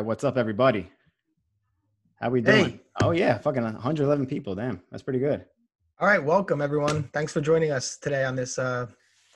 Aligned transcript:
right, 0.00 0.06
what's 0.06 0.24
up, 0.24 0.38
everybody? 0.38 0.90
How 2.20 2.30
we 2.30 2.40
doing? 2.40 2.64
Hey. 2.70 2.80
Oh 3.02 3.10
yeah, 3.10 3.36
fucking 3.36 3.62
111 3.62 4.26
people. 4.26 4.54
Damn, 4.54 4.80
that's 4.90 5.02
pretty 5.02 5.18
good. 5.18 5.44
All 5.98 6.08
right, 6.08 6.22
welcome 6.22 6.62
everyone. 6.62 7.02
Thanks 7.12 7.34
for 7.34 7.42
joining 7.42 7.70
us 7.70 7.98
today 7.98 8.24
on 8.24 8.34
this 8.34 8.58
uh, 8.58 8.86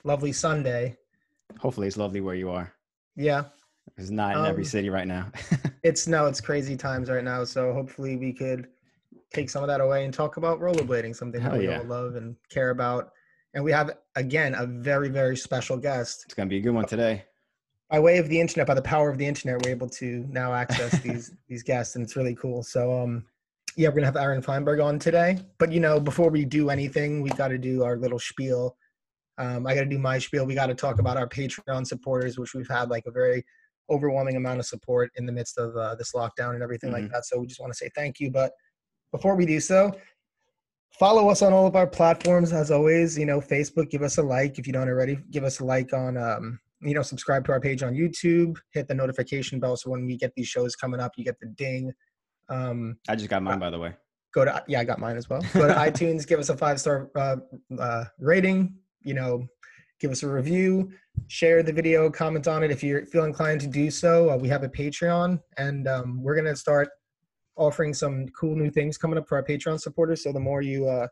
lovely 0.04 0.32
Sunday. 0.32 0.96
Hopefully, 1.58 1.86
it's 1.86 1.98
lovely 1.98 2.22
where 2.22 2.34
you 2.34 2.50
are. 2.50 2.72
Yeah, 3.14 3.44
It's 3.98 4.08
not 4.08 4.38
in 4.38 4.46
every 4.46 4.62
Um, 4.62 4.68
city 4.68 4.88
right 4.88 5.06
now. 5.06 5.30
it's 5.82 6.06
no, 6.06 6.24
it's 6.26 6.40
crazy 6.40 6.78
times 6.78 7.10
right 7.10 7.24
now. 7.24 7.44
So 7.44 7.74
hopefully 7.74 8.16
we 8.16 8.32
could 8.32 8.68
take 9.34 9.50
some 9.50 9.62
of 9.62 9.68
that 9.68 9.82
away 9.82 10.06
and 10.06 10.14
talk 10.14 10.38
about 10.38 10.60
rollerblading, 10.60 11.14
something 11.14 11.42
that 11.42 11.58
we 11.58 11.68
yeah. 11.68 11.80
all 11.80 11.84
love 11.84 12.16
and 12.16 12.36
care 12.48 12.70
about. 12.70 13.12
And 13.52 13.62
we 13.62 13.70
have 13.72 13.90
again 14.16 14.54
a 14.54 14.64
very 14.64 15.10
very 15.10 15.36
special 15.36 15.76
guest. 15.76 16.22
it's 16.24 16.32
gonna 16.34 16.48
be 16.48 16.56
a 16.56 16.62
good 16.62 16.74
one 16.74 16.86
today. 16.86 17.24
By 17.90 18.00
way 18.00 18.18
of 18.18 18.28
the 18.28 18.40
internet, 18.40 18.66
by 18.66 18.74
the 18.74 18.82
power 18.82 19.10
of 19.10 19.18
the 19.18 19.26
internet, 19.26 19.62
we're 19.62 19.70
able 19.70 19.88
to 19.90 20.24
now 20.28 20.52
access 20.54 20.98
these 21.02 21.32
these 21.48 21.62
guests, 21.62 21.96
and 21.96 22.04
it's 22.04 22.16
really 22.16 22.34
cool. 22.34 22.62
So 22.62 23.00
um, 23.02 23.24
yeah, 23.76 23.88
we're 23.88 23.96
gonna 23.96 24.06
have 24.06 24.16
Aaron 24.16 24.42
Feinberg 24.42 24.80
on 24.80 24.98
today. 24.98 25.38
But 25.58 25.70
you 25.72 25.80
know, 25.80 26.00
before 26.00 26.30
we 26.30 26.44
do 26.44 26.70
anything, 26.70 27.22
we 27.22 27.30
got 27.30 27.48
to 27.48 27.58
do 27.58 27.82
our 27.84 27.96
little 27.96 28.18
spiel. 28.18 28.76
Um, 29.36 29.66
I 29.66 29.74
got 29.74 29.80
to 29.80 29.86
do 29.86 29.98
my 29.98 30.18
spiel. 30.18 30.46
We 30.46 30.54
got 30.54 30.66
to 30.66 30.74
talk 30.74 30.98
about 31.00 31.16
our 31.16 31.28
Patreon 31.28 31.86
supporters, 31.86 32.38
which 32.38 32.54
we've 32.54 32.68
had 32.68 32.88
like 32.88 33.04
a 33.06 33.10
very 33.10 33.44
overwhelming 33.90 34.36
amount 34.36 34.60
of 34.60 34.66
support 34.66 35.10
in 35.16 35.26
the 35.26 35.32
midst 35.32 35.58
of 35.58 35.76
uh, 35.76 35.94
this 35.96 36.12
lockdown 36.12 36.54
and 36.54 36.62
everything 36.62 36.90
like 36.92 37.04
Mhm. 37.04 37.10
that. 37.12 37.26
So 37.26 37.38
we 37.40 37.46
just 37.46 37.60
want 37.60 37.72
to 37.72 37.76
say 37.76 37.90
thank 37.96 38.18
you. 38.20 38.30
But 38.30 38.52
before 39.12 39.34
we 39.36 39.44
do 39.44 39.58
so, 39.60 39.92
follow 40.98 41.28
us 41.28 41.42
on 41.42 41.52
all 41.52 41.66
of 41.66 41.74
our 41.76 41.86
platforms 41.86 42.52
as 42.52 42.70
always. 42.70 43.18
You 43.18 43.26
know, 43.26 43.40
Facebook, 43.40 43.90
give 43.90 44.02
us 44.02 44.18
a 44.18 44.22
like 44.22 44.58
if 44.58 44.66
you 44.66 44.72
don't 44.72 44.88
already. 44.88 45.18
Give 45.30 45.44
us 45.44 45.58
a 45.60 45.64
like 45.64 45.92
on, 45.92 46.16
um, 46.16 46.60
you 46.84 46.94
know, 46.94 47.02
subscribe 47.02 47.44
to 47.46 47.52
our 47.52 47.60
page 47.60 47.82
on 47.82 47.94
YouTube. 47.94 48.56
Hit 48.72 48.88
the 48.88 48.94
notification 48.94 49.58
bell 49.58 49.76
so 49.76 49.90
when 49.90 50.06
we 50.06 50.16
get 50.16 50.32
these 50.36 50.48
shows 50.48 50.76
coming 50.76 51.00
up, 51.00 51.12
you 51.16 51.24
get 51.24 51.38
the 51.40 51.46
ding. 51.46 51.92
Um, 52.48 52.96
I 53.08 53.16
just 53.16 53.30
got 53.30 53.42
mine, 53.42 53.58
by 53.58 53.70
the 53.70 53.78
way. 53.78 53.94
go 54.34 54.44
to 54.44 54.62
yeah, 54.68 54.80
I 54.80 54.84
got 54.84 54.98
mine 54.98 55.16
as 55.16 55.28
well. 55.28 55.40
Go 55.54 55.66
to 55.66 55.74
iTunes, 55.74 56.26
give 56.26 56.38
us 56.38 56.50
a 56.50 56.56
five 56.56 56.78
star 56.78 57.10
uh, 57.16 57.36
uh, 57.78 58.04
rating. 58.18 58.74
You 59.02 59.14
know, 59.14 59.46
give 60.00 60.10
us 60.10 60.22
a 60.22 60.28
review, 60.28 60.90
share 61.28 61.62
the 61.62 61.72
video, 61.72 62.10
comment 62.10 62.46
on 62.48 62.62
it 62.62 62.70
if 62.70 62.82
you 62.82 63.04
feel 63.06 63.24
inclined 63.24 63.60
to 63.62 63.66
do 63.66 63.90
so. 63.90 64.30
Uh, 64.30 64.36
we 64.36 64.48
have 64.48 64.62
a 64.62 64.68
Patreon, 64.68 65.40
and 65.56 65.88
um, 65.88 66.22
we're 66.22 66.36
gonna 66.36 66.56
start 66.56 66.88
offering 67.56 67.94
some 67.94 68.26
cool 68.38 68.56
new 68.56 68.70
things 68.70 68.98
coming 68.98 69.18
up 69.18 69.28
for 69.28 69.36
our 69.36 69.44
Patreon 69.44 69.80
supporters. 69.80 70.22
So 70.22 70.32
the 70.32 70.40
more 70.40 70.60
you 70.60 70.88
uh, 70.88 71.06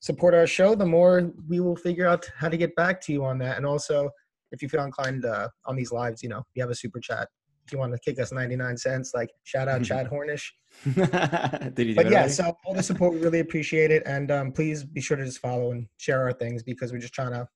support 0.00 0.34
our 0.34 0.46
show, 0.46 0.74
the 0.74 0.86
more 0.86 1.32
we 1.48 1.60
will 1.60 1.76
figure 1.76 2.06
out 2.06 2.28
how 2.36 2.48
to 2.48 2.56
get 2.56 2.74
back 2.76 3.00
to 3.02 3.12
you 3.12 3.24
on 3.24 3.38
that. 3.38 3.56
And 3.56 3.66
also, 3.66 4.10
if 4.52 4.62
you 4.62 4.68
feel 4.68 4.84
inclined 4.84 5.24
uh, 5.24 5.48
on 5.66 5.74
these 5.74 5.90
lives, 5.90 6.22
you 6.22 6.28
know, 6.28 6.42
we 6.54 6.60
have 6.60 6.70
a 6.70 6.74
super 6.74 7.00
chat. 7.00 7.28
If 7.66 7.72
you 7.72 7.78
want 7.78 7.92
to 7.92 7.98
kick 7.98 8.20
us 8.20 8.32
99 8.32 8.76
cents, 8.76 9.12
like 9.14 9.30
shout 9.44 9.68
out 9.68 9.82
Chad 9.82 10.08
Hornish. 10.12 10.50
Did 11.74 11.78
you 11.78 11.94
do 11.94 11.94
But 11.94 12.10
yeah, 12.10 12.26
so 12.26 12.56
all 12.64 12.74
the 12.74 12.82
support, 12.82 13.14
we 13.14 13.20
really 13.20 13.40
appreciate 13.40 13.90
it. 13.90 14.02
And 14.04 14.30
um, 14.30 14.52
please 14.52 14.84
be 14.84 15.00
sure 15.00 15.16
to 15.16 15.24
just 15.24 15.38
follow 15.38 15.70
and 15.70 15.86
share 15.96 16.22
our 16.22 16.32
things 16.32 16.62
because 16.62 16.92
we're 16.92 16.98
just 16.98 17.14
trying 17.14 17.32
to, 17.32 17.48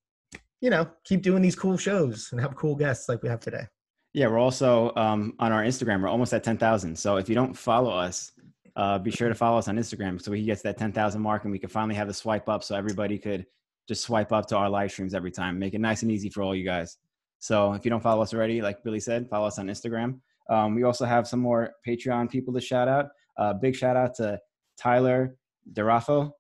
you 0.61 0.71
know, 0.71 0.89
keep 1.05 1.23
doing 1.23 1.43
these 1.43 1.57
cool 1.57 1.77
shows 1.77 2.29
and 2.33 2.41
have 2.41 2.55
cool 2.55 2.77
guests 2.77 3.09
like 3.09 3.23
we 3.23 3.29
have 3.29 3.41
today. 3.41 3.67
Yeah, 4.15 4.29
we're 4.29 4.39
also 4.39 4.95
um, 4.97 5.35
on 5.39 5.53
our 5.53 5.63
Instagram. 5.63 6.01
We're 6.01 6.09
almost 6.09 6.33
at 6.33 6.43
10,000. 6.43 6.97
So 6.97 7.17
if 7.17 7.29
you 7.29 7.35
don't 7.35 7.53
follow 7.53 7.91
us, 7.91 8.33
uh, 8.77 8.99
be 8.99 9.11
sure 9.11 9.29
to 9.29 9.35
follow 9.35 9.59
us 9.59 9.69
on 9.69 9.77
Instagram 9.77 10.23
so 10.23 10.31
we 10.31 10.39
can 10.39 10.47
get 10.47 10.59
to 10.59 10.63
that 10.65 10.79
10,000 10.79 11.21
mark 11.21 11.45
and 11.45 11.53
we 11.53 11.59
can 11.59 11.69
finally 11.69 11.95
have 11.95 12.09
the 12.09 12.15
swipe 12.15 12.49
up 12.49 12.63
so 12.63 12.77
everybody 12.77 13.19
could 13.19 13.47
just 13.89 14.03
swipe 14.03 14.33
up 14.33 14.47
to 14.47 14.57
our 14.57 14.69
live 14.69 14.91
streams 14.91 15.15
every 15.15 15.31
time. 15.31 15.59
Make 15.59 15.75
it 15.75 15.81
nice 15.81 16.03
and 16.03 16.11
easy 16.11 16.29
for 16.29 16.43
all 16.43 16.55
you 16.55 16.65
guys. 16.65 16.99
So 17.39 17.73
if 17.75 17.85
you 17.85 17.91
don't 17.91 18.03
follow 18.03 18.23
us 18.23 18.35
already, 18.35 18.63
like 18.63 18.83
Billy 18.83 19.01
said, 19.01 19.29
follow 19.29 19.47
us 19.47 19.59
on 19.59 19.67
Instagram. 19.67 20.21
Um, 20.49 20.75
we 20.75 20.85
also 20.85 21.05
have 21.05 21.27
some 21.27 21.41
more 21.41 21.73
Patreon 21.87 22.31
people 22.31 22.53
to 22.55 22.61
shout 22.61 22.89
out. 22.89 23.07
Uh, 23.37 23.53
big 23.53 23.75
shout 23.75 23.97
out 23.97 24.15
to 24.17 24.39
Tyler 24.79 25.37
Derafo, 25.73 26.31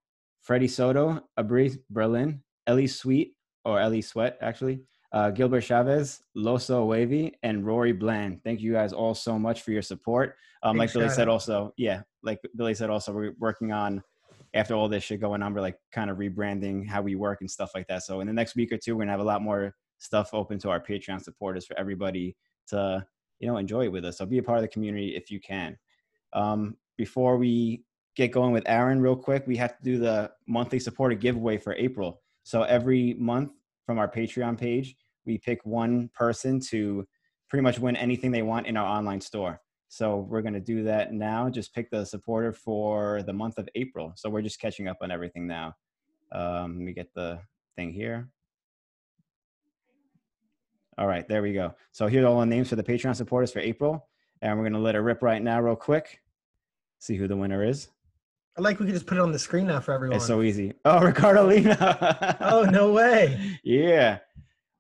Freddie 0.42 0.68
Soto, 0.68 1.20
Abri 1.36 1.72
Berlin, 1.90 2.42
Ellie 2.66 2.86
Sweet, 2.86 3.34
or 3.64 3.80
Ellie 3.80 4.02
Sweat, 4.02 4.38
actually, 4.40 4.80
uh, 5.12 5.30
Gilbert 5.30 5.62
Chavez, 5.62 6.20
Loso 6.36 6.86
Wavy, 6.86 7.34
and 7.42 7.66
Rory 7.66 7.92
Bland. 7.92 8.40
Thank 8.44 8.60
you 8.60 8.72
guys 8.72 8.92
all 8.92 9.14
so 9.14 9.38
much 9.38 9.62
for 9.62 9.72
your 9.72 9.82
support. 9.82 10.36
Um, 10.62 10.76
like 10.76 10.92
Billy 10.92 11.08
said, 11.08 11.28
out. 11.28 11.32
also, 11.32 11.74
yeah, 11.76 12.02
like 12.22 12.40
Billy 12.56 12.74
said, 12.74 12.90
also, 12.90 13.12
we're 13.12 13.34
working 13.38 13.72
on 13.72 14.02
after 14.56 14.74
all 14.74 14.88
this 14.88 15.04
shit 15.04 15.20
going 15.20 15.42
on, 15.42 15.52
we're 15.54 15.60
like 15.60 15.78
kind 15.92 16.10
of 16.10 16.16
rebranding 16.16 16.88
how 16.88 17.02
we 17.02 17.14
work 17.14 17.40
and 17.40 17.50
stuff 17.50 17.72
like 17.74 17.86
that. 17.88 18.02
So 18.02 18.20
in 18.20 18.26
the 18.26 18.32
next 18.32 18.56
week 18.56 18.72
or 18.72 18.78
two, 18.78 18.96
we're 18.96 19.02
gonna 19.02 19.12
have 19.12 19.20
a 19.20 19.24
lot 19.24 19.42
more 19.42 19.74
stuff 19.98 20.30
open 20.32 20.58
to 20.60 20.70
our 20.70 20.80
Patreon 20.80 21.22
supporters 21.22 21.66
for 21.66 21.78
everybody 21.78 22.36
to 22.68 23.06
you 23.38 23.46
know 23.46 23.58
enjoy 23.58 23.84
it 23.84 23.92
with 23.92 24.04
us. 24.04 24.18
So 24.18 24.26
be 24.26 24.38
a 24.38 24.42
part 24.42 24.58
of 24.58 24.62
the 24.62 24.68
community 24.68 25.14
if 25.14 25.30
you 25.30 25.40
can. 25.40 25.76
Um, 26.32 26.76
before 26.96 27.36
we 27.36 27.84
get 28.16 28.32
going 28.32 28.52
with 28.52 28.64
Aaron, 28.66 29.00
real 29.00 29.16
quick, 29.16 29.46
we 29.46 29.56
have 29.58 29.76
to 29.76 29.82
do 29.82 29.98
the 29.98 30.32
monthly 30.48 30.80
supporter 30.80 31.14
giveaway 31.14 31.58
for 31.58 31.74
April. 31.74 32.22
So 32.44 32.62
every 32.62 33.14
month 33.14 33.52
from 33.84 33.98
our 33.98 34.10
Patreon 34.10 34.58
page, 34.58 34.96
we 35.26 35.38
pick 35.38 35.64
one 35.64 36.08
person 36.14 36.60
to 36.70 37.06
pretty 37.50 37.62
much 37.62 37.78
win 37.78 37.96
anything 37.96 38.30
they 38.30 38.42
want 38.42 38.66
in 38.66 38.76
our 38.76 38.86
online 38.86 39.20
store. 39.20 39.60
So 39.88 40.18
we're 40.28 40.42
going 40.42 40.54
to 40.54 40.60
do 40.60 40.84
that 40.84 41.12
now. 41.12 41.48
Just 41.48 41.74
pick 41.74 41.90
the 41.90 42.04
supporter 42.04 42.52
for 42.52 43.22
the 43.22 43.32
month 43.32 43.58
of 43.58 43.68
April. 43.74 44.12
So 44.16 44.28
we're 44.28 44.42
just 44.42 44.60
catching 44.60 44.88
up 44.88 44.98
on 45.00 45.10
everything 45.10 45.46
now. 45.46 45.76
Um, 46.32 46.76
let 46.78 46.84
me 46.84 46.92
get 46.92 47.14
the 47.14 47.40
thing 47.76 47.92
here. 47.92 48.28
All 50.98 51.06
right, 51.06 51.28
there 51.28 51.42
we 51.42 51.52
go. 51.52 51.74
So 51.92 52.06
here's 52.06 52.24
all 52.24 52.40
the 52.40 52.46
names 52.46 52.68
for 52.68 52.76
the 52.76 52.82
Patreon 52.82 53.14
supporters 53.14 53.52
for 53.52 53.60
April. 53.60 54.08
And 54.42 54.56
we're 54.56 54.64
going 54.64 54.72
to 54.72 54.78
let 54.78 54.94
it 54.94 55.00
rip 55.00 55.22
right 55.22 55.42
now, 55.42 55.60
real 55.60 55.76
quick. 55.76 56.20
See 56.98 57.16
who 57.16 57.28
the 57.28 57.36
winner 57.36 57.64
is. 57.64 57.88
I 58.56 58.62
like 58.62 58.80
we 58.80 58.86
could 58.86 58.94
just 58.94 59.06
put 59.06 59.18
it 59.18 59.20
on 59.20 59.32
the 59.32 59.38
screen 59.38 59.66
now 59.66 59.80
for 59.80 59.92
everyone. 59.92 60.16
It's 60.16 60.26
so 60.26 60.42
easy. 60.42 60.72
Oh, 60.86 61.00
Ricardo 61.00 61.46
Lino. 61.46 61.76
oh, 62.40 62.66
no 62.70 62.92
way. 62.92 63.58
yeah. 63.64 64.20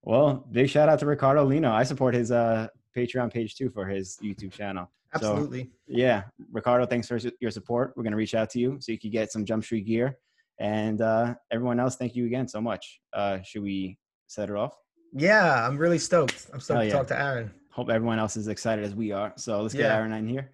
Well, 0.02 0.46
big 0.50 0.70
shout 0.70 0.88
out 0.88 0.98
to 1.00 1.06
Ricardo 1.06 1.44
Lino. 1.44 1.70
I 1.70 1.82
support 1.82 2.14
his 2.14 2.30
uh, 2.30 2.68
Patreon 2.96 3.32
page 3.32 3.54
too 3.54 3.68
for 3.70 3.86
his 3.86 4.18
YouTube 4.22 4.52
channel. 4.52 4.90
So, 5.20 5.32
Absolutely. 5.32 5.70
yeah, 5.86 6.24
Ricardo, 6.50 6.84
thanks 6.86 7.06
for 7.08 7.18
your 7.40 7.50
support. 7.50 7.92
We're 7.96 8.02
going 8.02 8.10
to 8.12 8.16
reach 8.16 8.34
out 8.34 8.50
to 8.50 8.58
you 8.58 8.78
so 8.80 8.92
you 8.92 8.98
can 8.98 9.10
get 9.10 9.30
some 9.32 9.44
Jump 9.44 9.64
Street 9.64 9.86
gear. 9.86 10.18
And 10.58 11.00
uh, 11.00 11.34
everyone 11.50 11.78
else, 11.78 11.96
thank 11.96 12.16
you 12.16 12.26
again 12.26 12.48
so 12.48 12.60
much. 12.60 13.00
Uh, 13.12 13.38
should 13.42 13.62
we 13.62 13.98
set 14.26 14.48
it 14.50 14.56
off? 14.56 14.74
yeah, 15.12 15.66
I'm 15.66 15.78
really 15.78 15.98
stoked. 15.98 16.46
I'm 16.52 16.60
stoked 16.60 16.80
Hell 16.82 16.86
to 16.90 16.96
talk 16.96 17.06
to 17.08 17.18
Aaron. 17.20 17.50
Hope 17.70 17.88
everyone 17.90 18.18
else 18.18 18.36
is 18.36 18.48
excited 18.48 18.84
as 18.84 18.94
we 18.94 19.12
are. 19.12 19.32
So 19.36 19.62
let's 19.62 19.74
get 19.74 19.82
Yeah. 19.82 19.96
Aaron 19.96 20.12
in 20.12 20.26
here. 20.28 20.50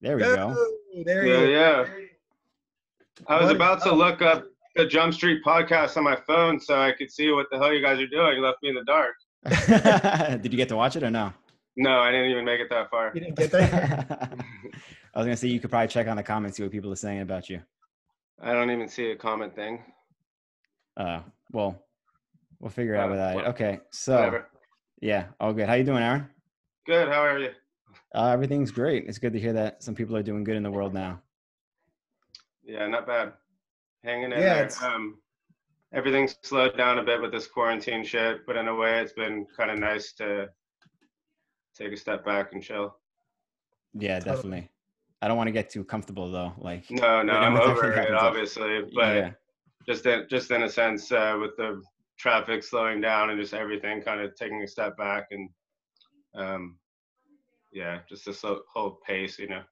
There 0.00 0.16
we 0.16 0.22
go. 0.22 0.54
Oh, 0.56 1.02
there 1.04 1.26
Yeah, 1.26 1.36
he 1.38 1.42
is. 1.44 1.50
yeah. 1.50 3.24
I 3.26 3.36
was 3.38 3.46
What- 3.46 3.56
about 3.56 3.82
to 3.84 3.92
look 3.94 4.22
up 4.22 4.44
the 4.76 4.86
Jump 4.86 5.14
Street 5.14 5.42
podcast 5.44 5.96
on 5.96 6.04
my 6.04 6.16
phone 6.26 6.60
so 6.60 6.80
I 6.80 6.92
could 6.92 7.10
see 7.10 7.30
what 7.32 7.46
the 7.50 7.58
hell 7.58 7.72
you 7.72 7.82
guys 7.82 7.98
are 7.98 8.06
doing. 8.06 8.36
You 8.36 8.42
left 8.42 8.58
me 8.62 8.68
in 8.70 8.74
the 8.74 8.84
dark. 8.84 9.14
Did 10.42 10.52
you 10.52 10.56
get 10.56 10.68
to 10.68 10.76
watch 10.76 10.96
it 10.96 11.02
or 11.02 11.10
no? 11.10 11.32
No, 11.76 11.98
I 11.98 12.10
didn't 12.10 12.30
even 12.30 12.44
make 12.44 12.60
it 12.60 12.68
that 12.70 12.90
far. 12.90 13.12
You 13.14 13.20
didn't 13.20 13.36
get 13.36 13.50
that? 13.52 14.32
I 15.14 15.18
was 15.18 15.26
gonna 15.26 15.36
say 15.36 15.48
you 15.48 15.60
could 15.60 15.70
probably 15.70 15.88
check 15.88 16.06
on 16.08 16.16
the 16.16 16.22
comments, 16.22 16.56
see 16.56 16.62
what 16.62 16.72
people 16.72 16.92
are 16.92 16.96
saying 16.96 17.20
about 17.20 17.48
you. 17.48 17.60
I 18.42 18.52
don't 18.52 18.70
even 18.70 18.88
see 18.88 19.10
a 19.12 19.16
comment 19.16 19.54
thing. 19.54 19.82
Uh, 20.96 21.20
well, 21.52 21.82
we'll 22.60 22.70
figure 22.70 22.94
it 22.94 22.98
out 22.98 23.08
Uh, 23.08 23.10
without 23.12 23.36
it. 23.38 23.46
Okay, 23.48 23.80
so 23.90 24.14
Whatever. 24.16 24.48
yeah, 25.00 25.26
all 25.40 25.52
good. 25.52 25.68
How 25.68 25.74
you 25.74 25.84
doing, 25.84 26.02
Aaron? 26.02 26.28
Good. 26.86 27.08
How 27.08 27.22
are 27.22 27.38
you? 27.38 27.50
Uh, 28.14 28.28
everything's 28.28 28.70
great. 28.70 29.04
It's 29.06 29.18
good 29.18 29.32
to 29.32 29.40
hear 29.40 29.52
that 29.54 29.82
some 29.82 29.94
people 29.94 30.16
are 30.16 30.22
doing 30.22 30.44
good 30.44 30.56
in 30.56 30.62
the 30.62 30.70
world 30.70 30.92
now. 30.94 31.20
Yeah, 32.64 32.86
not 32.88 33.06
bad. 33.06 33.32
Hanging 34.06 34.30
in 34.32 34.38
Yeah, 34.40 34.64
there. 34.68 34.88
Um, 34.88 35.18
everything's 35.92 36.36
slowed 36.42 36.76
down 36.76 36.98
a 36.98 37.02
bit 37.02 37.20
with 37.20 37.32
this 37.32 37.48
quarantine 37.48 38.04
shit, 38.04 38.46
but 38.46 38.56
in 38.56 38.68
a 38.68 38.74
way, 38.74 39.00
it's 39.00 39.12
been 39.12 39.46
kind 39.56 39.70
of 39.70 39.78
nice 39.80 40.12
to 40.14 40.48
take 41.74 41.92
a 41.92 41.96
step 41.96 42.24
back 42.24 42.52
and 42.52 42.62
chill. 42.62 42.96
Yeah, 43.94 44.20
Totally. 44.20 44.36
definitely. 44.36 44.70
I 45.22 45.28
don't 45.28 45.36
want 45.36 45.48
to 45.48 45.52
get 45.52 45.70
too 45.70 45.82
comfortable 45.82 46.30
though. 46.30 46.52
Like, 46.58 46.88
No, 46.90 47.22
no, 47.22 47.32
I'm 47.32 47.54
with 47.54 47.62
over 47.62 47.92
it, 47.92 48.14
obviously, 48.14 48.82
but 48.94 49.16
yeah, 49.16 49.30
just 49.88 50.06
in, 50.06 50.26
just 50.30 50.50
in 50.52 50.62
a 50.62 50.68
sense 50.68 51.10
uh, 51.10 51.36
with 51.40 51.56
the 51.56 51.82
traffic 52.18 52.62
slowing 52.62 53.00
down 53.00 53.30
and 53.30 53.40
just 53.40 53.54
everything 53.54 54.02
kind 54.02 54.20
of 54.20 54.34
taking 54.36 54.62
a 54.62 54.68
step 54.68 54.96
back 54.96 55.26
and 55.32 55.50
um, 56.34 56.78
yeah 57.72 57.98
just 58.08 58.24
this 58.24 58.40
whole- 58.42 58.62
whole 58.72 58.98
pace 59.06 59.38
you 59.38 59.48
know 59.48 59.62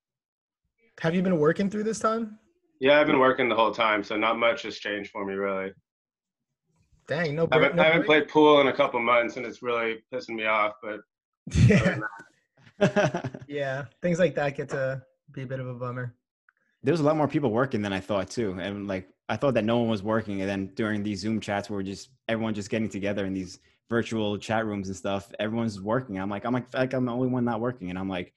Have 1.01 1.15
you 1.15 1.23
been 1.23 1.39
working 1.39 1.71
through 1.71 1.85
this 1.85 1.99
time? 2.01 2.39
Yeah 2.81 3.01
i've 3.01 3.07
been 3.07 3.19
working 3.19 3.49
the 3.49 3.55
whole 3.55 3.73
time 3.73 4.03
so 4.03 4.17
not 4.17 4.39
much 4.39 4.63
has 4.63 4.79
changed 4.79 5.11
for 5.11 5.25
me 5.25 5.35
really 5.35 5.73
Dang, 7.07 7.35
no 7.35 7.47
i 7.53 7.57
haven't. 7.57 7.77
No 7.77 7.83
I 7.83 7.87
haven't 7.87 8.07
played 8.07 8.29
pool 8.29 8.63
in 8.63 8.69
a 8.69 8.73
couple 8.73 8.99
months 8.99 9.37
and 9.37 9.45
it's 9.45 9.63
really 9.63 10.03
pissing 10.11 10.37
me 10.37 10.47
off 10.47 10.73
but 10.83 11.01
Yeah, 11.67 11.99
yeah. 13.49 13.85
Things 14.03 14.19
like 14.19 14.35
that 14.35 14.57
get 14.57 14.69
to 14.71 15.03
be 15.33 15.43
a 15.43 15.47
bit 15.47 15.61
of 15.61 15.69
a 15.69 15.75
bummer. 15.75 16.15
There's 16.83 17.01
a 17.01 17.03
lot 17.03 17.17
more 17.17 17.29
people 17.29 17.51
working 17.51 17.83
than 17.83 17.93
I 17.93 18.01
thought 18.01 18.29
too, 18.29 18.57
and 18.59 18.87
like 18.87 19.09
I 19.29 19.37
thought 19.37 19.55
that 19.55 19.65
no 19.65 19.79
one 19.79 19.89
was 19.89 20.03
working, 20.03 20.41
and 20.43 20.51
then 20.51 20.71
during 20.75 21.03
these 21.03 21.21
Zoom 21.21 21.41
chats, 21.41 21.71
where 21.71 21.79
we're 21.79 21.83
just 21.83 22.11
everyone 22.29 22.55
just 22.55 22.69
getting 22.69 22.91
together 22.91 23.25
in 23.25 23.33
these 23.33 23.59
virtual 23.89 24.37
chat 24.37 24.67
rooms 24.67 24.89
and 24.89 24.97
stuff, 24.97 25.31
everyone's 25.39 25.81
working. 25.81 26.19
I'm 26.19 26.29
like, 26.29 26.45
I'm 26.45 26.53
like, 26.53 26.73
like 26.75 26.93
I'm 26.93 27.07
the 27.07 27.13
only 27.13 27.29
one 27.29 27.45
not 27.45 27.61
working, 27.61 27.89
and 27.89 27.99
I'm 27.99 28.09
like, 28.09 28.35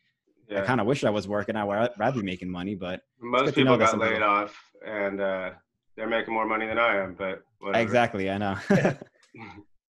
Yeah. 0.50 0.62
I 0.62 0.66
kind 0.66 0.80
of 0.80 0.88
wish 0.88 1.04
I 1.04 1.10
was 1.10 1.28
working. 1.28 1.56
I 1.56 1.64
would 1.64 1.90
rather 1.98 2.20
be 2.22 2.26
making 2.26 2.50
money, 2.50 2.76
but 2.76 3.02
Most 3.20 3.46
good 3.46 3.56
to 3.56 3.64
know 3.66 3.78
people 3.78 3.86
got 3.88 3.98
laid 4.00 4.14
people- 4.14 4.28
off, 4.30 4.58
and 4.86 5.20
uh, 5.20 5.50
they're 5.96 6.08
making 6.08 6.34
more 6.34 6.46
money 6.46 6.66
than 6.68 6.78
I 6.80 6.98
am. 7.04 7.16
But 7.18 7.42
whatever. 7.60 7.82
exactly, 7.84 8.30
I 8.30 8.38
know. 8.38 8.56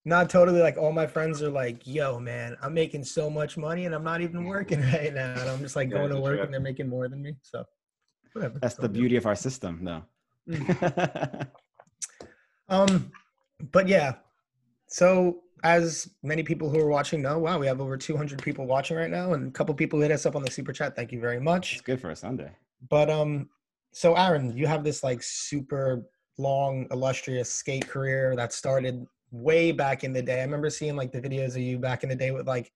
Not 0.04 0.30
totally 0.30 0.60
like 0.60 0.78
all 0.78 0.90
my 0.92 1.06
friends 1.06 1.42
are 1.42 1.50
like, 1.50 1.86
yo, 1.86 2.18
man, 2.18 2.56
I'm 2.62 2.72
making 2.72 3.04
so 3.04 3.28
much 3.28 3.58
money 3.58 3.84
and 3.84 3.94
I'm 3.94 4.04
not 4.04 4.22
even 4.22 4.44
working 4.44 4.80
right 4.92 5.12
now. 5.12 5.32
And 5.38 5.50
I'm 5.50 5.58
just 5.60 5.76
like 5.76 5.90
Yeah, 5.90 5.98
going 5.98 6.10
to 6.10 6.20
work 6.20 6.36
trip. 6.36 6.44
and 6.46 6.54
they're 6.54 6.60
making 6.62 6.88
more 6.88 7.08
than 7.08 7.20
me. 7.20 7.34
So 7.42 7.62
whatever. 8.32 8.58
That's 8.58 8.74
It's 8.74 8.78
all 8.78 8.82
the 8.84 8.88
good. 8.88 8.98
beauty 9.00 9.16
of 9.16 9.26
our 9.26 9.34
system, 9.34 9.84
though. 9.84 10.02
Um, 12.68 13.10
but 13.72 13.88
yeah. 13.88 14.14
So 14.88 15.38
as 15.64 16.10
many 16.22 16.42
people 16.42 16.70
who 16.70 16.78
are 16.78 16.88
watching 16.88 17.22
know, 17.22 17.38
wow, 17.38 17.58
we 17.58 17.66
have 17.66 17.80
over 17.80 17.96
200 17.96 18.42
people 18.42 18.66
watching 18.66 18.96
right 18.96 19.10
now, 19.10 19.32
and 19.32 19.48
a 19.48 19.50
couple 19.50 19.74
people 19.74 20.00
hit 20.00 20.10
us 20.10 20.26
up 20.26 20.36
on 20.36 20.42
the 20.42 20.50
super 20.50 20.72
chat. 20.72 20.96
Thank 20.96 21.12
you 21.12 21.20
very 21.20 21.40
much. 21.40 21.72
it's 21.72 21.82
good 21.82 22.00
for 22.00 22.10
a 22.10 22.16
Sunday. 22.16 22.50
But 22.88 23.10
um, 23.10 23.48
so 23.92 24.14
Aaron, 24.14 24.56
you 24.56 24.66
have 24.66 24.84
this 24.84 25.02
like 25.02 25.22
super 25.22 26.04
long, 26.38 26.86
illustrious 26.90 27.52
skate 27.52 27.88
career 27.88 28.36
that 28.36 28.52
started 28.52 29.04
way 29.30 29.72
back 29.72 30.04
in 30.04 30.12
the 30.12 30.22
day. 30.22 30.40
I 30.40 30.44
remember 30.44 30.70
seeing 30.70 30.96
like 30.96 31.12
the 31.12 31.20
videos 31.20 31.50
of 31.50 31.58
you 31.58 31.78
back 31.78 32.02
in 32.02 32.08
the 32.08 32.16
day 32.16 32.30
with 32.30 32.46
like 32.46 32.72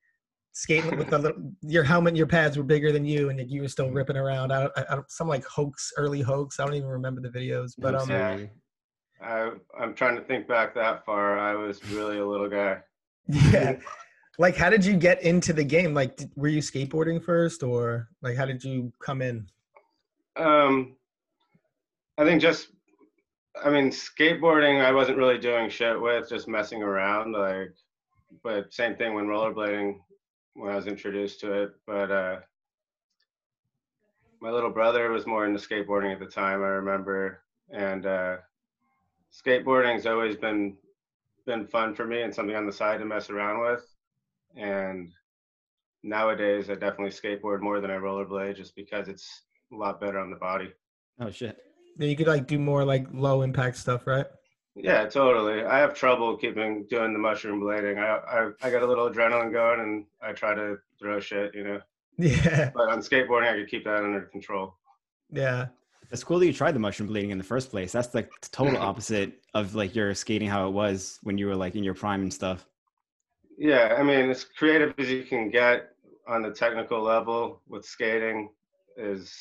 skating 0.52 0.98
with 0.98 1.08
the 1.08 1.18
little, 1.18 1.52
your 1.62 1.84
helmet 1.84 2.10
and 2.10 2.18
your 2.18 2.26
pads 2.26 2.56
were 2.56 2.64
bigger 2.64 2.92
than 2.92 3.04
you, 3.04 3.30
and 3.30 3.38
like, 3.38 3.50
you 3.50 3.62
were 3.62 3.68
still 3.68 3.90
ripping 3.90 4.16
around. 4.16 4.52
I, 4.52 4.68
I, 4.76 4.84
I, 4.90 4.98
some 5.08 5.28
like 5.28 5.44
hoax, 5.44 5.92
early 5.96 6.20
hoax. 6.20 6.58
I 6.58 6.64
don't 6.64 6.74
even 6.74 6.88
remember 6.88 7.20
the 7.20 7.30
videos, 7.30 7.72
but 7.78 7.94
um, 7.94 8.10
Yeah. 8.10 8.46
I, 9.22 9.50
I'm 9.78 9.94
trying 9.94 10.16
to 10.16 10.22
think 10.22 10.48
back 10.48 10.74
that 10.74 11.04
far. 11.04 11.38
I 11.38 11.54
was 11.54 11.84
really 11.90 12.18
a 12.18 12.26
little 12.26 12.48
guy. 12.48 12.78
yeah. 13.28 13.76
Like, 14.38 14.56
how 14.56 14.70
did 14.70 14.84
you 14.84 14.96
get 14.96 15.22
into 15.22 15.52
the 15.52 15.64
game? 15.64 15.94
Like, 15.94 16.16
did, 16.16 16.30
were 16.36 16.48
you 16.48 16.60
skateboarding 16.60 17.22
first, 17.22 17.62
or 17.62 18.08
like, 18.22 18.36
how 18.36 18.46
did 18.46 18.64
you 18.64 18.92
come 18.98 19.22
in? 19.22 19.46
Um, 20.36 20.96
I 22.18 22.24
think 22.24 22.40
just, 22.40 22.68
I 23.62 23.70
mean, 23.70 23.90
skateboarding, 23.90 24.82
I 24.82 24.92
wasn't 24.92 25.18
really 25.18 25.38
doing 25.38 25.68
shit 25.68 26.00
with, 26.00 26.28
just 26.28 26.48
messing 26.48 26.82
around. 26.82 27.32
Like, 27.32 27.74
but 28.42 28.72
same 28.72 28.96
thing 28.96 29.14
when 29.14 29.26
rollerblading, 29.26 29.98
when 30.54 30.70
I 30.70 30.76
was 30.76 30.86
introduced 30.86 31.40
to 31.40 31.62
it. 31.64 31.72
But 31.86 32.10
uh, 32.10 32.36
my 34.40 34.50
little 34.50 34.70
brother 34.70 35.10
was 35.10 35.26
more 35.26 35.46
into 35.46 35.60
skateboarding 35.60 36.12
at 36.12 36.18
the 36.18 36.26
time, 36.26 36.62
I 36.62 36.68
remember. 36.68 37.42
And 37.70 38.06
uh, 38.06 38.36
skateboarding's 39.32 40.06
always 40.06 40.36
been 40.36 40.76
been 41.46 41.66
fun 41.66 41.94
for 41.94 42.06
me 42.06 42.22
and 42.22 42.32
something 42.34 42.54
on 42.54 42.66
the 42.66 42.72
side 42.72 42.98
to 43.00 43.04
mess 43.04 43.28
around 43.30 43.60
with. 43.60 43.84
And 44.56 45.10
nowadays, 46.02 46.70
I 46.70 46.74
definitely 46.74 47.10
skateboard 47.10 47.60
more 47.60 47.80
than 47.80 47.90
I 47.90 47.96
rollerblade, 47.96 48.56
just 48.56 48.76
because 48.76 49.08
it's 49.08 49.42
a 49.72 49.76
lot 49.76 50.00
better 50.00 50.18
on 50.18 50.30
the 50.30 50.36
body. 50.36 50.72
Oh 51.20 51.30
shit. 51.30 51.58
Then 51.96 52.08
you 52.08 52.16
could 52.16 52.26
like 52.28 52.46
do 52.46 52.58
more 52.58 52.84
like 52.84 53.06
low 53.12 53.42
impact 53.42 53.76
stuff, 53.76 54.06
right? 54.06 54.26
Yeah, 54.74 55.04
totally. 55.06 55.64
I 55.64 55.78
have 55.80 55.92
trouble 55.94 56.36
keeping 56.38 56.86
doing 56.88 57.12
the 57.12 57.18
mushroom 57.18 57.60
blading. 57.60 57.98
I, 57.98 58.16
I 58.46 58.50
I 58.66 58.70
got 58.70 58.82
a 58.82 58.86
little 58.86 59.10
adrenaline 59.10 59.52
going, 59.52 59.80
and 59.80 60.04
I 60.22 60.32
try 60.32 60.54
to 60.54 60.76
throw 60.98 61.20
shit, 61.20 61.54
you 61.54 61.64
know. 61.64 61.80
Yeah, 62.18 62.70
But 62.74 62.90
on 62.90 62.98
skateboarding, 63.00 63.50
I 63.52 63.56
could 63.56 63.70
keep 63.70 63.84
that 63.84 64.04
under 64.04 64.20
control. 64.22 64.76
yeah. 65.30 65.66
It's 66.12 66.22
cool 66.22 66.38
that 66.38 66.46
you 66.46 66.52
tried 66.52 66.72
the 66.72 66.78
mushroom 66.78 67.08
blading 67.08 67.30
in 67.30 67.38
the 67.38 67.44
first 67.44 67.70
place. 67.70 67.90
That's 67.90 68.08
the 68.08 68.28
total 68.50 68.76
opposite 68.90 69.42
of 69.54 69.74
like 69.74 69.94
your 69.94 70.14
skating 70.14 70.48
how 70.48 70.68
it 70.68 70.72
was 70.72 71.18
when 71.22 71.38
you 71.38 71.46
were 71.46 71.56
like 71.56 71.74
in 71.74 71.82
your 71.82 71.94
prime 71.94 72.20
and 72.20 72.32
stuff. 72.32 72.66
Yeah, 73.58 73.96
I 73.98 74.02
mean, 74.02 74.30
as 74.30 74.44
creative 74.44 74.94
as 74.98 75.10
you 75.10 75.24
can 75.24 75.50
get 75.50 75.90
on 76.28 76.42
the 76.42 76.50
technical 76.50 77.00
level 77.02 77.62
with 77.68 77.84
skating 77.84 78.50
is, 78.96 79.34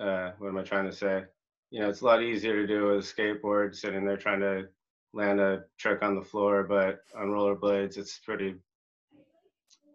uh, 0.00 0.32
what 0.38 0.48
am 0.48 0.58
I 0.58 0.62
trying 0.62 0.86
to 0.86 0.96
say? 0.96 1.22
You 1.70 1.80
know, 1.80 1.88
it's 1.88 2.00
a 2.00 2.04
lot 2.04 2.22
easier 2.22 2.54
to 2.54 2.66
do 2.66 2.86
with 2.86 2.98
a 2.98 3.14
skateboard, 3.14 3.74
sitting 3.74 4.04
there 4.04 4.16
trying 4.16 4.40
to 4.40 4.68
land 5.12 5.40
a 5.40 5.64
trick 5.78 6.02
on 6.02 6.16
the 6.16 6.22
floor, 6.22 6.64
but 6.64 7.00
on 7.16 7.28
rollerblades, 7.28 7.96
it's 7.96 8.18
pretty. 8.18 8.56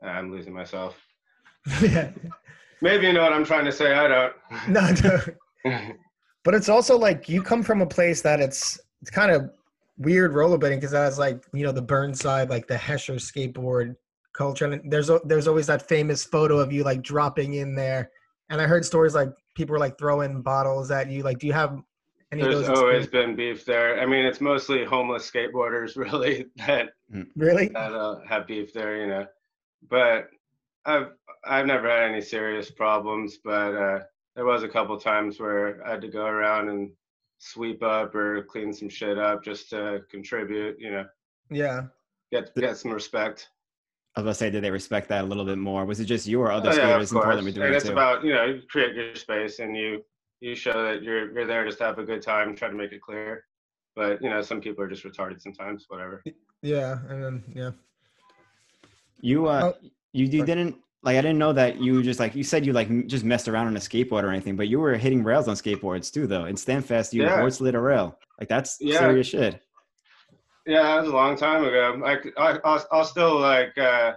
I'm 0.01 0.31
losing 0.31 0.53
myself. 0.53 0.97
yeah. 1.81 2.11
Maybe 2.81 3.07
you 3.07 3.13
know 3.13 3.23
what 3.23 3.33
I'm 3.33 3.44
trying 3.44 3.65
to 3.65 3.71
say. 3.71 3.94
I 3.94 4.07
don't. 4.07 4.33
No, 4.69 4.94
no. 5.03 5.19
But 6.45 6.56
it's 6.56 6.69
also 6.69 6.97
like 6.97 7.27
you 7.27 7.44
come 7.44 7.61
from 7.61 7.81
a 7.81 7.85
place 7.85 8.21
that 8.21 8.39
it's 8.39 8.79
it's 9.01 9.11
kind 9.11 9.31
of 9.31 9.51
weird 9.97 10.31
rollerblading 10.31 10.77
because 10.77 10.91
that's 10.91 11.17
like 11.17 11.44
you 11.53 11.63
know 11.63 11.71
the 11.71 11.81
Burnside 11.81 12.50
like 12.50 12.67
the 12.67 12.77
Hesher 12.77 13.15
skateboard 13.15 13.95
culture. 14.33 14.65
And 14.65 14.91
there's 14.91 15.11
there's 15.25 15.47
always 15.47 15.67
that 15.67 15.88
famous 15.88 16.23
photo 16.23 16.59
of 16.59 16.71
you 16.71 16.83
like 16.83 17.01
dropping 17.01 17.56
in 17.56 17.75
there. 17.75 18.11
And 18.50 18.59
I 18.59 18.65
heard 18.65 18.85
stories 18.85 19.13
like 19.13 19.29
people 19.56 19.73
were 19.73 19.79
like 19.79 19.97
throwing 19.97 20.41
bottles 20.41 20.91
at 20.91 21.09
you. 21.09 21.23
Like 21.23 21.39
do 21.39 21.47
you 21.47 21.53
have 21.53 21.81
any 22.31 22.41
of 22.41 22.50
There's 22.50 22.67
those 22.67 22.77
always 22.77 23.07
been 23.07 23.35
beef 23.35 23.65
there. 23.65 24.00
I 24.00 24.06
mean, 24.06 24.25
it's 24.25 24.41
mostly 24.41 24.85
homeless 24.85 25.29
skateboarders 25.29 25.95
really 26.03 26.45
that 26.57 26.89
really? 27.35 27.67
that 27.69 27.94
uh, 27.94 28.19
have 28.27 28.47
beef 28.47 28.73
there, 28.73 29.01
you 29.01 29.07
know. 29.07 29.25
But 29.89 30.29
I've 30.85 31.11
I've 31.45 31.65
never 31.65 31.89
had 31.89 32.09
any 32.09 32.21
serious 32.21 32.71
problems, 32.71 33.38
but 33.44 33.75
uh, 33.75 34.00
there 34.39 34.45
was 34.45 34.63
a 34.63 34.69
couple 34.69 34.97
times 34.97 35.38
where 35.38 35.86
I 35.86 35.91
had 35.91 36.00
to 36.00 36.07
go 36.07 36.25
around 36.25 36.69
and 36.69 36.91
sweep 37.39 37.83
up 37.83 38.15
or 38.15 38.44
clean 38.44 38.71
some 38.71 38.88
shit 38.88 39.18
up 39.18 39.44
just 39.44 39.69
to 39.71 40.00
contribute, 40.09 40.77
you 40.80 40.91
know, 40.91 41.06
yeah 41.50 41.81
get 42.31 42.56
get 42.56 42.77
some 42.77 42.91
respect. 42.91 43.50
I 44.15 44.21
was 44.21 44.24
gonna 44.27 44.33
say, 44.36 44.50
did 44.50 44.63
they 44.63 44.71
respect 44.71 45.09
that 45.09 45.25
a 45.25 45.27
little 45.27 45.44
bit 45.44 45.57
more? 45.57 45.83
Was 45.83 46.00
it 46.00 46.06
just 46.06 46.25
you 46.25 46.39
or 46.39 46.53
other 46.53 46.69
Oh, 46.69 46.74
yeah, 46.74 46.80
of 46.83 47.06
skaters 47.06 47.12
in 47.12 47.18
Portland 47.18 47.45
were 47.47 47.51
doing 47.51 47.65
And 47.65 47.74
it 47.74 47.77
it's 47.80 47.86
too? 47.88 47.91
about 47.91 48.24
you 48.24 48.33
know 48.33 48.45
you 48.45 48.62
create 48.69 48.95
your 48.95 49.13
space 49.13 49.59
and 49.59 49.75
you 49.75 50.01
you 50.39 50.56
show 50.56 50.83
that 50.85 51.03
you're 51.03 51.33
you're 51.33 51.45
there 51.45 51.65
just 51.65 51.80
to 51.80 51.83
have 51.83 52.00
a 52.00 52.06
good 52.06 52.21
time, 52.21 52.56
try 52.56 52.69
to 52.69 52.75
make 52.75 52.94
it 52.94 53.02
clear. 53.02 53.44
But 53.97 54.21
you 54.21 54.30
know 54.30 54.42
some 54.42 54.61
people 54.61 54.81
are 54.85 54.87
just 54.87 55.04
retarded 55.04 55.42
sometimes. 55.42 55.83
Whatever. 55.90 56.23
yeah 56.61 56.99
and 57.09 57.21
then 57.21 57.44
yeah 57.54 57.71
you 59.19 59.47
uh, 59.47 59.73
Oh, 59.73 59.87
you, 60.13 60.28
you 60.28 60.45
didn't 60.45 60.78
like 61.03 61.18
I 61.18 61.21
didn't 61.21 61.37
know 61.37 61.53
that 61.53 61.79
you 61.79 62.03
just 62.03 62.19
like 62.19 62.35
you 62.35 62.44
said 62.44 62.65
you 62.65 62.73
like 62.73 62.89
just 63.07 63.23
messed 63.23 63.47
around 63.47 63.68
on 63.68 63.77
a 63.77 63.79
skateboard 63.79 64.23
or 64.23 64.29
anything, 64.29 64.56
but 64.56 64.68
you 64.68 64.79
were 64.79 64.95
hitting 64.95 65.23
rails 65.23 65.47
on 65.47 65.56
skateboards 65.56 66.11
too 66.11 66.27
though. 66.27 66.45
In 66.45 66.56
Stanfest, 66.56 67.13
you 67.13 67.23
Yeah. 67.23 67.37
board 67.39 67.53
slid 67.53 67.75
a 67.75 67.79
rail. 67.79 68.19
Like 68.39 68.49
that's 68.49 68.77
Yeah. 68.81 68.99
serious 68.99 69.27
shit. 69.27 69.61
Yeah, 70.65 70.83
that 70.83 71.01
was 71.01 71.09
a 71.09 71.13
long 71.15 71.35
time 71.37 71.63
ago. 71.63 71.97
Like 72.01 72.25
I, 72.37 72.59
I'll, 72.63 72.85
I'll 72.91 73.06
still 73.06 73.39
like. 73.39 73.77
Uh, 73.77 74.13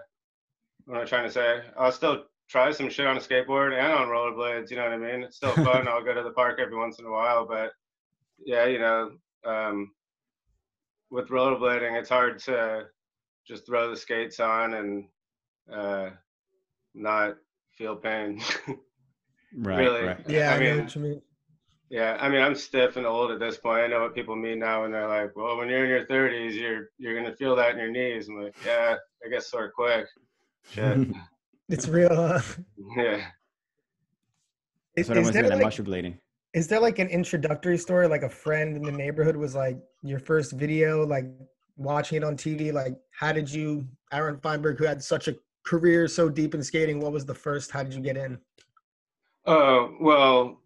what 0.87 0.97
am 0.97 1.03
I 1.03 1.07
trying 1.07 1.25
to 1.25 1.31
say? 1.31 1.61
I'll 1.79 1.93
still 1.93 2.25
try 2.51 2.73
some 2.73 2.91
shit 2.91 3.07
on 3.07 3.17
a 3.17 3.21
skateboard 3.21 3.73
and 3.79 3.93
on 3.93 4.09
rollerblades. 4.09 4.69
You 4.71 4.77
know 4.77 4.83
what 4.85 4.93
I 4.93 4.99
mean? 4.99 5.23
It's 5.23 5.37
still 5.37 5.55
fun. 5.55 5.87
I'll 5.89 6.05
go 6.05 6.13
to 6.13 6.23
the 6.25 6.33
park 6.33 6.59
every 6.61 6.77
once 6.77 6.99
in 6.99 7.07
a 7.07 7.11
while, 7.11 7.47
but 7.47 7.71
yeah, 8.45 8.67
you 8.67 8.81
know, 8.81 9.13
um, 9.45 9.93
with 11.11 11.29
rollerblading, 11.29 11.97
it's 11.99 12.09
hard 12.09 12.41
to 12.41 12.87
just 13.47 13.65
throw 13.65 13.89
the 13.91 13.97
skates 13.97 14.41
on 14.41 14.75
and 14.75 15.05
uh, 15.73 16.11
not 16.95 17.37
feel 17.77 17.97
pain. 17.97 18.41
Right. 19.55 19.81
really? 19.81 20.07
Right. 20.07 20.25
yeah 20.29 20.51
I 20.51 20.55
I, 20.55 20.59
know 20.59 20.65
mean, 20.65 20.85
what 20.85 20.95
you 20.95 21.03
mean 21.03 21.23
Yeah, 21.91 22.17
I 22.19 22.31
mean, 22.31 22.41
I'm 22.41 22.55
stiff 22.55 22.97
and 22.97 23.05
old 23.05 23.31
at 23.33 23.39
this 23.39 23.59
point. 23.59 23.83
I 23.83 23.87
know 23.87 24.01
what 24.01 24.15
people 24.15 24.35
mean 24.35 24.59
now 24.61 24.81
when 24.81 24.93
they're 24.93 25.07
like, 25.07 25.37
"Well, 25.37 25.59
when 25.59 25.69
you're 25.69 25.85
in 25.85 25.91
your 25.91 26.07
30s, 26.07 26.55
you're 26.55 26.89
you're 26.97 27.15
gonna 27.15 27.37
feel 27.37 27.55
that 27.57 27.73
in 27.73 27.77
your 27.79 27.91
knees." 27.91 28.29
I'm 28.31 28.43
like, 28.43 28.57
"Yeah, 28.65 28.97
I 29.23 29.29
guess 29.29 29.51
sort 29.51 29.67
of 29.67 29.73
quick." 29.75 30.07
Shit. 30.71 31.09
it's 31.69 31.87
real 31.87 32.17
huh? 32.17 32.41
yeah. 32.97 33.27
is, 34.97 35.07
That's 35.07 35.09
what 35.11 35.19
I 35.19 35.21
is 35.21 35.27
was 35.27 35.35
there 35.35 35.43
doing 35.43 35.53
at 35.53 35.59
like, 35.59 35.65
mushroom 35.67 35.89
blading. 35.89 36.19
Is 36.55 36.67
there 36.69 36.81
like 36.81 36.99
an 36.99 37.09
introductory 37.09 37.77
story, 37.77 38.09
like 38.09 38.23
a 38.23 38.31
friend 38.31 38.75
in 38.75 38.83
the 38.83 38.93
neighborhood 38.93 39.37
was 39.37 39.55
like 39.55 39.79
your 40.03 40.19
first 40.19 40.53
video, 40.53 41.05
like 41.07 41.27
watching 41.77 42.17
it 42.17 42.25
on 42.25 42.39
TV? 42.39 42.73
Like, 42.73 42.97
how 43.19 43.33
did 43.33 43.53
you, 43.53 43.87
Aaron 44.13 44.39
Feinberg, 44.39 44.79
who 44.79 44.85
had 44.85 45.03
such 45.03 45.29
a 45.29 45.35
career 45.65 46.09
so 46.09 46.29
deep 46.29 46.55
in 46.55 46.63
skating, 46.63 47.01
what 47.01 47.13
was 47.13 47.27
the 47.27 47.35
first? 47.35 47.71
How 47.71 47.83
did 47.83 47.95
you 47.95 48.01
get 48.01 48.17
in? 48.17 48.39
Oh 49.47 49.95
well, 50.01 50.61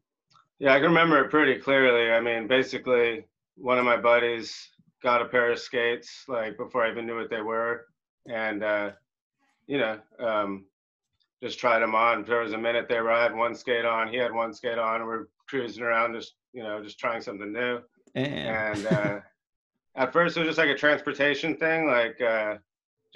yeah, 0.58 0.72
I 0.74 0.78
can 0.78 0.88
remember 0.88 1.24
it 1.24 1.30
pretty 1.30 1.60
clearly. 1.60 2.12
I 2.12 2.20
mean, 2.20 2.46
basically, 2.46 3.26
one 3.56 3.78
of 3.78 3.84
my 3.84 3.96
buddies 3.96 4.70
got 5.02 5.22
a 5.22 5.26
pair 5.26 5.52
of 5.52 5.58
skates 5.58 6.24
like 6.28 6.56
before 6.56 6.84
I 6.84 6.90
even 6.90 7.06
knew 7.06 7.16
what 7.16 7.30
they 7.30 7.42
were, 7.42 7.86
and 8.26 8.62
uh, 8.62 8.90
you 9.66 9.78
know, 9.78 9.98
um, 10.18 10.66
just 11.42 11.58
tried 11.58 11.80
them 11.80 11.94
on. 11.94 12.24
There 12.24 12.40
was 12.40 12.52
a 12.52 12.58
minute 12.58 12.86
there 12.88 13.04
where 13.04 13.12
I 13.12 13.22
had 13.22 13.34
one 13.34 13.54
skate 13.54 13.84
on, 13.84 14.08
he 14.08 14.16
had 14.16 14.32
one 14.32 14.52
skate 14.52 14.78
on, 14.78 14.96
and 14.96 15.06
we're 15.06 15.26
cruising 15.48 15.82
around, 15.82 16.14
just 16.14 16.34
you 16.52 16.62
know, 16.62 16.82
just 16.82 16.98
trying 16.98 17.20
something 17.20 17.52
new. 17.52 17.80
And, 18.14 18.34
and 18.34 18.86
uh, 18.86 19.20
at 19.96 20.12
first 20.12 20.36
it 20.36 20.40
was 20.40 20.48
just 20.48 20.58
like 20.58 20.70
a 20.70 20.74
transportation 20.74 21.56
thing, 21.56 21.86
like 21.86 22.20
uh, 22.20 22.56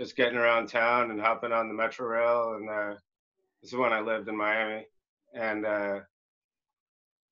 just 0.01 0.17
getting 0.17 0.39
around 0.39 0.67
town 0.67 1.11
and 1.11 1.21
hopping 1.21 1.53
on 1.53 1.69
the 1.69 1.75
metro 1.75 2.07
rail. 2.07 2.55
And 2.55 2.69
uh, 2.69 2.95
this 3.63 3.73
is 3.73 3.79
when 3.79 3.93
I 3.93 4.01
lived 4.01 4.29
in 4.29 4.37
Miami, 4.37 4.87
and 5.35 5.67
uh, 5.67 6.01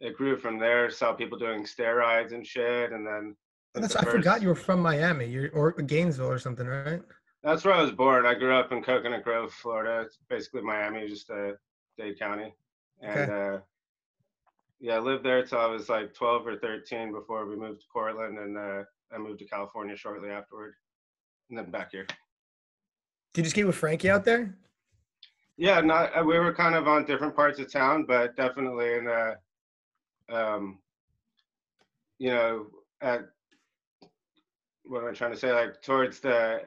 it 0.01 0.17
grew 0.17 0.37
from 0.37 0.59
there. 0.59 0.91
Saw 0.91 1.15
people 1.15 1.39
doing 1.39 1.65
stair 1.65 1.97
rides 1.97 2.33
and 2.33 2.47
shit, 2.47 2.93
and 2.93 3.07
then 3.07 3.35
Oh, 3.75 3.81
that's, 3.81 3.95
the 3.95 4.01
I 4.01 4.05
forgot 4.05 4.43
you 4.43 4.49
were 4.49 4.55
from 4.55 4.81
Miami, 4.81 5.27
you're 5.27 5.51
or 5.51 5.73
Gainesville 5.73 6.31
or 6.31 6.39
something, 6.39 6.67
right? 6.67 7.03
That's 7.43 7.65
where 7.65 7.75
I 7.75 7.83
was 7.83 7.93
born. 7.93 8.27
I 8.27 8.35
grew 8.35 8.55
up 8.55 8.73
in 8.73 8.83
Coconut 8.83 9.25
Grove, 9.25 9.53
Florida. 9.53 10.01
It's 10.05 10.19
basically 10.29 10.63
Miami, 10.63 11.07
just 11.07 11.31
a 11.31 11.57
Dade 11.97 12.19
County. 12.19 12.55
And 13.01 13.31
uh, 13.31 13.59
yeah, 14.81 14.97
I 14.97 14.99
lived 14.99 15.25
there 15.25 15.45
till 15.45 15.59
I 15.59 15.67
was 15.67 15.89
like 15.89 16.15
12 16.15 16.47
or 16.47 16.57
13 16.57 17.13
before 17.13 17.47
we 17.47 17.57
moved 17.57 17.81
to 17.81 17.87
Portland, 17.93 18.39
and 18.39 18.57
uh, 18.59 18.83
I 19.13 19.19
moved 19.19 19.39
to 19.41 19.45
California 19.45 19.97
shortly 19.97 20.31
afterward, 20.31 20.75
and 21.51 21.59
then 21.59 21.71
back 21.71 21.91
here. 21.93 22.07
Did 23.35 23.45
you 23.45 23.51
skate 23.51 23.67
with 23.67 23.77
Frankie 23.77 24.11
out 24.11 24.25
there? 24.25 24.57
Yeah, 25.57 25.81
not 25.81 26.17
uh, 26.17 26.23
we 26.23 26.39
were 26.39 26.55
kind 26.55 26.75
of 26.75 26.87
on 26.87 27.05
different 27.05 27.35
parts 27.35 27.59
of 27.59 27.71
town, 27.71 28.05
but 28.05 28.37
definitely 28.37 28.95
in 28.95 29.09
uh, 29.09 29.35
um, 30.33 30.79
you 32.19 32.31
know, 32.31 32.67
at 33.01 33.23
what 34.85 35.03
am 35.03 35.09
I 35.09 35.13
trying 35.13 35.33
to 35.33 35.39
say? 35.39 35.53
Like 35.53 35.83
towards 35.83 36.21
the 36.21 36.63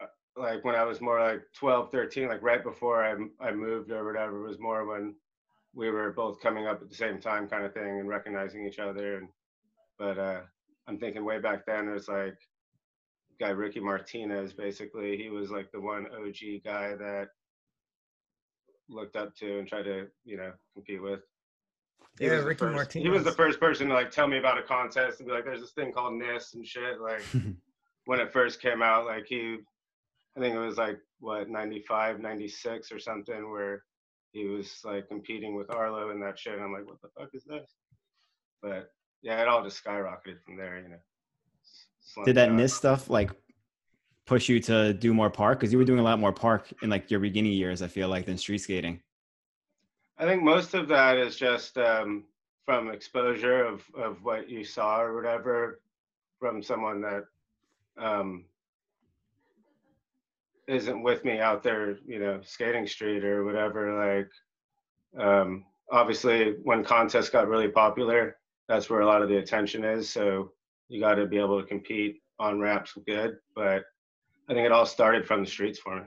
uh, 0.00 0.06
like 0.36 0.64
when 0.64 0.74
I 0.74 0.84
was 0.84 1.00
more 1.00 1.20
like 1.20 1.42
12, 1.54 1.90
13, 1.90 2.28
like 2.28 2.42
right 2.42 2.62
before 2.62 3.04
I 3.04 3.14
I 3.40 3.52
moved 3.52 3.90
or 3.90 4.04
whatever 4.04 4.42
was 4.42 4.58
more 4.58 4.86
when 4.86 5.14
we 5.74 5.90
were 5.90 6.12
both 6.12 6.40
coming 6.40 6.66
up 6.66 6.82
at 6.82 6.88
the 6.88 6.94
same 6.94 7.20
time 7.20 7.48
kind 7.48 7.64
of 7.64 7.72
thing 7.72 8.00
and 8.00 8.08
recognizing 8.08 8.66
each 8.66 8.78
other 8.78 9.18
and 9.18 9.28
but 9.98 10.18
uh 10.18 10.40
I'm 10.86 10.98
thinking 10.98 11.24
way 11.24 11.38
back 11.38 11.64
then 11.64 11.88
it 11.88 11.92
was 11.92 12.08
like 12.08 12.36
guy 13.42 13.50
Ricky 13.50 13.80
Martinez 13.80 14.52
basically 14.52 15.16
he 15.16 15.28
was 15.28 15.50
like 15.50 15.68
the 15.72 15.80
one 15.80 16.06
OG 16.06 16.62
guy 16.64 16.94
that 16.94 17.26
looked 18.88 19.16
up 19.16 19.34
to 19.36 19.58
and 19.58 19.66
tried 19.66 19.82
to 19.84 20.06
you 20.24 20.36
know 20.36 20.52
compete 20.74 21.02
with 21.02 21.20
He 22.20 22.26
Yeah, 22.26 22.34
was 22.34 22.42
the 22.42 22.48
Ricky 22.48 22.58
first- 22.58 22.92
He 22.92 23.08
was 23.08 23.24
the 23.24 23.32
first 23.32 23.58
person 23.58 23.88
to 23.88 23.94
like 23.94 24.10
tell 24.12 24.28
me 24.28 24.38
about 24.38 24.58
a 24.58 24.62
contest 24.62 25.18
and 25.18 25.26
be 25.28 25.34
like, 25.34 25.44
"There's 25.44 25.60
this 25.60 25.72
thing 25.72 25.92
called 25.92 26.14
NISS 26.14 26.54
and 26.54 26.64
shit." 26.66 27.00
Like 27.00 27.22
when 28.08 28.20
it 28.20 28.32
first 28.32 28.60
came 28.62 28.80
out, 28.82 29.06
like 29.06 29.26
he, 29.26 29.58
I 30.36 30.40
think 30.40 30.54
it 30.54 30.58
was 30.68 30.76
like 30.78 30.98
what 31.18 31.48
95, 31.48 32.20
96 32.20 32.92
or 32.92 32.98
something, 33.00 33.50
where 33.50 33.82
he 34.32 34.44
was 34.46 34.80
like 34.84 35.08
competing 35.08 35.54
with 35.56 35.70
Arlo 35.70 36.10
and 36.10 36.22
that 36.22 36.38
shit. 36.38 36.54
And 36.54 36.62
I'm 36.62 36.72
like, 36.72 36.86
"What 36.86 37.00
the 37.02 37.08
fuck 37.18 37.30
is 37.34 37.44
this?" 37.44 37.70
But 38.62 38.92
yeah, 39.22 39.40
it 39.42 39.48
all 39.48 39.64
just 39.64 39.82
skyrocketed 39.82 40.42
from 40.44 40.56
there, 40.56 40.78
you 40.80 40.88
know. 40.90 41.02
S- 42.04 42.24
Did 42.24 42.36
that 42.36 42.50
out. 42.50 42.54
NISS 42.54 42.74
stuff 42.74 43.10
like 43.10 43.30
push 44.26 44.48
you 44.48 44.60
to 44.60 44.92
do 44.94 45.14
more 45.14 45.30
park? 45.30 45.60
Because 45.60 45.72
you 45.72 45.78
were 45.78 45.84
doing 45.84 46.00
a 46.00 46.02
lot 46.02 46.18
more 46.18 46.32
park 46.32 46.72
in 46.82 46.90
like 46.90 47.10
your 47.10 47.20
beginning 47.20 47.52
years. 47.52 47.82
I 47.82 47.88
feel 47.88 48.08
like 48.08 48.26
than 48.26 48.38
street 48.38 48.58
skating. 48.58 49.00
I 50.18 50.24
think 50.24 50.42
most 50.42 50.74
of 50.74 50.88
that 50.88 51.16
is 51.16 51.36
just 51.36 51.78
um, 51.78 52.24
from 52.64 52.90
exposure 52.90 53.64
of, 53.64 53.82
of 53.96 54.22
what 54.22 54.48
you 54.48 54.64
saw 54.64 55.00
or 55.00 55.14
whatever 55.14 55.80
from 56.38 56.62
someone 56.62 57.00
that 57.00 57.24
um, 57.98 58.44
isn't 60.68 61.02
with 61.02 61.24
me 61.24 61.38
out 61.38 61.62
there, 61.62 61.98
you 62.06 62.18
know, 62.18 62.40
skating 62.42 62.86
street 62.86 63.24
or 63.24 63.44
whatever. 63.44 64.26
Like, 65.16 65.24
um, 65.24 65.64
obviously, 65.90 66.54
when 66.62 66.84
contests 66.84 67.30
got 67.30 67.48
really 67.48 67.68
popular, 67.68 68.36
that's 68.68 68.88
where 68.88 69.00
a 69.00 69.06
lot 69.06 69.22
of 69.22 69.28
the 69.28 69.38
attention 69.38 69.84
is. 69.84 70.08
So 70.08 70.52
you 70.92 71.00
got 71.00 71.14
to 71.14 71.26
be 71.26 71.38
able 71.38 71.58
to 71.60 71.66
compete 71.66 72.20
on 72.38 72.60
ramps 72.60 72.92
good. 73.06 73.36
But 73.56 73.82
I 74.48 74.54
think 74.54 74.66
it 74.66 74.72
all 74.72 74.84
started 74.84 75.26
from 75.26 75.42
the 75.42 75.50
streets 75.50 75.78
for 75.78 75.96
me. 75.96 76.02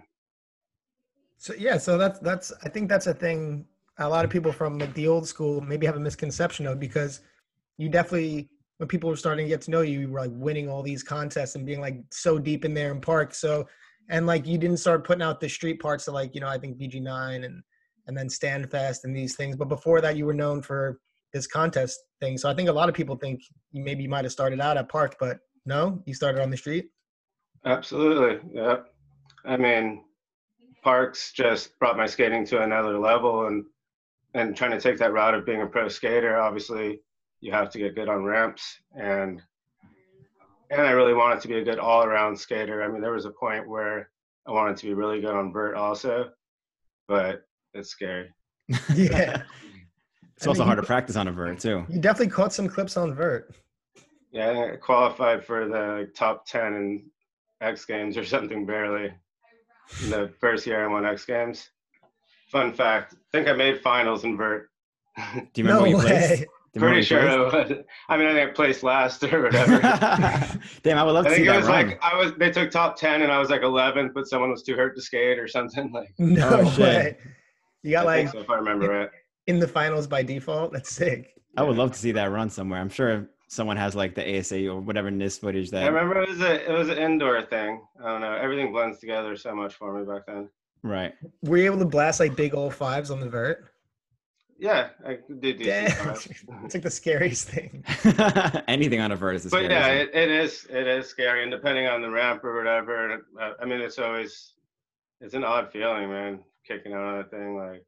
So 1.38 1.54
yeah, 1.58 1.78
so 1.78 1.98
that's 1.98 2.20
that's 2.20 2.54
I 2.64 2.70
think 2.70 2.88
that's 2.88 3.08
a 3.08 3.14
thing 3.14 3.66
a 3.98 4.08
lot 4.08 4.26
of 4.26 4.32
people 4.32 4.52
from 4.52 4.78
like 4.78 4.94
the 4.94 5.08
old 5.08 5.28
school 5.28 5.60
maybe 5.62 5.86
have 5.86 5.96
a 5.96 6.00
misconception 6.00 6.68
of 6.68 6.80
because 6.80 7.22
you 7.78 7.90
definitely 7.90 8.50
when 8.78 8.88
people 8.88 9.10
were 9.10 9.16
starting 9.16 9.46
to 9.46 9.50
get 9.50 9.62
to 9.62 9.72
know 9.72 9.82
you, 9.82 10.02
you 10.02 10.10
were 10.10 10.20
like 10.20 10.32
winning 10.34 10.70
all 10.70 10.84
these 10.84 11.02
contests 11.02 11.56
and 11.56 11.66
being 11.66 11.82
like 11.82 11.98
so 12.12 12.38
deep 12.38 12.64
in 12.64 12.74
there 12.74 12.92
in 12.92 13.02
park. 13.02 13.34
So 13.34 13.68
and 14.10 14.28
like 14.28 14.46
you 14.46 14.58
didn't 14.58 14.78
start 14.78 15.06
putting 15.06 15.24
out 15.24 15.40
the 15.40 15.50
street 15.50 15.82
parts 15.82 16.08
of 16.08 16.14
like, 16.14 16.36
you 16.36 16.42
know, 16.42 16.48
I 16.48 16.60
think 16.60 16.78
BG9 16.78 17.44
and 17.44 17.64
and 18.08 18.16
then 18.16 18.28
Standfest 18.28 19.00
and 19.04 19.16
these 19.16 19.36
things. 19.36 19.56
But 19.56 19.68
before 19.68 20.00
that 20.02 20.16
you 20.16 20.28
were 20.28 20.34
known 20.34 20.62
for 20.62 21.00
this 21.36 21.48
contest 21.48 22.00
thing. 22.22 22.38
So 22.38 22.50
I 22.50 22.54
think 22.56 22.70
a 22.70 22.72
lot 22.72 22.88
of 22.88 22.96
people 22.96 23.18
think 23.18 23.42
maybe 23.74 24.04
you 24.04 24.10
might 24.10 24.24
have 24.24 24.32
started 24.32 24.62
out 24.62 24.78
at 24.78 24.88
park, 24.88 25.18
but 25.20 25.40
no, 25.66 26.02
you 26.06 26.14
started 26.14 26.42
on 26.42 26.50
the 26.50 26.56
street. 26.56 26.86
Absolutely. 27.66 28.40
Yep. 28.54 28.88
I 29.44 29.58
mean, 29.58 30.06
parks 30.82 31.34
just 31.34 31.78
brought 31.78 31.98
my 31.98 32.06
skating 32.06 32.46
to 32.46 32.64
another 32.64 32.98
level 32.98 33.48
and 33.48 33.66
and 34.34 34.56
trying 34.56 34.72
to 34.72 34.80
take 34.80 34.98
that 34.98 35.14
route 35.14 35.34
of 35.34 35.46
being 35.46 35.62
a 35.62 35.66
pro 35.66 35.88
skater, 35.88 36.38
obviously 36.38 37.00
you 37.42 37.52
have 37.52 37.70
to 37.72 37.80
get 37.80 37.96
good 37.96 38.10
on 38.10 38.24
ramps 38.24 38.64
and 38.98 39.42
and 40.72 40.82
I 40.82 40.92
really 40.92 41.14
wanted 41.14 41.42
to 41.42 41.48
be 41.50 41.58
a 41.58 41.64
good 41.64 41.80
all 41.80 42.04
around 42.04 42.38
skater. 42.38 42.82
I 42.82 42.88
mean, 42.88 43.02
there 43.02 43.14
was 43.14 43.26
a 43.26 43.32
point 43.32 43.68
where 43.68 44.10
I 44.48 44.52
wanted 44.52 44.78
to 44.78 44.88
be 44.88 44.94
really 44.94 45.20
good 45.20 45.36
on 45.36 45.52
vert 45.52 45.76
also, 45.76 46.30
but 47.10 47.42
it's 47.74 47.90
scary. 47.90 48.30
Yeah. 48.96 49.44
It's 50.38 50.46
I 50.46 50.50
also 50.50 50.60
mean, 50.62 50.68
hard 50.68 50.80
to 50.80 50.86
practice 50.86 51.16
on 51.16 51.28
a 51.28 51.32
vert 51.32 51.60
too. 51.60 51.86
You 51.90 52.00
definitely 52.00 52.32
caught 52.34 52.54
some 52.54 52.68
clips 52.68 52.98
on 52.98 53.14
vert. 53.14 53.56
Yeah, 54.32 54.72
I 54.74 54.76
qualified 54.76 55.46
for 55.46 55.68
the 55.68 56.10
top 56.14 56.46
10 56.46 56.74
in 56.74 57.06
X 57.62 57.86
Games 57.86 58.18
or 58.18 58.26
something 58.26 58.66
barely. 58.66 59.14
in 60.04 60.10
The 60.10 60.32
first 60.40 60.68
year 60.68 60.84
I 60.84 60.92
won 60.92 61.06
X 61.06 61.26
Games. 61.26 61.70
Fun 62.52 62.74
fact, 62.74 63.14
I 63.14 63.18
think 63.38 63.48
I 63.48 63.54
made 63.54 63.82
finals 63.82 64.24
in 64.26 64.36
vert. 64.38 64.70
Do 65.18 65.22
you 65.62 65.64
remember 65.68 65.74
no 65.74 65.82
where 65.82 65.90
you 65.90 65.98
way. 65.98 66.04
placed? 66.04 66.42
Do 66.42 66.82
you 66.82 66.86
remember 66.88 66.96
Pretty 66.96 66.98
you 67.00 67.04
sure 67.06 67.30
it 67.30 67.70
was. 67.70 67.86
I 68.10 68.18
mean, 68.18 68.28
I 68.28 68.34
think 68.34 68.50
I 68.50 68.54
placed 68.54 68.84
last 68.84 69.24
or 69.24 69.44
whatever. 69.44 69.80
Damn, 70.84 70.98
I 70.98 71.04
would 71.04 71.14
love 71.14 71.26
I 71.26 71.30
to 71.30 71.36
see 71.36 71.42
think 71.46 71.48
it 71.48 71.52
that 71.52 71.58
was 71.60 71.68
run. 71.68 71.88
like 71.88 72.04
I 72.04 72.18
was. 72.18 72.34
They 72.38 72.52
took 72.52 72.70
top 72.70 72.98
ten, 72.98 73.22
and 73.22 73.32
I 73.32 73.40
was 73.40 73.50
like 73.50 73.62
11th, 73.62 74.14
but 74.14 74.28
someone 74.28 74.52
was 74.52 74.62
too 74.62 74.76
hurt 74.76 74.94
to 74.98 75.02
skate 75.02 75.40
or 75.40 75.48
something. 75.48 75.90
Like 75.94 76.10
No 76.20 76.60
Oh, 76.60 76.70
shit. 76.72 76.80
way. 76.80 77.18
You 77.84 77.92
got 77.92 78.08
I 78.08 78.18
think 78.18 78.28
like 78.28 78.34
so, 78.34 78.40
if 78.42 78.50
I 78.50 78.56
remember 78.58 78.90
right. 78.90 79.10
In 79.48 79.60
the 79.60 79.68
finals 79.68 80.08
by 80.08 80.24
default. 80.24 80.74
That's 80.74 80.90
sick. 80.90 81.36
I 81.58 81.64
would 81.64 81.78
love 81.78 81.92
to 81.92 82.00
see 82.00 82.12
that 82.14 82.32
run 82.32 82.50
somewhere. 82.50 82.80
I'm 82.80 82.90
sure 82.90 83.30
someone 83.48 83.78
has 83.78 83.96
like 83.96 84.16
the 84.16 84.40
ASA 84.40 84.68
or 84.68 84.80
whatever 84.82 85.12
NISS 85.12 85.38
footage 85.38 85.70
that. 85.72 85.84
I 85.84 85.88
remember 85.88 86.22
it 86.22 86.30
was 86.30 86.42
a 86.42 86.70
it 86.70 86.78
was 86.78 86.90
an 86.90 86.98
indoor 86.98 87.42
thing. 87.44 87.82
I 88.04 88.08
don't 88.08 88.22
know. 88.22 88.34
Everything 88.34 88.72
blends 88.72 89.00
together 89.00 89.36
so 89.38 89.56
much 89.56 89.76
for 89.76 89.98
me 89.98 90.06
back 90.06 90.26
then. 90.28 90.50
Right. 90.84 91.14
Were 91.44 91.58
you 91.58 91.66
able 91.66 91.80
to 91.80 91.86
blast 91.86 92.20
like 92.20 92.36
big 92.36 92.54
old 92.54 92.74
fives 92.74 93.10
on 93.10 93.20
the 93.20 93.30
vert? 93.30 93.72
Yeah, 94.58 94.90
I 95.06 95.20
did 95.40 95.58
decent. 95.58 95.98
Damn. 95.98 96.10
it's 96.64 96.74
like 96.74 96.84
the 96.84 96.92
scariest 96.92 97.50
thing. 97.50 97.84
Anything 98.68 99.02
on 99.02 99.12
a 99.12 99.16
vert 99.16 99.36
is 99.36 99.46
a 99.46 99.50
but 99.50 99.66
scary 99.66 99.74
yeah, 99.74 99.88
it, 99.88 100.12
it 100.14 100.32
is 100.32 100.66
it 100.70 100.88
is 100.88 101.08
scary, 101.08 101.44
and 101.44 101.52
depending 101.52 101.88
on 101.88 102.02
the 102.02 102.10
ramp 102.10 102.44
or 102.44 102.56
whatever, 102.56 103.26
uh, 103.42 103.52
I 103.62 103.66
mean, 103.66 103.82
it's 103.82 104.00
always 104.00 104.54
it's 105.20 105.34
an 105.34 105.44
odd 105.44 105.72
feeling, 105.72 106.10
man, 106.10 106.40
kicking 106.66 106.94
out 106.94 107.04
on 107.04 107.20
a 107.20 107.24
thing 107.26 107.58
like 107.58 107.84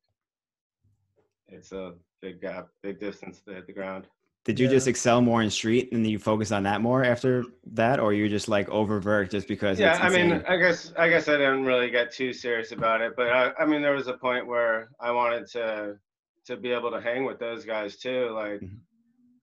it's 1.49 1.71
a 1.71 1.93
big 2.21 2.41
gap, 2.41 2.67
big 2.83 2.99
distance 2.99 3.41
to 3.41 3.53
hit 3.53 3.67
the 3.67 3.73
ground. 3.73 4.07
Did 4.43 4.59
you 4.59 4.67
Yeah. 4.67 4.73
just 4.73 4.87
excel 4.87 5.21
more 5.21 5.41
in 5.41 5.49
street 5.49 5.91
and 5.91 6.07
you 6.07 6.19
focus 6.19 6.51
on 6.53 6.63
that 6.63 6.79
more 6.79 7.03
after 7.03 7.43
that, 7.65 7.99
or 7.99 8.13
you 8.13 8.29
just 8.29 8.47
like 8.47 8.69
over 8.69 8.99
vert 8.99 9.29
just 9.29 9.47
because? 9.47 9.77
Yeah, 9.79 9.97
I 10.01 10.09
mean. 10.09 10.41
I 10.47 10.55
guess 10.57 10.93
I 10.97 11.09
guess 11.09 11.27
I 11.27 11.33
didn't 11.33 11.65
really 11.65 11.89
get 11.89 12.13
too 12.13 12.31
serious 12.31 12.71
about 12.71 13.01
it, 13.01 13.13
but 13.17 13.29
I, 13.29 13.51
I 13.59 13.65
mean, 13.65 13.81
there 13.81 13.93
was 13.93 14.07
a 14.07 14.17
point 14.17 14.47
where 14.47 14.89
I 15.01 15.11
wanted 15.11 15.47
to 15.51 15.99
to 16.45 16.55
be 16.55 16.71
able 16.71 16.91
to 16.91 17.01
hang 17.01 17.25
with 17.25 17.39
those 17.39 17.65
guys 17.65 17.97
too. 17.97 18.29
Like, 18.29 18.61
Mhm. 18.61 18.79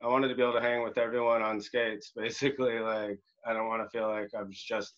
I 0.02 0.08
wanted 0.08 0.28
to 0.28 0.34
be 0.34 0.42
able 0.42 0.54
to 0.54 0.60
hang 0.62 0.82
with 0.82 0.96
everyone 0.96 1.42
on 1.42 1.60
skates. 1.60 2.12
Basically, 2.16 2.78
like, 2.78 3.20
I 3.44 3.52
don't 3.52 3.68
want 3.68 3.82
to 3.82 3.90
feel 3.90 4.08
like 4.08 4.30
I'm 4.34 4.50
just 4.50 4.94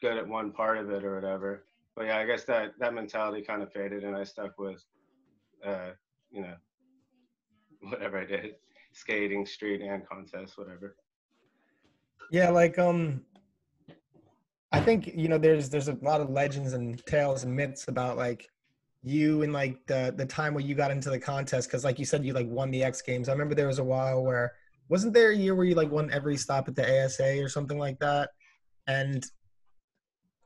good 0.00 0.16
at 0.18 0.26
one 0.26 0.50
part 0.50 0.78
of 0.78 0.90
it 0.90 1.04
or 1.04 1.14
whatever. 1.14 1.64
But 1.94 2.06
yeah, 2.06 2.18
I 2.18 2.26
guess 2.26 2.42
that 2.46 2.72
that 2.80 2.92
mentality 2.92 3.40
kind 3.42 3.62
of 3.62 3.72
faded, 3.72 4.02
and 4.02 4.16
I 4.16 4.24
stuck 4.24 4.58
with, 4.58 4.84
uh, 5.64 5.92
you 6.34 6.42
know, 6.42 6.56
whatever 7.80 8.18
I 8.18 8.24
did, 8.24 8.56
skating, 8.92 9.46
street, 9.46 9.80
and 9.80 10.06
contest, 10.06 10.58
whatever. 10.58 10.96
Yeah, 12.30 12.50
like 12.50 12.78
um 12.78 13.22
I 14.72 14.80
think 14.80 15.12
you 15.14 15.28
know 15.28 15.38
there's 15.38 15.70
there's 15.70 15.88
a 15.88 15.96
lot 16.02 16.20
of 16.20 16.30
legends 16.30 16.72
and 16.72 17.04
tales 17.06 17.44
and 17.44 17.54
myths 17.54 17.86
about 17.86 18.16
like 18.16 18.48
you 19.04 19.42
and 19.42 19.52
like 19.52 19.86
the 19.86 20.12
the 20.16 20.26
time 20.26 20.54
where 20.54 20.64
you 20.64 20.74
got 20.74 20.90
into 20.90 21.10
the 21.10 21.18
contest 21.18 21.68
because 21.68 21.84
like 21.84 21.98
you 21.98 22.04
said 22.04 22.24
you 22.24 22.32
like 22.32 22.48
won 22.48 22.72
the 22.72 22.82
X 22.82 23.00
Games. 23.00 23.28
I 23.28 23.32
remember 23.32 23.54
there 23.54 23.68
was 23.68 23.78
a 23.78 23.84
while 23.84 24.24
where 24.24 24.54
wasn't 24.88 25.14
there 25.14 25.30
a 25.30 25.36
year 25.36 25.54
where 25.54 25.64
you 25.64 25.76
like 25.76 25.90
won 25.90 26.10
every 26.10 26.36
stop 26.36 26.66
at 26.66 26.74
the 26.74 27.04
ASA 27.04 27.40
or 27.42 27.48
something 27.48 27.78
like 27.78 28.00
that, 28.00 28.30
and 28.88 29.24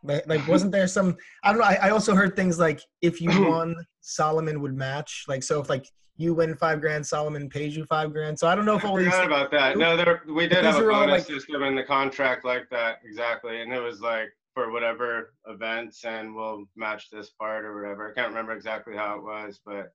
like 0.03 0.47
wasn't 0.47 0.73
there 0.73 0.87
some 0.87 1.17
I 1.43 1.51
don't 1.51 1.61
know. 1.61 1.67
I, 1.67 1.79
I 1.83 1.91
also 1.91 2.15
heard 2.15 2.37
things 2.37 2.59
like 2.59 2.81
if 3.03 3.21
you 3.21 3.31
won, 3.51 3.75
Salomon 4.01 4.61
would 4.61 4.75
match. 4.75 5.25
Like 5.29 5.43
so 5.43 5.61
if 5.61 5.69
like 5.69 5.87
you 6.17 6.35
win 6.35 6.57
five 6.57 6.81
grand, 6.81 7.07
Salomon 7.07 7.49
pays 7.49 7.77
you 7.77 7.85
five 7.87 8.13
grand. 8.13 8.39
So 8.39 8.49
I 8.49 8.55
don't 8.55 8.65
know 8.65 8.77
if 8.77 8.85
I 8.85 8.89
all 8.89 8.97
these 8.97 9.07
forgot 9.07 9.27
about 9.27 9.51
that. 9.53 9.77
No, 9.77 9.97
there 9.97 10.23
we 10.29 10.49
did 10.49 10.65
have 10.65 10.77
a 10.77 10.81
bonus 10.81 11.11
like- 11.11 11.27
system 11.27 11.63
in 11.63 11.75
the 11.75 11.85
contract 11.85 12.45
like 12.45 12.69
that 12.71 12.99
exactly, 13.05 13.61
and 13.63 13.73
it 13.73 13.81
was 13.81 14.01
like 14.01 14.29
for 14.55 14.73
whatever 14.73 15.35
events, 15.47 16.05
and 16.05 16.35
we'll 16.35 16.65
match 16.77 17.11
this 17.11 17.31
part 17.31 17.65
or 17.65 17.81
whatever. 17.81 18.11
I 18.11 18.15
can't 18.15 18.29
remember 18.29 18.53
exactly 18.53 18.97
how 18.97 19.17
it 19.17 19.23
was, 19.23 19.61
but 19.65 19.93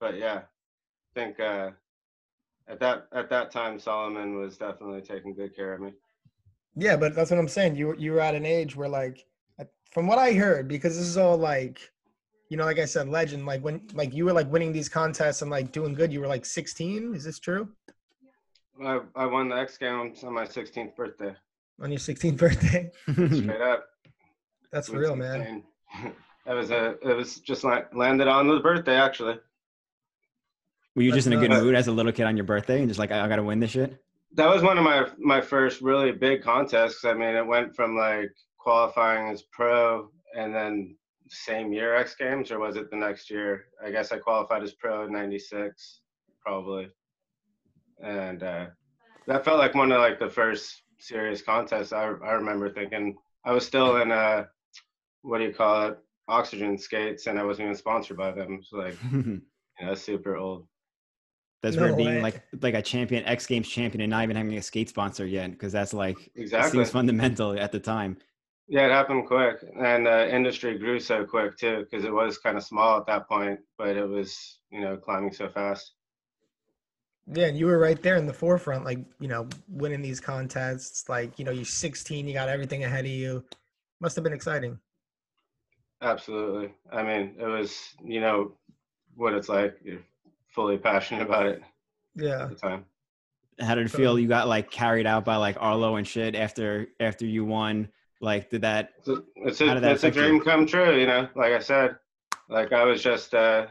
but 0.00 0.18
yeah, 0.18 0.42
I 1.14 1.20
think 1.20 1.38
uh, 1.38 1.70
at 2.68 2.80
that 2.80 3.06
at 3.12 3.30
that 3.30 3.52
time 3.52 3.78
Salomon 3.78 4.36
was 4.36 4.56
definitely 4.56 5.02
taking 5.02 5.34
good 5.34 5.54
care 5.54 5.74
of 5.74 5.80
me. 5.80 5.92
Yeah, 6.74 6.96
but 6.96 7.14
that's 7.14 7.30
what 7.30 7.38
I'm 7.38 7.48
saying. 7.48 7.76
You 7.76 7.88
were- 7.88 7.96
you 7.96 8.12
were 8.12 8.20
at 8.20 8.34
an 8.34 8.46
age 8.46 8.74
where 8.76 8.88
like, 8.88 9.26
from 9.90 10.06
what 10.06 10.18
I 10.18 10.32
heard, 10.32 10.68
because 10.68 10.96
this 10.96 11.06
is 11.06 11.18
all 11.18 11.36
like, 11.36 11.80
you 12.48 12.56
know, 12.56 12.64
like 12.64 12.78
I 12.78 12.86
said, 12.86 13.08
legend. 13.08 13.44
Like 13.46 13.62
when 13.62 13.82
like 13.94 14.14
you 14.14 14.24
were 14.24 14.32
like 14.32 14.50
winning 14.50 14.72
these 14.72 14.88
contests 14.88 15.42
and 15.42 15.50
like 15.50 15.72
doing 15.72 15.94
good. 15.94 16.12
You 16.12 16.20
were 16.20 16.26
like 16.26 16.44
16. 16.46 17.14
Is 17.14 17.24
this 17.24 17.38
true? 17.38 17.68
I, 18.82 19.00
I 19.14 19.26
won 19.26 19.48
the 19.50 19.56
X 19.56 19.76
Games 19.78 20.24
on 20.24 20.32
my 20.32 20.44
16th 20.46 20.96
birthday. 20.96 21.34
On 21.80 21.90
your 21.90 21.98
16th 21.98 22.36
birthday? 22.38 22.90
Straight 23.12 23.60
up. 23.60 23.86
That's 24.70 24.88
It 24.88 24.94
was 24.94 25.00
real, 25.00 25.16
man. 25.16 25.40
insane. 25.40 26.12
It 26.46 26.54
was 26.54 26.72
a. 26.72 26.96
It 27.08 27.14
was 27.16 27.38
just 27.38 27.62
like 27.62 27.94
landed 27.94 28.26
on 28.26 28.48
the 28.48 28.58
birthday 28.58 28.96
actually. 28.96 29.38
Were 30.96 31.02
you 31.02 31.12
just 31.12 31.26
in 31.28 31.32
a 31.34 31.36
good 31.36 31.50
mood 31.50 31.74
as 31.76 31.86
a 31.86 31.92
little 31.92 32.10
kid 32.12 32.24
on 32.24 32.36
your 32.36 32.44
birthday 32.44 32.80
and 32.80 32.88
just 32.88 32.98
like, 32.98 33.12
I, 33.12 33.24
I 33.24 33.28
gotta 33.28 33.44
win 33.44 33.60
this 33.60 33.70
shit? 33.70 34.02
That 34.34 34.48
was 34.48 34.62
one 34.62 34.78
of 34.78 34.84
my 34.84 35.08
my 35.18 35.40
first 35.40 35.80
really 35.80 36.12
big 36.12 36.42
contests. 36.42 37.04
I 37.04 37.14
mean, 37.14 37.34
it 37.34 37.46
went 37.46 37.74
from 37.74 37.96
like 37.96 38.30
qualifying 38.58 39.32
as 39.32 39.42
pro, 39.52 40.08
and 40.36 40.54
then 40.54 40.96
same 41.28 41.72
year 41.72 41.94
X 41.96 42.14
Games, 42.14 42.50
or 42.50 42.58
was 42.58 42.76
it 42.76 42.90
the 42.90 42.96
next 42.96 43.30
year? 43.30 43.64
I 43.84 43.90
guess 43.90 44.12
I 44.12 44.18
qualified 44.18 44.62
as 44.62 44.72
pro 44.72 45.04
in 45.04 45.12
'96, 45.12 46.00
probably. 46.40 46.88
And 48.02 48.42
uh, 48.42 48.66
that 49.26 49.44
felt 49.44 49.58
like 49.58 49.74
one 49.74 49.92
of 49.92 50.00
like 50.00 50.18
the 50.18 50.30
first 50.30 50.82
serious 50.98 51.42
contests. 51.42 51.92
I 51.92 52.04
I 52.04 52.32
remember 52.32 52.72
thinking 52.72 53.16
I 53.44 53.52
was 53.52 53.66
still 53.66 53.96
in 53.96 54.10
uh, 54.10 54.44
what 55.22 55.38
do 55.38 55.44
you 55.44 55.54
call 55.54 55.88
it? 55.88 55.98
Oxygen 56.28 56.78
skates, 56.78 57.26
and 57.26 57.38
I 57.38 57.44
wasn't 57.44 57.66
even 57.66 57.76
sponsored 57.76 58.16
by 58.16 58.30
them. 58.30 58.60
So 58.62 58.76
like, 58.78 58.96
you 59.12 59.40
know, 59.80 59.94
super 59.94 60.36
old. 60.36 60.66
That's 61.62 61.76
No 61.76 61.78
weird 61.78 61.96
being 61.96 62.20
way. 62.20 62.20
like 62.20 62.42
like 62.60 62.74
a 62.74 62.82
champion, 62.82 63.24
X 63.24 63.46
Games 63.46 63.68
champion, 63.68 64.00
and 64.02 64.10
not 64.10 64.24
even 64.24 64.36
having 64.36 64.54
a 64.56 64.62
skate 64.62 64.88
sponsor 64.88 65.26
yet, 65.26 65.52
because 65.52 65.72
that's 65.72 65.94
like 65.94 66.30
it 66.56 66.64
Exactly. 66.64 66.68
seems 66.68 66.90
fundamental 66.90 67.58
at 67.58 67.72
the 67.72 67.80
time. 67.80 68.18
Yeah, 68.68 68.86
it 68.86 68.90
happened 68.90 69.26
quick, 69.28 69.62
and 69.78 70.08
uh, 70.08 70.26
industry 70.28 70.76
grew 70.78 70.98
so 70.98 71.24
quick 71.24 71.56
too, 71.56 71.80
because 71.88 72.04
it 72.04 72.12
was 72.12 72.38
kind 72.38 72.56
of 72.56 72.64
small 72.64 72.98
at 72.98 73.06
that 73.06 73.28
point, 73.28 73.60
but 73.78 73.96
it 73.96 74.06
was 74.08 74.58
you 74.70 74.80
know 74.80 74.96
climbing 74.96 75.32
so 75.32 75.48
fast. 75.48 75.92
Yeah, 77.32 77.46
and 77.46 77.56
you 77.56 77.66
were 77.66 77.78
right 77.78 78.00
there 78.02 78.16
in 78.16 78.26
the 78.26 78.32
forefront, 78.34 78.84
like 78.84 78.98
you 79.20 79.28
know, 79.28 79.48
winning 79.68 80.02
these 80.02 80.20
contests. 80.20 81.08
Like 81.08 81.38
you 81.38 81.44
know, 81.44 81.52
you're 81.52 81.64
16, 81.64 82.26
you 82.26 82.34
got 82.34 82.48
everything 82.48 82.84
ahead 82.84 83.04
of 83.04 83.10
you. 83.10 83.44
Must 84.00 84.16
have 84.16 84.24
been 84.24 84.32
exciting. 84.32 84.78
Absolutely. 86.02 86.74
I 86.90 87.02
mean, 87.02 87.36
it 87.38 87.46
was 87.46 87.94
you 88.04 88.20
know 88.20 88.52
what 89.14 89.34
it's 89.34 89.48
like. 89.48 89.78
You're 89.84 90.02
fully 90.54 90.78
passionate 90.78 91.22
about 91.22 91.46
it 91.46 91.62
Yeah. 92.14 92.44
at 92.44 92.50
the 92.50 92.54
time. 92.56 92.84
How 93.60 93.74
did 93.74 93.86
it 93.86 93.90
feel? 93.90 94.18
You 94.18 94.28
got 94.28 94.48
like 94.48 94.70
carried 94.70 95.06
out 95.06 95.24
by 95.24 95.36
like 95.36 95.56
Arlo 95.60 95.96
and 95.96 96.06
shit 96.06 96.34
after 96.34 96.88
after 97.00 97.26
you 97.26 97.44
won. 97.44 97.88
Like, 98.20 98.50
did 98.50 98.62
that? 98.62 98.90
So 99.02 99.24
it's 99.36 99.60
a 99.60 99.66
that 99.66 99.76
it's 99.78 99.84
a 100.04 100.06
affect 100.08 100.16
you? 100.16 100.22
dream 100.22 100.40
come 100.40 100.66
true. 100.66 100.98
You 100.98 101.06
know, 101.06 101.28
like 101.34 101.52
I 101.52 101.58
said, 101.58 101.96
like 102.48 102.72
I 102.72 102.84
was 102.84 103.02
just 103.02 103.34
uh 103.34 103.66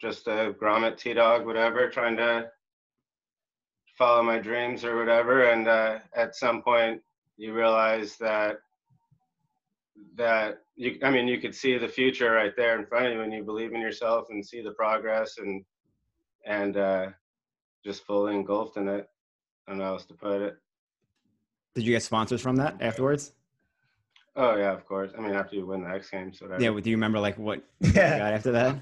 just 0.00 0.26
a 0.28 0.54
grommet 0.60 0.98
T 0.98 1.14
dog, 1.14 1.46
whatever, 1.46 1.88
trying 1.88 2.16
to 2.18 2.50
follow 3.96 4.22
my 4.22 4.38
dreams 4.38 4.84
or 4.84 4.96
whatever. 4.96 5.44
And 5.50 5.66
uh, 5.66 6.00
at 6.14 6.36
some 6.36 6.62
point, 6.62 7.00
you 7.38 7.54
realize 7.54 8.16
that 8.18 8.56
that 10.16 10.58
you 10.76 10.98
I 11.02 11.10
mean 11.10 11.26
you 11.26 11.40
could 11.40 11.54
see 11.54 11.78
the 11.78 11.88
future 11.88 12.32
right 12.32 12.52
there 12.56 12.78
in 12.78 12.84
front 12.86 13.06
of 13.06 13.12
you 13.12 13.18
when 13.18 13.32
you 13.32 13.42
believe 13.44 13.72
in 13.72 13.80
yourself 13.80 14.26
and 14.30 14.44
see 14.44 14.60
the 14.62 14.72
progress 14.72 15.38
and 15.38 15.64
and 16.46 16.76
uh, 16.76 17.08
just 17.84 18.04
fully 18.06 18.34
engulfed 18.34 18.78
in 18.78 18.88
it. 18.88 19.08
I 19.66 19.72
don't 19.72 19.78
know 19.78 19.84
how 19.84 19.92
else 19.92 20.06
to 20.06 20.14
put 20.14 20.40
it. 20.40 20.56
Did 21.74 21.84
you 21.84 21.92
get 21.92 22.02
sponsors 22.02 22.40
from 22.40 22.56
that 22.56 22.76
afterwards? 22.80 23.32
Oh 24.36 24.56
yeah, 24.56 24.72
of 24.72 24.86
course. 24.86 25.12
I 25.16 25.20
mean 25.20 25.34
after 25.34 25.56
you 25.56 25.66
win 25.66 25.82
the 25.82 25.90
X 25.90 26.08
Games, 26.10 26.40
whatever. 26.40 26.62
Yeah. 26.62 26.80
Do 26.80 26.88
you 26.88 26.96
remember 26.96 27.18
like 27.20 27.36
what 27.38 27.62
you 27.80 27.90
Yeah. 27.94 28.18
got 28.18 28.32
after 28.32 28.52
that? 28.52 28.76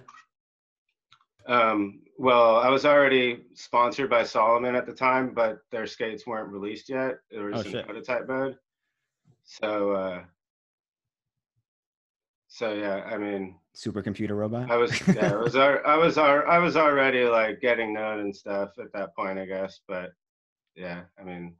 Um, 1.47 2.01
well, 2.19 2.57
I 2.57 2.69
was 2.69 2.87
already 2.87 3.43
sponsored 3.55 4.09
by 4.09 4.23
Salomon 4.25 4.75
at 4.77 4.87
the 4.87 4.93
time, 4.95 5.35
but 5.35 5.59
their 5.71 5.87
skates 5.87 6.27
weren't 6.27 6.49
released 6.51 6.89
yet. 6.89 7.17
It 7.31 7.39
was 7.41 7.55
Oh, 7.57 7.61
in 7.67 7.73
shit. 7.73 7.85
prototype 7.85 8.29
mode. 8.29 8.57
So, 9.45 9.91
uh, 9.93 10.23
so 12.49 12.73
yeah, 12.73 13.03
I 13.05 13.19
mean, 13.19 13.57
Supercomputer 13.75 14.37
robot. 14.37 14.71
I 14.71 14.77
was, 14.77 15.01
yeah, 15.09 15.33
I 15.33 15.37
was, 15.37 15.57
al- 15.57 15.83
I 15.85 15.97
was, 15.97 16.17
I 16.19 16.59
was 16.59 16.77
already 16.77 17.25
like 17.25 17.61
getting 17.61 17.93
known 17.93 18.21
and 18.21 18.35
stuff 18.35 18.71
at 18.79 18.93
that 18.93 19.15
point, 19.17 19.39
I 19.39 19.47
guess. 19.47 19.81
But 19.89 20.13
yeah, 20.77 21.03
I 21.19 21.25
mean, 21.25 21.55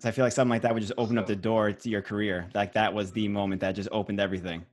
So 0.00 0.08
I 0.08 0.12
feel 0.12 0.24
like 0.24 0.32
something 0.32 0.50
like 0.50 0.62
that 0.62 0.72
would 0.72 0.80
just 0.80 0.92
open 0.98 1.18
up 1.18 1.26
the 1.26 1.36
door 1.36 1.72
to 1.72 1.88
your 1.90 2.02
career. 2.02 2.48
Like 2.54 2.72
that 2.74 2.92
was 2.94 3.12
the 3.12 3.28
moment 3.28 3.60
that 3.60 3.72
just 3.72 3.88
opened 3.92 4.20
everything. 4.20 4.64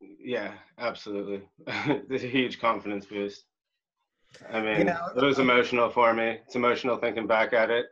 yeah, 0.00 0.52
absolutely. 0.78 1.42
It's 2.10 2.24
a 2.24 2.28
huge 2.28 2.60
confidence 2.60 3.06
boost. 3.06 3.44
I 4.50 4.60
mean, 4.60 4.86
know, 4.86 4.98
it 5.16 5.22
was 5.22 5.38
uh, 5.38 5.42
emotional 5.42 5.90
for 5.90 6.12
me. 6.14 6.38
It's 6.46 6.56
emotional 6.56 6.96
thinking 6.96 7.26
back 7.26 7.52
at 7.52 7.70
it. 7.70 7.86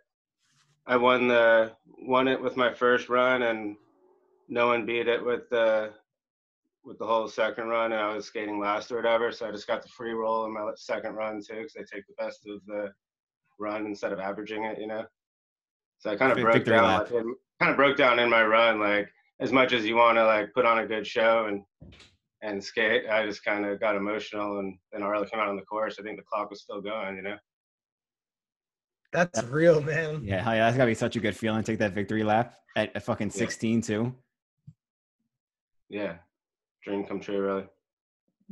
I 0.86 0.96
won 0.96 1.28
the 1.28 1.72
won 1.98 2.26
it 2.28 2.40
with 2.42 2.56
my 2.56 2.72
first 2.72 3.08
run, 3.08 3.42
and 3.42 3.76
no 4.48 4.66
one 4.66 4.84
beat 4.84 5.06
it 5.08 5.24
with 5.24 5.48
the 5.50 5.92
with 6.84 6.98
the 6.98 7.06
whole 7.06 7.28
second 7.28 7.68
run. 7.68 7.92
And 7.92 8.00
I 8.00 8.14
was 8.14 8.26
skating 8.26 8.58
last 8.58 8.90
or 8.90 8.96
whatever, 8.96 9.30
so 9.32 9.48
I 9.48 9.52
just 9.52 9.66
got 9.66 9.82
the 9.82 9.88
free 9.88 10.12
roll 10.12 10.44
in 10.46 10.52
my 10.52 10.70
second 10.76 11.14
run 11.14 11.40
too, 11.40 11.56
because 11.56 11.72
they 11.74 11.82
take 11.84 12.06
the 12.06 12.14
best 12.18 12.46
of 12.48 12.60
the 12.66 12.92
run 13.58 13.86
instead 13.86 14.12
of 14.12 14.18
averaging 14.18 14.64
it, 14.64 14.78
you 14.78 14.86
know. 14.86 15.04
So 15.98 16.10
I 16.10 16.16
kind 16.16 16.32
of 16.32 16.38
broke 16.38 16.64
down, 16.64 17.00
like, 17.00 17.10
in- 17.12 17.36
kind 17.60 17.70
of 17.70 17.76
broke 17.76 17.96
down 17.96 18.18
in 18.18 18.28
my 18.28 18.44
run, 18.44 18.80
like 18.80 19.08
as 19.40 19.52
much 19.52 19.72
as 19.72 19.84
you 19.84 19.96
want 19.96 20.16
to 20.18 20.24
like 20.24 20.52
put 20.52 20.66
on 20.66 20.78
a 20.78 20.86
good 20.86 21.06
show 21.06 21.46
and 21.46 21.62
and 22.44 22.62
skate, 22.62 23.08
I 23.08 23.24
just 23.24 23.44
kind 23.44 23.64
of 23.64 23.78
got 23.78 23.94
emotional, 23.94 24.58
and 24.58 24.76
then 24.90 25.04
Arlo 25.04 25.24
came 25.24 25.38
out 25.38 25.46
on 25.48 25.54
the 25.54 25.62
course. 25.62 25.96
I 26.00 26.02
think 26.02 26.16
the 26.18 26.24
clock 26.24 26.50
was 26.50 26.60
still 26.62 26.80
going, 26.80 27.14
you 27.14 27.22
know. 27.22 27.36
That's 29.12 29.44
real, 29.44 29.80
man. 29.80 30.22
Yeah, 30.24 30.42
hell 30.42 30.54
yeah, 30.54 30.64
that's 30.64 30.76
gotta 30.76 30.90
be 30.90 30.94
such 30.94 31.14
a 31.14 31.20
good 31.20 31.36
feeling. 31.36 31.62
Take 31.62 31.78
that 31.78 31.92
victory 31.92 32.24
lap 32.24 32.56
at, 32.74 32.96
at 32.96 33.04
fucking 33.04 33.28
Yeah. 33.28 33.32
16 33.38 33.82
too. 33.82 34.14
Yeah, 35.88 36.14
dream 36.82 37.04
come 37.04 37.20
true, 37.20 37.40
really. 37.40 37.64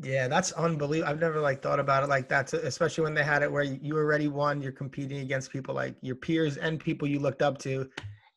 Yeah, 0.03 0.29
that's 0.29 0.53
unbelievable. 0.53 1.11
I've 1.11 1.21
never 1.21 1.41
like 1.41 1.63
thought 1.63 1.79
about 1.81 2.03
it 2.05 2.09
like 2.09 2.29
that, 2.31 2.47
too, 2.47 2.61
especially 2.63 3.05
when 3.05 3.13
they 3.15 3.25
had 3.25 3.43
it 3.43 3.51
where 3.53 3.63
you 3.65 3.79
you 3.83 3.97
already 3.97 4.29
won. 4.29 4.63
You're 4.63 4.73
competing 4.73 5.19
against 5.19 5.51
people 5.53 5.75
like 5.75 5.95
your 6.01 6.15
peers 6.17 6.57
and 6.57 6.81
people 6.81 7.07
you 7.07 7.19
looked 7.19 7.43
up 7.43 7.59
to. 7.59 7.89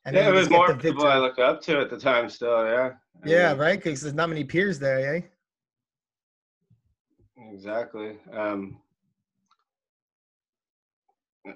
And 0.06 0.16
yeah, 0.16 0.24
then 0.24 0.34
it 0.34 0.36
was 0.38 0.50
more 0.50 0.68
the 0.68 0.76
people. 0.76 1.06
I 1.08 1.18
looked 1.18 1.40
up 1.40 1.62
to 1.64 1.80
at 1.80 1.90
the 1.90 1.98
time. 1.98 2.30
Still, 2.30 2.66
yeah. 2.66 2.92
I 3.24 3.30
Yeah, 3.30 3.52
mean, 3.54 3.62
right. 3.62 3.82
Because 3.82 4.02
there's 4.02 4.14
not 4.14 4.28
many 4.28 4.44
peers 4.44 4.78
there, 4.80 5.16
eh? 5.16 5.22
Exactly. 7.54 8.18
Um, 8.34 8.82
I 11.48 11.52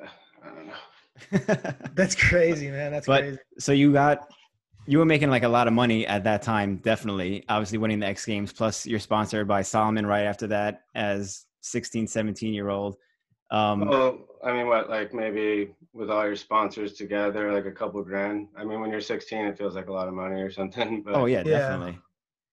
don't 0.45 0.67
know. 0.67 1.73
That's 1.95 2.15
crazy, 2.15 2.69
man. 2.69 2.91
That's 2.91 3.07
But- 3.07 3.21
crazy. 3.23 3.39
so 3.59 3.71
you 3.73 3.91
got 3.91 4.31
you 4.87 4.97
were 4.97 5.05
making 5.05 5.29
like 5.29 5.43
a 5.43 5.47
lot 5.49 5.67
of 5.67 5.73
money 5.73 6.07
at 6.07 6.23
that 6.23 6.41
time 6.41 6.77
definitely 6.77 7.43
obviously 7.49 7.77
winning 7.77 7.99
the 7.99 8.05
x 8.07 8.25
games 8.25 8.51
plus 8.53 8.85
you're 8.85 8.99
sponsored 8.99 9.47
by 9.47 9.61
salomon 9.61 10.05
right 10.05 10.23
after 10.23 10.47
that 10.47 10.83
as 10.95 11.45
16 11.61 12.07
17 12.07 12.53
year 12.53 12.69
old 12.69 12.95
um 13.51 13.81
Well, 13.87 14.19
I 14.43 14.51
mean, 14.53 14.67
what, 14.67 14.89
like 14.89 15.13
maybe 15.13 15.73
with 15.93 16.09
all 16.09 16.25
your 16.25 16.35
sponsors 16.35 16.93
together, 16.93 17.51
like 17.53 17.65
a 17.65 17.71
couple 17.71 18.01
grand. 18.03 18.47
I 18.57 18.63
mean, 18.63 18.79
when 18.81 18.91
you're 18.91 19.01
16, 19.01 19.45
it 19.45 19.57
feels 19.57 19.75
like 19.75 19.87
a 19.87 19.93
lot 19.93 20.07
of 20.07 20.13
money 20.13 20.41
or 20.41 20.51
something. 20.51 21.03
But 21.05 21.15
oh 21.15 21.25
yeah, 21.25 21.43
Yeah. 21.43 21.59
definitely 21.59 21.97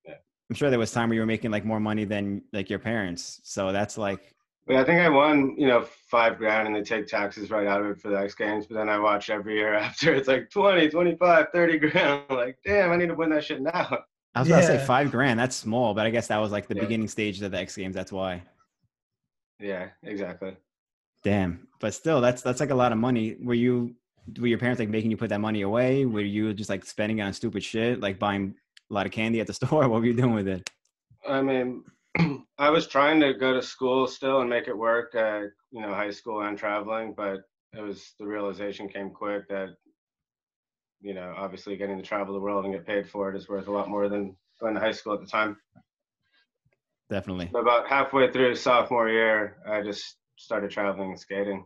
Yeah. 0.07 0.15
i'm 0.51 0.57
sure 0.57 0.71
there 0.71 0.79
was 0.79 0.93
time 0.93 1.09
where 1.09 1.15
you 1.15 1.21
were 1.21 1.27
making 1.27 1.51
like 1.51 1.65
more 1.65 1.81
money 1.81 2.05
than 2.05 2.43
like 2.53 2.69
your 2.71 2.79
parents 2.79 3.41
so 3.45 3.73
that's 3.73 3.97
like 3.99 4.34
But 4.67 4.77
I 4.77 4.85
think 4.85 5.01
I 5.01 5.11
won, 5.11 5.55
you 5.59 5.67
know, 5.67 5.85
five 6.09 6.39
grand 6.39 6.67
and 6.67 6.75
they 6.75 6.83
take 6.83 7.07
taxes 7.07 7.51
right 7.51 7.67
out 7.67 7.83
of 7.83 7.87
it 7.89 8.01
for 8.01 8.09
the 8.09 8.19
X 8.19 8.35
Games. 8.35 8.67
But 8.67 8.77
then 8.77 8.89
I 8.89 8.99
watch 8.99 9.29
every 9.29 9.57
year 9.57 9.75
after 9.89 10.15
it's 10.15 10.27
like 10.29 10.49
20, 10.51 10.89
25, 10.89 11.47
30 11.53 11.79
grand. 11.79 12.23
I'm 12.31 12.37
like, 12.37 12.57
damn, 12.65 12.91
I 12.91 12.97
need 12.97 13.09
to 13.09 13.15
win 13.15 13.29
that 13.31 13.45
shit 13.45 13.61
now. 13.61 13.99
i 14.35 14.41
was 14.41 14.49
about 14.49 14.61
to 14.63 14.67
say 14.67 14.79
five 14.79 15.11
grand 15.11 15.39
that's 15.39 15.55
small 15.55 15.95
but 15.95 16.07
i 16.07 16.11
guess 16.11 16.27
that 16.27 16.39
was 16.39 16.51
like 16.51 16.67
the 16.67 16.75
Yeah. 16.75 16.81
beginning 16.83 17.07
stage 17.09 17.41
of 17.43 17.53
the 17.53 17.59
x 17.59 17.77
games 17.77 17.95
that's 17.95 18.11
why 18.11 18.43
Yeah, 19.61 19.89
exactly. 20.03 20.57
damn 21.23 21.69
but 21.81 21.95
still 21.95 22.21
that's 22.21 22.43
that's 22.43 22.59
like 22.61 22.71
a 22.71 22.75
lot 22.75 22.91
of 22.93 22.99
money 22.99 23.37
were 23.43 23.55
you 23.55 23.95
were 24.41 24.47
your 24.49 24.59
parents 24.59 24.81
like 24.81 24.89
making 24.89 25.11
you 25.11 25.17
put 25.17 25.29
that 25.29 25.41
money 25.41 25.63
away 25.63 26.05
were 26.07 26.21
you 26.21 26.53
just 26.55 26.69
like 26.71 26.85
spending 26.85 27.19
it 27.19 27.23
on 27.23 27.33
stupid 27.33 27.63
shit 27.63 28.01
like 28.01 28.19
buying 28.19 28.55
a 28.91 28.95
lot 28.95 29.07
of 29.07 29.13
candy 29.13 29.41
at 29.41 29.47
the 29.47 29.53
store 29.61 29.89
what 29.89 30.01
were 30.01 30.07
you 30.07 30.15
doing 30.15 30.35
with 30.35 30.49
it 30.49 30.69
I 31.29 31.41
mean, 31.41 31.85
I 32.59 32.71
was 32.71 32.87
trying 32.87 33.21
to 33.21 33.35
go 33.35 33.55
to 33.55 33.63
school 33.63 34.07
still 34.07 34.41
and 34.41 34.51
make 34.51 34.69
it 34.69 34.77
work, 34.77 35.15
uh, 35.15 35.43
you 35.71 35.81
know, 35.81 35.95
high 35.95 36.11
school 36.11 36.43
and 36.43 36.57
traveling, 36.59 37.15
but 37.17 37.41
it 37.73 37.81
was 37.81 38.15
the 38.19 38.27
realization 38.27 38.89
came 38.89 39.11
quick 39.11 39.49
that, 39.49 39.77
you 41.01 41.15
know, 41.15 41.35
obviously 41.37 41.77
getting 41.77 41.99
to 41.99 42.03
travel 42.03 42.35
the 42.35 42.41
world 42.41 42.65
and 42.65 42.75
get 42.75 42.87
paid 42.87 43.09
for 43.09 43.31
it 43.31 43.37
is 43.37 43.49
worth 43.49 43.69
a 43.69 43.73
lot 43.73 43.89
more 43.89 44.09
than 44.09 44.37
going 44.61 44.75
to 44.75 44.81
high 44.81 44.93
school 44.93 45.15
at 45.15 45.21
the 45.21 45.27
time. 45.27 45.57
definitely 47.09 47.51
But 47.51 47.61
about 47.61 47.89
halfway 47.89 48.31
through 48.31 48.55
sophomore 48.57 49.09
year, 49.09 49.57
I 49.67 49.81
just 49.83 50.19
started 50.37 50.71
traveling 50.71 51.13
and 51.13 51.19
skating. 51.21 51.65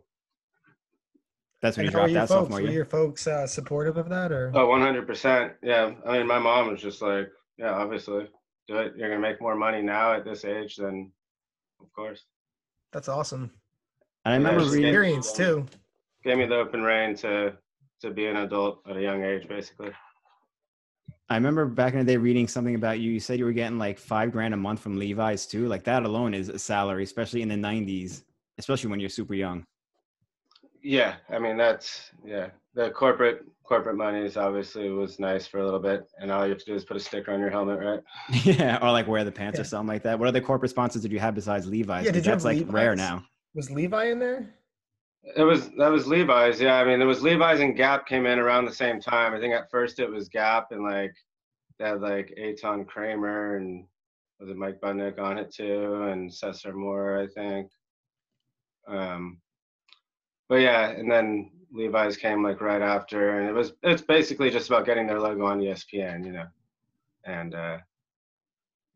That's 1.61 1.76
when 1.76 1.84
And 1.84 1.87
you 1.87 1.90
dropped 1.90 2.11
your 2.12 2.22
out 2.22 2.28
folks? 2.28 2.30
sophomore 2.30 2.61
Were 2.61 2.68
year. 2.68 2.72
your 2.72 2.84
folks 2.84 3.26
uh, 3.26 3.46
supportive 3.46 3.96
of 3.96 4.08
that, 4.08 4.32
or 4.32 4.54
Oh, 4.54 4.66
100%. 4.66 5.56
Yeah. 5.62 5.94
I 6.06 6.18
mean, 6.18 6.26
my 6.26 6.38
mom 6.38 6.68
was 6.68 6.82
just 6.82 7.02
like, 7.02 7.28
yeah, 7.56 7.70
obviously, 7.72 8.28
do 8.68 8.76
it. 8.78 8.92
You're 8.96 9.09
going 9.09 9.20
to 9.20 9.28
make 9.28 9.40
more 9.40 9.57
money 9.57 9.83
now 9.83 10.12
at 10.12 10.24
this 10.24 10.44
age 10.44 10.76
than, 10.76 11.11
of 11.81 11.92
course. 11.92 12.24
that's 12.92 13.09
awesome 13.09 13.50
And 14.24 14.35
I 14.35 14.37
remember 14.37 14.61
just 14.61 14.74
reading. 14.74 14.88
experience 14.90 15.33
too? 15.33 15.66
Gave 16.24 16.38
me 16.38 16.46
the 16.46 16.57
open 16.57 16.83
rein 16.83 17.14
to 17.16 17.54
to 18.00 18.11
be 18.11 18.26
an 18.26 18.37
adult 18.37 18.81
at 18.88 18.96
a 18.96 19.02
young 19.02 19.24
age, 19.24 19.48
basically. 19.48 19.90
I 21.31 21.35
remember 21.35 21.66
back 21.66 21.92
in 21.94 21.98
the 21.98 22.04
day 22.04 22.16
reading 22.16 22.46
something 22.48 22.74
about 22.76 23.00
you. 23.00 23.11
You 23.11 23.20
said 23.20 23.38
you 23.38 23.44
were 23.44 23.52
getting 23.52 23.78
like 23.78 23.98
five 23.98 24.31
grand 24.33 24.54
a 24.54 24.57
month 24.57 24.81
from 24.81 24.96
Levi's 24.98 25.46
too. 25.46 25.66
Like 25.66 25.85
that 25.85 26.04
alone 26.04 26.33
is 26.35 26.48
a 26.48 26.59
salary, 26.59 27.02
especially 27.02 27.42
in 27.42 27.48
the 27.48 27.54
'90s, 27.57 28.22
especially 28.59 28.90
when 28.90 29.00
you're 29.00 29.09
super 29.11 29.35
young. 29.35 29.64
Yeah, 30.88 31.16
I 31.29 31.38
mean 31.38 31.59
that's 31.59 32.12
yeah. 32.24 32.48
The 32.74 32.90
corporate 32.92 33.44
corporate 33.62 33.96
monies 33.96 34.38
obviously 34.38 34.88
was 34.88 35.18
nice 35.18 35.46
for 35.46 35.59
a 35.59 35.64
little 35.64 35.81
bit, 35.81 36.09
and 36.18 36.31
all 36.33 36.44
you 36.46 36.51
have 36.53 36.61
to 36.61 36.64
do 36.64 36.74
is 36.74 36.87
put 36.87 36.96
a 36.96 37.01
sticker 37.01 37.31
on 37.31 37.40
your 37.40 37.51
helmet, 37.51 37.79
right? 37.79 38.01
yeah, 38.46 38.79
or 38.81 38.90
like 38.90 39.07
wear 39.07 39.22
the 39.22 39.31
pants 39.31 39.59
Yeah. 39.59 39.62
or 39.62 39.64
something 39.64 39.88
like 39.88 40.03
that. 40.05 40.18
What 40.18 40.29
other 40.29 40.40
corporate 40.40 40.70
sponsors 40.70 41.03
did 41.03 41.12
you 41.12 41.18
have 41.20 41.35
besides 41.35 41.66
Levi's? 41.66 42.07
Yeah, 42.07 42.11
'Cause 42.11 42.14
did 42.14 42.24
you 42.27 42.33
that's 42.33 42.44
have 42.44 42.57
like 42.57 42.72
rare 42.72 42.96
now. 42.96 43.22
Was 43.55 43.70
Levi 43.70 44.05
in 44.07 44.18
there? 44.18 44.48
It 45.37 45.42
was 45.42 45.68
that 45.77 45.88
was 45.92 46.07
Levi's. 46.07 46.59
Yeah, 46.59 46.77
I 46.77 46.85
mean 46.85 46.98
there 46.98 47.07
was 47.09 47.20
Levi's 47.22 47.61
and 47.61 47.77
Gap 47.77 48.07
came 48.07 48.24
in 48.24 48.38
around 48.38 48.64
the 48.64 48.72
same 48.72 48.98
time. 48.98 49.35
I 49.35 49.40
think 49.40 49.53
at 49.53 49.70
first 49.70 49.98
it 49.98 50.11
was 50.11 50.31
Gap 50.31 50.68
and 50.70 50.83
like 50.85 51.12
they 51.79 51.85
had 51.85 52.01
like 52.01 52.33
Aton 52.38 52.87
Kramer 52.87 53.57
and 53.57 53.85
was 54.40 54.48
it 54.48 54.57
Mike 54.57 54.81
Budnick 54.81 55.18
on 55.18 55.37
it 55.37 55.53
too 55.53 56.05
and 56.05 56.33
Cesar 56.33 56.72
Mora, 56.72 57.24
I 57.24 57.27
think. 57.27 57.70
Um, 58.87 59.38
but 60.48 60.56
yeah, 60.56 60.90
and 60.90 61.11
then 61.11 61.50
Levi's 61.72 62.16
came 62.16 62.42
like 62.42 62.61
right 62.61 62.82
after, 62.82 63.38
and 63.40 63.48
it 63.48 63.52
was 63.52 63.72
it's 63.82 64.02
basically 64.02 64.50
just 64.50 64.68
about 64.68 64.87
getting 64.87 65.06
their 65.06 65.20
logo 65.20 65.44
on 65.46 65.61
ESPN, 65.61 66.24
you 66.24 66.32
know, 66.32 66.46
and 67.24 67.54
uh, 67.54 67.78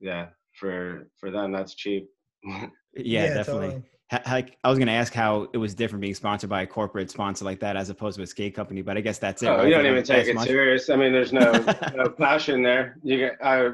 yeah, 0.00 0.28
for 0.54 1.08
for 1.18 1.30
them 1.30 1.52
that's 1.52 1.74
cheap. 1.74 2.08
Yeah, 2.94 3.32
definitely. 3.32 3.82
Ha- 4.10 4.20
Like 4.26 4.58
I 4.62 4.68
was 4.68 4.78
gonna 4.78 4.92
ask 4.92 5.14
how 5.14 5.48
it 5.54 5.56
was 5.56 5.74
different 5.74 6.02
being 6.02 6.14
sponsored 6.14 6.50
by 6.50 6.60
a 6.60 6.66
corporate 6.66 7.10
sponsor 7.10 7.46
like 7.46 7.58
that 7.60 7.74
as 7.74 7.88
opposed 7.88 8.18
to 8.18 8.22
a 8.22 8.26
skate 8.26 8.54
company, 8.54 8.82
but 8.82 8.98
I 8.98 9.00
guess 9.00 9.16
that's 9.18 9.42
it. 9.42 9.46
Oh, 9.48 9.56
right? 9.56 9.64
you 9.66 9.70
don't 9.72 9.82
They 9.84 9.90
even 9.90 10.04
take 10.04 10.26
it 10.26 10.34
much. 10.34 10.46
serious. 10.46 10.90
I 10.90 10.96
mean, 10.96 11.10
there's 11.10 11.32
no 11.32 11.50
no 11.94 12.10
passion 12.10 12.62
there. 12.62 12.98
You 13.02 13.16
get, 13.16 13.38
I, 13.42 13.70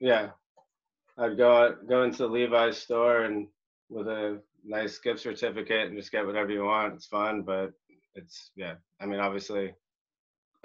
yeah, 0.00 0.30
I'd 1.18 1.36
go 1.36 1.54
out, 1.54 1.86
go 1.86 2.04
into 2.04 2.16
the 2.18 2.28
Levi's 2.28 2.78
store 2.78 3.24
and 3.24 3.46
with 3.90 4.08
a 4.08 4.40
nice 4.66 4.98
gift 4.98 5.20
certificate 5.20 5.88
and 5.88 5.96
just 5.96 6.12
get 6.12 6.26
whatever 6.26 6.50
you 6.50 6.64
want. 6.64 6.94
It's 6.94 7.06
fun, 7.06 7.42
but 7.42 7.72
it's 8.14 8.50
yeah. 8.56 8.74
I 9.00 9.06
mean, 9.06 9.20
obviously, 9.20 9.74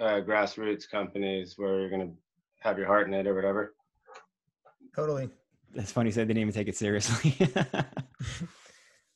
uh, 0.00 0.20
grassroots 0.20 0.90
companies 0.90 1.54
where 1.56 1.80
you're 1.80 1.90
gonna 1.90 2.12
have 2.60 2.78
your 2.78 2.86
heart 2.86 3.06
in 3.06 3.14
it 3.14 3.26
or 3.26 3.34
whatever. 3.34 3.74
Totally. 4.94 5.30
That's 5.74 5.92
funny. 5.92 6.08
You 6.08 6.12
said 6.12 6.28
they 6.28 6.34
didn't 6.34 6.42
even 6.48 6.54
take 6.54 6.68
it 6.68 6.76
seriously. 6.76 7.34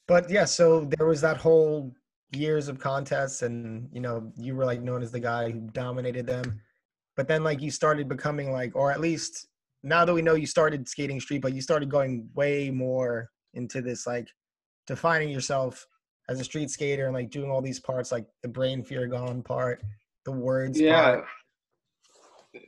But 0.07 0.31
yeah, 0.31 0.45
so 0.45 0.85
there 0.97 1.07
was 1.07 1.21
that 1.23 1.37
whole 1.37 1.93
years 2.33 2.69
of 2.69 2.79
contests, 2.79 3.43
and 3.43 3.89
you 3.93 4.01
know, 4.01 4.33
you 4.37 4.55
were 4.55 4.65
like 4.65 4.81
known 4.81 5.03
as 5.03 5.11
the 5.11 5.21
guy 5.21 5.51
who 5.51 5.69
dominated 5.73 6.27
them. 6.27 6.61
But 7.17 7.29
then, 7.29 7.43
like, 7.43 7.63
you 7.63 7.71
started 7.71 8.09
becoming 8.09 8.53
like, 8.53 8.73
or 8.77 8.93
at 8.93 9.01
least 9.01 9.49
now 9.83 10.05
that 10.05 10.13
we 10.13 10.23
know 10.23 10.35
you 10.35 10.47
started 10.47 10.89
skating 10.89 11.19
street, 11.19 11.41
but 11.41 11.55
you 11.55 11.63
started 11.63 11.91
going 11.91 12.29
way 12.35 12.71
more 12.71 13.31
into 13.55 13.81
this, 13.81 14.07
like, 14.07 14.29
defining 14.87 15.31
yourself 15.31 15.87
as 16.29 16.41
a 16.41 16.45
street 16.45 16.71
skater 16.71 17.07
and 17.07 17.15
like 17.15 17.31
doing 17.31 17.51
all 17.51 17.63
these 17.63 17.81
parts, 17.81 18.13
like 18.13 18.27
the 18.43 18.49
brain 18.49 18.83
fear 18.83 19.07
gone 19.07 19.43
part, 19.43 19.83
the 20.25 20.33
words. 20.33 20.81
Yeah, 20.81 21.17
part. 21.17 21.25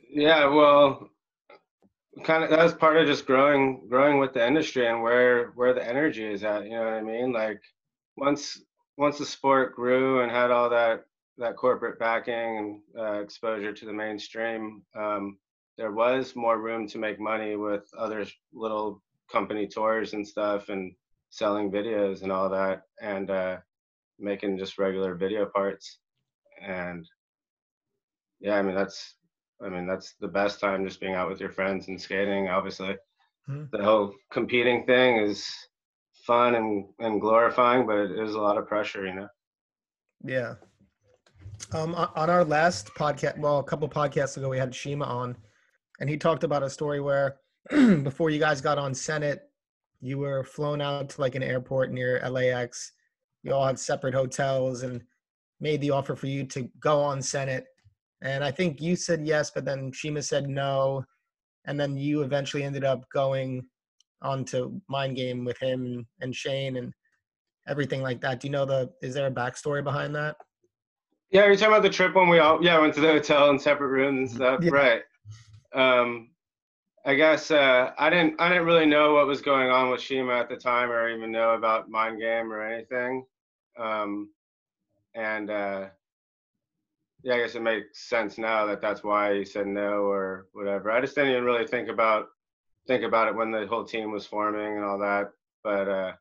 yeah. 0.09 0.45
Well, 0.45 1.09
kind 2.23 2.43
of 2.43 2.49
that 2.49 2.63
was 2.63 2.73
part 2.73 2.97
of 2.97 3.07
just 3.07 3.25
growing 3.25 3.87
growing 3.87 4.19
with 4.19 4.33
the 4.33 4.45
industry 4.45 4.87
and 4.87 5.01
where 5.01 5.47
where 5.55 5.73
the 5.73 5.87
energy 5.87 6.25
is 6.25 6.43
at 6.43 6.65
you 6.65 6.71
know 6.71 6.83
what 6.83 6.93
i 6.93 7.01
mean 7.01 7.31
like 7.31 7.61
once 8.17 8.61
once 8.97 9.17
the 9.17 9.25
sport 9.25 9.75
grew 9.75 10.21
and 10.21 10.31
had 10.31 10.51
all 10.51 10.69
that 10.69 11.05
that 11.37 11.55
corporate 11.55 11.97
backing 11.99 12.81
and 12.95 12.99
uh, 12.99 13.21
exposure 13.21 13.71
to 13.71 13.85
the 13.85 13.93
mainstream 13.93 14.81
um, 14.95 15.37
there 15.77 15.91
was 15.91 16.35
more 16.35 16.59
room 16.59 16.87
to 16.87 16.97
make 16.97 17.19
money 17.19 17.55
with 17.55 17.89
other 17.97 18.25
little 18.53 19.01
company 19.31 19.65
tours 19.65 20.13
and 20.13 20.27
stuff 20.27 20.67
and 20.69 20.91
selling 21.29 21.71
videos 21.71 22.23
and 22.23 22.31
all 22.31 22.49
that 22.49 22.83
and 23.01 23.29
uh, 23.29 23.57
making 24.19 24.57
just 24.57 24.77
regular 24.77 25.15
video 25.15 25.45
parts 25.45 25.99
and 26.61 27.05
yeah 28.39 28.55
i 28.57 28.61
mean 28.61 28.75
that's 28.75 29.15
I 29.61 29.69
mean, 29.69 29.87
that's 29.87 30.13
the 30.19 30.27
best 30.27 30.59
time 30.59 30.85
just 30.85 30.99
being 30.99 31.15
out 31.15 31.29
with 31.29 31.39
your 31.39 31.49
friends 31.49 31.87
and 31.87 31.99
skating, 31.99 32.47
obviously. 32.47 32.95
Mhm. 33.49 33.69
The 33.71 33.83
whole 33.83 34.13
competing 34.31 34.85
thing 34.85 35.17
is 35.17 35.47
fun 36.25 36.55
and, 36.55 36.85
and 36.99 37.19
glorifying, 37.19 37.85
but 37.85 37.97
it 37.97 38.11
is 38.11 38.35
a 38.35 38.39
lot 38.39 38.57
of 38.57 38.67
pressure, 38.67 39.05
you 39.05 39.13
know? 39.13 39.27
Yeah. 40.23 40.55
Um, 41.73 41.93
on 41.95 42.09
on 42.15 42.29
our 42.29 42.45
last 42.45 42.93
podcast, 42.95 43.37
well, 43.37 43.59
a 43.59 43.63
couple 43.63 43.89
podcasts 43.89 44.37
ago, 44.37 44.47
we 44.49 44.57
had 44.57 44.73
Shima 44.73 45.05
on, 45.05 45.35
and 45.99 46.09
he 46.09 46.17
talked 46.17 46.43
about 46.43 46.63
a 46.63 46.69
story 46.69 47.01
where 47.01 47.37
before 47.69 48.29
you 48.29 48.39
guys 48.39 48.61
got 48.61 48.77
on 48.77 48.93
Senate, 48.93 49.48
you 50.01 50.17
were 50.17 50.43
flown 50.43 50.81
out 50.81 51.09
to 51.09 51.21
like 51.21 51.35
an 51.35 51.43
airport 51.43 51.91
near 51.91 52.21
LAX. 52.29 52.93
You 53.43 53.53
all 53.53 53.65
had 53.65 53.79
separate 53.79 54.13
hotels 54.13 54.83
and 54.83 55.03
made 55.59 55.81
the 55.81 55.91
offer 55.91 56.15
for 56.15 56.27
you 56.27 56.45
to 56.45 56.69
go 56.79 56.99
on 57.01 57.21
Senate. 57.21 57.65
And 58.21 58.43
I 58.43 58.51
think 58.51 58.81
you 58.81 58.95
said 58.95 59.25
yes, 59.25 59.51
but 59.51 59.65
then 59.65 59.91
Shima 59.91 60.21
said 60.21 60.49
no. 60.49 61.05
And 61.65 61.79
then 61.79 61.97
you 61.97 62.21
eventually 62.21 62.63
ended 62.63 62.83
up 62.83 63.03
going 63.13 63.65
on 64.21 64.43
to 64.45 64.81
Mind 64.89 65.15
Game 65.15 65.45
with 65.45 65.57
him 65.59 66.05
and 66.21 66.35
Shane 66.35 66.77
and 66.77 66.93
everything 67.67 68.01
like 68.01 68.21
that. 68.21 68.39
Do 68.39 68.47
you 68.47 68.51
know 68.51 68.65
the, 68.65 68.89
is 69.01 69.13
there 69.13 69.27
a 69.27 69.31
backstory 69.31 69.83
behind 69.83 70.15
that? 70.15 70.35
Yeah, 71.31 71.45
you're 71.45 71.55
talking 71.55 71.67
about 71.73 71.83
the 71.83 71.89
trip 71.89 72.15
when 72.15 72.27
we 72.27 72.39
all, 72.39 72.63
yeah, 72.63 72.79
went 72.79 72.93
to 72.95 73.01
the 73.01 73.07
hotel 73.07 73.49
in 73.51 73.59
separate 73.59 73.89
rooms 73.89 74.31
and 74.31 74.37
stuff, 74.41 74.59
Yeah. 74.63 74.71
right? 74.71 75.01
Um, 75.73 76.29
I 77.09 77.15
guess 77.15 77.49
uh, 77.49 77.89
I 77.97 78.11
didn't, 78.11 78.39
I 78.39 78.49
didn't 78.49 78.67
really 78.67 78.85
know 78.85 79.15
what 79.15 79.25
was 79.25 79.41
going 79.41 79.71
on 79.71 79.89
with 79.89 79.99
Shima 79.99 80.37
at 80.37 80.47
the 80.47 80.55
time, 80.55 80.91
or 80.91 81.09
even 81.09 81.31
know 81.31 81.55
about 81.55 81.89
Mind 81.89 82.19
Game 82.19 82.53
or 82.53 82.61
anything. 82.61 83.25
Um, 83.79 84.29
and 85.15 85.49
uh, 85.49 85.87
yeah, 87.23 87.33
I 87.33 87.37
guess 87.39 87.55
it 87.55 87.63
makes 87.63 88.07
sense 88.07 88.37
now 88.37 88.67
that 88.67 88.79
that's 88.79 89.03
why 89.03 89.39
he 89.39 89.43
said 89.43 89.65
no 89.65 90.03
or 90.03 90.49
whatever. 90.53 90.91
I 90.91 91.01
just 91.01 91.15
didn't 91.15 91.31
even 91.31 91.45
really 91.45 91.65
think 91.65 91.89
about 91.89 92.27
think 92.85 93.01
about 93.01 93.27
it 93.27 93.35
when 93.35 93.49
the 93.49 93.65
whole 93.65 93.85
team 93.85 94.11
was 94.11 94.27
forming 94.27 94.77
and 94.77 94.85
all 94.85 94.99
that. 94.99 95.31
But 95.63 95.87
uh, 95.87 96.11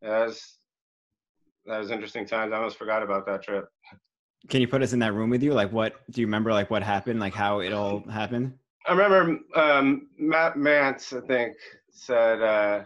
that 0.00 0.26
was 0.28 0.56
that 1.66 1.78
was 1.78 1.90
interesting 1.90 2.24
times. 2.24 2.54
I 2.54 2.56
almost 2.56 2.78
forgot 2.78 3.02
about 3.02 3.26
that 3.26 3.42
trip. 3.42 3.68
Can 4.48 4.62
you 4.62 4.68
put 4.68 4.80
us 4.80 4.94
in 4.94 5.00
that 5.00 5.12
room 5.12 5.28
with 5.28 5.42
you? 5.42 5.52
Like, 5.52 5.72
what 5.72 5.96
do 6.10 6.22
you 6.22 6.26
remember? 6.26 6.54
Like, 6.54 6.70
what 6.70 6.82
happened? 6.82 7.20
Like, 7.20 7.34
how 7.34 7.60
it 7.60 7.74
all 7.74 8.02
happened? 8.08 8.54
I 8.86 8.92
remember 8.92 9.38
um, 9.54 10.08
Matt 10.18 10.56
Mance, 10.56 11.12
I 11.12 11.20
think, 11.20 11.54
said 11.90 12.42
uh, 12.42 12.84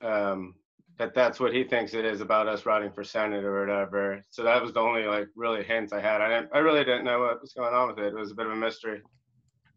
um, 0.00 0.54
that 0.98 1.14
that's 1.14 1.40
what 1.40 1.52
he 1.54 1.64
thinks 1.64 1.94
it 1.94 2.04
is 2.04 2.20
about 2.20 2.46
us 2.46 2.66
running 2.66 2.92
for 2.92 3.02
senate 3.02 3.44
or 3.44 3.60
whatever. 3.60 4.24
So 4.30 4.44
that 4.44 4.62
was 4.62 4.72
the 4.72 4.80
only 4.80 5.04
like 5.04 5.28
really 5.34 5.64
hint 5.64 5.92
I 5.92 6.00
had. 6.00 6.20
I 6.20 6.28
didn't, 6.28 6.50
I 6.54 6.58
really 6.58 6.84
didn't 6.84 7.04
know 7.04 7.20
what 7.20 7.40
was 7.40 7.52
going 7.52 7.74
on 7.74 7.88
with 7.88 7.98
it. 7.98 8.06
It 8.12 8.14
was 8.14 8.30
a 8.30 8.34
bit 8.34 8.46
of 8.46 8.52
a 8.52 8.56
mystery. 8.56 9.02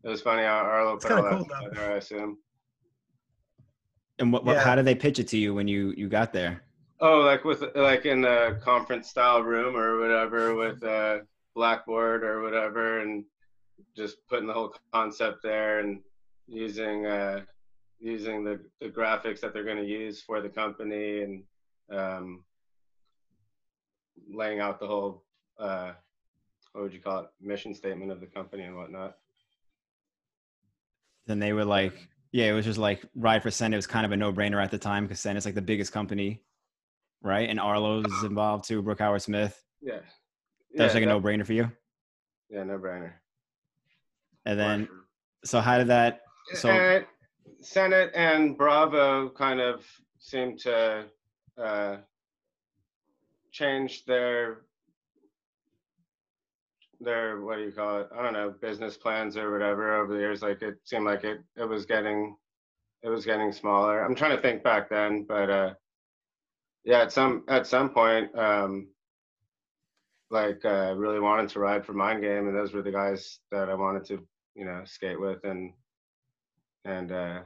It 0.04 0.10
was 0.10 0.22
funny 0.22 0.44
how 0.44 0.58
Arlo 0.60 0.94
It's 0.96 1.06
put 1.06 1.14
all 1.14 1.24
kinda 1.24 1.44
that 1.50 1.64
together. 1.70 1.94
I 1.94 1.98
assume. 1.98 2.38
And 4.20 4.32
what, 4.32 4.46
what 4.46 4.58
Yeah. 4.58 4.64
how 4.64 4.76
did 4.76 4.86
they 4.86 4.96
pitch 4.96 5.20
it 5.20 5.28
to 5.30 5.38
you 5.38 5.54
when 5.54 5.68
you 5.68 5.94
you 5.98 6.08
got 6.08 6.32
there? 6.32 6.62
Oh, 7.00 7.22
like 7.22 7.44
with 7.44 7.64
like 7.76 8.06
in 8.06 8.24
a 8.26 8.56
conference 8.62 9.10
style 9.10 9.42
room 9.42 9.76
or 9.76 10.00
whatever 10.00 10.56
with 10.56 10.84
a 10.84 11.26
blackboard 11.56 12.24
or 12.24 12.42
whatever, 12.42 13.00
and 13.00 13.26
just 13.96 14.18
putting 14.28 14.48
the 14.48 14.54
whole 14.54 14.74
concept 14.94 15.44
there 15.44 15.80
and 15.80 16.00
using 16.48 17.06
uh, 17.06 17.42
using 18.00 18.44
the, 18.44 18.60
the 18.82 18.90
graphics 18.90 19.40
that 19.40 19.54
they're 19.54 19.64
going 19.64 19.78
to 19.78 19.88
use 19.88 20.22
for 20.22 20.42
the 20.42 20.50
company 20.50 21.22
and 21.22 21.44
um, 21.92 22.44
laying 24.32 24.60
out 24.60 24.80
the 24.80 24.88
whole 24.88 25.24
uh, 25.60 25.92
what 26.74 26.84
would 26.84 26.94
you 26.94 27.00
call 27.00 27.22
it 27.22 27.30
mission 27.42 27.74
statement 27.74 28.12
of 28.12 28.20
the 28.20 28.26
company 28.28 28.64
and 28.64 28.76
whatnot. 28.76 29.16
Then 31.26 31.40
they 31.40 31.54
were 31.54 31.66
like, 31.66 32.10
yeah, 32.32 32.46
it 32.46 32.54
was 32.54 32.66
just 32.66 32.78
like 32.78 33.02
ride 33.16 33.42
for 33.42 33.50
Senate 33.50 33.78
was 33.78 33.88
kind 33.88 34.06
of 34.06 34.12
a 34.12 34.18
no 34.18 34.34
brainer 34.34 34.62
at 34.62 34.72
the 34.72 34.78
time 34.78 35.06
because 35.06 35.22
Senate's 35.22 35.46
like 35.46 35.56
the 35.56 35.62
biggest 35.62 35.94
company, 35.94 36.42
right? 37.24 37.50
And 37.50 37.60
Arlo's 37.60 38.24
involved 38.24 38.68
too, 38.68 38.82
Brooke 38.82 39.00
Howard 39.00 39.22
Smith. 39.22 39.64
Yeah. 39.82 40.00
That 40.76 40.84
was 40.84 40.94
like 40.94 41.04
a 41.04 41.08
no 41.08 41.22
brainer 41.22 41.46
for 41.46 41.54
you. 41.54 41.72
Yeah, 42.50 42.64
no 42.64 42.78
brainer. 42.78 43.14
And 44.46 44.60
then, 44.60 44.88
so 45.44 45.60
how 45.60 45.78
did 45.78 45.88
that? 45.88 46.22
So 46.54 46.70
Uh, 46.70 47.02
Senate 47.62 48.12
and 48.14 48.58
Bravo 48.58 49.30
kind 49.30 49.60
of 49.60 49.86
seemed 50.20 50.60
to 50.60 51.06
uh, 51.58 51.98
changed 53.52 54.06
their 54.08 54.62
their 57.00 57.42
what 57.42 57.58
do 57.58 57.64
you 57.64 57.72
call 57.72 58.00
it? 58.02 58.10
I 58.18 58.22
don't 58.22 58.34
know, 58.34 58.54
business 58.62 58.98
plans 58.98 59.38
or 59.38 59.52
whatever 59.52 60.02
over 60.02 60.14
the 60.14 60.20
years. 60.20 60.42
Like 60.42 60.62
it 60.62 60.76
seemed 60.84 61.06
like 61.06 61.24
it 61.24 61.40
it 61.56 61.66
was 61.66 61.86
getting 61.86 62.36
it 63.04 63.10
was 63.10 63.26
getting 63.26 63.52
smaller. 63.52 64.04
I'm 64.04 64.16
trying 64.16 64.36
to 64.36 64.42
think 64.42 64.64
back 64.64 64.90
then, 64.90 65.24
but 65.28 65.50
uh 65.50 65.74
yeah, 66.84 67.02
at 67.02 67.12
some 67.12 67.44
at 67.48 67.66
some 67.68 67.90
point, 67.90 68.36
um 68.38 68.88
like 70.30 70.64
uh 70.66 70.94
really 70.96 71.20
wanted 71.20 71.50
to 71.50 71.60
ride 71.60 71.86
for 71.86 71.94
Mind 71.94 72.22
Game 72.22 72.48
and 72.48 72.56
those 72.56 72.74
were 72.74 72.82
the 72.82 72.92
guys 72.92 73.40
that 73.52 73.70
I 73.70 73.76
wanted 73.76 74.06
to, 74.06 74.26
you 74.56 74.66
know, 74.66 74.82
skate 74.86 75.20
with 75.20 75.44
and 75.44 75.74
and 76.86 77.12
uh 77.12 77.40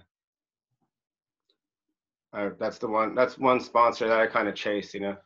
I, 2.31 2.49
that's 2.59 2.77
the 2.77 2.87
one 2.87 3.15
that's 3.15 3.37
one 3.37 3.59
sponsor 3.59 4.07
that 4.07 4.19
I 4.19 4.27
kind 4.27 4.47
of 4.47 4.55
chase, 4.55 4.93
you 4.93 4.99
know. 4.99 5.17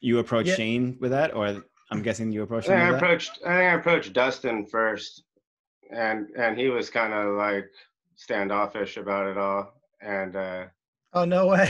You 0.00 0.18
approached 0.18 0.48
Yeah. 0.50 0.54
Shane 0.56 0.96
with 1.00 1.10
that, 1.10 1.34
or 1.34 1.62
I'm 1.90 2.02
guessing 2.02 2.30
you 2.32 2.42
approached 2.42 2.68
I 2.68 2.72
think 2.74 2.80
I 2.82 2.90
with 2.90 3.00
that? 3.00 3.04
approached 3.04 3.32
I 3.44 3.48
think 3.56 3.70
I 3.70 3.74
approached 3.74 4.12
Dustin 4.12 4.66
first, 4.66 5.24
and 5.90 6.28
and 6.36 6.56
he 6.58 6.68
was 6.68 6.88
kind 6.90 7.12
of 7.12 7.36
like 7.36 7.68
standoffish 8.16 8.96
about 8.96 9.26
it 9.26 9.36
all, 9.38 9.74
and 10.00 10.36
uh, 10.36 10.64
Oh 11.14 11.24
no 11.24 11.48
way. 11.48 11.68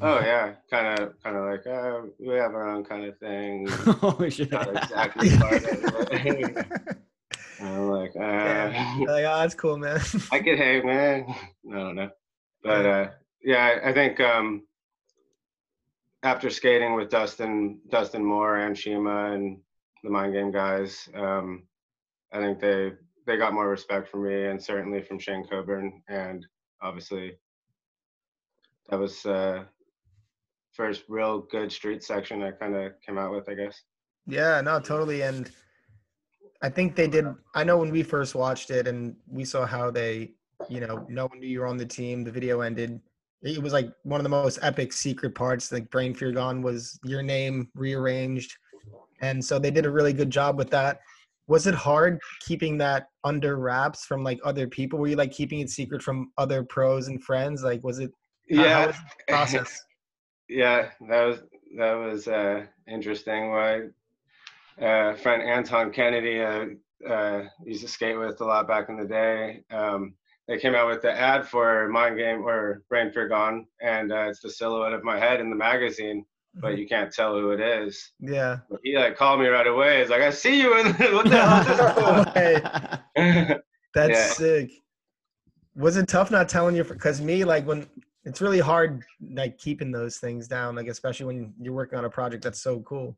oh 0.00 0.18
yeah, 0.24 0.54
kind 0.70 0.98
of 1.00 1.14
kind 1.22 1.36
of 1.36 1.44
like 1.44 1.66
oh, 1.68 2.10
we 2.18 2.34
have 2.34 2.54
our 2.54 2.68
own 2.68 2.84
kind 2.84 3.04
of 3.04 3.16
thing. 3.18 3.68
oh 4.02 4.28
shit! 4.28 4.50
Not 4.50 4.68
exactly 4.76 5.30
part 5.38 5.62
of 5.64 6.08
it. 6.12 6.76
I'm 7.60 7.88
like, 7.88 8.12
uh, 8.16 8.20
Yeah. 8.20 8.96
like, 9.00 9.24
oh, 9.24 9.38
that's 9.40 9.54
cool, 9.54 9.76
man. 9.76 10.00
I 10.32 10.40
could 10.40 10.58
hang, 10.58 10.86
man. 10.86 11.26
I 11.72 11.74
don't 11.74 11.96
know, 11.96 12.10
but 12.62 12.86
uh, 12.86 13.08
yeah, 13.42 13.78
I, 13.82 13.90
I 13.90 13.92
think 13.92 14.20
um, 14.20 14.62
after 16.22 16.50
skating 16.50 16.94
with 16.94 17.10
Dustin, 17.10 17.80
Dustin 17.90 18.24
Moore 18.24 18.56
and 18.56 18.76
Shima 18.76 19.32
and 19.32 19.58
the 20.02 20.10
Mind 20.10 20.32
Game 20.32 20.52
guys, 20.52 21.08
um, 21.14 21.62
I 22.32 22.38
think 22.38 22.60
they 22.60 22.92
they 23.26 23.36
got 23.36 23.54
more 23.54 23.68
respect 23.68 24.08
from 24.08 24.24
me, 24.24 24.46
and 24.46 24.62
certainly 24.62 25.02
from 25.02 25.18
Shane 25.18 25.46
Coburn, 25.48 26.02
and 26.08 26.46
obviously 26.80 27.38
that 28.88 28.98
was 28.98 29.24
uh, 29.26 29.64
first 30.72 31.04
real 31.08 31.40
good 31.50 31.72
street 31.72 32.04
section 32.04 32.42
I 32.42 32.52
kind 32.52 32.76
of 32.76 32.92
came 33.04 33.18
out 33.18 33.32
with, 33.32 33.48
I 33.48 33.54
guess. 33.54 33.80
Yeah, 34.26 34.60
no, 34.60 34.78
totally. 34.80 35.22
And 35.22 35.50
I 36.62 36.68
think 36.68 36.96
they 36.96 37.08
did. 37.08 37.26
I 37.54 37.64
know 37.64 37.78
when 37.78 37.90
we 37.90 38.02
first 38.02 38.34
watched 38.34 38.70
it 38.70 38.86
and 38.86 39.16
we 39.28 39.44
saw 39.44 39.66
how 39.66 39.90
they, 39.90 40.32
you 40.68 40.80
know, 40.80 41.06
no 41.08 41.26
one 41.26 41.40
knew 41.40 41.46
you 41.46 41.60
were 41.60 41.66
on 41.66 41.76
the 41.76 41.86
team. 41.86 42.24
The 42.24 42.30
video 42.30 42.60
ended. 42.60 43.00
It 43.42 43.62
was 43.62 43.72
like 43.72 43.88
one 44.02 44.18
of 44.18 44.24
the 44.24 44.30
most 44.30 44.58
epic 44.62 44.92
secret 44.92 45.34
parts. 45.34 45.70
Like 45.70 45.90
Brain 45.90 46.14
Fear 46.14 46.32
Gone 46.32 46.62
was 46.62 46.98
your 47.04 47.22
name 47.22 47.68
rearranged. 47.74 48.52
And 49.20 49.44
so 49.44 49.58
they 49.58 49.70
did 49.70 49.86
a 49.86 49.90
really 49.90 50.12
good 50.12 50.30
job 50.30 50.56
with 50.58 50.70
that. 50.70 51.00
Was 51.48 51.66
it 51.66 51.74
hard 51.74 52.18
keeping 52.40 52.76
that 52.78 53.08
under 53.22 53.56
wraps 53.58 54.04
from 54.04 54.24
like 54.24 54.40
other 54.44 54.66
people? 54.66 54.98
Were 54.98 55.06
you 55.06 55.16
like 55.16 55.32
keeping 55.32 55.60
it 55.60 55.70
secret 55.70 56.02
from 56.02 56.32
other 56.38 56.64
pros 56.64 57.08
and 57.08 57.22
friends? 57.22 57.62
Like, 57.62 57.84
was 57.84 57.98
it 57.98 58.10
Yeah. 58.48 58.86
was 58.86 58.96
process? 59.28 59.80
yeah, 60.48 60.90
that 61.08 61.24
was 61.24 61.42
that 61.76 61.94
was 61.94 62.26
uh, 62.26 62.66
interesting. 62.88 63.50
My 63.50 63.82
uh, 64.80 65.14
friend 65.14 65.42
Anton 65.42 65.92
Kennedy 65.92 66.40
uh, 66.40 66.66
uh, 67.08 67.44
used 67.64 67.82
to 67.82 67.88
skate 67.88 68.18
with 68.18 68.40
a 68.40 68.44
lot 68.44 68.68
back 68.68 68.88
in 68.88 68.96
the 68.96 69.04
day. 69.06 69.62
Um, 69.70 70.14
they 70.48 70.58
came 70.58 70.74
out 70.74 70.86
with 70.88 71.02
the 71.02 71.10
ad 71.12 71.46
for 71.46 71.88
Mind 71.88 72.16
Game 72.16 72.42
or 72.46 72.82
Brain 72.88 73.10
Fear 73.12 73.28
Gone, 73.28 73.66
and 73.80 74.12
uh, 74.12 74.26
it's 74.28 74.40
the 74.40 74.50
silhouette 74.50 74.92
of 74.92 75.02
my 75.02 75.18
head 75.18 75.40
in 75.40 75.50
the 75.50 75.56
magazine, 75.56 76.24
but 76.54 76.78
you 76.78 76.86
can't 76.86 77.12
tell 77.12 77.34
who 77.34 77.50
it 77.50 77.60
is. 77.60 78.12
Yeah. 78.20 78.58
But 78.70 78.80
he 78.84 78.96
like 78.96 79.16
called 79.16 79.40
me 79.40 79.46
right 79.48 79.66
away. 79.66 80.00
He's 80.00 80.08
like, 80.10 80.22
"I 80.22 80.30
see 80.30 80.60
you 80.60 80.78
in 80.78 80.86
what 81.14 81.28
the 81.28 81.42
hell?" 81.42 81.60
is 81.60 82.34
this?" 82.34 83.58
That's 83.94 84.10
Yeah. 84.18 84.32
sick. 84.34 84.70
Was 85.74 85.96
it 85.96 86.06
tough 86.08 86.30
not 86.30 86.48
telling 86.48 86.76
you? 86.76 86.84
Because 86.84 87.20
me, 87.20 87.44
like 87.44 87.66
when 87.66 87.86
it's 88.24 88.40
really 88.40 88.60
hard, 88.60 89.02
like 89.32 89.58
keeping 89.58 89.90
those 89.90 90.18
things 90.18 90.46
down, 90.48 90.76
like 90.76 90.86
especially 90.86 91.26
when 91.26 91.54
you're 91.60 91.74
working 91.74 91.98
on 91.98 92.04
a 92.04 92.10
project 92.10 92.44
that's 92.44 92.60
so 92.62 92.80
cool. 92.80 93.16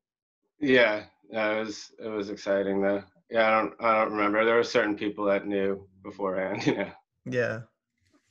yeah, 0.60 1.04
yeah, 1.30 1.56
it 1.56 1.60
was 1.60 1.90
it 2.02 2.08
was 2.08 2.30
exciting 2.30 2.80
though. 2.80 3.02
Yeah, 3.30 3.48
I 3.48 3.60
don't 3.60 3.74
I 3.80 3.98
don't 3.98 4.12
remember. 4.12 4.44
There 4.44 4.56
were 4.56 4.64
certain 4.64 4.96
people 4.96 5.24
that 5.26 5.46
knew 5.46 5.86
beforehand, 6.02 6.66
you 6.66 6.76
know. 6.76 6.90
Yeah. 7.26 7.60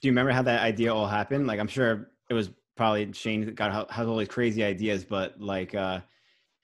Do 0.02 0.08
you 0.08 0.12
remember 0.12 0.32
how 0.32 0.44
that 0.44 0.62
idea 0.62 0.94
all 0.94 1.08
happened? 1.08 1.48
Like, 1.48 1.60
I'm 1.60 1.68
sure 1.68 2.12
it 2.30 2.34
was 2.34 2.52
probably 2.76 3.12
Shane 3.14 3.46
that 3.46 3.56
got 3.56 3.92
has 3.92 4.08
all 4.08 4.18
these 4.18 4.28
crazy 4.28 4.64
ideas, 4.64 5.04
but 5.04 5.40
like, 5.40 5.74
uh, 5.74 6.00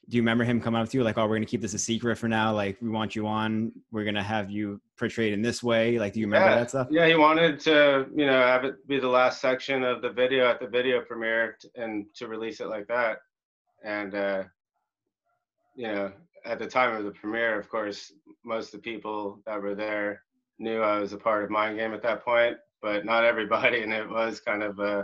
do 0.10 0.18
you 0.18 0.22
remember 0.22 0.44
him 0.44 0.60
coming 0.60 0.82
up 0.82 0.90
to 0.90 0.98
you 0.98 1.04
like, 1.04 1.18
"Oh, 1.18 1.28
we're 1.28 1.36
gonna 1.36 1.46
keep 1.46 1.62
this 1.62 1.74
a 1.74 1.80
secret 1.80 2.18
for 2.18 2.28
now. 2.28 2.54
Like, 2.54 2.78
we 2.82 2.90
want 2.90 3.16
you 3.16 3.26
on. 3.26 3.72
We're 3.92 4.04
gonna 4.04 4.24
have 4.24 4.52
you 4.52 4.82
portrayed 4.98 5.34
in 5.34 5.42
this 5.42 5.64
way." 5.64 5.98
Like, 5.98 6.14
do 6.14 6.20
you 6.20 6.26
remember 6.26 6.50
yeah, 6.50 6.56
that 6.56 6.70
stuff? 6.70 6.88
Yeah, 6.92 7.08
he 7.08 7.16
wanted 7.16 7.60
to, 7.62 8.08
you 8.16 8.26
know, 8.26 8.42
have 8.42 8.66
it 8.66 8.86
be 8.88 9.00
the 9.00 9.08
last 9.08 9.40
section 9.40 9.84
of 9.84 10.02
the 10.02 10.10
video 10.10 10.48
at 10.48 10.60
the 10.60 10.68
video 10.68 11.02
premiere 11.02 11.58
t- 11.62 11.70
and 11.76 12.06
to 12.16 12.28
release 12.28 12.60
it 12.60 12.68
like 12.68 12.88
that. 12.88 13.20
And, 13.84 14.14
uh, 14.14 14.44
you 15.76 15.88
know, 15.88 16.12
at 16.46 16.60
the 16.60 16.68
time 16.68 16.96
of 16.96 17.04
the 17.06 17.12
premiere, 17.12 17.60
of 17.60 17.70
course, 17.70 18.12
most 18.44 18.74
of 18.74 18.82
the 18.82 18.92
people 18.92 19.40
that 19.46 19.62
were 19.62 19.76
there 19.76 20.24
knew 20.60 20.82
I 20.82 21.00
was 21.00 21.14
a 21.14 21.18
part 21.18 21.44
of 21.44 21.50
Mind 21.50 21.78
Game 21.78 21.94
at 21.94 22.04
that 22.04 22.24
point, 22.24 22.58
but 22.82 23.06
not 23.06 23.24
everybody. 23.24 23.82
And 23.82 23.94
it 23.94 24.10
was 24.10 24.40
kind 24.40 24.64
of, 24.64 24.80
uh, 24.80 25.04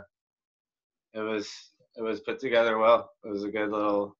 it 1.13 1.21
was, 1.21 1.49
it 1.95 2.01
was 2.01 2.19
put 2.19 2.39
together 2.39 2.77
well. 2.77 3.11
It 3.23 3.29
was 3.29 3.43
a 3.43 3.49
good 3.49 3.71
little, 3.71 4.15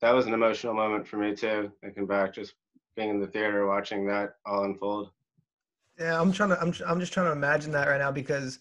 that 0.00 0.14
was 0.14 0.26
an 0.26 0.34
emotional 0.34 0.74
moment 0.74 1.06
for 1.06 1.16
me 1.16 1.34
too, 1.34 1.70
thinking 1.82 2.06
back, 2.06 2.34
just 2.34 2.54
being 2.96 3.10
in 3.10 3.20
the 3.20 3.26
theater, 3.26 3.66
watching 3.66 4.06
that 4.06 4.34
all 4.46 4.64
unfold. 4.64 5.10
Yeah, 5.98 6.20
I'm 6.20 6.32
trying 6.32 6.48
to. 6.50 6.60
I'm. 6.60 6.74
I'm 6.86 7.00
just 7.00 7.12
trying 7.12 7.26
to 7.26 7.32
imagine 7.32 7.70
that 7.72 7.86
right 7.86 7.98
now 7.98 8.10
because 8.10 8.58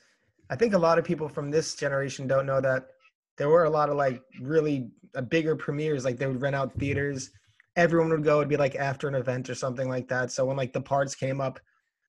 I 0.49 0.55
think 0.55 0.73
a 0.73 0.77
lot 0.77 0.99
of 0.99 1.05
people 1.05 1.29
from 1.29 1.49
this 1.49 1.75
generation 1.75 2.27
don't 2.27 2.45
know 2.45 2.59
that 2.59 2.89
there 3.37 3.49
were 3.49 3.65
a 3.65 3.69
lot 3.69 3.89
of 3.89 3.95
like 3.95 4.21
really 4.41 4.89
uh, 5.15 5.21
bigger 5.21 5.55
premieres. 5.55 6.05
Like 6.05 6.17
they 6.17 6.27
would 6.27 6.41
rent 6.41 6.55
out 6.55 6.73
theaters. 6.73 7.31
Everyone 7.75 8.09
would 8.11 8.23
go. 8.23 8.37
It'd 8.37 8.49
be 8.49 8.57
like 8.57 8.75
after 8.75 9.07
an 9.07 9.15
event 9.15 9.49
or 9.49 9.55
something 9.55 9.89
like 9.89 10.07
that. 10.09 10.31
So 10.31 10.45
when 10.45 10.57
like 10.57 10.73
the 10.73 10.81
parts 10.81 11.15
came 11.15 11.41
up, 11.41 11.59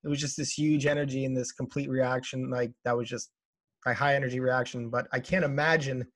it 0.05 0.09
was 0.09 0.21
just 0.21 0.37
this 0.37 0.53
huge 0.53 0.87
energy 0.87 1.25
and 1.25 1.37
this 1.37 1.53
complete 1.53 1.89
reaction. 1.89 2.51
Like 2.51 2.73
that 2.85 2.97
was 2.97 3.09
just 3.09 3.31
a 3.87 3.95
high 3.95 4.15
energy 4.15 4.41
reaction. 4.41 4.89
But 4.91 5.07
I 5.13 5.21
can't 5.21 5.45
imagine 5.45 6.07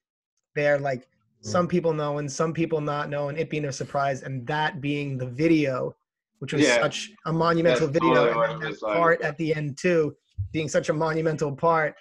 there 0.55 0.79
like 0.79 1.09
some 1.43 1.69
people 1.69 1.93
knowing, 1.93 2.29
some 2.29 2.53
people 2.53 2.81
not 2.81 3.09
knowing, 3.09 3.37
it 3.37 3.51
being 3.51 3.67
a 3.67 3.73
surprise, 3.73 4.23
and 4.23 4.45
that 4.49 4.81
being 4.81 5.17
the 5.17 5.27
video, 5.27 5.95
which 6.41 6.53
was 6.53 6.63
Yeah. 6.63 6.81
such 6.81 7.11
a 7.27 7.33
monumental 7.33 7.87
That's 7.87 8.01
video, 8.01 8.15
totally 8.15 8.31
and 8.31 8.37
what 8.37 8.61
then 8.61 8.69
it 8.69 8.81
that 8.81 8.83
like. 8.83 8.97
part 8.97 9.23
at 9.23 9.39
the 9.39 9.55
end 9.55 9.79
too, 9.79 10.17
being 10.53 10.69
such 10.69 10.89
a 10.89 10.93
monumental 10.93 11.55
part, 11.55 11.95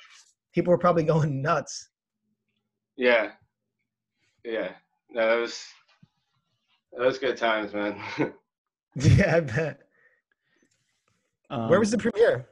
people 0.54 0.72
were 0.72 0.80
probably 0.80 1.04
going 1.04 1.42
nuts. 1.44 1.90
Yeah. 2.98 3.32
Yeah. 4.44 4.72
No, 5.12 5.28
that 5.30 5.42
was 5.42 5.66
that 6.94 7.06
was 7.06 7.18
good 7.20 7.38
times, 7.38 7.74
man. 7.74 8.00
yeah, 8.96 9.36
I 9.38 9.40
bet. 9.42 9.82
Um, 11.50 11.70
Where 11.70 11.80
was 11.80 11.92
the 11.92 11.98
premiere? 11.98 12.48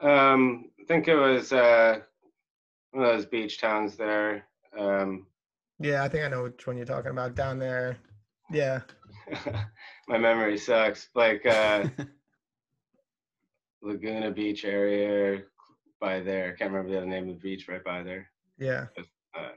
um, 0.00 0.70
I 0.80 0.84
think 0.86 1.08
it 1.08 1.16
was 1.16 1.52
uh, 1.52 1.98
one 2.92 3.04
of 3.04 3.16
those 3.16 3.26
beach 3.26 3.60
towns 3.60 3.96
there. 3.96 4.44
Um, 4.78 5.26
Yeah, 5.80 6.02
I 6.04 6.08
think 6.08 6.24
I 6.24 6.28
know 6.28 6.44
which 6.44 6.66
one 6.66 6.76
you're 6.76 6.86
talking 6.86 7.10
about 7.10 7.34
down 7.34 7.58
there. 7.58 7.96
Yeah, 8.50 8.80
my 10.08 10.18
memory 10.18 10.56
sucks. 10.56 11.08
Like 11.14 11.44
uh, 11.46 11.88
Laguna 13.82 14.30
Beach 14.30 14.64
area 14.64 15.42
by 16.00 16.20
there. 16.20 16.52
Can't 16.54 16.70
remember 16.70 16.92
the 16.92 16.98
other 16.98 17.06
name 17.06 17.28
of 17.28 17.34
the 17.36 17.40
beach 17.40 17.66
right 17.68 17.82
by 17.84 18.02
there. 18.02 18.30
yeah, 18.58 18.86
Uh, 19.38 19.48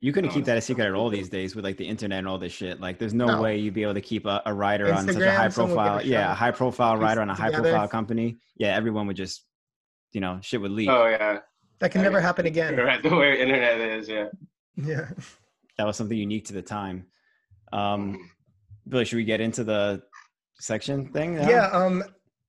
You 0.00 0.12
couldn't 0.12 0.30
keep 0.30 0.44
that 0.44 0.58
a 0.58 0.60
secret 0.60 0.86
at 0.86 0.92
all 0.94 1.08
these 1.08 1.28
days 1.30 1.56
with 1.56 1.64
like 1.64 1.76
the 1.78 1.86
internet 1.88 2.18
and 2.18 2.28
all 2.28 2.38
this 2.38 2.52
shit. 2.52 2.80
Like, 2.80 2.98
there's 2.98 3.14
no, 3.14 3.26
No. 3.26 3.40
way 3.42 3.56
you'd 3.58 3.74
be 3.74 3.82
able 3.82 3.94
to 3.94 4.00
keep 4.02 4.26
a, 4.26 4.42
a 4.44 4.52
rider 4.52 4.92
on 4.92 5.06
such 5.06 5.16
a 5.16 5.30
high 5.32 5.48
profile, 5.48 5.98
a 5.98 6.02
yeah, 6.02 6.30
a 6.32 6.34
high 6.34 6.50
profile 6.50 6.94
piece 6.96 7.02
rider 7.02 7.20
on 7.22 7.30
it 7.30 7.32
a 7.32 7.34
high 7.36 7.46
together. 7.46 7.70
profile 7.70 7.88
company. 7.88 8.38
Yeah, 8.56 8.76
everyone 8.76 9.06
would 9.06 9.16
just, 9.16 9.44
you 10.12 10.20
know, 10.20 10.38
shit 10.42 10.60
would 10.60 10.70
leak. 10.72 10.88
oh 10.90 11.06
yeah. 11.08 11.38
that 11.80 11.90
can 11.90 12.02
never 12.02 12.20
happen 12.20 12.44
again. 12.46 12.76
Right 12.76 13.02
the 13.08 13.14
way 13.16 13.40
internet 13.40 13.80
is, 13.80 14.08
yeah. 14.08 14.28
Yeah, 14.76 15.08
That 15.78 15.86
was 15.86 15.96
something 15.96 16.18
unique 16.18 16.44
to 16.46 16.52
the 16.52 16.62
time. 16.62 17.06
Um, 17.72 18.30
Billy, 18.88 19.04
should 19.06 19.16
we 19.16 19.24
get 19.24 19.40
into 19.40 19.64
the 19.64 20.02
section 20.60 21.06
thing? 21.12 21.36
now? 21.36 21.48
yeah. 21.48 21.66
Um, 21.70 22.04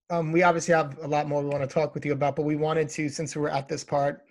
um, 0.09 0.31
we 0.31 0.43
obviously 0.43 0.73
have 0.75 0.97
a 1.01 1.07
lot 1.07 1.27
more 1.27 1.41
we 1.41 1.49
want 1.49 1.67
to 1.67 1.73
talk 1.73 1.93
with 1.95 2.05
you 2.05 2.11
about, 2.13 2.35
but 2.35 2.43
we 2.43 2.55
wanted 2.55 2.89
to, 2.89 3.07
since 3.09 3.35
we're 3.35 3.49
at 3.49 3.67
this 3.67 3.83
part, 3.83 4.24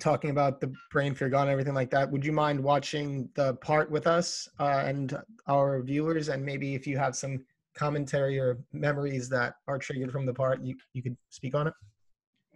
talking 0.00 0.30
about 0.30 0.60
the 0.60 0.72
brain 0.90 1.14
fear 1.14 1.28
gone 1.28 1.42
and 1.42 1.50
everything 1.50 1.74
like 1.74 1.90
that. 1.90 2.10
Would 2.10 2.24
you 2.24 2.32
mind 2.32 2.58
watching 2.60 3.28
the 3.34 3.54
part 3.54 3.90
with 3.90 4.06
us 4.06 4.48
uh, 4.58 4.82
and 4.84 5.16
our 5.46 5.82
viewers, 5.82 6.28
and 6.28 6.44
maybe 6.44 6.74
if 6.74 6.86
you 6.86 6.98
have 6.98 7.14
some 7.14 7.44
commentary 7.74 8.38
or 8.38 8.58
memories 8.72 9.28
that 9.28 9.54
are 9.68 9.78
triggered 9.78 10.10
from 10.10 10.26
the 10.26 10.34
part, 10.34 10.60
you 10.62 10.76
you 10.92 11.02
could 11.02 11.16
speak 11.28 11.54
on 11.54 11.68
it. 11.68 11.74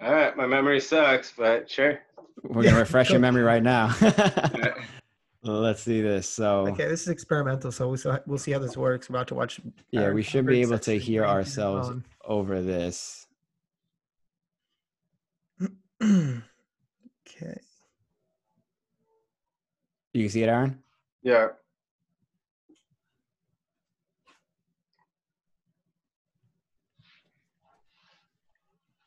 All 0.02 0.12
right, 0.12 0.36
my 0.36 0.46
memory 0.46 0.80
sucks, 0.80 1.32
but 1.36 1.70
sure. 1.70 2.00
We're 2.42 2.64
gonna 2.64 2.78
refresh 2.80 3.10
your 3.10 3.20
memory 3.20 3.42
right 3.42 3.62
now. 3.62 3.94
Let's 5.42 5.82
see 5.82 6.00
this. 6.00 6.26
So 6.28 6.66
Okay, 6.68 6.88
this 6.88 7.02
is 7.02 7.08
experimental, 7.08 7.70
so 7.70 7.88
we'll 7.88 7.98
see, 7.98 8.10
we'll 8.26 8.38
see 8.38 8.52
how 8.52 8.58
this 8.58 8.76
works. 8.76 9.10
We're 9.10 9.16
about 9.16 9.28
to 9.28 9.34
watch. 9.34 9.60
yeah, 9.90 10.10
we 10.10 10.22
should 10.22 10.46
be 10.46 10.62
able 10.62 10.78
to 10.80 10.98
hear 10.98 11.24
ourselves 11.24 11.88
on. 11.88 12.04
over 12.24 12.62
this. 12.62 13.26
You 20.14 20.28
see 20.28 20.42
it, 20.44 20.48
Aaron? 20.48 20.78
Yeah. 21.22 21.48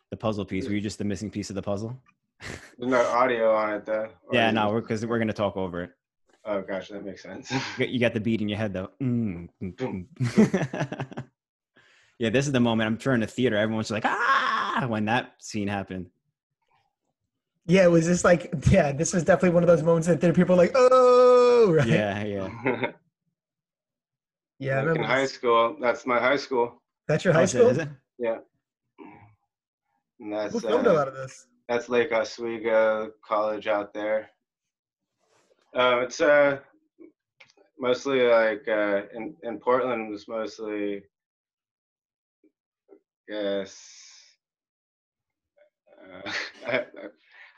The 0.10 0.18
puzzle 0.18 0.46
piece. 0.46 0.68
Were 0.68 0.74
you 0.74 0.82
just 0.82 0.98
the 0.98 1.04
missing 1.06 1.30
piece 1.30 1.50
of 1.50 1.56
the 1.56 1.62
puzzle? 1.62 1.98
There's 2.78 2.92
no 2.92 3.02
audio 3.08 3.56
on 3.56 3.74
it 3.74 3.86
though. 3.86 4.10
Yeah, 4.32 4.52
no, 4.52 4.70
it- 4.70 4.74
we're 4.74 4.82
because 4.82 5.06
we're 5.06 5.20
gonna 5.20 5.34
talk 5.34 5.58
over 5.58 5.84
it. 5.84 5.92
Oh 6.46 6.62
gosh, 6.62 6.90
that 6.90 7.04
makes 7.04 7.24
sense. 7.24 7.52
You 7.78 8.00
got- 8.00 8.14
the 8.14 8.20
beat 8.22 8.42
in 8.42 8.48
your 8.50 8.58
head 8.58 8.74
though. 8.74 8.92
Mm, 9.02 9.50
mm, 9.62 9.76
mm. 9.76 11.24
yeah, 12.20 12.30
this 12.30 12.46
is 12.46 12.52
the 12.52 12.60
moment 12.60 12.88
I'm 12.88 13.00
sure 13.00 13.14
in 13.14 13.20
the 13.22 13.28
theater. 13.28 13.58
Everyone's 13.58 13.92
like, 13.92 14.06
ah, 14.06 14.86
when 14.88 15.06
that 15.06 15.34
scene 15.40 15.68
happened. 15.68 16.08
Yeah, 17.68 17.84
it 17.84 17.92
was 17.92 18.06
just 18.06 18.24
like, 18.24 18.54
yeah, 18.70 18.94
this 18.94 19.14
was 19.14 19.26
definitely 19.26 19.50
one 19.50 19.64
of 19.64 19.68
those 19.68 19.84
moments 19.84 20.08
that 20.08 20.22
there 20.22 20.32
people 20.32 20.56
are 20.56 20.58
like, 20.58 20.72
oh, 20.74 21.70
right? 21.76 21.88
Yeah, 21.88 22.24
yeah. 22.24 22.50
yeah. 24.60 24.82
Like 24.82 24.96
in 24.96 25.04
high 25.04 25.26
school, 25.26 25.76
that's 25.82 26.06
my 26.06 26.18
high 26.18 26.38
school. 26.38 26.82
That's 27.08 27.26
your 27.26 27.34
high 27.34 27.44
is 27.44 27.52
school. 27.52 27.68
is 27.68 27.78
it? 27.78 27.90
And 30.20 30.34
that's 30.34 30.54
Who 30.54 30.62
filmed 30.62 30.88
a 30.88 30.92
uh, 30.92 30.94
lot 30.94 31.08
of 31.08 31.14
this? 31.14 31.46
that's 31.68 31.90
Lake 31.90 32.12
Oswego 32.12 33.12
College 33.24 33.68
out 33.68 33.94
there. 33.94 34.30
Um, 35.76 36.00
it's 36.00 36.22
uh 36.22 36.60
mostly 37.80 38.22
like 38.24 38.68
uh, 38.68 39.04
in 39.14 39.36
in 39.44 39.60
Portland 39.60 40.10
was 40.10 40.28
mostly 40.28 41.04
yes. 43.28 43.78
Uh, 46.08 46.32
I, 46.66 46.76
I 46.78 46.84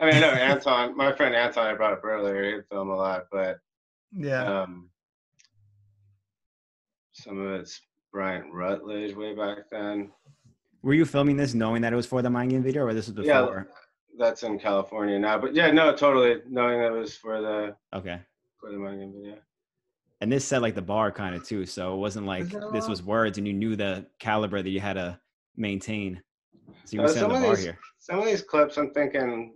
mean, 0.06 0.16
I 0.16 0.20
know 0.20 0.28
Anton, 0.30 0.96
my 0.96 1.12
friend 1.14 1.36
Anton, 1.36 1.68
I 1.68 1.74
brought 1.76 1.94
up 1.94 2.04
earlier. 2.06 2.56
He'd 2.56 2.66
film 2.70 2.90
a 2.90 2.96
lot, 2.96 3.26
but 3.32 3.60
Yeah. 4.14 4.62
um, 4.62 4.90
some 7.14 7.40
of 7.40 7.60
it's 7.60 7.82
Brian 8.12 8.52
Rutledge 8.52 9.16
way 9.16 9.36
back 9.36 9.70
then. 9.72 10.12
Were 10.82 10.94
you 10.94 11.06
filming 11.06 11.36
this 11.38 11.54
knowing 11.54 11.82
that 11.82 11.92
it 11.92 11.96
was 11.96 12.06
for 12.06 12.22
the 12.22 12.30
mind 12.30 12.52
game 12.52 12.64
video, 12.64 12.84
or 12.86 12.94
this 12.94 13.08
was 13.08 13.16
before? 13.16 13.28
Yeah. 13.30 13.42
before? 13.42 13.68
That's 14.18 14.44
in 14.44 14.60
California 14.60 15.20
now, 15.20 15.38
but 15.38 15.54
yeah, 15.54 15.72
no, 15.72 15.94
totally 15.96 16.42
knowing 16.50 16.80
that 16.80 16.88
it 16.94 16.98
was 16.98 17.16
for 17.16 17.42
the 17.42 17.76
Okay. 17.94 18.20
for 18.58 18.72
the 18.72 18.78
Mind 18.78 19.00
Game 19.00 19.14
video. 19.14 19.38
And 20.20 20.30
this 20.32 20.44
set 20.44 20.62
like 20.62 20.76
the 20.76 20.82
bar 20.82 21.12
kind 21.12 21.36
of 21.36 21.46
too, 21.46 21.66
so 21.66 21.94
it 21.94 21.98
wasn't 21.98 22.26
like 22.26 22.44
Is 22.44 22.56
this 22.74 22.88
was 22.90 23.02
words, 23.04 23.38
and 23.38 23.48
you 23.48 23.54
knew 23.54 23.76
the 23.78 24.06
caliber 24.20 24.62
that 24.62 24.70
you 24.70 24.82
had 24.82 24.94
to 24.94 25.18
maintain. 25.56 26.22
So 26.84 26.96
you 26.96 27.00
were 27.00 27.06
Uh, 27.06 27.10
setting 27.10 27.30
the 27.30 27.36
some 27.36 27.44
of 27.44 27.48
bar 27.48 27.56
these- 27.56 27.64
here. 27.66 27.80
Some 28.00 28.20
of 28.20 28.26
these 28.26 28.42
clips, 28.42 28.78
I'm 28.78 28.92
thinking 28.94 29.56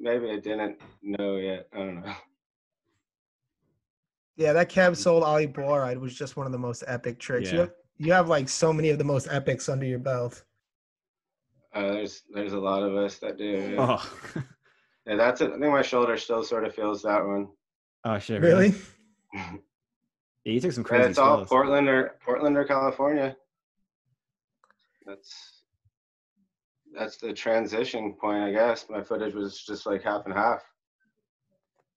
maybe 0.00 0.30
I 0.30 0.38
didn't 0.38 0.80
know 1.02 1.36
yet. 1.36 1.68
I 1.72 1.76
don't 1.78 2.02
know. 2.04 2.14
Yeah, 4.36 4.52
that 4.54 4.68
cab 4.68 4.96
sold 4.96 5.22
Ollie 5.22 5.46
Boride 5.46 6.00
was 6.00 6.14
just 6.14 6.36
one 6.36 6.46
of 6.46 6.52
the 6.52 6.58
most 6.58 6.82
epic 6.86 7.18
tricks. 7.18 7.52
You, 7.52 7.58
have, 7.60 7.70
you 7.98 8.12
have 8.12 8.28
like 8.28 8.48
so 8.48 8.72
many 8.72 8.88
of 8.90 8.98
the 8.98 9.04
most 9.04 9.28
epics 9.30 9.68
under 9.68 9.84
your 9.86 9.98
belt. 9.98 10.42
Uh, 11.74 11.92
there's 11.92 12.22
there's 12.32 12.52
a 12.52 12.58
lot 12.58 12.82
of 12.82 12.94
us 12.96 13.18
that 13.18 13.38
do. 13.38 13.44
Yeah, 13.44 13.76
Oh, 13.98 14.18
yeah 15.06 15.16
that's 15.16 15.40
it. 15.40 15.48
I 15.48 15.58
think 15.58 15.72
my 15.72 15.82
shoulder 15.82 16.16
still 16.16 16.42
sort 16.42 16.64
of 16.64 16.74
feels 16.74 17.02
that 17.02 17.24
one. 17.24 17.48
oh 18.04 18.18
shit! 18.18 18.40
Really? 18.40 18.74
Really? 19.34 19.60
Yeah, 20.44 20.54
you 20.54 20.60
took 20.60 20.72
some 20.72 20.82
Yeah, 20.82 20.88
crazy 20.88 21.10
it's 21.10 21.18
all. 21.20 21.44
Portland 21.46 21.88
or 21.88 22.16
Portland 22.24 22.56
or 22.56 22.64
California. 22.64 23.36
That's 25.06 25.51
that's 26.96 27.16
the 27.16 27.32
transition 27.32 28.14
point, 28.20 28.42
I 28.42 28.52
guess. 28.52 28.86
My 28.88 29.02
footage 29.02 29.34
was 29.34 29.62
just 29.62 29.86
like 29.86 30.02
half 30.02 30.24
and 30.26 30.34
half. 30.34 30.62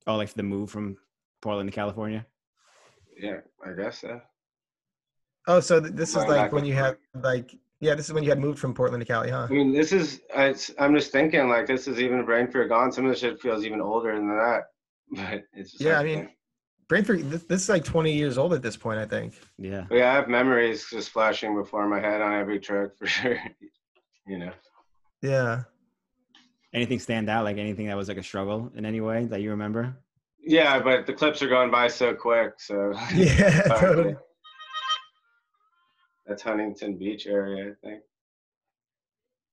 Oh, 0.07 0.15
like 0.15 0.33
the 0.33 0.43
move 0.43 0.69
from 0.69 0.97
Portland 1.41 1.69
to 1.69 1.75
California. 1.75 2.25
Yeah, 3.17 3.39
I 3.65 3.71
guess 3.73 4.01
so. 4.01 4.21
Oh, 5.47 5.59
so 5.59 5.79
th- 5.79 5.93
this 5.93 6.09
is 6.09 6.25
like 6.25 6.51
when 6.51 6.61
and 6.63 6.67
you 6.67 6.73
had 6.73 6.97
like 7.13 7.55
yeah, 7.81 7.93
this 7.93 8.07
is 8.07 8.13
when 8.13 8.23
you 8.23 8.29
had 8.29 8.39
moved 8.39 8.57
from 8.59 8.73
Portland 8.73 9.01
to 9.01 9.05
Cali, 9.05 9.29
huh? 9.29 9.47
I 9.49 9.53
mean, 9.53 9.73
this 9.73 9.91
is. 9.91 10.21
I, 10.35 10.45
it's- 10.45 10.71
I'm 10.79 10.95
just 10.95 11.11
thinking 11.11 11.49
like 11.49 11.67
this 11.67 11.87
is 11.87 11.99
even 11.99 12.25
Brain 12.25 12.47
Fear 12.47 12.67
Gone. 12.67 12.91
Some 12.91 13.05
of 13.05 13.11
the 13.11 13.17
shit 13.17 13.39
feels 13.41 13.65
even 13.65 13.81
older 13.81 14.15
than 14.15 14.27
that. 14.29 14.63
But 15.11 15.43
it's 15.53 15.71
just 15.71 15.83
Yeah, 15.83 15.97
like, 15.97 16.01
I 16.01 16.03
mean, 16.03 16.29
Brainford, 16.89 17.29
this, 17.29 17.43
this 17.43 17.61
is 17.63 17.69
like 17.69 17.83
20 17.83 18.11
years 18.11 18.37
old 18.39 18.53
at 18.53 18.61
this 18.63 18.75
point, 18.75 18.99
I 18.99 19.05
think. 19.05 19.35
Yeah. 19.57 19.85
But 19.87 19.97
yeah, 19.99 20.11
I 20.11 20.15
have 20.15 20.27
memories 20.27 20.87
just 20.89 21.09
flashing 21.11 21.55
before 21.55 21.87
my 21.87 21.99
head 21.99 22.21
on 22.21 22.33
every 22.33 22.59
trick 22.59 22.95
for 22.97 23.05
sure. 23.05 23.37
you 24.27 24.39
know. 24.39 24.51
Yeah. 25.25 25.63
Anything 26.73 26.99
stand 26.99 27.29
out? 27.29 27.43
Like 27.45 27.57
anything 27.57 27.87
that 27.87 27.97
was 27.97 28.07
like 28.07 28.17
a 28.17 28.23
struggle 28.23 28.71
in 28.75 28.85
any 28.85 29.01
way 29.01 29.25
that 29.25 29.41
you 29.41 29.49
remember? 29.51 29.95
Yeah, 30.43 30.79
but 30.79 31.05
the 31.07 31.13
clips 31.13 31.41
are 31.41 31.47
going 31.47 31.71
by 31.71 31.87
so 31.87 32.13
quick. 32.13 32.53
So 32.59 32.93
Yeah, 33.15 33.61
totally. 33.63 34.15
that's 36.25 36.43
Huntington 36.43 36.97
Beach 36.97 37.27
area, 37.27 37.71
I 37.71 37.87
think. 37.87 38.01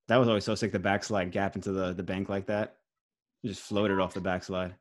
That 0.08 0.16
was 0.18 0.28
always 0.28 0.44
so 0.44 0.54
sick. 0.54 0.72
The 0.72 0.78
backslide 0.78 1.30
gap 1.30 1.54
into 1.56 1.72
the 1.72 1.92
the 1.92 2.02
bank 2.02 2.28
like 2.28 2.46
that, 2.46 2.76
you 3.42 3.50
just 3.50 3.62
floated 3.62 3.98
off 4.00 4.14
the 4.14 4.20
backslide. 4.20 4.74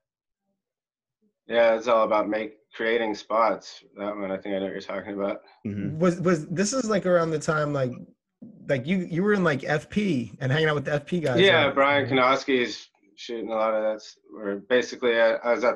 Yeah, 1.48 1.76
it's 1.76 1.88
all 1.88 2.04
about 2.06 2.28
make 2.28 2.56
creating 2.74 3.14
spots. 3.16 3.84
That 3.98 4.16
one, 4.18 4.32
I 4.32 4.38
think 4.38 4.56
I 4.56 4.60
know 4.60 4.66
what 4.66 4.72
you're 4.72 4.82
talking 4.82 5.14
about. 5.14 5.42
hmm 5.64 5.98
Was 6.00 6.20
was 6.20 6.48
this 6.48 6.74
is 6.74 6.90
like 6.90 7.06
around 7.06 7.30
the 7.30 7.40
time 7.40 7.72
like 7.72 7.92
like 8.68 8.88
you 8.88 8.98
you 9.00 9.24
were 9.24 9.34
in 9.34 9.44
like 9.44 9.62
FP 9.62 10.36
and 10.40 10.52
hanging 10.52 10.70
out 10.70 10.76
with 10.76 10.86
the 10.86 10.92
FP 10.92 11.24
guys. 11.24 11.40
yeah, 11.40 11.66
right? 11.66 11.76
Brian 11.76 12.20
is 12.48 12.88
shooting 13.16 13.50
a 13.50 13.56
lot 13.56 13.74
of 13.74 13.84
that's. 13.84 14.18
Or 14.36 14.56
basically, 14.70 15.20
I, 15.20 15.34
I 15.36 15.54
was 15.54 15.64
at. 15.64 15.76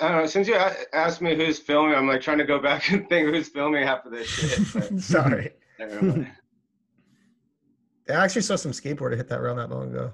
I 0.00 0.08
don't 0.08 0.18
know. 0.18 0.26
Since 0.26 0.48
you 0.48 0.54
asked 0.92 1.20
me 1.20 1.34
who's 1.36 1.58
filming, 1.58 1.94
I'm 1.94 2.06
like 2.08 2.22
trying 2.22 2.38
to 2.38 2.44
go 2.44 2.58
back 2.58 2.90
and 2.92 3.08
think 3.08 3.28
who's 3.28 3.48
filming 3.48 3.86
half 3.86 4.06
of 4.06 4.12
this 4.12 4.26
shit. 4.28 4.98
Sorry. 5.00 5.50
never. 5.78 6.26
I 8.08 8.12
actually 8.24 8.42
saw 8.42 8.56
some 8.56 8.72
skateboarder 8.72 9.16
hit 9.16 9.28
that 9.28 9.40
rail 9.40 9.54
not 9.54 9.70
long 9.70 9.90
ago. 9.90 10.12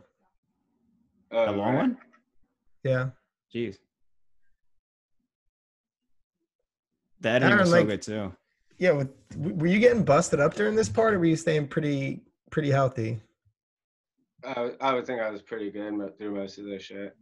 Oh, 1.32 1.50
A 1.50 1.52
long 1.52 1.74
one? 1.74 1.98
Yeah. 2.82 3.10
Jeez. 3.54 3.76
The 7.20 7.30
editing 7.30 7.48
Aaron, 7.48 7.60
was 7.60 7.70
so 7.70 7.76
like- 7.76 7.86
good 7.86 8.02
too. 8.02 8.32
Yeah. 8.78 8.92
With, 8.92 9.08
were 9.36 9.66
you 9.66 9.78
getting 9.78 10.04
busted 10.04 10.40
up 10.40 10.54
during 10.54 10.74
this 10.76 10.88
part 10.88 11.14
or 11.14 11.18
were 11.18 11.24
you 11.26 11.36
staying 11.36 11.68
pretty 11.68 12.22
pretty 12.50 12.70
healthy? 12.70 13.20
I, 14.44 14.60
would- 14.62 14.76
I 14.80 14.94
would 14.94 15.06
think 15.06 15.20
I 15.20 15.30
was 15.30 15.42
pretty 15.42 15.70
good 15.70 15.94
through 16.18 16.34
most 16.34 16.58
of 16.58 16.64
this 16.66 16.82
shit. 16.84 17.16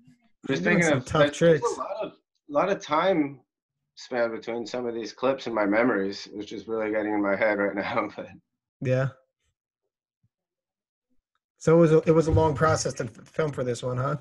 You're 0.48 0.56
Just 0.56 0.62
thinking 0.64 0.84
some 0.84 0.98
of 0.98 1.06
tough 1.06 1.22
like, 1.22 1.32
tricks. 1.32 1.64
A 1.76 1.80
lot 1.80 1.96
of 2.02 2.12
lot 2.48 2.68
of 2.68 2.80
time 2.80 3.40
span 3.94 4.30
between 4.30 4.66
some 4.66 4.86
of 4.86 4.94
these 4.94 5.12
clips 5.12 5.46
and 5.46 5.54
my 5.54 5.64
memories, 5.64 6.28
which 6.32 6.52
is 6.52 6.66
really 6.68 6.90
getting 6.90 7.14
in 7.14 7.22
my 7.22 7.36
head 7.36 7.58
right 7.58 7.74
now. 7.76 8.08
But 8.14 8.28
Yeah. 8.80 9.08
So 11.58 11.76
it 11.76 11.81
was 11.81 11.92
a, 11.92 11.98
it 12.06 12.10
was 12.10 12.26
a 12.26 12.31
long 12.33 12.54
process 12.54 12.92
to 12.94 13.06
film 13.06 13.52
for 13.52 13.64
this 13.64 13.83
one, 13.83 13.96
huh? 13.96 14.16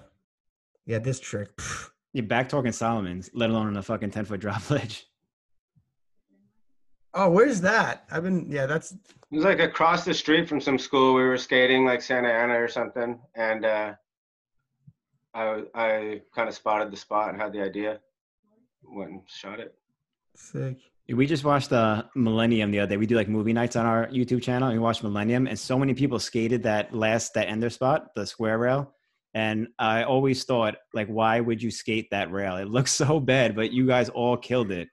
Yeah, 0.85 0.99
this 0.99 1.19
trick. 1.19 1.53
pff. 1.57 1.89
You're 2.13 2.25
back 2.25 2.47
talking 2.47 2.71
Salomons, 2.71 3.29
let 3.33 3.49
alone 3.49 3.67
on 3.67 3.75
a 3.77 3.81
fucking 3.81 4.11
ten 4.11 4.23
foot 4.25 4.39
drop 4.39 4.69
ledge. 4.69 5.05
Oh, 7.15 7.29
where's 7.29 7.61
that? 7.61 8.05
I've 8.11 8.23
been 8.23 8.47
yeah, 8.49 8.65
that's 8.65 8.91
It 8.91 9.35
was 9.35 9.45
like 9.45 9.59
across 9.59 10.03
the 10.03 10.13
street 10.13 10.49
from 10.49 10.59
some 10.59 10.79
school. 10.79 11.13
We 11.13 11.23
were 11.23 11.37
skating 11.37 11.85
like 11.85 12.01
Santa 12.01 12.29
Ana 12.29 12.59
or 12.59 12.67
something, 12.67 13.19
and 13.35 13.65
uh, 13.65 13.93
I 15.33 15.63
I 15.75 16.21
kind 16.35 16.49
of 16.49 16.55
spotted 16.55 16.91
the 16.91 16.97
spot 16.97 17.29
and 17.29 17.41
had 17.41 17.53
the 17.53 17.61
idea. 17.61 17.99
Went 18.83 19.11
and 19.11 19.21
shot 19.27 19.59
it. 19.59 19.75
sick. 20.35 20.77
We 21.09 21.25
just 21.25 21.43
watched 21.43 21.71
uh, 21.73 22.03
Millennium 22.15 22.71
the 22.71 22.79
other 22.79 22.91
day. 22.91 22.97
We 22.97 23.05
do 23.05 23.15
like 23.15 23.27
movie 23.27 23.53
nights 23.53 23.75
on 23.75 23.85
our 23.85 24.07
YouTube 24.07 24.41
channel. 24.41 24.69
And 24.69 24.77
we 24.77 24.83
watched 24.83 25.03
Millennium, 25.03 25.47
and 25.47 25.59
so 25.59 25.77
many 25.77 25.93
people 25.93 26.17
skated 26.17 26.63
that 26.63 26.93
last 26.93 27.33
that 27.33 27.49
ender 27.49 27.69
spot, 27.69 28.15
the 28.15 28.25
square 28.25 28.57
rail. 28.57 28.93
And 29.33 29.67
I 29.79 30.03
always 30.03 30.43
thought, 30.45 30.75
like, 30.93 31.07
why 31.07 31.39
would 31.39 31.61
you 31.61 31.71
skate 31.71 32.07
that 32.11 32.31
rail? 32.31 32.55
It 32.57 32.69
looks 32.69 32.91
so 33.03 33.19
bad, 33.19 33.55
but 33.55 33.71
you 33.71 33.85
guys 33.85 34.09
all 34.09 34.37
killed 34.37 34.71
it. 34.71 34.87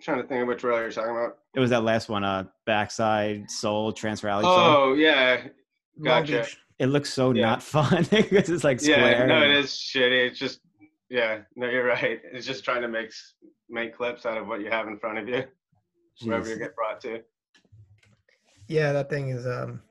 I'm 0.00 0.04
trying 0.14 0.22
to 0.22 0.28
think 0.28 0.40
of 0.42 0.48
which 0.48 0.62
rail 0.64 0.80
you're 0.80 0.90
talking 0.90 1.10
about. 1.10 1.36
It 1.54 1.60
was 1.60 1.68
that 1.70 1.82
last 1.84 2.08
one, 2.08 2.24
uh, 2.24 2.44
backside 2.64 3.50
soul 3.50 3.92
transfer 3.92 4.28
alley. 4.28 4.44
soul. 4.44 4.54
Oh 4.56 4.94
yeah, 4.94 5.42
Gotcha. 6.02 6.40
Beach. 6.40 6.56
It 6.78 6.86
looks 6.86 7.12
so 7.12 7.34
Yeah. 7.34 7.42
not 7.46 7.62
fun 7.74 8.06
because 8.10 8.48
it's 8.48 8.64
like 8.64 8.80
square. 8.80 8.98
yeah. 9.20 9.26
No, 9.26 9.42
it 9.42 9.48
and- 9.50 9.58
is 9.58 9.66
shitty. 9.72 10.26
It's 10.28 10.38
just 10.38 10.60
yeah. 11.10 11.40
No, 11.54 11.68
you're 11.68 11.84
right. 11.84 12.18
It's 12.32 12.46
just 12.46 12.64
trying 12.64 12.80
to 12.80 12.88
make 12.88 13.10
make 13.68 13.94
clips 13.94 14.24
out 14.24 14.38
of 14.38 14.46
what 14.46 14.60
you 14.62 14.70
have 14.70 14.88
in 14.88 14.98
front 14.98 15.18
of 15.18 15.28
you, 15.28 15.44
wherever 16.24 16.48
you 16.48 16.56
get 16.56 16.74
brought 16.74 17.00
to. 17.02 17.20
Yeah, 18.68 18.92
that 18.92 19.10
thing 19.10 19.28
is 19.28 19.46
um 19.46 19.82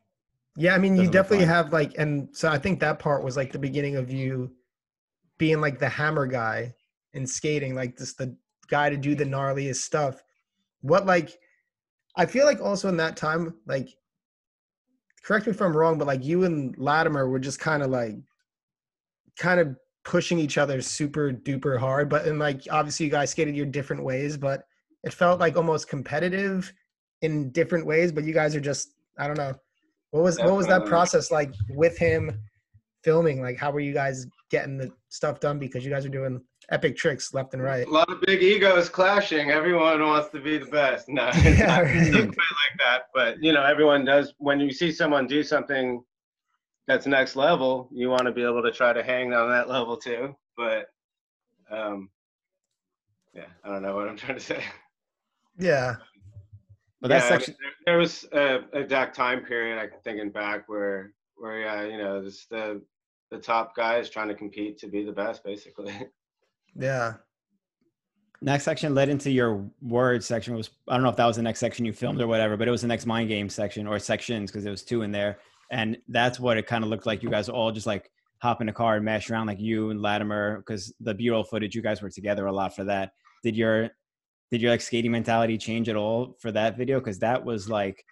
yeah, 0.55 0.73
I 0.73 0.79
mean 0.79 0.93
Doesn't 0.93 1.05
you 1.05 1.11
definitely 1.11 1.45
have 1.45 1.71
like 1.71 1.93
and 1.99 2.29
so 2.31 2.49
I 2.49 2.57
think 2.57 2.79
that 2.79 2.97
part 2.97 3.23
was 3.23 3.37
like 3.37 3.51
the 3.51 3.59
beginning 3.59 3.95
of 3.95 4.09
you 4.09 4.51
being 5.37 5.61
like 5.61 5.77
the 5.77 5.87
hammer 5.89 6.25
guy 6.25 6.73
in 7.13 7.27
skating, 7.27 7.75
like 7.75 7.95
just 7.97 8.17
the 8.17 8.35
guy 8.69 8.89
to 8.89 8.97
do 8.97 9.15
the 9.15 9.25
gnarliest 9.25 9.77
stuff. 9.77 10.21
What 10.81 11.05
like 11.05 11.37
I 12.15 12.25
feel 12.25 12.45
like 12.45 12.61
also 12.61 12.89
in 12.89 12.97
that 12.97 13.17
time, 13.17 13.55
like 13.65 13.89
correct 15.23 15.45
me 15.45 15.51
if 15.51 15.61
I'm 15.61 15.75
wrong, 15.75 15.97
but 15.97 16.07
like 16.07 16.23
you 16.23 16.43
and 16.43 16.75
Latimer 16.77 17.29
were 17.29 17.39
just 17.39 17.59
kind 17.59 17.83
of 17.83 17.89
like 17.89 18.15
kind 19.37 19.59
of 19.59 19.75
pushing 20.03 20.39
each 20.39 20.57
other 20.57 20.81
super 20.81 21.31
duper 21.31 21.77
hard. 21.77 22.09
But 22.09 22.25
and 22.25 22.39
like 22.39 22.63
obviously 22.71 23.05
you 23.05 23.11
guys 23.11 23.31
skated 23.31 23.55
your 23.55 23.65
different 23.65 24.03
ways, 24.03 24.37
but 24.37 24.63
it 25.03 25.13
felt 25.13 25.39
like 25.39 25.55
almost 25.55 25.87
competitive 25.87 26.71
in 27.21 27.51
different 27.51 27.85
ways. 27.85 28.11
But 28.11 28.23
you 28.23 28.33
guys 28.33 28.55
are 28.55 28.61
just 28.61 28.95
I 29.17 29.27
don't 29.27 29.37
know. 29.37 29.53
What 30.11 30.23
was 30.23 30.39
what 30.39 30.55
was 30.55 30.67
that 30.67 30.85
process 30.85 31.31
like 31.31 31.53
with 31.69 31.97
him 31.97 32.39
filming? 33.03 33.41
Like 33.41 33.57
how 33.57 33.71
were 33.71 33.79
you 33.79 33.93
guys 33.93 34.25
getting 34.49 34.77
the 34.77 34.91
stuff 35.09 35.39
done 35.39 35.59
because 35.59 35.85
you 35.85 35.91
guys 35.91 36.05
are 36.05 36.09
doing 36.09 36.41
epic 36.71 36.95
tricks 36.95 37.33
left 37.33 37.53
and 37.53 37.63
right. 37.63 37.87
A 37.87 37.89
lot 37.89 38.11
of 38.11 38.21
big 38.21 38.41
egos 38.41 38.89
clashing. 38.89 39.51
Everyone 39.51 40.01
wants 40.01 40.29
to 40.29 40.39
be 40.39 40.57
the 40.57 40.65
best. 40.65 41.09
No, 41.09 41.29
it's, 41.33 41.59
yeah, 41.59 41.67
not, 41.67 41.83
it's 41.87 42.09
not 42.09 42.21
quite 42.21 42.27
like 42.27 42.79
that. 42.79 43.01
But 43.13 43.43
you 43.43 43.53
know, 43.53 43.63
everyone 43.63 44.05
does. 44.05 44.33
When 44.37 44.59
you 44.59 44.71
see 44.71 44.91
someone 44.91 45.27
do 45.27 45.43
something 45.43 46.03
that's 46.87 47.05
next 47.05 47.35
level, 47.35 47.89
you 47.91 48.09
want 48.09 48.23
to 48.23 48.31
be 48.31 48.43
able 48.43 48.63
to 48.63 48.71
try 48.71 48.93
to 48.93 49.03
hang 49.03 49.33
on 49.33 49.49
that 49.49 49.69
level 49.69 49.97
too. 49.97 50.35
But 50.57 50.87
um, 51.71 52.09
yeah, 53.33 53.45
I 53.63 53.69
don't 53.69 53.81
know 53.81 53.95
what 53.95 54.07
I'm 54.07 54.17
trying 54.17 54.37
to 54.37 54.43
say. 54.43 54.63
Yeah. 55.57 55.95
But 57.01 57.09
that's 57.09 57.29
yeah, 57.29 57.35
actually 57.35 57.53
I 57.53 57.63
mean, 57.63 57.73
there, 57.85 57.93
there, 57.93 57.97
was 57.97 58.25
a 58.33 58.77
exact 58.77 59.15
time 59.15 59.45
period. 59.45 59.79
I'm 59.79 59.89
thinking 60.03 60.31
back 60.31 60.67
where 60.67 61.13
where 61.35 61.61
yeah, 61.61 61.83
you 61.83 61.97
know, 61.97 62.21
this 62.21 62.45
the 62.49 62.81
the 63.31 63.37
top 63.37 63.75
guys 63.75 64.09
trying 64.09 64.27
to 64.27 64.35
compete 64.35 64.77
to 64.79 64.87
be 64.87 65.03
the 65.03 65.11
best, 65.11 65.43
basically. 65.43 65.93
Yeah. 66.75 67.13
Next 68.41 68.63
section 68.63 68.95
led 68.95 69.09
into 69.09 69.29
your 69.29 69.69
word 69.81 70.23
section 70.23 70.55
was 70.55 70.69
I 70.87 70.93
don't 70.93 71.03
know 71.03 71.09
if 71.09 71.17
that 71.17 71.25
was 71.25 71.35
the 71.35 71.41
next 71.41 71.59
section 71.59 71.85
you 71.85 71.91
filmed 71.91 72.21
or 72.21 72.27
whatever, 72.27 72.55
but 72.55 72.67
it 72.67 72.71
was 72.71 72.81
the 72.81 72.87
next 72.87 73.05
mind 73.05 73.27
game 73.27 73.49
section 73.49 73.85
or 73.85 73.99
sections 73.99 74.49
because 74.49 74.63
there 74.63 74.71
was 74.71 74.83
two 74.83 75.01
in 75.01 75.11
there, 75.11 75.39
and 75.71 75.97
that's 76.07 76.39
what 76.39 76.57
it 76.57 76.65
kind 76.65 76.83
of 76.83 76.89
looked 76.89 77.05
like. 77.05 77.21
You 77.21 77.29
guys 77.29 77.49
all 77.49 77.71
just 77.71 77.87
like 77.87 78.09
hop 78.41 78.61
in 78.61 78.67
the 78.67 78.73
car 78.73 78.95
and 78.95 79.03
mash 79.03 79.29
around 79.29 79.47
like 79.47 79.59
you 79.59 79.89
and 79.89 80.01
Latimer 80.01 80.59
because 80.59 80.93
the 81.01 81.13
B-roll 81.13 81.43
footage 81.43 81.75
you 81.75 81.81
guys 81.81 82.01
were 82.01 82.09
together 82.09 82.45
a 82.45 82.51
lot 82.51 82.73
for 82.73 82.85
that. 82.85 83.11
Did 83.43 83.57
your 83.57 83.89
did 84.51 84.61
your 84.61 84.71
like 84.71 84.81
skating 84.81 85.11
mentality 85.11 85.57
change 85.57 85.89
at 85.89 85.95
all 85.95 86.37
for 86.39 86.51
that 86.53 86.77
video? 86.77 86.99
Because 86.99 87.19
that 87.19 87.43
was 87.43 87.69
like 87.69 88.03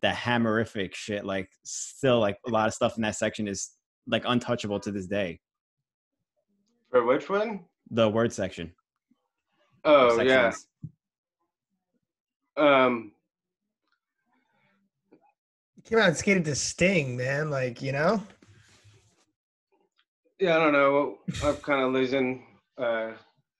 the 0.00 0.08
hammerific 0.08 0.94
shit. 0.94 1.24
Like 1.24 1.48
still 1.64 2.20
like 2.20 2.36
a 2.46 2.50
lot 2.50 2.68
of 2.68 2.74
stuff 2.74 2.96
in 2.96 3.02
that 3.02 3.16
section 3.16 3.48
is 3.48 3.70
like 4.06 4.24
untouchable 4.26 4.80
to 4.80 4.92
this 4.92 5.06
day. 5.06 5.40
For 6.90 7.04
which 7.04 7.28
one? 7.28 7.64
The 7.90 8.08
word 8.08 8.32
section. 8.32 8.72
Oh 9.84 10.20
yeah. 10.20 10.52
Um. 12.56 13.12
Came 15.84 15.98
out 15.98 16.08
and 16.08 16.16
skated 16.16 16.44
to 16.44 16.54
Sting, 16.54 17.16
man. 17.16 17.50
Like 17.50 17.82
you 17.82 17.92
know. 17.92 18.22
Yeah, 20.38 20.56
I 20.56 20.60
don't 20.60 20.72
know. 20.72 21.18
I'm 21.44 21.56
kind 21.56 21.82
of 21.82 21.92
losing. 21.92 22.44
Uh, 22.78 23.12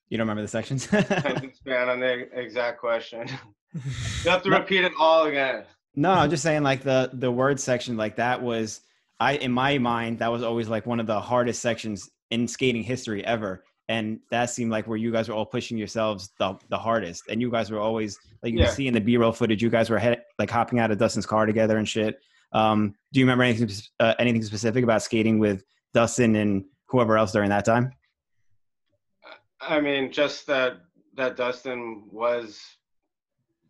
you 0.09 0.19
don't 0.19 0.27
remember 0.27 0.43
the 0.43 0.49
sections? 0.49 0.89
I 0.93 1.03
can 1.03 1.55
span 1.55 1.89
on 1.89 2.01
the 2.01 2.29
exact 2.39 2.79
question. 2.79 3.29
you 3.75 4.31
have 4.31 4.43
to 4.43 4.51
repeat 4.51 4.85
it 4.85 4.93
all 4.99 5.27
again. 5.27 5.65
No, 5.95 6.11
I'm 6.11 6.29
just 6.29 6.43
saying 6.43 6.63
like 6.63 6.83
the 6.83 7.11
the 7.15 7.31
word 7.31 7.59
section, 7.59 7.97
like 7.97 8.17
that 8.17 8.43
was 8.43 8.83
I 9.21 9.37
in 9.37 9.53
my 9.53 9.79
mind 9.79 10.19
that 10.19 10.31
was 10.31 10.43
always 10.43 10.69
like 10.69 10.85
one 10.85 11.01
of 11.01 11.07
the 11.07 11.21
hardest 11.21 11.63
sections 11.63 12.11
in 12.31 12.47
skating 12.49 12.83
history 12.83 13.25
ever 13.25 13.65
and 13.93 14.21
that 14.31 14.47
seemed 14.47 14.71
like 14.71 14.87
where 14.87 14.97
you 14.97 15.13
guys 15.13 15.29
were 15.29 15.35
all 15.35 15.45
pushing 15.45 15.77
yourselves 15.77 16.31
the, 16.39 16.57
the 16.71 16.79
hardest. 16.79 17.25
And 17.29 17.43
you 17.43 17.51
guys 17.51 17.71
were 17.71 17.79
always 17.79 18.19
like 18.43 18.55
you 18.55 18.61
yeah. 18.61 18.71
see 18.71 18.87
in 18.89 18.95
the 18.95 19.01
b-roll 19.01 19.33
footage 19.33 19.63
you 19.63 19.69
guys 19.69 19.91
were 19.91 19.99
head, 19.99 20.23
like 20.39 20.49
hopping 20.49 20.79
out 20.79 20.91
of 20.91 20.97
dustin's 20.97 21.27
car 21.27 21.45
together 21.45 21.77
and 21.77 21.87
shit. 21.87 22.19
Um, 22.55 22.95
do 23.13 23.21
you 23.21 23.27
remember 23.27 23.45
anything 23.45 23.69
uh, 24.01 24.15
anything 24.19 24.43
specific 24.43 24.83
about 24.83 25.03
skating 25.03 25.39
with 25.39 25.63
dustin 25.93 26.37
and 26.37 26.65
whoever 26.89 27.19
else 27.19 27.33
during 27.33 27.51
that 27.51 27.67
time? 27.67 27.93
I 29.61 29.79
mean 29.79 30.11
just 30.11 30.47
that 30.47 30.79
that 31.15 31.37
dustin 31.37 32.05
was 32.11 32.63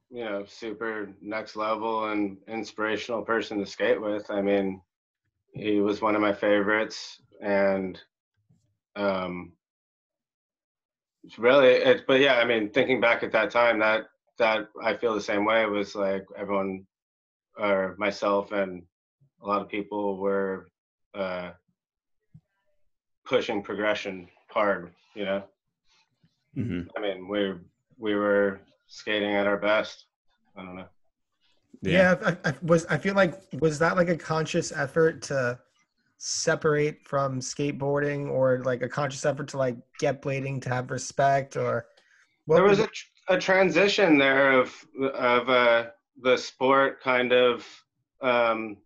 you 0.09 0.25
know 0.25 0.45
super 0.47 1.11
next 1.21 1.57
level 1.57 2.11
and 2.11 2.37
inspirational 2.47 3.23
person 3.23 3.59
to 3.59 3.67
skate 3.67 4.01
with. 4.01 4.31
I 4.31 4.41
mean 4.41 4.83
he 5.53 5.81
was 5.81 6.01
one 6.01 6.15
of 6.15 6.23
my 6.23 6.33
favorites 6.33 7.21
and 7.41 8.01
um 8.95 9.53
it's 11.25 11.39
really 11.39 11.69
it, 11.69 12.05
but 12.07 12.21
yeah 12.21 12.37
i 12.37 12.45
mean 12.45 12.71
thinking 12.71 13.01
back 13.01 13.23
at 13.23 13.33
that 13.33 13.51
time 13.51 13.79
that 13.79 14.05
that 14.39 14.69
i 14.83 14.95
feel 14.95 15.15
the 15.15 15.21
same 15.21 15.45
way. 15.45 15.63
It 15.63 15.71
was 15.71 15.95
like 15.95 16.25
everyone 16.37 16.87
or 17.57 17.95
myself 17.99 18.53
and 18.53 18.83
a 19.43 19.47
lot 19.47 19.61
of 19.61 19.69
people 19.69 20.17
were 20.17 20.69
uh 21.15 21.51
pushing 23.25 23.63
progression 23.63 24.29
hard 24.49 24.93
you 25.15 25.25
know? 25.25 25.45
Mm-hmm. 26.57 26.89
i 26.97 27.01
mean 27.01 27.29
we 27.29 27.55
we 27.99 28.15
were 28.15 28.61
skating 28.89 29.35
at 29.35 29.47
our 29.47 29.57
best. 29.57 30.07
I 30.57 30.65
don't 30.65 30.77
know. 30.77 30.87
Yeah, 31.81 32.17
yeah 32.21 32.37
I, 32.45 32.51
I 32.51 32.55
was 32.63 32.85
i 32.87 32.99
feel 32.99 33.15
like 33.15 33.41
was 33.61 33.79
that 33.79 33.97
like 33.97 34.09
a 34.09 34.17
conscious 34.17 34.71
effort 34.73 35.23
to 35.23 35.59
separate 36.25 36.99
from 37.03 37.41
skateboarding 37.41 38.31
or 38.31 38.63
like 38.65 38.81
a 38.81 38.89
conscious 38.89 39.27
effort 39.27 39.49
to 39.49 39.59
like 39.59 39.77
get 39.99 40.23
blading 40.23 40.63
to 40.63 40.69
have 40.69 40.89
respect 40.93 41.57
or 41.57 41.87
there 42.47 42.63
was 42.63 42.79
a, 42.79 42.89
a 43.29 43.37
transition 43.37 44.19
there 44.19 44.53
of 44.53 44.87
of 45.15 45.49
uh 45.49 45.87
the 46.23 46.37
sport 46.37 47.03
kind 47.03 47.33
of 47.33 47.67
um 48.21 48.77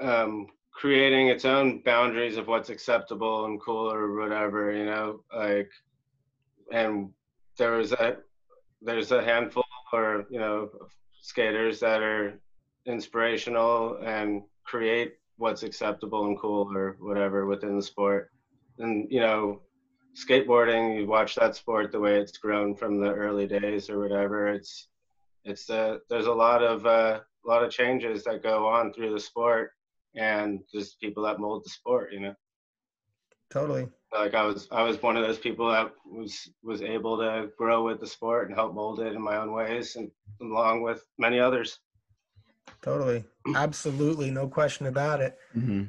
um 0.00 0.46
creating 0.74 1.28
its 1.28 1.46
own 1.46 1.80
boundaries 1.86 2.36
of 2.36 2.48
what's 2.48 2.68
acceptable 2.68 3.46
and 3.46 3.58
cool 3.58 3.90
or 3.90 4.20
whatever 4.20 4.70
you 4.72 4.84
know 4.84 5.20
like 5.34 5.70
and 6.70 7.08
there 7.56 7.72
was 7.72 7.92
a 7.92 8.18
there's 8.82 9.10
a 9.10 9.24
handful 9.24 9.64
or 9.90 10.26
you 10.28 10.38
know 10.38 10.68
skaters 11.18 11.80
that 11.80 12.02
are 12.02 12.38
inspirational 12.84 13.98
and 14.04 14.42
create 14.62 15.14
what's 15.36 15.62
acceptable 15.62 16.26
and 16.26 16.38
cool 16.38 16.70
or 16.74 16.96
whatever 17.00 17.46
within 17.46 17.76
the 17.76 17.82
sport. 17.82 18.30
And 18.78 19.06
you 19.10 19.20
know, 19.20 19.62
skateboarding, 20.16 20.98
you 20.98 21.06
watch 21.06 21.34
that 21.34 21.56
sport 21.56 21.92
the 21.92 22.00
way 22.00 22.18
it's 22.18 22.38
grown 22.38 22.74
from 22.74 23.00
the 23.00 23.12
early 23.12 23.46
days 23.46 23.90
or 23.90 23.98
whatever. 23.98 24.48
It's 24.48 24.88
it's 25.44 25.70
uh, 25.70 25.98
there's 26.08 26.26
a 26.26 26.32
lot 26.32 26.62
of 26.62 26.86
uh, 26.86 27.20
a 27.44 27.48
lot 27.48 27.62
of 27.62 27.70
changes 27.70 28.24
that 28.24 28.42
go 28.42 28.66
on 28.66 28.92
through 28.92 29.12
the 29.12 29.20
sport, 29.20 29.72
and 30.14 30.60
just 30.72 31.00
people 31.00 31.22
that 31.24 31.38
mold 31.38 31.64
the 31.64 31.70
sport. 31.70 32.12
You 32.12 32.20
know. 32.20 32.34
Totally. 33.50 33.86
Like 34.12 34.34
I 34.34 34.42
was, 34.42 34.66
I 34.72 34.82
was 34.82 35.00
one 35.02 35.16
of 35.16 35.24
those 35.24 35.38
people 35.38 35.70
that 35.70 35.92
was 36.04 36.50
was 36.62 36.82
able 36.82 37.16
to 37.18 37.48
grow 37.56 37.84
with 37.84 38.00
the 38.00 38.06
sport 38.06 38.48
and 38.48 38.56
help 38.56 38.74
mold 38.74 39.00
it 39.00 39.14
in 39.14 39.22
my 39.22 39.36
own 39.36 39.52
ways, 39.52 39.96
and 39.96 40.10
along 40.40 40.82
with 40.82 41.04
many 41.18 41.38
others. 41.38 41.78
Totally. 42.82 43.24
Absolutely. 43.54 44.30
No 44.30 44.48
question 44.48 44.86
about 44.86 45.20
it. 45.20 45.38
Mm-hmm. 45.56 45.84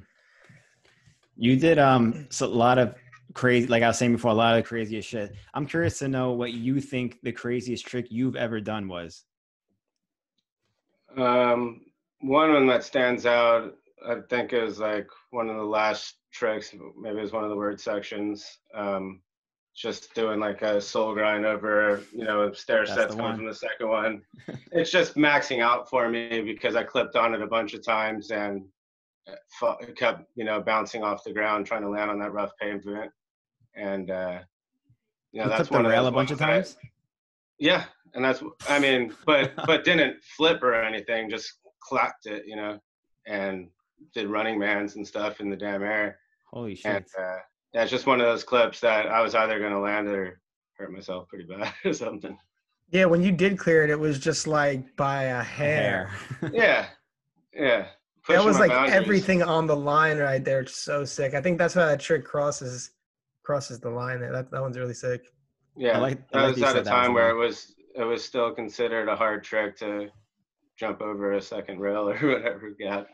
You 1.35 1.55
did 1.55 1.77
um 1.77 2.27
so 2.29 2.45
a 2.45 2.49
lot 2.49 2.77
of 2.77 2.95
crazy 3.33 3.67
like 3.67 3.83
I 3.83 3.87
was 3.87 3.97
saying 3.97 4.13
before, 4.13 4.31
a 4.31 4.33
lot 4.33 4.57
of 4.57 4.63
the 4.63 4.67
craziest 4.67 5.07
shit. 5.07 5.35
I'm 5.53 5.67
curious 5.67 5.99
to 5.99 6.07
know 6.07 6.31
what 6.31 6.53
you 6.53 6.81
think 6.81 7.19
the 7.21 7.31
craziest 7.31 7.85
trick 7.85 8.07
you've 8.09 8.35
ever 8.35 8.59
done 8.59 8.87
was. 8.87 9.23
Um 11.15 11.81
one 12.21 12.65
that 12.67 12.83
stands 12.83 13.27
out, 13.27 13.75
I 14.07 14.21
think 14.29 14.53
is 14.53 14.79
like 14.79 15.07
one 15.29 15.49
of 15.49 15.57
the 15.57 15.63
last 15.63 16.15
tricks, 16.31 16.73
maybe 16.99 17.19
it 17.19 17.21
was 17.21 17.31
one 17.31 17.43
of 17.43 17.51
the 17.51 17.55
word 17.55 17.79
sections. 17.79 18.57
Um 18.73 19.21
just 19.77 20.13
doing 20.15 20.39
like 20.39 20.63
a 20.63 20.81
soul 20.81 21.13
grind 21.13 21.45
over, 21.45 22.03
you 22.11 22.23
know, 22.23 22.51
stair 22.51 22.83
That's 22.85 22.97
sets 22.97 23.15
coming 23.15 23.37
from 23.37 23.45
the 23.45 23.53
second 23.53 23.87
one. 23.87 24.21
it's 24.71 24.89
just 24.89 25.15
maxing 25.15 25.61
out 25.61 25.87
for 25.87 26.09
me 26.09 26.41
because 26.41 26.75
I 26.75 26.83
clipped 26.83 27.15
on 27.15 27.35
it 27.35 27.43
a 27.43 27.47
bunch 27.47 27.75
of 27.75 27.85
times 27.85 28.31
and 28.31 28.63
it 29.27 29.95
kept, 29.95 30.23
you 30.35 30.45
know, 30.45 30.59
bouncing 30.61 31.03
off 31.03 31.23
the 31.23 31.31
ground, 31.31 31.67
trying 31.67 31.83
to 31.83 31.89
land 31.89 32.09
on 32.09 32.17
that 32.19 32.33
rough 32.33 32.51
pavement. 32.59 33.11
And, 33.75 34.09
uh, 34.09 34.39
you 35.31 35.41
know, 35.41 35.45
you 35.45 35.49
that's 35.51 35.69
one 35.69 35.83
the 35.83 35.89
rail 35.89 36.07
a 36.07 36.11
bunch 36.11 36.31
of 36.31 36.39
times. 36.39 36.75
I, 36.83 36.87
yeah. 37.59 37.85
And 38.15 38.25
that's, 38.25 38.41
I 38.67 38.79
mean, 38.79 39.13
but, 39.27 39.51
but 39.67 39.83
didn't 39.83 40.23
flip 40.23 40.63
or 40.63 40.73
anything, 40.73 41.29
just 41.29 41.53
clapped 41.81 42.25
it, 42.25 42.45
you 42.47 42.55
know, 42.55 42.79
and 43.27 43.67
did 44.15 44.27
running 44.27 44.57
mans 44.57 44.95
and 44.95 45.07
stuff 45.07 45.39
in 45.39 45.51
the 45.51 45.55
damn 45.55 45.83
air. 45.83 46.17
Holy 46.51 46.73
shit. 46.73 46.95
And, 46.95 47.05
uh, 47.19 47.37
yeah, 47.77 47.83
it's 47.83 47.91
just 47.91 48.07
one 48.07 48.19
of 48.19 48.25
those 48.25 48.43
clips 48.43 48.79
that 48.79 49.05
I 49.05 49.21
was 49.21 49.35
either 49.35 49.59
going 49.59 49.71
to 49.71 49.77
land 49.77 50.07
or 50.07 50.39
hurt 50.79 50.91
myself 50.91 51.27
pretty 51.27 51.45
bad 51.45 51.71
or 51.85 51.93
something. 51.93 52.35
Yeah, 52.89 53.05
when 53.05 53.21
you 53.21 53.31
did 53.31 53.59
clear 53.59 53.83
it, 53.83 53.91
it 53.91 53.99
was 53.99 54.17
just 54.17 54.47
like 54.47 54.95
by 54.95 55.25
a 55.25 55.43
hair. 55.43 56.09
yeah, 56.51 56.87
yeah, 57.53 57.85
pushing 58.25 58.43
was 58.45 58.57
like 58.57 58.71
boundaries. 58.71 58.95
everything 58.95 59.43
on 59.43 59.67
the 59.67 59.75
line 59.75 60.17
right 60.17 60.43
there. 60.43 60.61
It's 60.61 60.75
so 60.75 61.05
sick. 61.05 61.35
I 61.35 61.41
think 61.41 61.59
that's 61.59 61.75
why 61.75 61.85
that 61.85 61.99
trick 61.99 62.25
crosses 62.25 62.89
crosses 63.43 63.79
the 63.79 63.91
line 63.91 64.21
there. 64.21 64.31
That 64.31 64.49
that 64.49 64.59
one's 64.61 64.79
really 64.79 64.95
sick. 64.95 65.21
Yeah, 65.75 65.97
I 65.97 65.99
like- 65.99 66.19
I 66.33 66.39
that 66.39 66.45
like 66.47 66.55
was 66.55 66.63
at 66.63 66.69
a 66.69 66.71
said 66.77 66.85
that 66.85 66.91
was 66.95 67.01
time 67.03 67.11
a 67.11 67.13
where 67.13 67.29
it 67.29 67.35
was 67.35 67.75
it 67.95 68.03
was 68.05 68.23
still 68.25 68.51
considered 68.55 69.07
a 69.07 69.15
hard 69.15 69.43
trick 69.43 69.77
to 69.77 70.07
jump 70.79 71.01
over 71.01 71.33
a 71.33 71.41
second 71.41 71.79
rail 71.79 72.09
or 72.09 72.15
whatever 72.17 72.71
gap. 72.71 73.05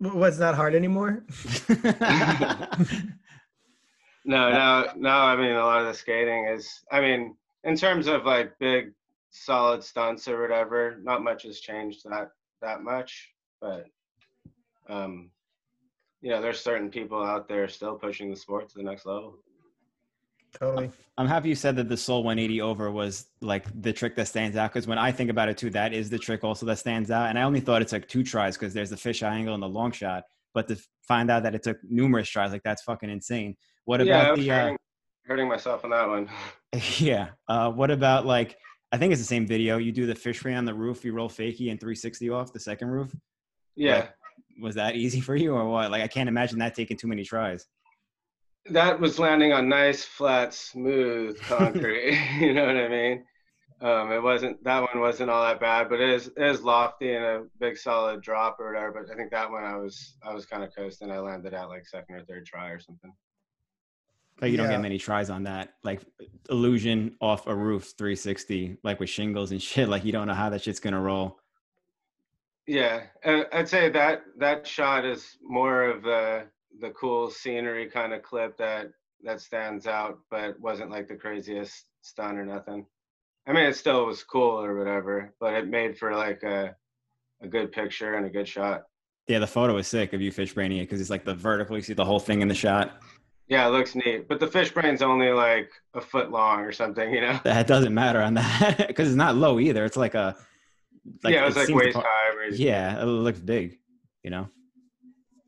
W- 0.00 0.20
What's 0.20 0.38
not 0.38 0.54
hard 0.54 0.76
anymore? 0.76 1.24
No, 4.24 4.50
no, 4.50 4.90
no. 4.96 5.10
I 5.10 5.36
mean, 5.36 5.52
a 5.52 5.64
lot 5.64 5.80
of 5.80 5.86
the 5.86 5.94
skating 5.94 6.46
is. 6.46 6.82
I 6.90 7.00
mean, 7.00 7.36
in 7.64 7.76
terms 7.76 8.06
of 8.06 8.24
like 8.24 8.58
big, 8.58 8.92
solid 9.30 9.82
stunts 9.82 10.28
or 10.28 10.40
whatever, 10.40 10.98
not 11.02 11.22
much 11.22 11.42
has 11.42 11.60
changed 11.60 12.04
that 12.04 12.30
that 12.62 12.82
much. 12.82 13.30
But, 13.60 13.86
um, 14.88 15.30
you 16.20 16.30
know, 16.30 16.40
there's 16.40 16.60
certain 16.60 16.90
people 16.90 17.22
out 17.22 17.48
there 17.48 17.68
still 17.68 17.96
pushing 17.96 18.30
the 18.30 18.36
sport 18.36 18.68
to 18.70 18.78
the 18.78 18.84
next 18.84 19.06
level. 19.06 19.38
Totally. 20.58 20.90
I'm 21.18 21.26
happy 21.26 21.48
you 21.48 21.54
said 21.54 21.76
that 21.76 21.88
the 21.88 21.96
Soul 21.96 22.22
180 22.22 22.60
over 22.60 22.90
was 22.90 23.26
like 23.40 23.66
the 23.82 23.92
trick 23.92 24.14
that 24.16 24.28
stands 24.28 24.56
out 24.56 24.72
because 24.72 24.86
when 24.86 24.98
I 24.98 25.10
think 25.10 25.30
about 25.30 25.48
it 25.48 25.58
too, 25.58 25.70
that 25.70 25.92
is 25.92 26.10
the 26.10 26.18
trick 26.18 26.44
also 26.44 26.64
that 26.66 26.78
stands 26.78 27.10
out. 27.10 27.28
And 27.28 27.38
I 27.38 27.42
only 27.42 27.60
thought 27.60 27.82
it's 27.82 27.92
like 27.92 28.08
two 28.08 28.22
tries 28.22 28.56
because 28.56 28.72
there's 28.72 28.90
the 28.90 28.96
fisheye 28.96 29.30
angle 29.30 29.54
and 29.54 29.62
the 29.62 29.68
long 29.68 29.90
shot, 29.90 30.24
but 30.52 30.68
to 30.68 30.76
find 31.02 31.30
out 31.30 31.42
that 31.42 31.54
it 31.54 31.62
took 31.62 31.78
numerous 31.82 32.28
tries, 32.28 32.52
like 32.52 32.62
that's 32.62 32.82
fucking 32.82 33.10
insane. 33.10 33.56
What 33.84 34.00
about 34.00 34.36
the? 34.36 34.50
Uh, 34.50 34.54
hurting, 34.54 34.78
hurting 35.26 35.48
myself 35.48 35.84
on 35.84 35.90
that 35.90 36.08
one. 36.08 36.28
yeah. 36.98 37.28
Uh, 37.48 37.70
what 37.70 37.90
about 37.90 38.26
like? 38.26 38.56
I 38.92 38.96
think 38.96 39.12
it's 39.12 39.20
the 39.20 39.26
same 39.26 39.46
video. 39.46 39.78
You 39.78 39.92
do 39.92 40.06
the 40.06 40.14
fish 40.14 40.44
ray 40.44 40.54
on 40.54 40.64
the 40.64 40.74
roof, 40.74 41.04
you 41.04 41.12
roll 41.12 41.28
fakie 41.28 41.70
and 41.70 41.80
360 41.80 42.30
off 42.30 42.52
the 42.52 42.60
second 42.60 42.88
roof. 42.88 43.14
Yeah, 43.74 43.96
Like, 43.96 44.10
was 44.62 44.74
that 44.76 44.94
easy 44.94 45.20
for 45.20 45.34
you 45.34 45.52
or 45.54 45.68
what? 45.68 45.90
Like 45.90 46.02
I 46.02 46.06
can't 46.06 46.28
imagine 46.28 46.58
that 46.60 46.74
taking 46.76 46.96
too 46.96 47.08
many 47.08 47.24
tries. 47.24 47.66
that 48.70 49.00
was 49.00 49.18
landing 49.18 49.52
on 49.52 49.68
nice, 49.68 50.04
flat, 50.04 50.54
smooth 50.54 51.40
concrete. 51.48 52.16
you 52.38 52.54
know 52.54 52.66
what 52.66 52.76
I 52.76 52.88
mean? 52.88 53.24
Um, 53.80 54.12
it 54.12 54.22
wasn't 54.22 54.62
that 54.62 54.80
one 54.80 55.00
wasn't 55.00 55.28
all 55.30 55.44
that 55.44 55.58
bad, 55.60 55.88
but 55.88 56.00
it 56.00 56.08
is 56.08 56.28
it 56.28 56.42
is 56.42 56.62
lofty 56.62 57.14
and 57.14 57.24
a 57.24 57.42
big 57.58 57.76
solid 57.76 58.20
drop 58.22 58.58
or 58.60 58.72
whatever. 58.72 58.92
But 59.02 59.12
I 59.12 59.16
think 59.16 59.32
that 59.32 59.50
one 59.50 59.64
I 59.64 59.76
was 59.76 60.16
I 60.22 60.32
was 60.32 60.46
kind 60.46 60.62
of 60.62 60.70
coasting. 60.74 61.10
I 61.10 61.18
landed 61.18 61.52
at 61.52 61.68
like 61.68 61.86
second 61.86 62.14
or 62.14 62.24
third 62.24 62.46
try 62.46 62.68
or 62.68 62.78
something. 62.78 63.12
But 64.38 64.50
you 64.50 64.56
don't 64.56 64.68
get 64.68 64.80
many 64.80 64.98
tries 64.98 65.30
on 65.30 65.44
that. 65.44 65.74
Like 65.84 66.02
illusion 66.50 67.14
off 67.20 67.46
a 67.46 67.54
roof 67.54 67.94
360, 67.96 68.78
like 68.82 69.00
with 69.00 69.08
shingles 69.08 69.52
and 69.52 69.62
shit. 69.62 69.88
Like 69.88 70.04
you 70.04 70.12
don't 70.12 70.26
know 70.26 70.34
how 70.34 70.50
that 70.50 70.62
shit's 70.62 70.80
gonna 70.80 71.00
roll. 71.00 71.38
Yeah, 72.66 73.02
and 73.22 73.46
I'd 73.52 73.68
say 73.68 73.90
that 73.90 74.22
that 74.38 74.66
shot 74.66 75.04
is 75.04 75.36
more 75.42 75.84
of 75.84 76.02
the 76.02 76.44
the 76.80 76.90
cool 76.90 77.30
scenery 77.30 77.88
kind 77.88 78.12
of 78.12 78.22
clip 78.22 78.56
that 78.58 78.88
that 79.22 79.40
stands 79.40 79.86
out, 79.86 80.18
but 80.30 80.58
wasn't 80.60 80.90
like 80.90 81.08
the 81.08 81.16
craziest 81.16 81.86
stun 82.02 82.36
or 82.36 82.44
nothing. 82.44 82.86
I 83.46 83.52
mean, 83.52 83.64
it 83.64 83.76
still 83.76 84.06
was 84.06 84.24
cool 84.24 84.62
or 84.62 84.76
whatever, 84.76 85.34
but 85.38 85.54
it 85.54 85.68
made 85.68 85.98
for 85.98 86.14
like 86.14 86.42
a 86.42 86.74
a 87.42 87.48
good 87.48 87.72
picture 87.72 88.14
and 88.14 88.26
a 88.26 88.30
good 88.30 88.48
shot. 88.48 88.84
Yeah, 89.28 89.38
the 89.38 89.46
photo 89.46 89.76
is 89.76 89.86
sick 89.86 90.12
of 90.12 90.20
you 90.20 90.30
fish 90.30 90.54
braining 90.54 90.78
it 90.78 90.82
because 90.82 91.00
it's 91.00 91.10
like 91.10 91.24
the 91.24 91.34
vertical. 91.34 91.76
You 91.76 91.82
see 91.82 91.94
the 91.94 92.04
whole 92.04 92.20
thing 92.20 92.42
in 92.42 92.48
the 92.48 92.54
shot. 92.54 93.00
Yeah, 93.48 93.66
it 93.68 93.70
looks 93.72 93.94
neat, 93.94 94.26
but 94.28 94.40
the 94.40 94.46
fish 94.46 94.72
brain's 94.72 95.02
only 95.02 95.30
like 95.30 95.70
a 95.94 96.00
foot 96.00 96.30
long 96.30 96.60
or 96.60 96.72
something, 96.72 97.12
you 97.12 97.20
know. 97.20 97.38
That 97.44 97.66
doesn't 97.66 97.92
matter 97.92 98.22
on 98.22 98.34
that 98.34 98.84
because 98.88 99.08
it's 99.08 99.16
not 99.16 99.36
low 99.36 99.60
either. 99.60 99.84
It's 99.84 99.96
like 99.98 100.14
a. 100.14 100.34
yeah, 101.24 101.42
it 101.42 101.46
was 101.46 101.56
like 101.56 101.68
waist 101.68 101.94
po- 101.96 102.02
high. 102.06 102.34
Raised. 102.36 102.58
Yeah, 102.58 103.00
it 103.02 103.04
looks 103.04 103.40
big. 103.40 103.78
You 104.22 104.30
know. 104.30 104.48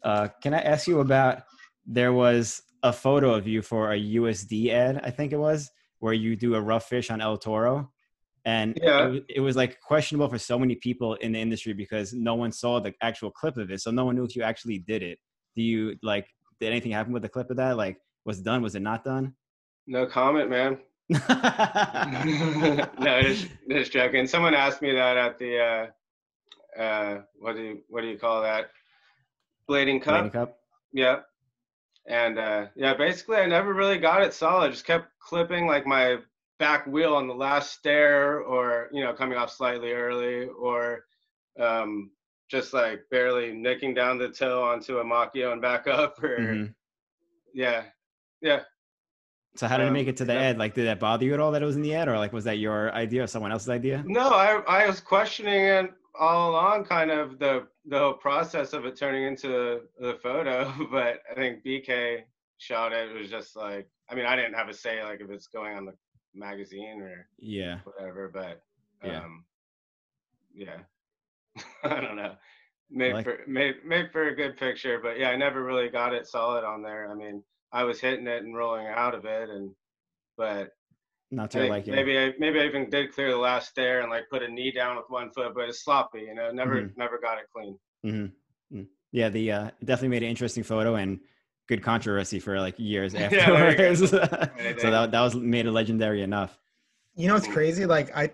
Uh, 0.05 0.29
can 0.43 0.53
I 0.55 0.61
ask 0.61 0.87
you 0.87 1.01
about? 1.01 1.43
There 1.87 2.13
was 2.13 2.63
a 2.83 2.93
photo 2.93 3.33
of 3.35 3.47
you 3.49 3.63
for 3.63 3.93
a 3.93 3.99
USD 3.99 4.71
ad, 4.71 5.01
I 5.03 5.11
think 5.11 5.33
it 5.33 5.39
was, 5.39 5.71
where 6.01 6.13
you 6.13 6.37
do 6.37 6.55
a 6.55 6.61
rough 6.61 6.89
fish 6.89 7.11
on 7.11 7.21
El 7.21 7.39
Toro, 7.39 7.91
and 8.45 8.79
Yeah. 8.83 9.09
it, 9.13 9.25
it 9.37 9.41
was 9.41 9.57
like 9.57 9.81
questionable 9.81 10.29
for 10.29 10.39
so 10.39 10.59
many 10.59 10.75
people 10.75 11.15
in 11.15 11.33
the 11.33 11.41
industry 11.41 11.73
because 11.73 12.13
no 12.13 12.35
one 12.35 12.53
saw 12.53 12.79
the 12.81 12.93
actual 13.01 13.31
clip 13.31 13.57
of 13.57 13.71
it, 13.71 13.81
so 13.81 13.91
no 13.91 14.05
one 14.05 14.17
knew 14.17 14.25
if 14.25 14.37
you 14.37 14.43
actually 14.43 14.79
did 14.81 15.03
it. 15.03 15.19
Do 15.55 15.63
you 15.63 15.97
like? 16.03 16.27
Did 16.61 16.71
anything 16.71 16.93
happen 16.93 17.13
with 17.13 17.23
the 17.23 17.29
clip 17.29 17.51
of 17.51 17.57
that? 17.57 17.77
Like, 17.77 18.01
was 18.25 18.39
it 18.39 18.45
done? 18.45 18.63
Was 18.63 18.75
it 18.75 18.83
not 18.83 19.05
done? 19.05 19.35
No 19.87 20.07
comment, 20.07 20.51
man. 20.51 20.79
no, 22.99 23.23
just 23.23 23.49
just 23.71 23.93
joking. 23.93 24.27
Someone 24.27 24.55
asked 24.55 24.83
me 24.83 24.93
that 24.93 25.17
at 25.17 25.39
the 25.39 25.59
uh, 25.59 26.81
uh, 26.81 27.21
what 27.39 27.57
do 27.57 27.63
you 27.63 27.79
what 27.89 28.01
do 28.01 28.09
you 28.09 28.19
call 28.19 28.43
that? 28.43 28.71
Blading 29.69 30.03
cup. 30.03 30.25
Blading 30.25 30.33
cup. 30.33 30.59
Yeah. 30.93 31.21
And 32.09 32.39
uh, 32.39 32.67
yeah, 32.77 32.95
basically, 32.95 33.37
I 33.37 33.47
never 33.47 33.75
really 33.75 33.99
got 33.99 34.23
it 34.23 34.33
solid. 34.33 34.73
Just 34.73 34.87
kept 34.87 35.09
clipping 35.21 35.67
like 35.67 35.87
my 35.87 36.19
back 36.59 36.87
wheel 36.87 37.15
on 37.15 37.27
the 37.27 37.35
last 37.35 37.73
stair, 37.73 38.41
or 38.41 38.89
you 38.93 39.03
know, 39.03 39.13
coming 39.13 39.39
off 39.39 39.51
slightly 39.51 39.93
early, 39.93 40.47
or 40.47 41.05
um, 41.61 42.11
just 42.49 42.73
like 42.73 43.01
barely 43.11 43.53
nicking 43.53 43.95
down 43.95 44.19
the 44.19 44.29
toe 44.29 44.63
onto 44.63 44.99
a 44.99 45.05
Makio 45.05 45.53
and 45.53 45.61
back 45.63 45.87
up, 45.89 46.23
or 46.23 46.39
Mhm. 46.39 46.75
yeah, 47.55 47.85
yeah. 48.41 48.63
So 49.57 49.67
how 49.67 49.79
did 49.79 49.85
it 49.85 49.87
Um, 49.89 49.93
make 49.95 50.07
it 50.07 50.17
to 50.19 50.25
the 50.25 50.35
yeah. 50.35 50.41
ad? 50.51 50.59
Like, 50.59 50.75
did 50.75 50.87
that 50.87 51.01
bother 51.01 51.25
you 51.25 51.33
at 51.35 51.41
all 51.41 51.51
that 51.53 51.63
it 51.63 51.67
was 51.67 51.77
in 51.77 51.83
the 51.83 51.95
ad, 51.95 52.09
or 52.09 52.19
like 52.19 52.33
was 52.33 52.45
that 52.45 52.59
your 52.59 52.93
idea 52.93 53.23
or 53.25 53.27
someone 53.27 53.53
else's 53.53 53.71
idea? 53.71 54.03
No, 54.07 54.29
I 54.29 54.61
I 54.69 54.87
was 54.87 55.01
questioning 55.01 55.65
it 55.65 55.93
all 56.19 56.51
along, 56.51 56.85
kind 56.85 57.11
of 57.11 57.39
the 57.39 57.67
the 57.87 57.99
whole 57.99 58.15
process 58.15 58.73
of 58.73 58.85
it 58.85 58.97
turning 58.97 59.25
into 59.25 59.83
the 59.99 60.15
photo. 60.23 60.73
But 60.91 61.23
I 61.31 61.35
think 61.35 61.65
BK 61.65 62.25
shot 62.59 62.93
it. 62.93 63.11
It 63.11 63.19
was 63.19 63.31
just 63.31 63.55
like, 63.57 63.89
I 64.09 64.15
mean, 64.15 64.27
I 64.27 64.35
didn't 64.37 64.55
have 64.55 64.69
a 64.69 64.75
say 64.75 65.03
like 65.05 65.21
if 65.21 65.31
it's 65.31 65.47
going 65.47 65.77
on 65.77 65.85
the 65.87 65.95
magazine 66.35 67.01
or 67.01 67.29
Yeah. 67.39 67.81
whatever. 67.85 68.29
But 68.29 68.63
Yeah. 69.05 69.21
um, 69.25 69.45
yeah, 70.55 70.81
I 71.85 72.01
don't 72.01 72.17
know. 72.17 72.35
Made 72.91 73.15
like- 73.15 73.25
for 73.25 73.39
made 73.47 73.77
made 73.85 74.11
for 74.13 74.29
a 74.29 74.35
good 74.37 74.57
picture, 74.57 75.01
but 75.03 75.19
yeah, 75.19 75.31
I 75.31 75.37
never 75.37 75.65
really 75.65 75.89
got 75.89 76.15
it 76.15 76.27
solid 76.27 76.65
on 76.65 76.83
there. 76.83 77.11
I 77.11 77.15
mean, 77.15 77.43
I 77.73 77.83
was 77.85 78.01
hitting 78.01 78.27
it 78.27 78.43
and 78.45 78.57
rolling 78.57 78.87
out 78.87 79.15
of 79.15 79.25
it, 79.25 79.49
and 79.51 79.71
but 80.37 80.69
Not 81.33 81.55
I 81.57 81.61
to 81.65 81.69
like 81.69 81.87
maybe 81.87 82.17
I 82.19 82.33
maybe 82.39 82.61
I 82.61 82.65
even 82.67 82.89
did 82.91 83.13
clear 83.13 83.31
the 83.31 83.37
last 83.37 83.71
stair 83.71 84.03
and 84.03 84.11
like 84.11 84.25
put 84.31 84.43
a 84.43 84.49
knee 84.49 84.71
down 84.71 84.97
with 84.97 85.07
one 85.09 85.31
foot, 85.33 85.53
but 85.55 85.69
it's 85.69 85.83
sloppy, 85.85 86.21
you 86.21 86.35
know. 86.35 86.51
Never 86.53 86.83
Mhm. 86.83 86.93
never 86.97 87.19
got 87.19 87.39
it 87.39 87.47
clean. 87.53 87.79
hmm 88.05 88.83
Yeah, 89.13 89.31
the 89.31 89.51
uh, 89.51 89.71
definitely 89.85 90.09
made 90.09 90.23
an 90.23 90.29
interesting 90.31 90.63
photo 90.63 90.95
and 90.97 91.19
good 91.69 91.83
controversy 91.83 92.39
for 92.39 92.61
like 92.61 92.75
years 92.79 93.15
Yeah, 93.15 93.29
there 93.31 93.71
you 93.71 93.77
go. 93.77 93.91
afterwards. 93.91 94.13
Right, 94.13 94.81
so 94.81 94.91
that 94.91 95.11
that 95.11 95.21
was 95.23 95.35
made 95.35 95.67
it 95.67 95.73
legendary 95.73 96.23
enough. 96.23 96.57
You 97.17 97.27
know 97.29 97.35
it's 97.37 97.49
crazy? 97.49 97.87
Like 97.87 98.15
I, 98.17 98.31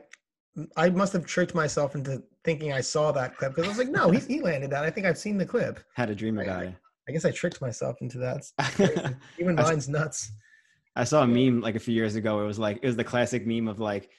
I 0.76 0.90
must 0.90 1.12
have 1.14 1.24
tricked 1.24 1.54
myself 1.54 1.94
into 1.94 2.22
thinking 2.45 2.72
I 2.72 2.80
saw 2.80 3.12
that 3.12 3.36
clip 3.36 3.55
because 3.55 3.66
I 3.66 3.68
was 3.68 3.78
like, 3.78 3.88
no, 3.88 4.11
he, 4.11 4.18
he 4.20 4.40
landed 4.40 4.70
that. 4.70 4.84
I 4.84 4.90
think 4.90 5.07
I've 5.07 5.18
seen 5.18 5.38
the 5.38 5.47
clip. 5.47 5.80
Had 5.95 6.11
a 6.11 6.14
dream 6.14 6.38
about 6.38 6.64
it. 6.64 6.74
I 7.09 7.12
guess 7.12 7.24
I 7.24 7.30
tricked 7.30 7.61
myself 7.61 8.01
into 8.01 8.18
that. 8.18 9.16
Even 9.38 9.57
mine's 9.57 9.88
nuts. 9.88 10.32
I 10.95 11.05
saw 11.05 11.22
a 11.22 11.26
meme 11.26 11.61
like 11.61 11.74
a 11.74 11.80
few 11.80 11.95
years 11.95 12.16
ago. 12.16 12.43
It 12.43 12.47
was 12.47 12.59
like 12.59 12.78
it 12.82 12.86
was 12.86 12.97
the 12.97 13.05
classic 13.05 13.47
meme 13.47 13.66
of 13.66 13.80
like 13.80 14.11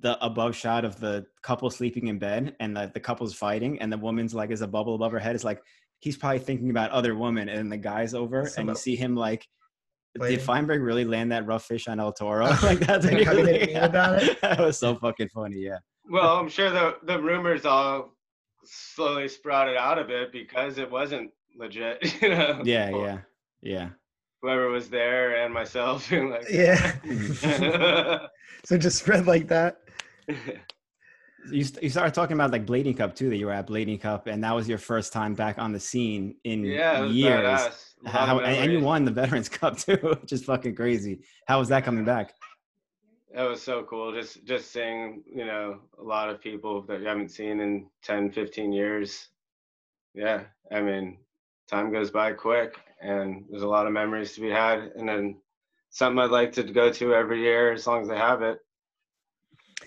the 0.00 0.22
above 0.24 0.56
shot 0.56 0.84
of 0.84 0.98
the 0.98 1.26
couple 1.42 1.68
sleeping 1.70 2.08
in 2.08 2.18
bed 2.18 2.56
and 2.60 2.76
the, 2.76 2.90
the 2.94 3.00
couple's 3.00 3.34
fighting 3.34 3.78
and 3.80 3.92
the 3.92 3.98
woman's 3.98 4.34
like 4.34 4.50
is 4.50 4.62
a 4.62 4.66
bubble 4.66 4.94
above 4.94 5.12
her 5.12 5.18
head. 5.18 5.34
It's 5.34 5.44
like 5.44 5.62
he's 6.00 6.16
probably 6.16 6.38
thinking 6.38 6.70
about 6.70 6.90
other 6.90 7.14
women 7.14 7.48
and 7.48 7.70
the 7.70 7.76
guy's 7.76 8.14
over 8.14 8.50
and 8.56 8.68
you 8.68 8.74
see 8.74 8.96
him 8.96 9.14
like 9.14 9.46
did 10.20 10.40
Feinberg 10.40 10.80
really 10.80 11.04
land 11.04 11.32
that 11.32 11.44
rough 11.46 11.64
fish 11.64 11.88
on 11.88 11.98
El 11.98 12.12
Toro? 12.12 12.46
like 12.62 12.78
that's 12.80 13.04
Like, 13.04 13.24
how 13.24 13.34
did 13.34 13.68
he 13.68 13.74
about 13.74 14.22
it? 14.22 14.40
That 14.40 14.60
was 14.60 14.78
so 14.78 14.94
fucking 14.94 15.28
funny. 15.34 15.58
Yeah. 15.58 15.78
Well, 16.10 16.38
I'm 16.38 16.48
sure 16.48 16.70
the 16.70 16.96
the 17.04 17.20
rumors 17.20 17.64
all 17.64 18.14
slowly 18.64 19.28
sprouted 19.28 19.76
out 19.76 19.98
of 19.98 20.10
it 20.10 20.32
because 20.32 20.78
it 20.78 20.90
wasn't 20.90 21.30
legit, 21.56 21.98
you 22.22 22.30
know. 22.30 22.62
Yeah. 22.64 22.90
Yeah. 22.90 23.18
Yeah. 23.62 23.88
Whoever 24.42 24.68
was 24.68 24.90
there 24.90 25.42
and 25.42 25.52
myself, 25.54 26.08
being 26.10 26.30
like, 26.30 26.46
Yeah. 26.50 26.92
So 28.64 28.78
just 28.78 28.98
spread 28.98 29.26
like 29.26 29.48
that. 29.48 29.80
You, 31.50 31.64
st- 31.64 31.82
you 31.82 31.90
started 31.90 32.14
talking 32.14 32.32
about 32.32 32.50
like 32.50 32.64
Blading 32.64 32.96
Cup 32.96 33.14
too, 33.14 33.28
that 33.28 33.36
you 33.36 33.44
were 33.46 33.52
at 33.52 33.66
Blading 33.66 34.00
Cup, 34.00 34.26
and 34.26 34.42
that 34.42 34.54
was 34.54 34.66
your 34.66 34.78
first 34.78 35.12
time 35.12 35.34
back 35.34 35.58
on 35.58 35.72
the 35.72 35.80
scene 35.80 36.36
in 36.44 36.64
yeah, 36.64 37.04
years. 37.04 37.40
badass. 37.42 37.94
How, 38.06 38.38
and 38.40 38.56
and 38.56 38.72
you 38.72 38.80
won 38.80 39.04
the 39.04 39.10
Veterans 39.10 39.48
Cup 39.50 39.76
too, 39.76 39.96
which 39.96 40.32
is 40.32 40.44
fucking 40.44 40.74
crazy. 40.74 41.20
How 41.46 41.58
was 41.58 41.68
that 41.68 41.84
coming 41.84 42.04
back? 42.04 42.32
That 43.34 43.48
was 43.48 43.60
so 43.60 43.82
cool. 43.82 44.12
Just 44.12 44.44
just 44.44 44.70
seeing, 44.70 45.24
you 45.26 45.44
know, 45.44 45.80
a 45.98 46.02
lot 46.02 46.30
of 46.30 46.40
people 46.40 46.82
that 46.82 47.00
you 47.00 47.06
haven't 47.06 47.32
seen 47.32 47.60
in 47.60 47.86
10, 48.04 48.30
15 48.30 48.72
years. 48.72 49.28
Yeah, 50.14 50.44
I 50.70 50.80
mean, 50.80 51.18
time 51.68 51.92
goes 51.92 52.12
by 52.12 52.32
quick 52.32 52.76
and 53.00 53.44
there's 53.50 53.62
a 53.62 53.68
lot 53.68 53.86
of 53.86 53.92
memories 53.92 54.34
to 54.34 54.40
be 54.40 54.50
had 54.50 54.92
and 54.96 55.08
then 55.08 55.36
something 55.90 56.20
I'd 56.20 56.30
like 56.30 56.52
to 56.52 56.62
go 56.62 56.90
to 56.92 57.14
every 57.14 57.42
year 57.42 57.72
as 57.72 57.86
long 57.88 58.02
as 58.02 58.10
I 58.10 58.16
have 58.16 58.42
it. 58.42 58.58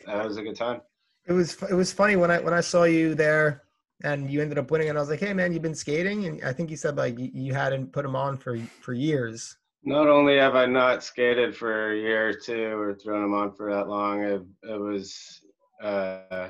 That 0.06 0.26
was 0.26 0.36
a 0.36 0.44
good 0.44 0.58
time. 0.58 0.82
It 1.26 1.32
was 1.34 1.62
it 1.64 1.74
was 1.74 1.94
funny 1.94 2.18
when 2.18 2.32
I 2.32 2.40
when 2.40 2.54
I 2.54 2.62
saw 2.62 2.84
you 2.84 3.16
there 3.16 3.64
and 4.04 4.30
you 4.30 4.42
ended 4.42 4.58
up 4.58 4.72
winning. 4.72 4.90
And 4.90 4.98
I 4.98 5.02
was 5.02 5.10
like, 5.10 5.22
hey 5.22 5.34
man, 5.34 5.54
you've 5.54 5.62
been 5.62 5.76
skating, 5.76 6.26
and 6.26 6.44
I 6.44 6.52
think 6.52 6.70
you 6.70 6.78
said 6.78 6.98
like 6.98 7.18
you, 7.18 7.32
you 7.34 7.54
hadn't 7.54 7.94
put 7.94 8.04
them 8.04 8.16
on 8.16 8.38
for 8.38 8.58
for 8.82 8.94
years. 8.94 9.56
Not 9.84 10.08
only 10.08 10.38
have 10.38 10.56
I 10.56 10.66
not 10.66 11.04
skated 11.04 11.56
for 11.56 11.94
a 11.94 11.98
year 11.98 12.30
or 12.30 12.34
two 12.34 12.78
or 12.78 12.94
thrown 12.96 13.22
them 13.22 13.34
on 13.34 13.54
for 13.54 13.72
that 13.74 13.88
long, 13.88 14.22
it, 14.24 14.42
it 14.64 14.80
was 14.80 15.42
uh, 15.82 16.50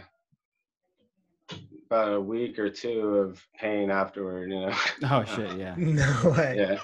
about 1.85 2.13
a 2.13 2.19
week 2.21 2.57
or 2.57 2.69
two 2.69 3.01
of 3.17 3.41
pain 3.59 3.91
afterward. 3.91 4.49
You 4.51 4.61
know. 4.61 4.73
Oh 5.03 5.23
shit, 5.23 5.57
yeah. 5.57 5.75
No 5.77 6.33
way. 6.37 6.55
yeah 6.57 6.79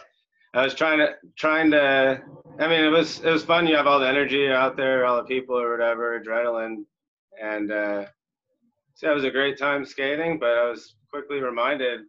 i 0.55 0.63
was 0.63 0.75
trying 0.75 0.99
to 0.99 1.09
trying 1.35 1.71
to 1.71 2.21
i 2.59 2.67
mean 2.67 2.83
it 2.83 2.89
was 2.89 3.19
it 3.21 3.31
was 3.31 3.43
fun 3.43 3.65
you 3.65 3.75
have 3.75 3.87
all 3.87 3.99
the 3.99 4.07
energy 4.07 4.47
out 4.51 4.77
there 4.77 5.03
all 5.03 5.17
the 5.17 5.23
people 5.23 5.59
or 5.59 5.71
whatever 5.71 6.21
adrenaline 6.21 6.83
and 7.41 7.71
uh 7.71 8.05
so 8.93 9.09
it 9.11 9.15
was 9.15 9.23
a 9.23 9.31
great 9.31 9.57
time 9.57 9.83
skating 9.83 10.37
but 10.37 10.51
i 10.51 10.69
was 10.69 10.93
quickly 11.09 11.39
reminded 11.41 12.01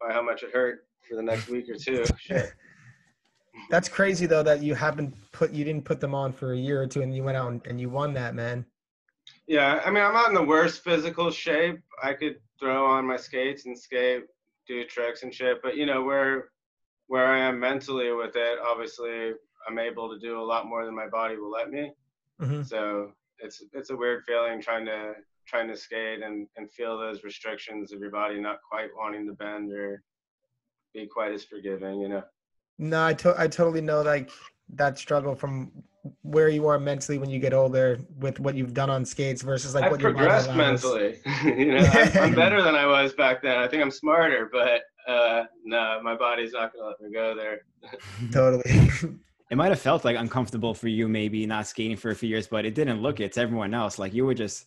by 0.00 0.10
how 0.14 0.22
much 0.22 0.42
it 0.42 0.50
hurt 0.50 0.86
for 1.06 1.14
the 1.16 1.22
next 1.22 1.48
week 1.50 1.68
or 1.68 1.74
two 1.74 2.02
Shit. 2.16 2.54
That's 3.70 3.88
crazy 3.88 4.26
though 4.26 4.42
that 4.42 4.62
you 4.62 4.74
haven't 4.74 5.14
put 5.32 5.52
you 5.52 5.64
didn't 5.64 5.84
put 5.84 6.00
them 6.00 6.14
on 6.14 6.32
for 6.32 6.52
a 6.52 6.56
year 6.56 6.80
or 6.82 6.86
two 6.86 7.02
and 7.02 7.14
you 7.14 7.22
went 7.22 7.36
out 7.36 7.50
and, 7.52 7.66
and 7.66 7.80
you 7.80 7.88
won 7.90 8.14
that 8.14 8.34
man. 8.34 8.64
yeah 9.46 9.80
i 9.84 9.90
mean 9.90 10.02
i'm 10.02 10.12
not 10.12 10.28
in 10.28 10.34
the 10.34 10.42
worst 10.42 10.82
physical 10.82 11.30
shape 11.30 11.78
i 12.02 12.12
could 12.12 12.36
throw 12.58 12.86
on 12.86 13.06
my 13.06 13.16
skates 13.16 13.66
and 13.66 13.78
skate 13.78 14.24
do 14.66 14.84
tricks 14.84 15.22
and 15.22 15.32
shit 15.34 15.58
but 15.62 15.76
you 15.76 15.86
know 15.86 16.02
where 16.02 16.48
where 17.06 17.26
i 17.26 17.38
am 17.38 17.58
mentally 17.60 18.12
with 18.12 18.34
it 18.36 18.58
obviously 18.70 19.32
i'm 19.68 19.78
able 19.78 20.08
to 20.10 20.18
do 20.18 20.40
a 20.40 20.46
lot 20.52 20.66
more 20.66 20.84
than 20.84 20.94
my 20.94 21.08
body 21.08 21.36
will 21.36 21.50
let 21.50 21.70
me 21.70 21.92
Mhm. 22.40 22.66
so 22.66 23.12
it's 23.38 23.62
it's 23.72 23.90
a 23.90 23.96
weird 23.96 24.24
feeling 24.24 24.60
trying 24.60 24.86
to 24.86 25.14
trying 25.46 25.68
to 25.68 25.76
skate 25.76 26.22
and 26.22 26.46
and 26.56 26.70
feel 26.72 26.98
those 26.98 27.22
restrictions 27.24 27.92
of 27.92 28.00
your 28.00 28.10
body 28.10 28.40
not 28.40 28.58
quite 28.68 28.90
wanting 28.96 29.26
to 29.26 29.32
bend 29.34 29.70
or 29.72 30.02
be 30.94 31.06
quite 31.06 31.32
as 31.32 31.44
forgiving 31.44 32.00
you 32.00 32.08
know 32.08 32.22
No, 32.80 33.04
I 33.06 33.14
to- 33.14 33.34
I 33.38 33.46
totally 33.46 33.80
know 33.82 34.02
like 34.02 34.30
that 34.74 34.98
struggle 34.98 35.34
from 35.34 35.70
where 36.22 36.48
you 36.48 36.66
are 36.66 36.78
mentally 36.78 37.18
when 37.18 37.28
you 37.28 37.38
get 37.38 37.52
older 37.52 38.00
with 38.18 38.40
what 38.40 38.54
you've 38.54 38.72
done 38.72 38.88
on 38.88 39.04
skates 39.04 39.42
versus 39.42 39.74
like 39.74 39.84
i've 39.84 39.90
what 39.90 40.00
your 40.00 40.12
body 40.12 40.24
progressed 40.24 40.48
allows. 40.48 40.82
mentally 40.82 41.18
you 41.60 41.72
know 41.74 41.84
I'm, 41.92 42.18
I'm 42.18 42.34
better 42.44 42.62
than 42.62 42.74
i 42.74 42.86
was 42.86 43.12
back 43.12 43.42
then 43.42 43.58
i 43.58 43.68
think 43.68 43.82
i'm 43.82 43.90
smarter 43.90 44.48
but 44.50 44.80
uh 45.06 45.44
no 45.62 46.00
my 46.02 46.16
body's 46.16 46.52
not 46.54 46.72
gonna 46.72 46.86
let 46.86 47.00
me 47.02 47.12
go 47.12 47.34
there 47.34 47.60
Totally. 48.32 48.62
It 49.50 49.56
might 49.56 49.68
have 49.70 49.80
felt 49.80 50.04
like 50.04 50.16
uncomfortable 50.16 50.74
for 50.74 50.88
you, 50.88 51.08
maybe 51.08 51.44
not 51.44 51.66
skating 51.66 51.96
for 51.96 52.10
a 52.10 52.14
few 52.14 52.28
years, 52.28 52.46
but 52.46 52.64
it 52.64 52.74
didn't 52.74 53.02
look 53.02 53.20
it 53.20 53.32
to 53.32 53.40
everyone 53.40 53.74
else. 53.74 53.98
Like 53.98 54.14
you 54.14 54.24
were 54.24 54.34
just 54.34 54.66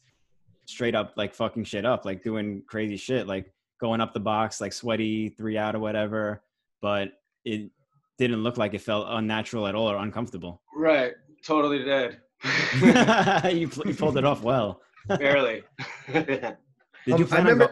straight 0.66 0.93
up 0.95 1.14
like 1.16 1.34
fucking 1.34 1.64
shit 1.64 1.86
up, 1.86 2.05
like 2.05 2.22
doing 2.24 2.64
crazy 2.68 2.97
shit, 2.97 3.28
like 3.28 3.53
going 3.80 4.01
up 4.01 4.14
the 4.14 4.20
box, 4.20 4.59
like 4.59 4.74
sweaty 4.74 5.30
three 5.30 5.57
out 5.57 5.76
or 5.76 5.80
whatever. 5.80 6.43
But 6.82 7.14
it 7.45 7.72
didn't 8.18 8.43
look 8.43 8.57
like 8.57 8.74
it 8.74 8.82
felt 8.82 9.07
unnatural 9.09 9.68
at 9.68 9.76
all 9.76 9.89
or 9.89 9.97
uncomfortable. 9.97 10.61
right 10.76 11.14
totally 11.45 11.84
dead 11.84 12.20
you, 13.53 13.68
pl- 13.68 13.88
you 13.88 13.93
pulled 13.95 14.18
it 14.18 14.26
off 14.26 14.41
well. 14.43 14.82
barely 15.07 15.64
Did 16.14 16.43
Um, 16.45 17.20
you 17.20 17.26
I 17.26 17.28
plan 17.28 17.41
on 17.41 17.45
remember- 17.47 17.68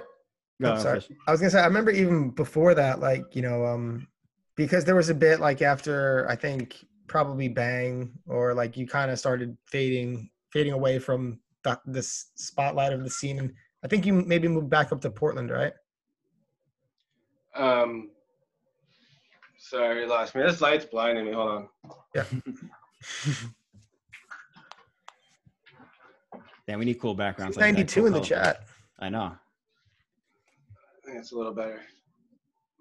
go- 0.62 0.68
go 0.68 0.74
I'm 0.74 0.80
sorry. 0.82 1.00
Fish. 1.02 1.18
I 1.28 1.32
was 1.32 1.40
gonna 1.42 1.52
say 1.52 1.60
I 1.60 1.66
remember 1.66 1.92
even 1.92 2.30
before 2.32 2.74
that, 2.76 3.00
like 3.00 3.24
you 3.36 3.42
know, 3.42 3.66
um, 3.66 4.08
because 4.56 4.84
there 4.86 4.96
was 4.96 5.10
a 5.10 5.16
bit 5.16 5.40
like 5.40 5.62
after 5.62 6.28
I 6.30 6.36
think 6.36 6.86
probably 7.08 7.48
Bang 7.50 8.12
or 8.28 8.54
like 8.54 8.78
you 8.78 8.86
kind 8.88 9.10
of 9.12 9.18
started 9.20 9.58
fading, 9.66 10.30
fading 10.52 10.74
away 10.74 11.00
from 11.00 11.40
the, 11.64 11.80
this 11.86 12.32
spotlight 12.36 12.94
of 12.94 13.04
the 13.04 13.10
scene, 13.10 13.40
and 13.40 13.54
I 13.84 13.88
think 13.88 14.06
you 14.06 14.14
maybe 14.14 14.48
moved 14.48 14.70
back 14.70 14.92
up 14.92 15.02
to 15.02 15.10
Portland, 15.12 15.50
right? 15.50 15.74
um 17.56 18.10
sorry 19.72 20.02
you 20.02 20.08
lost 20.08 20.36
me 20.36 20.42
this 20.44 20.60
light's 20.62 20.86
blinding 20.86 21.26
me 21.26 21.32
hold 21.32 21.50
on 21.50 21.70
Yeah, 22.14 22.26
Yeah, 26.68 26.76
we 26.78 26.86
need 26.86 27.00
cool 27.00 27.16
backgrounds. 27.16 27.58
like 27.58 27.64
that, 27.66 27.74
Ninety-two 27.74 28.02
cool 28.02 28.08
in 28.08 28.14
the 28.14 28.20
color. 28.20 28.28
chat. 28.30 28.64
I 29.00 29.10
know. 29.10 29.34
I 29.34 31.06
think 31.06 31.18
it's 31.18 31.32
a 31.32 31.36
little 31.36 31.54
better. 31.54 31.82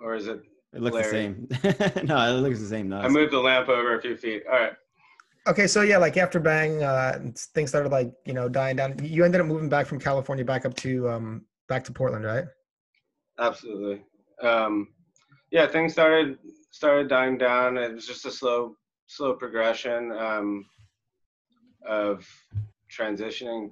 Or 0.01 0.15
is 0.15 0.27
it? 0.29 0.43
It 0.75 0.81
looks 0.83 0.97
the 0.99 1.05
same. 1.05 1.49
no, 2.07 2.29
it 2.29 2.41
looks 2.41 2.61
the 2.61 2.67
same. 2.67 2.89
No, 2.89 2.99
I 3.01 3.09
moved 3.09 3.33
the 3.33 3.39
lamp 3.41 3.69
over 3.69 3.97
a 3.97 4.01
few 4.01 4.17
feet. 4.17 4.45
All 4.47 4.59
right. 4.61 4.73
Okay, 5.49 5.67
so 5.67 5.81
yeah, 5.81 5.97
like 5.99 6.17
after 6.19 6.39
Bang, 6.39 6.83
uh, 6.85 7.19
things 7.55 7.71
started 7.71 7.91
like 7.91 8.13
you 8.27 8.35
know 8.35 8.49
dying 8.49 8.77
down. 8.77 8.97
You 9.03 9.25
ended 9.25 9.41
up 9.41 9.47
moving 9.49 9.69
back 9.71 9.87
from 9.87 9.99
California 9.99 10.45
back 10.45 10.65
up 10.67 10.75
to 10.77 11.09
um 11.09 11.45
back 11.69 11.83
to 11.85 11.93
Portland, 11.93 12.25
right? 12.25 12.45
Absolutely. 13.41 14.03
Um, 14.43 14.89
yeah, 15.51 15.67
things 15.67 15.93
started 15.93 16.39
started 16.71 17.09
dying 17.09 17.39
down. 17.39 17.77
It 17.77 17.95
was 17.95 18.07
just 18.07 18.27
a 18.27 18.31
slow 18.31 18.77
slow 19.07 19.35
progression 19.35 20.13
um, 20.13 20.65
of 21.87 22.27
transitioning 22.97 23.71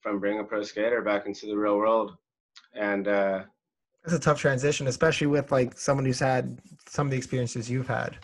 from 0.00 0.20
being 0.20 0.40
a 0.40 0.44
pro 0.44 0.62
skater 0.62 1.02
back 1.02 1.26
into 1.26 1.46
the 1.46 1.56
real 1.56 1.76
world. 1.76 2.16
And 2.74 3.06
uh, 3.06 3.42
It's 4.04 4.14
a 4.14 4.18
tough 4.18 4.40
transition, 4.40 4.86
especially 4.88 5.26
with 5.28 5.52
like 5.52 5.78
someone 5.78 6.04
who's 6.04 6.18
had 6.20 6.60
some 6.88 7.06
of 7.06 7.10
the 7.10 7.16
experiences 7.16 7.70
you've 7.70 7.88
had. 7.88 8.16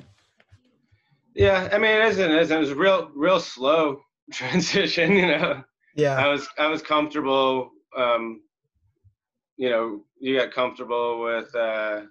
yeah, 1.35 1.69
I 1.73 1.79
mean, 1.79 1.91
it 1.91 2.07
isn't. 2.07 2.31
It 2.31 2.43
isn't. 2.43 2.57
It 2.57 2.61
was 2.61 2.71
a 2.71 2.77
real 2.77 3.11
real 3.15 3.41
slow 3.41 4.01
transition. 4.33 5.13
You 5.13 5.27
know. 5.27 5.65
Yeah. 5.95 6.17
I 6.17 6.29
was 6.29 6.49
I 6.59 6.67
was 6.67 6.83
comfortable. 6.83 7.71
Um, 7.97 8.43
you 9.57 9.71
know, 9.71 10.03
you 10.19 10.39
got 10.39 10.53
comfortable 10.53 11.23
with 11.23 11.55
uh, 11.55 12.03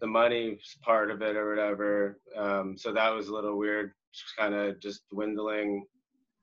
the 0.00 0.06
money 0.06 0.58
part 0.82 1.10
of 1.10 1.22
it 1.22 1.36
or 1.36 1.50
whatever. 1.50 2.20
Um, 2.36 2.76
so 2.76 2.92
that 2.92 3.10
was 3.10 3.28
a 3.28 3.34
little 3.34 3.58
weird, 3.58 3.92
just 4.12 4.36
kind 4.36 4.54
of 4.54 4.80
just 4.80 5.08
dwindling 5.10 5.86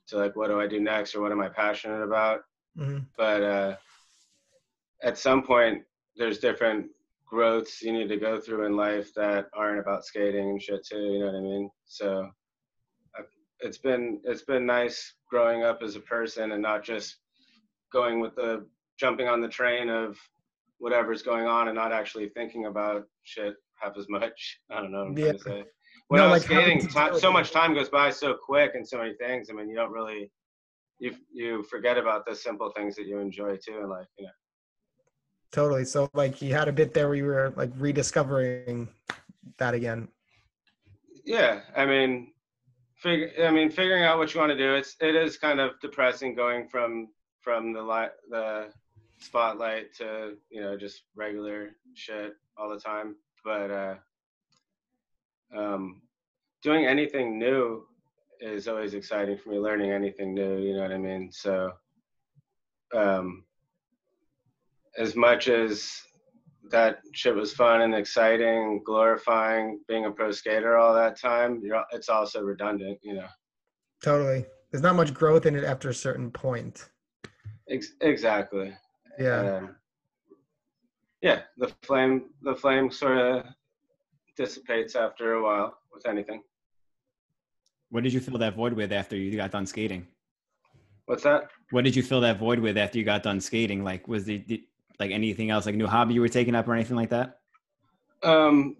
to 0.07 0.17
like, 0.17 0.35
what 0.35 0.47
do 0.47 0.59
I 0.59 0.67
do 0.67 0.79
next, 0.79 1.15
or 1.15 1.21
what 1.21 1.31
am 1.31 1.41
I 1.41 1.49
passionate 1.49 2.03
about? 2.03 2.41
Mhm. 2.77 3.05
But 3.17 3.43
uh, 3.43 3.75
at 5.03 5.17
some 5.17 5.43
point, 5.43 5.83
there's 6.15 6.39
different 6.39 6.87
growths 7.25 7.81
you 7.81 7.91
need 7.91 8.07
to 8.07 8.17
go 8.17 8.39
through 8.39 8.65
in 8.65 8.75
life 8.77 9.13
that 9.15 9.47
aren't 9.53 9.79
about 9.79 10.05
skating 10.05 10.49
and 10.49 10.61
shit 10.61 10.85
too. 10.85 10.97
You 10.97 11.19
know 11.19 11.25
what 11.25 11.35
I 11.35 11.41
mean? 11.41 11.69
So 11.85 12.29
I've, 13.17 13.27
it's 13.59 13.77
been 13.77 14.21
it's 14.23 14.43
been 14.43 14.65
nice 14.65 15.15
growing 15.29 15.63
up 15.63 15.81
as 15.83 15.95
a 15.95 16.01
person 16.01 16.53
and 16.53 16.61
not 16.61 16.83
just 16.83 17.17
going 17.91 18.19
with 18.19 18.35
the 18.35 18.65
jumping 18.97 19.27
on 19.27 19.41
the 19.41 19.47
train 19.47 19.89
of 19.89 20.17
whatever's 20.79 21.21
going 21.21 21.45
on 21.45 21.67
and 21.67 21.75
not 21.75 21.91
actually 21.91 22.29
thinking 22.29 22.65
about 22.65 23.03
shit 23.23 23.55
half 23.81 23.97
as 23.97 24.07
much. 24.09 24.59
I 24.71 24.81
don't 24.81 24.91
know 24.91 25.05
what 25.05 25.07
I'm 25.07 25.15
to 25.15 25.39
say. 25.39 25.63
When 26.09 26.19
No, 26.19 26.27
I 26.27 26.31
was 26.31 26.49
like, 26.49 26.65
skating, 26.65 26.87
time, 26.87 27.19
so 27.19 27.31
much 27.31 27.51
time 27.51 27.73
goes 27.73 27.89
by 27.89 28.11
so 28.11 28.35
quick 28.41 28.71
and 28.75 28.87
so 28.87 28.97
many 28.97 29.13
things. 29.19 29.49
I 29.49 29.53
mean, 29.53 29.69
you 29.69 29.75
don't 29.75 29.91
really 29.91 30.31
you 30.99 31.13
you 31.31 31.63
forget 31.63 31.97
about 31.97 32.25
the 32.25 32.35
simple 32.35 32.71
things 32.75 32.95
that 32.95 33.05
you 33.05 33.19
enjoy 33.19 33.57
too 33.57 33.79
in 33.79 33.89
life. 33.89 34.07
You 34.17 34.25
know. 34.25 34.31
Totally. 35.51 35.85
So 35.85 36.09
like 36.13 36.41
you 36.41 36.53
had 36.53 36.67
a 36.67 36.73
bit 36.73 36.93
there 36.93 37.07
where 37.07 37.17
you 37.17 37.25
were 37.25 37.53
like 37.55 37.71
rediscovering 37.77 38.87
that 39.57 39.73
again. 39.73 40.07
Yeah, 41.25 41.61
I 41.75 41.85
mean, 41.85 42.31
figure. 42.95 43.31
I 43.45 43.51
mean, 43.51 43.69
figuring 43.69 44.03
out 44.03 44.17
what 44.17 44.33
you 44.33 44.39
want 44.39 44.51
to 44.51 44.57
do. 44.57 44.75
It's 44.75 44.95
it 45.01 45.15
is 45.15 45.37
kind 45.37 45.59
of 45.59 45.79
depressing 45.81 46.35
going 46.35 46.67
from 46.67 47.09
from 47.41 47.73
the 47.73 47.81
light 47.81 48.11
the 48.29 48.69
spotlight 49.19 49.93
to 49.95 50.35
you 50.49 50.61
know 50.61 50.77
just 50.77 51.03
regular 51.15 51.71
shit 51.93 52.33
all 52.57 52.69
the 52.69 52.79
time. 52.79 53.15
But 53.43 53.71
uh, 53.71 53.95
um, 55.55 56.01
doing 56.63 56.85
anything 56.85 57.39
new 57.39 57.85
is 58.39 58.67
always 58.67 58.93
exciting 58.93 59.37
for 59.37 59.49
me. 59.49 59.59
Learning 59.59 59.91
anything 59.91 60.33
new, 60.33 60.57
you 60.57 60.75
know 60.75 60.81
what 60.81 60.91
I 60.91 60.97
mean. 60.97 61.31
So, 61.31 61.71
um, 62.95 63.43
as 64.97 65.15
much 65.15 65.47
as 65.47 66.03
that 66.71 66.99
shit 67.13 67.35
was 67.35 67.53
fun 67.53 67.81
and 67.81 67.95
exciting, 67.95 68.81
glorifying 68.85 69.79
being 69.87 70.05
a 70.05 70.11
pro 70.11 70.31
skater 70.31 70.77
all 70.77 70.93
that 70.93 71.19
time. 71.19 71.61
You're, 71.63 71.83
it's 71.91 72.09
also 72.09 72.41
redundant, 72.41 72.99
you 73.01 73.15
know. 73.15 73.27
Totally. 74.03 74.45
There's 74.71 74.83
not 74.83 74.95
much 74.95 75.13
growth 75.13 75.45
in 75.45 75.55
it 75.55 75.63
after 75.63 75.89
a 75.89 75.93
certain 75.93 76.29
point. 76.29 76.89
Ex- 77.69 77.93
exactly. 78.01 78.73
Yeah. 79.17 79.57
Um, 79.57 79.75
yeah, 81.21 81.41
the 81.57 81.71
flame, 81.81 82.25
the 82.41 82.55
flame 82.55 82.91
sort 82.91 83.17
of 83.17 83.45
dissipates 84.35 84.95
after 84.95 85.33
a 85.33 85.43
while 85.43 85.77
with 85.93 86.07
anything. 86.07 86.43
What 87.89 88.03
did 88.03 88.13
you 88.13 88.19
fill 88.19 88.37
that 88.37 88.55
void 88.55 88.73
with 88.73 88.91
after 88.91 89.15
you 89.15 89.35
got 89.35 89.51
done 89.51 89.65
skating? 89.65 90.07
What's 91.05 91.23
that? 91.23 91.49
What 91.71 91.85
did 91.85 91.95
you 91.95 92.03
fill 92.03 92.21
that 92.21 92.37
void 92.37 92.59
with 92.59 92.77
after 92.77 92.99
you 92.99 93.05
got 93.05 93.23
done 93.23 93.39
skating? 93.39 93.83
Like, 93.83 94.07
was 94.07 94.25
the 94.25 94.39
did, 94.39 94.61
like 94.99 95.11
anything 95.11 95.49
else, 95.49 95.65
like 95.65 95.75
a 95.75 95.77
new 95.77 95.87
hobby 95.87 96.13
you 96.13 96.21
were 96.21 96.27
taking 96.27 96.53
up 96.53 96.67
or 96.67 96.73
anything 96.73 96.97
like 96.97 97.09
that? 97.09 97.39
Um, 98.23 98.75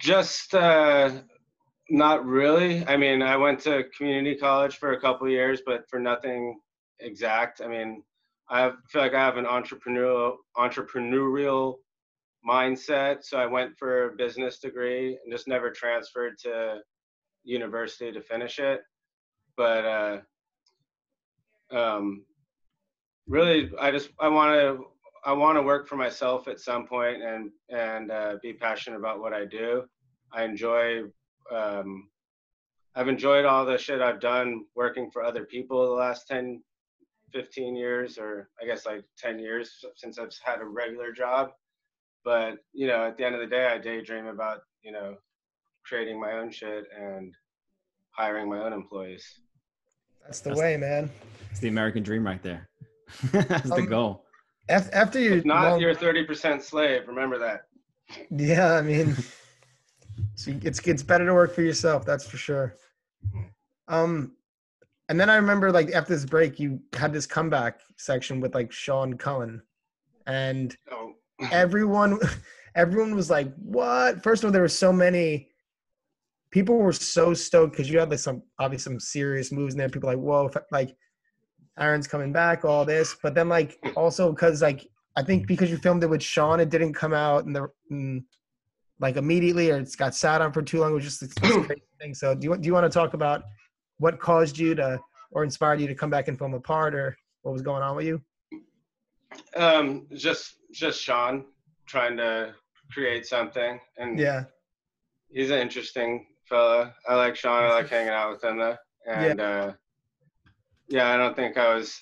just 0.00 0.54
uh, 0.54 1.12
not 1.88 2.26
really. 2.26 2.84
I 2.86 2.96
mean, 2.96 3.22
I 3.22 3.36
went 3.36 3.60
to 3.60 3.84
community 3.96 4.36
college 4.36 4.76
for 4.76 4.92
a 4.92 5.00
couple 5.00 5.28
years, 5.28 5.62
but 5.64 5.88
for 5.88 6.00
nothing 6.00 6.58
exact. 6.98 7.60
I 7.60 7.68
mean, 7.68 8.02
I 8.50 8.72
feel 8.88 9.00
like 9.00 9.14
I 9.14 9.24
have 9.24 9.36
an 9.36 9.44
entrepreneurial 9.44 10.36
entrepreneurial 10.56 11.76
mindset. 12.48 13.24
So 13.24 13.38
I 13.38 13.46
went 13.46 13.78
for 13.78 14.06
a 14.06 14.16
business 14.16 14.58
degree 14.58 15.18
and 15.22 15.32
just 15.32 15.46
never 15.46 15.70
transferred 15.70 16.38
to 16.42 16.80
university 17.44 18.12
to 18.12 18.20
finish 18.20 18.58
it. 18.58 18.80
But 19.56 19.84
uh, 19.84 20.18
um, 21.70 22.24
really, 23.28 23.70
I 23.80 23.90
just 23.90 24.10
I 24.18 24.28
want 24.28 24.58
to 24.58 24.84
I 25.24 25.32
want 25.32 25.56
to 25.56 25.62
work 25.62 25.86
for 25.86 25.96
myself 25.96 26.48
at 26.48 26.60
some 26.60 26.86
point 26.86 27.22
and 27.22 27.50
and 27.68 28.10
uh, 28.10 28.36
be 28.42 28.52
passionate 28.52 28.96
about 28.96 29.20
what 29.20 29.32
I 29.32 29.44
do. 29.44 29.84
I 30.32 30.44
enjoy. 30.44 31.02
Um, 31.54 32.08
I've 32.96 33.08
enjoyed 33.08 33.44
all 33.44 33.64
the 33.64 33.78
shit 33.78 34.00
I've 34.00 34.20
done 34.20 34.64
working 34.74 35.10
for 35.12 35.22
other 35.22 35.44
people 35.44 35.86
the 35.86 35.92
last 35.92 36.26
10, 36.26 36.60
15 37.32 37.76
years, 37.76 38.18
or 38.18 38.48
I 38.60 38.66
guess 38.66 38.86
like 38.86 39.04
10 39.18 39.38
years 39.38 39.84
since 39.96 40.18
I've 40.18 40.32
had 40.44 40.60
a 40.60 40.64
regular 40.64 41.12
job. 41.12 41.50
But 42.24 42.58
you 42.72 42.86
know, 42.86 43.06
at 43.06 43.16
the 43.16 43.24
end 43.24 43.34
of 43.34 43.40
the 43.40 43.46
day, 43.46 43.66
I 43.66 43.78
daydream 43.78 44.26
about 44.26 44.60
you 44.82 44.92
know 44.92 45.16
creating 45.84 46.20
my 46.20 46.32
own 46.32 46.50
shit 46.50 46.84
and 46.96 47.34
hiring 48.10 48.48
my 48.48 48.58
own 48.58 48.72
employees. 48.72 49.26
That's 50.24 50.40
the 50.40 50.50
That's 50.50 50.60
way, 50.60 50.76
man. 50.76 51.10
It's 51.50 51.60
the 51.60 51.68
American 51.68 52.02
dream 52.02 52.26
right 52.26 52.42
there. 52.42 52.68
That's 53.32 53.70
um, 53.70 53.80
the 53.80 53.86
goal. 53.86 54.24
After 54.68 55.18
you, 55.18 55.34
if 55.34 55.44
not 55.44 55.62
well, 55.62 55.80
you're 55.80 55.94
thirty 55.94 56.24
percent 56.24 56.62
slave. 56.62 57.08
Remember 57.08 57.38
that. 57.38 57.62
Yeah, 58.30 58.74
I 58.74 58.82
mean, 58.82 59.16
it's 60.46 60.86
it's 60.86 61.02
better 61.02 61.26
to 61.26 61.34
work 61.34 61.54
for 61.54 61.62
yourself. 61.62 62.04
That's 62.04 62.28
for 62.28 62.36
sure. 62.36 62.76
Um, 63.88 64.36
and 65.10 65.18
then 65.18 65.28
I 65.28 65.34
remember 65.34 65.72
like 65.72 65.90
after 65.90 66.14
this 66.14 66.24
break, 66.24 66.60
you 66.60 66.80
had 66.92 67.12
this 67.12 67.26
comeback 67.26 67.80
section 67.96 68.40
with 68.40 68.54
like 68.54 68.70
Sean 68.70 69.18
Cullen, 69.18 69.60
and 70.28 70.74
oh. 70.92 71.14
everyone, 71.50 72.20
everyone 72.76 73.16
was 73.16 73.28
like, 73.28 73.52
"What?" 73.56 74.22
First 74.22 74.44
of 74.44 74.48
all, 74.48 74.52
there 74.52 74.62
were 74.62 74.68
so 74.68 74.92
many 74.92 75.48
people 76.52 76.76
were 76.76 76.92
so 76.92 77.34
stoked 77.34 77.72
because 77.72 77.90
you 77.90 77.98
had 77.98 78.08
like 78.08 78.20
some 78.20 78.42
obviously 78.60 78.92
some 78.92 79.00
serious 79.00 79.50
moves 79.50 79.74
in 79.74 79.78
there. 79.78 79.88
People 79.88 80.08
like, 80.08 80.18
whoa, 80.18 80.48
like 80.70 80.96
Aaron's 81.76 82.06
coming 82.06 82.32
back, 82.32 82.64
all 82.64 82.84
this. 82.84 83.16
But 83.20 83.34
then 83.34 83.48
like 83.48 83.78
also 83.96 84.30
because 84.30 84.62
like 84.62 84.86
I 85.16 85.24
think 85.24 85.48
because 85.48 85.72
you 85.72 85.76
filmed 85.78 86.04
it 86.04 86.10
with 86.10 86.22
Sean, 86.22 86.60
it 86.60 86.70
didn't 86.70 86.94
come 86.94 87.14
out 87.14 87.46
in 87.46 87.52
the 87.52 87.68
in, 87.90 88.24
like 89.00 89.16
immediately, 89.16 89.72
or 89.72 89.78
it's 89.78 89.96
got 89.96 90.14
sat 90.14 90.40
on 90.40 90.52
for 90.52 90.62
too 90.62 90.78
long. 90.78 90.92
It 90.92 90.94
was 90.94 91.04
just 91.04 91.20
this 91.20 91.32
crazy 91.66 91.82
thing. 92.00 92.14
So 92.14 92.36
do 92.36 92.46
you 92.46 92.56
do 92.56 92.64
you 92.64 92.74
want 92.74 92.84
to 92.84 92.96
talk 92.96 93.14
about 93.14 93.42
what 94.00 94.18
caused 94.18 94.58
you 94.58 94.74
to 94.74 95.00
or 95.30 95.44
inspired 95.44 95.80
you 95.80 95.86
to 95.86 95.94
come 95.94 96.10
back 96.10 96.26
and 96.26 96.36
film 96.36 96.54
a 96.54 96.60
part, 96.60 96.94
or 96.94 97.16
what 97.42 97.52
was 97.52 97.62
going 97.62 97.82
on 97.82 97.94
with 97.94 98.06
you? 98.06 98.20
Um, 99.56 100.06
just 100.16 100.56
just 100.72 101.00
Sean 101.00 101.44
trying 101.86 102.16
to 102.16 102.54
create 102.90 103.26
something, 103.26 103.78
and 103.96 104.18
yeah, 104.18 104.44
he's 105.30 105.50
an 105.50 105.58
interesting 105.58 106.26
fella. 106.50 106.94
I 107.08 107.14
like 107.14 107.36
Sean. 107.36 107.64
I 107.64 107.68
like 107.70 107.88
hanging 107.88 108.10
out 108.10 108.32
with 108.32 108.42
him 108.42 108.58
though. 108.58 108.76
And 109.06 109.38
yeah. 109.38 109.44
uh 109.44 109.72
yeah, 110.88 111.12
I 111.12 111.16
don't 111.16 111.36
think 111.36 111.56
I 111.56 111.74
was 111.74 111.98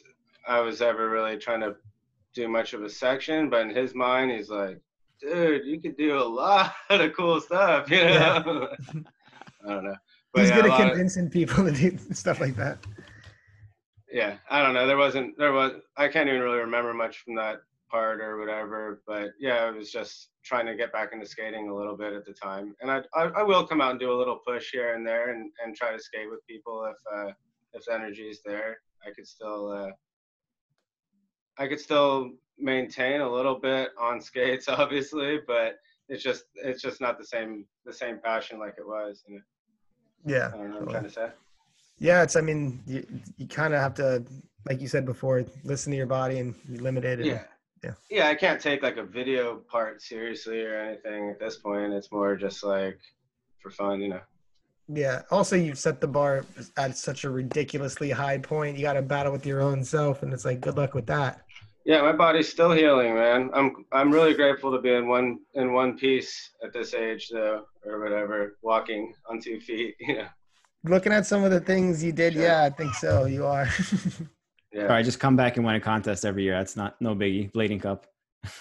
I 0.47 0.61
was 0.61 0.81
ever 0.81 1.11
really 1.11 1.37
trying 1.37 1.61
to 1.61 1.77
do 2.35 2.49
much 2.49 2.73
of 2.73 2.83
a 2.83 2.89
section, 2.89 3.51
but 3.51 3.61
in 3.63 3.71
his 3.75 3.95
mind 3.95 4.31
he's 4.31 4.49
like, 4.49 4.81
dude, 5.21 5.67
you 5.67 5.81
could 5.81 5.97
do 5.97 6.19
a 6.19 6.25
lot 6.25 6.73
of 6.91 7.13
cool 7.15 7.41
stuff, 7.41 7.91
you 7.91 7.99
know? 7.99 8.05
Yeah. 8.05 9.01
I 9.67 9.75
don't 9.75 9.85
know. 9.85 9.97
He's 10.39 10.51
yeah, 10.51 10.63
good 10.63 10.71
at 10.71 10.89
convincing 10.89 11.27
of, 11.27 11.33
people 11.33 11.65
to 11.71 11.73
do 11.73 11.99
stuff 12.13 12.41
like 12.41 12.57
that. 12.57 12.79
Yeah, 14.11 14.37
I 14.51 14.63
don't 14.63 14.75
know. 14.75 14.87
There 14.87 14.97
wasn't 14.97 15.37
there 15.39 15.53
was 15.53 15.73
I 15.97 16.09
can't 16.09 16.29
even 16.29 16.41
really 16.41 16.59
remember 16.59 16.95
much 16.95 17.19
from 17.19 17.35
that 17.37 17.59
part 17.91 18.21
or 18.21 18.39
whatever. 18.39 19.03
But 19.07 19.31
yeah, 19.39 19.65
I 19.65 19.71
was 19.71 19.91
just 19.91 20.31
trying 20.45 20.67
to 20.67 20.77
get 20.77 20.93
back 20.93 21.11
into 21.13 21.27
skating 21.27 21.69
a 21.69 21.75
little 21.75 21.97
bit 21.97 22.13
at 22.13 22.25
the 22.25 22.33
time. 22.33 22.75
And 22.81 22.91
I, 22.91 23.03
I, 23.15 23.25
I 23.25 23.43
will 23.43 23.67
come 23.67 23.81
out 23.81 23.93
and 23.93 24.01
do 24.01 24.13
a 24.13 24.19
little 24.19 24.41
push 24.47 24.71
here 24.73 24.95
and 24.95 25.07
there 25.07 25.31
and, 25.31 25.51
and 25.65 25.75
try 25.75 25.93
to 25.93 26.03
skate 26.03 26.31
with 26.31 26.47
people 26.47 26.91
if 26.91 26.97
uh, 27.15 27.33
if 27.75 27.85
the 27.85 27.95
energy 27.95 28.29
is 28.29 28.41
there. 28.45 28.79
I 29.07 29.11
could 29.15 29.27
still 29.27 29.71
uh, 29.71 29.91
I 31.59 31.69
could 31.69 31.81
still 31.81 32.33
maintain 32.59 33.21
a 33.21 33.33
little 33.33 33.59
bit 33.59 33.91
on 33.99 34.21
skates, 34.21 34.69
obviously, 34.69 35.41
but 35.47 35.77
it's 36.09 36.23
just 36.23 36.45
it's 36.55 36.83
just 36.83 37.01
not 37.01 37.19
the 37.19 37.25
same 37.25 37.67
the 37.85 37.93
same 37.93 38.19
passion 38.23 38.59
like 38.59 38.75
it 38.79 38.87
was. 38.87 39.25
And 39.29 39.41
yeah, 40.25 40.49
I 40.53 40.57
don't 40.57 40.71
know 40.71 40.77
what 40.77 40.83
I'm 40.83 40.89
trying 40.89 41.05
to 41.05 41.11
say. 41.11 41.29
Yeah, 41.99 42.23
it's. 42.23 42.37
I 42.37 42.41
mean, 42.41 42.83
you 42.87 43.07
you 43.37 43.47
kind 43.47 43.75
of 43.75 43.81
have 43.81 43.95
to, 43.95 44.25
like 44.69 44.81
you 44.81 44.89
said 44.89 45.05
before, 45.05 45.45
listen 45.65 45.91
to 45.91 45.97
your 45.97 46.07
body 46.07 46.39
and 46.39 46.55
be 46.69 46.79
limited. 46.79 47.21
And, 47.21 47.29
yeah 47.29 47.43
yeah 47.85 47.93
yeah 48.11 48.29
i 48.29 48.35
can't 48.35 48.61
take 48.61 48.83
like 48.83 48.97
a 48.97 49.03
video 49.03 49.57
part 49.71 50.03
seriously 50.03 50.63
or 50.63 50.81
anything 50.81 51.31
at 51.31 51.39
this 51.39 51.57
point 51.57 51.93
it's 51.93 52.11
more 52.13 52.37
just 52.37 52.65
like 52.65 52.99
for 53.61 53.71
fun 53.71 54.01
you 54.01 54.09
know 54.09 54.21
yeah 54.89 55.23
also 55.31 55.57
you 55.57 55.75
set 55.75 56.01
the 56.01 56.07
bar 56.07 56.45
at 56.77 56.97
such 56.97 57.25
a 57.25 57.31
ridiculously 57.31 58.11
high 58.11 58.39
point 58.39 58.77
you 58.77 58.83
got 58.83 58.95
to 58.95 59.03
battle 59.03 59.33
with 59.33 59.47
your 59.47 59.61
own 59.61 59.85
self 59.85 60.23
and 60.23 60.33
it's 60.33 60.45
like 60.45 60.61
good 60.61 60.77
luck 60.77 60.95
with 60.95 61.07
that 61.07 61.43
yeah 61.89 62.01
my 62.01 62.13
body's 62.13 62.49
still 62.49 62.71
healing 62.71 63.15
man 63.15 63.51
i'm 63.53 63.85
i'm 63.91 64.13
really 64.13 64.35
grateful 64.35 64.71
to 64.71 64.81
be 64.81 64.93
in 64.93 65.09
one 65.09 65.41
in 65.55 65.73
one 65.73 65.99
piece 65.99 66.53
at 66.63 66.73
this 66.73 66.95
age 66.95 67.29
though 67.33 67.65
or 67.85 67.99
whatever 68.01 68.57
walking 68.63 69.13
on 69.29 69.41
two 69.41 69.59
feet 69.59 69.97
you 70.01 70.19
know 70.19 70.29
looking 70.85 71.13
at 71.13 71.27
some 71.27 71.43
of 71.43 71.51
the 71.51 71.61
things 71.61 72.05
you 72.05 72.13
did 72.13 72.35
sure. 72.35 72.43
yeah 72.43 72.63
i 72.63 72.71
think 72.71 72.95
so 72.95 73.25
you 73.25 73.45
are 73.45 73.69
Yeah. 74.73 74.83
All 74.83 74.89
right, 74.89 75.05
just 75.05 75.19
come 75.19 75.37
back 75.37 75.57
and 75.57 75.65
win 75.65 75.75
a 75.75 75.81
contest 75.81 76.25
every 76.25 76.43
year. 76.43 76.53
That's 76.53 76.77
not 76.77 77.01
no 77.01 77.15
biggie. 77.15 77.51
Blading 77.53 77.81
Cup. 77.81 78.07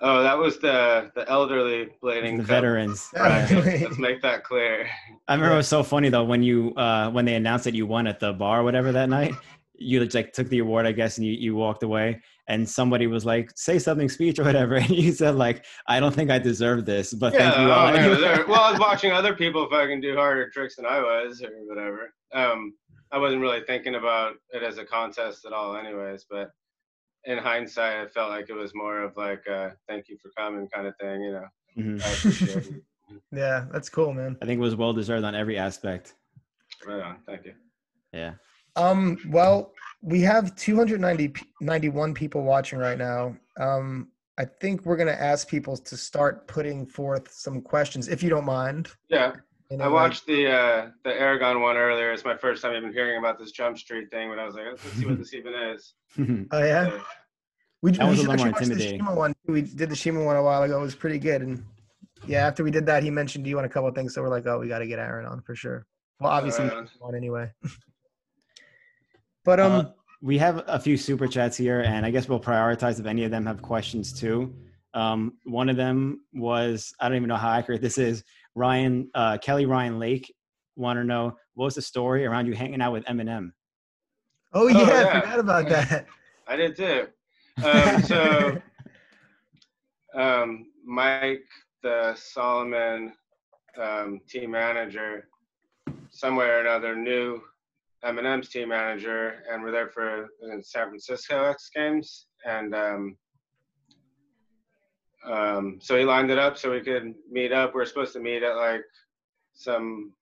oh, 0.00 0.22
that 0.22 0.36
was 0.36 0.58
the 0.58 1.10
the 1.14 1.28
elderly 1.30 1.90
blading. 2.02 2.38
The 2.38 2.42
cup. 2.42 2.46
veterans. 2.46 3.08
Right. 3.14 3.48
Let's 3.50 3.98
make 3.98 4.22
that 4.22 4.44
clear. 4.44 4.88
I 5.28 5.34
remember 5.34 5.52
yeah. 5.52 5.54
it 5.54 5.58
was 5.58 5.68
so 5.68 5.82
funny 5.82 6.08
though 6.08 6.24
when 6.24 6.42
you 6.42 6.74
uh 6.74 7.10
when 7.10 7.24
they 7.24 7.34
announced 7.36 7.64
that 7.64 7.74
you 7.74 7.86
won 7.86 8.06
at 8.06 8.18
the 8.18 8.32
bar 8.32 8.60
or 8.60 8.64
whatever 8.64 8.92
that 8.92 9.08
night. 9.08 9.34
You 9.76 10.04
like 10.04 10.32
took 10.32 10.48
the 10.48 10.60
award, 10.60 10.86
I 10.86 10.92
guess, 10.92 11.18
and 11.18 11.26
you, 11.26 11.32
you 11.32 11.56
walked 11.56 11.82
away. 11.82 12.20
And 12.46 12.68
somebody 12.68 13.06
was 13.06 13.24
like, 13.24 13.50
"Say 13.56 13.78
something, 13.78 14.08
speech 14.08 14.38
or 14.38 14.44
whatever." 14.44 14.76
And 14.84 14.90
you 14.90 15.12
said 15.12 15.34
like, 15.36 15.64
"I 15.88 15.98
don't 15.98 16.14
think 16.14 16.30
I 16.30 16.38
deserve 16.38 16.84
this, 16.84 17.12
but 17.12 17.32
yeah, 17.32 17.50
thank 17.50 17.56
you." 17.56 17.72
All. 17.72 18.46
well, 18.48 18.60
I 18.60 18.70
was 18.70 18.80
watching 18.80 19.12
other 19.12 19.34
people 19.34 19.68
fucking 19.70 20.00
do 20.00 20.14
harder 20.14 20.50
tricks 20.50 20.76
than 20.76 20.86
I 20.86 21.00
was, 21.00 21.42
or 21.42 21.50
whatever. 21.66 22.12
Um, 22.34 22.74
I 23.12 23.18
wasn't 23.18 23.40
really 23.40 23.62
thinking 23.66 23.94
about 23.94 24.34
it 24.50 24.62
as 24.62 24.78
a 24.78 24.84
contest 24.84 25.44
at 25.44 25.52
all, 25.52 25.76
anyways. 25.76 26.26
But 26.28 26.50
in 27.24 27.38
hindsight, 27.38 27.96
I 27.96 28.08
felt 28.08 28.30
like 28.30 28.50
it 28.50 28.54
was 28.54 28.74
more 28.74 29.00
of 29.00 29.16
like 29.16 29.46
a 29.46 29.72
"thank 29.88 30.08
you 30.08 30.16
for 30.22 30.30
coming" 30.36 30.68
kind 30.68 30.86
of 30.86 30.94
thing, 31.00 31.22
you 31.22 31.32
know. 31.32 31.46
Mm-hmm. 31.78 32.78
yeah, 33.36 33.66
that's 33.72 33.88
cool, 33.88 34.12
man. 34.12 34.36
I 34.42 34.46
think 34.46 34.58
it 34.58 34.62
was 34.62 34.76
well 34.76 34.92
deserved 34.92 35.24
on 35.24 35.34
every 35.34 35.58
aspect. 35.58 36.14
Right 36.86 37.00
on. 37.00 37.16
Thank 37.26 37.46
you. 37.46 37.54
Yeah. 38.12 38.34
Um. 38.76 39.18
Well, 39.28 39.72
we 40.02 40.20
have 40.22 40.54
290 40.56 41.34
91 41.60 42.14
people 42.14 42.42
watching 42.42 42.78
right 42.78 42.98
now. 42.98 43.36
Um. 43.58 44.08
I 44.36 44.44
think 44.44 44.84
we're 44.84 44.96
gonna 44.96 45.12
ask 45.12 45.48
people 45.48 45.76
to 45.76 45.96
start 45.96 46.48
putting 46.48 46.86
forth 46.86 47.30
some 47.30 47.60
questions, 47.60 48.08
if 48.08 48.22
you 48.22 48.30
don't 48.30 48.44
mind. 48.44 48.90
Yeah. 49.08 49.34
I 49.80 49.88
watched 49.88 50.26
the 50.26 50.50
uh, 50.50 50.88
the 51.04 51.10
Aragon 51.10 51.60
one 51.60 51.76
earlier. 51.76 52.12
It's 52.12 52.24
my 52.24 52.36
first 52.36 52.62
time 52.62 52.74
even 52.74 52.92
hearing 52.92 53.18
about 53.18 53.38
this 53.38 53.50
Jump 53.50 53.78
Street 53.78 54.10
thing, 54.10 54.28
but 54.28 54.38
I 54.38 54.44
was 54.44 54.54
like, 54.54 54.66
let's 54.66 54.82
see 54.82 55.06
what 55.06 55.18
this 55.18 55.34
even 55.34 55.54
is. 55.54 55.94
oh 56.52 56.64
yeah. 56.64 56.90
So, 56.90 57.00
we, 57.82 57.90
that 57.92 58.04
we 58.04 58.10
was 58.10 58.18
a 58.20 58.22
little 58.22 58.36
more 58.36 58.48
intimidating. 58.48 58.98
The 58.98 59.04
Shima 59.04 59.14
one. 59.14 59.34
We 59.46 59.62
did 59.62 59.90
the 59.90 59.96
Shima 59.96 60.22
one 60.22 60.36
a 60.36 60.42
while 60.42 60.62
ago. 60.62 60.78
It 60.78 60.82
was 60.82 60.94
pretty 60.94 61.18
good. 61.18 61.42
And 61.42 61.64
yeah, 62.26 62.46
after 62.46 62.64
we 62.64 62.70
did 62.70 62.86
that, 62.86 63.02
he 63.02 63.10
mentioned 63.10 63.46
you 63.46 63.58
on 63.58 63.64
a 63.64 63.68
couple 63.68 63.88
of 63.88 63.94
things. 63.94 64.14
So 64.14 64.22
we're 64.22 64.28
like, 64.28 64.46
oh, 64.46 64.58
we 64.58 64.68
got 64.68 64.78
to 64.78 64.86
get 64.86 64.98
Aaron 64.98 65.26
on 65.26 65.42
for 65.42 65.54
sure. 65.54 65.86
Well, 66.20 66.30
obviously, 66.30 66.66
uh, 66.66 66.84
on 67.02 67.14
anyway. 67.14 67.50
but 69.44 69.60
um, 69.60 69.72
uh, 69.72 69.84
we 70.22 70.38
have 70.38 70.64
a 70.66 70.80
few 70.80 70.96
super 70.96 71.26
chats 71.26 71.56
here, 71.56 71.82
and 71.82 72.06
I 72.06 72.10
guess 72.10 72.28
we'll 72.28 72.40
prioritize 72.40 72.98
if 72.98 73.06
any 73.06 73.24
of 73.24 73.30
them 73.30 73.44
have 73.46 73.60
questions 73.60 74.12
too. 74.12 74.54
Um, 74.94 75.34
one 75.44 75.68
of 75.68 75.76
them 75.76 76.20
was 76.32 76.94
I 76.98 77.08
don't 77.08 77.16
even 77.16 77.28
know 77.28 77.36
how 77.36 77.50
accurate 77.50 77.82
this 77.82 77.98
is. 77.98 78.24
Ryan 78.54 79.10
uh, 79.14 79.38
Kelly 79.38 79.66
Ryan 79.66 79.98
Lake 79.98 80.32
want 80.76 80.98
to 80.98 81.04
know 81.04 81.36
what 81.54 81.66
was 81.66 81.74
the 81.74 81.82
story 81.82 82.24
around 82.24 82.46
you 82.46 82.54
hanging 82.54 82.80
out 82.80 82.92
with 82.92 83.04
Eminem? 83.04 83.50
Oh 84.52 84.68
yeah, 84.68 84.78
oh, 84.78 84.86
yeah. 84.86 85.08
I 85.08 85.20
forgot 85.20 85.38
about 85.38 85.68
that. 85.68 86.06
I 86.48 86.56
did 86.56 86.76
too. 86.76 87.06
Um, 87.62 88.02
so 88.02 88.62
um, 90.14 90.66
Mike, 90.84 91.44
the 91.82 92.14
Salomon 92.16 93.12
um, 93.80 94.20
team 94.28 94.52
manager, 94.52 95.28
somewhere 96.10 96.58
or 96.58 96.60
another 96.60 96.94
knew 96.96 97.42
Eminem's 98.04 98.48
team 98.48 98.68
manager, 98.68 99.42
and 99.50 99.62
we're 99.62 99.72
there 99.72 99.88
for 99.88 100.28
the 100.40 100.62
San 100.62 100.88
Francisco 100.88 101.44
X 101.44 101.70
Games, 101.74 102.26
and 102.44 102.74
um, 102.74 103.16
um, 105.30 105.78
so 105.80 105.96
he 105.96 106.04
lined 106.04 106.30
it 106.30 106.38
up 106.38 106.58
so 106.58 106.70
we 106.70 106.82
could 106.82 107.14
meet 107.30 107.52
up. 107.52 107.74
We 107.74 107.80
are 107.80 107.86
supposed 107.86 108.12
to 108.12 108.20
meet 108.20 108.42
at 108.42 108.56
like 108.56 108.84
some 109.54 110.12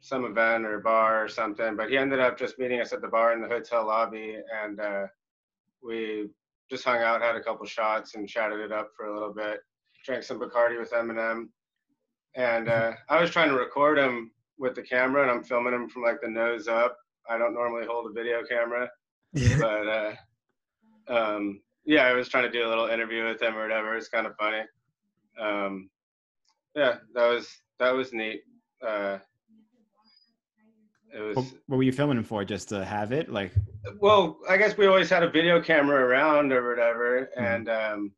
some 0.00 0.24
event 0.24 0.64
or 0.64 0.80
bar 0.80 1.22
or 1.22 1.28
something, 1.28 1.76
but 1.76 1.90
he 1.90 1.98
ended 1.98 2.20
up 2.20 2.38
just 2.38 2.58
meeting 2.58 2.80
us 2.80 2.92
at 2.92 3.02
the 3.02 3.08
bar 3.08 3.32
in 3.32 3.42
the 3.42 3.48
hotel 3.48 3.86
lobby, 3.86 4.36
and 4.64 4.80
uh, 4.80 5.06
we 5.82 6.28
just 6.70 6.84
hung 6.84 7.00
out, 7.00 7.22
had 7.22 7.36
a 7.36 7.42
couple 7.42 7.66
shots, 7.66 8.14
and 8.14 8.28
chatted 8.28 8.60
it 8.60 8.72
up 8.72 8.90
for 8.96 9.06
a 9.06 9.12
little 9.12 9.32
bit. 9.32 9.60
Drank 10.04 10.22
some 10.24 10.40
Bacardi 10.40 10.78
with 10.80 10.90
Eminem, 10.92 11.48
and 12.34 12.68
uh, 12.68 12.92
I 13.08 13.20
was 13.20 13.30
trying 13.30 13.50
to 13.50 13.56
record 13.56 13.98
him 13.98 14.32
with 14.60 14.74
the 14.74 14.82
camera, 14.82 15.22
and 15.22 15.30
I'm 15.30 15.42
filming 15.42 15.72
him 15.72 15.88
from 15.88 16.02
like 16.02 16.20
the 16.20 16.28
nose 16.28 16.68
up. 16.68 16.96
I 17.28 17.38
don't 17.38 17.54
normally 17.54 17.86
hold 17.86 18.06
a 18.10 18.12
video 18.12 18.44
camera, 18.44 18.88
Yeah. 19.32 19.58
but 19.58 19.88
uh, 19.88 20.14
um, 21.08 21.60
yeah, 21.84 22.02
I 22.04 22.12
was 22.12 22.28
trying 22.28 22.44
to 22.44 22.50
do 22.50 22.66
a 22.66 22.68
little 22.68 22.86
interview 22.86 23.24
with 23.26 23.40
him 23.42 23.56
or 23.56 23.62
whatever. 23.62 23.96
It's 23.96 24.08
kind 24.08 24.26
of 24.26 24.36
funny. 24.36 24.62
Um, 25.40 25.88
yeah, 26.76 26.98
that 27.14 27.26
was 27.26 27.48
that 27.78 27.90
was 27.92 28.12
neat. 28.12 28.42
Uh, 28.86 29.18
it 31.14 31.20
was 31.20 31.36
What, 31.36 31.46
what 31.66 31.76
were 31.78 31.82
you 31.82 31.92
filming 31.92 32.18
him 32.18 32.24
for? 32.24 32.44
Just 32.44 32.68
to 32.68 32.84
have 32.84 33.12
it? 33.12 33.30
Like, 33.30 33.52
well, 33.98 34.38
I 34.48 34.56
guess 34.56 34.76
we 34.76 34.86
always 34.86 35.10
had 35.10 35.22
a 35.22 35.30
video 35.30 35.60
camera 35.60 36.04
around 36.04 36.52
or 36.52 36.68
whatever, 36.68 37.30
Mhm. 37.36 37.54
and 37.54 37.68
um, 37.68 38.12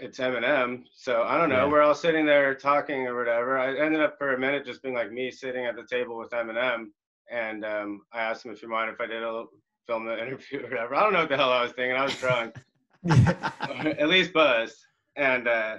it's 0.00 0.18
Eminem. 0.18 0.84
So 0.92 1.22
I 1.22 1.38
don't 1.38 1.48
know. 1.48 1.66
Yeah. 1.66 1.70
We're 1.70 1.82
all 1.82 1.94
sitting 1.94 2.26
there 2.26 2.54
talking 2.54 3.06
or 3.06 3.16
whatever. 3.16 3.58
I 3.58 3.76
ended 3.78 4.00
up 4.00 4.18
for 4.18 4.34
a 4.34 4.38
minute 4.38 4.64
just 4.64 4.82
being 4.82 4.94
like 4.94 5.12
me 5.12 5.30
sitting 5.30 5.66
at 5.66 5.76
the 5.76 5.84
table 5.84 6.16
with 6.16 6.30
Eminem, 6.30 6.86
and 7.30 7.64
um, 7.64 8.02
I 8.12 8.20
asked 8.20 8.44
him 8.44 8.52
if 8.52 8.62
you 8.62 8.68
mind 8.68 8.90
if 8.90 9.00
I 9.00 9.06
did 9.06 9.22
a 9.22 9.26
little, 9.26 9.48
film 9.86 10.04
the 10.04 10.20
interview 10.26 10.60
or 10.60 10.68
whatever. 10.68 10.94
I 10.94 11.02
don't 11.02 11.12
know 11.12 11.20
what 11.20 11.28
the 11.28 11.36
hell 11.36 11.52
I 11.52 11.62
was 11.62 11.72
thinking. 11.72 11.96
I 11.96 12.04
was 12.04 12.16
drunk, 12.16 12.56
at 13.08 14.08
least 14.08 14.32
buzzed, 14.32 14.86
and 15.16 15.48
uh, 15.48 15.78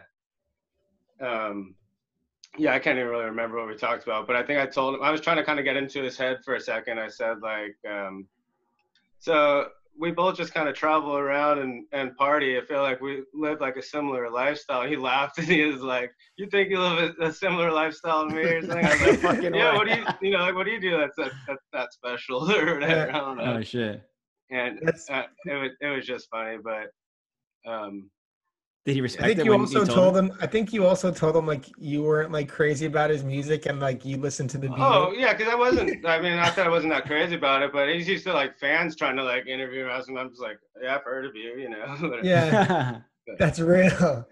um, 1.22 1.76
yeah, 2.58 2.74
I 2.74 2.80
can't 2.80 2.98
even 2.98 3.10
really 3.10 3.26
remember 3.26 3.58
what 3.58 3.68
we 3.68 3.76
talked 3.76 4.04
about, 4.04 4.28
but 4.28 4.36
I 4.36 4.44
think 4.44 4.60
I 4.60 4.66
told 4.66 4.96
him 4.96 5.04
I 5.04 5.12
was 5.12 5.22
trying 5.22 5.38
to 5.38 5.44
kind 5.44 5.60
of 5.60 5.66
get 5.66 5.78
into 5.78 6.02
his 6.02 6.18
head 6.18 6.40
for 6.44 6.56
a 6.56 6.60
second. 6.60 7.00
I 7.00 7.08
said 7.08 7.38
like, 7.42 7.76
um, 7.90 8.28
so 9.20 9.70
we 10.00 10.12
both 10.12 10.38
just 10.38 10.54
kind 10.54 10.70
of 10.70 10.76
travel 10.76 11.18
around 11.18 11.60
and, 11.60 11.86
and 11.92 12.16
party. 12.16 12.58
I 12.58 12.62
feel 12.62 12.82
like 12.82 13.02
we 13.02 13.24
live 13.34 13.60
like 13.62 13.78
a 13.78 13.82
similar 13.82 14.30
lifestyle. 14.30 14.88
He 14.88 14.96
laughed 14.96 15.38
and 15.40 15.48
he 15.48 15.64
was 15.64 15.82
like, 15.82 16.12
"You 16.38 16.48
think 16.50 16.70
you 16.70 16.80
live 16.80 17.16
a, 17.20 17.26
a 17.26 17.34
similar 17.34 17.72
lifestyle 17.72 18.28
to 18.28 18.34
me 18.34 18.42
or 18.42 18.62
something?" 18.62 18.86
I 18.86 18.94
was 18.94 19.02
like, 19.02 19.22
Fucking 19.22 19.56
"Yeah, 19.56 19.72
way. 19.72 19.78
what 19.78 19.88
do 19.88 19.94
you 19.96 20.06
you 20.22 20.32
know 20.32 20.40
like 20.44 20.56
what 20.56 20.66
do 20.66 20.72
you 20.72 20.80
do 20.82 20.98
that's 20.98 21.16
that, 21.18 21.32
that, 21.48 21.58
that 21.74 21.94
special 21.94 22.50
or 22.56 22.76
whatever?" 22.76 23.10
I 23.12 23.20
don't 23.20 23.38
know. 23.38 23.58
oh 23.58 23.62
shit. 23.62 24.02
And 24.50 24.80
uh, 25.10 25.24
it 25.46 25.54
was 25.54 25.72
it 25.82 25.88
was 25.88 26.06
just 26.06 26.30
funny, 26.30 26.58
but 26.64 26.88
um, 27.70 28.10
Did 28.88 28.96
he 28.96 29.04
I 29.04 29.08
think 29.08 29.40
it 29.40 29.44
you 29.44 29.52
when 29.52 29.60
also 29.60 29.82
you 29.82 29.86
told 29.86 30.16
him. 30.16 30.32
I 30.40 30.48
think 30.48 30.72
you 30.72 30.86
also 30.86 31.12
told 31.12 31.36
him 31.36 31.46
like 31.46 31.66
you 31.78 32.04
weren't 32.04 32.32
like 32.32 32.48
crazy 32.48 32.86
about 32.86 33.10
his 33.10 33.22
music 33.22 33.66
and 33.66 33.82
like 33.82 34.06
you 34.06 34.16
listened 34.16 34.50
to 34.52 34.58
the 34.58 34.70
beat. 34.70 34.78
Oh 34.80 35.12
yeah, 35.12 35.34
because 35.34 35.52
I 35.52 35.56
wasn't. 35.56 36.06
I 36.06 36.22
mean, 36.22 36.40
I 36.40 36.50
thought 36.50 36.68
I 36.68 36.70
wasn't 36.70 36.94
that 36.94 37.06
crazy 37.06 37.36
about 37.36 37.64
it, 37.64 37.74
but 37.74 37.90
he's 37.90 38.08
used 38.08 38.24
to 38.28 38.34
like 38.34 38.58
fans 38.58 38.96
trying 38.96 39.18
to 39.18 39.26
like 39.26 39.46
interview 39.46 39.84
me. 39.84 39.92
and 39.92 40.18
I'm 40.18 40.30
just 40.30 40.42
like, 40.42 40.58
yeah, 40.82 40.96
I've 40.96 41.04
heard 41.04 41.26
of 41.26 41.36
you, 41.36 41.58
you 41.58 41.70
know. 41.70 41.98
But 42.10 42.24
yeah, 42.24 43.00
that's 43.38 43.60
real. 43.60 44.26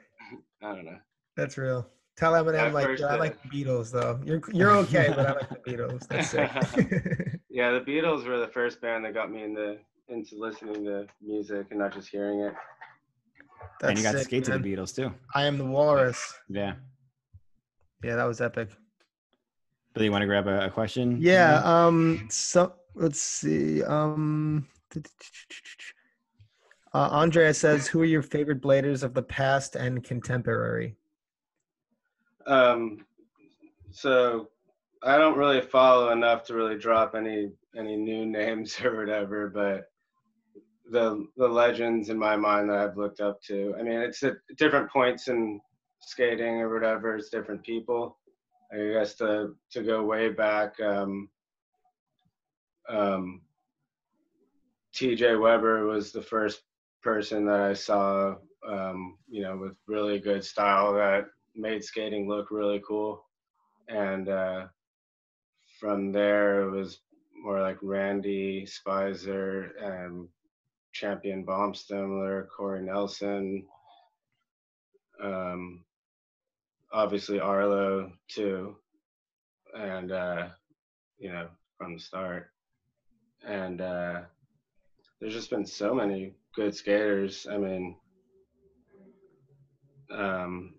I 0.63 0.67
don't 0.73 0.85
know. 0.85 0.99
That's 1.35 1.57
real. 1.57 1.89
Tell 2.15 2.31
Eminem 2.31 2.59
At 2.59 2.73
like 2.73 3.01
I 3.01 3.15
uh, 3.15 3.17
like 3.17 3.43
the 3.43 3.49
Beatles 3.49 3.91
though. 3.91 4.21
You're 4.23 4.41
you're 4.53 4.71
okay, 4.71 5.11
but 5.13 5.25
I 5.25 5.31
like 5.33 5.49
the 5.49 5.69
Beatles. 5.69 6.07
That's 6.07 6.29
sick. 6.29 7.41
Yeah, 7.49 7.71
the 7.71 7.79
Beatles 7.81 8.25
were 8.25 8.37
the 8.37 8.49
first 8.49 8.81
band 8.81 9.03
that 9.05 9.13
got 9.13 9.31
me 9.31 9.43
into 9.43 9.77
into 10.07 10.37
listening 10.37 10.85
to 10.85 11.07
music 11.21 11.67
and 11.71 11.79
not 11.79 11.93
just 11.93 12.07
hearing 12.09 12.39
it. 12.41 12.53
That's 13.79 13.89
and 13.89 13.97
you 13.97 14.03
got 14.03 14.13
to 14.13 14.19
skate 14.19 14.47
man. 14.47 14.57
to 14.57 14.63
the 14.63 14.75
Beatles 14.75 14.95
too. 14.95 15.13
I 15.33 15.45
am 15.45 15.57
the 15.57 15.65
Walrus. 15.65 16.33
Yeah. 16.49 16.75
Yeah, 18.03 18.15
that 18.15 18.25
was 18.25 18.41
epic. 18.41 18.69
Billy, 19.93 20.05
you 20.05 20.11
want 20.11 20.21
to 20.21 20.27
grab 20.27 20.47
a, 20.47 20.65
a 20.65 20.69
question? 20.69 21.17
Yeah. 21.19 21.61
Um. 21.63 22.27
So 22.29 22.73
let's 22.93 23.19
see. 23.19 23.83
Um. 23.83 24.67
Uh, 26.93 27.09
Andrea 27.11 27.53
says, 27.53 27.87
"Who 27.87 28.01
are 28.01 28.05
your 28.05 28.21
favorite 28.21 28.61
bladers 28.61 29.03
of 29.03 29.13
the 29.13 29.23
past 29.23 29.75
and 29.75 30.03
contemporary?" 30.03 30.95
Um, 32.47 33.05
so 33.91 34.49
I 35.03 35.17
don't 35.17 35.37
really 35.37 35.61
follow 35.61 36.11
enough 36.11 36.43
to 36.45 36.53
really 36.53 36.77
drop 36.77 37.15
any 37.15 37.51
any 37.75 37.95
new 37.95 38.25
names 38.39 38.79
or 38.81 38.97
whatever, 38.97 39.49
but 39.49 39.91
the 40.91 41.25
the 41.37 41.47
legends 41.47 42.09
in 42.09 42.17
my 42.17 42.35
mind 42.35 42.69
that 42.69 42.77
I've 42.77 42.97
looked 42.97 43.19
up 43.19 43.41
to. 43.43 43.75
I 43.79 43.83
mean, 43.83 43.99
it's 43.99 44.23
at 44.23 44.35
different 44.57 44.89
points 44.89 45.27
in 45.27 45.59
skating 45.99 46.61
or 46.61 46.73
whatever. 46.73 47.15
It's 47.15 47.29
different 47.29 47.63
people. 47.63 48.17
I 48.73 48.77
guess 48.93 49.15
to 49.15 49.55
to 49.71 49.83
go 49.83 50.03
way 50.03 50.29
back. 50.29 50.79
Um, 50.79 51.29
um, 52.89 53.41
T.J. 54.93 55.35
Weber 55.35 55.85
was 55.87 56.11
the 56.11 56.21
first 56.21 56.61
person 57.01 57.45
that 57.45 57.59
I 57.59 57.73
saw, 57.73 58.35
um, 58.67 59.17
you 59.27 59.41
know, 59.41 59.57
with 59.57 59.73
really 59.87 60.19
good 60.19 60.43
style 60.43 60.93
that 60.93 61.25
made 61.55 61.83
skating 61.83 62.29
look 62.29 62.49
really 62.51 62.81
cool. 62.87 63.25
And 63.87 64.29
uh, 64.29 64.67
from 65.79 66.11
there, 66.11 66.61
it 66.61 66.71
was 66.71 66.99
more 67.43 67.61
like 67.61 67.77
Randy 67.81 68.65
Spizer 68.65 69.71
and 69.81 70.27
Champion 70.95 71.45
Baumstimler, 71.45 72.47
Corey 72.47 72.81
Nelson, 72.81 73.65
um, 75.21 75.83
obviously 76.93 77.37
Arlo 77.37 78.13
too, 78.29 78.77
and 79.77 80.13
uh, 80.13 80.47
you 81.17 81.33
know 81.33 81.49
from 81.77 81.95
the 81.95 81.99
start. 81.99 82.47
And 83.45 83.81
uh, 83.81 84.21
there's 85.19 85.33
just 85.33 85.49
been 85.49 85.65
so 85.65 85.93
many 85.93 86.33
good 86.55 86.73
skaters. 86.73 87.45
I 87.51 87.57
mean, 87.57 87.97
um, 90.11 90.74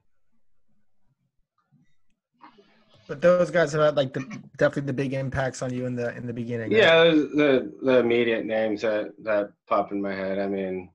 But 3.09 3.21
those 3.21 3.51
guys 3.51 3.73
have 3.73 3.83
had 3.83 3.97
like 3.97 4.13
the 4.13 4.21
definitely 4.57 4.87
the 4.87 4.93
big 4.93 5.13
impacts 5.13 5.63
on 5.63 5.73
you 5.73 5.87
in 5.87 5.95
the 5.95 6.15
in 6.17 6.27
the 6.27 6.33
beginning. 6.33 6.71
right? 6.73 6.81
Yeah, 6.81 7.05
the 7.05 7.73
the 7.83 7.99
immediate 7.99 8.45
names 8.45 8.83
that 8.83 9.13
that 9.23 9.53
pop 9.67 9.93
in 9.93 10.03
my 10.03 10.15
head. 10.15 10.39
I 10.39 10.47
mean, 10.49 10.91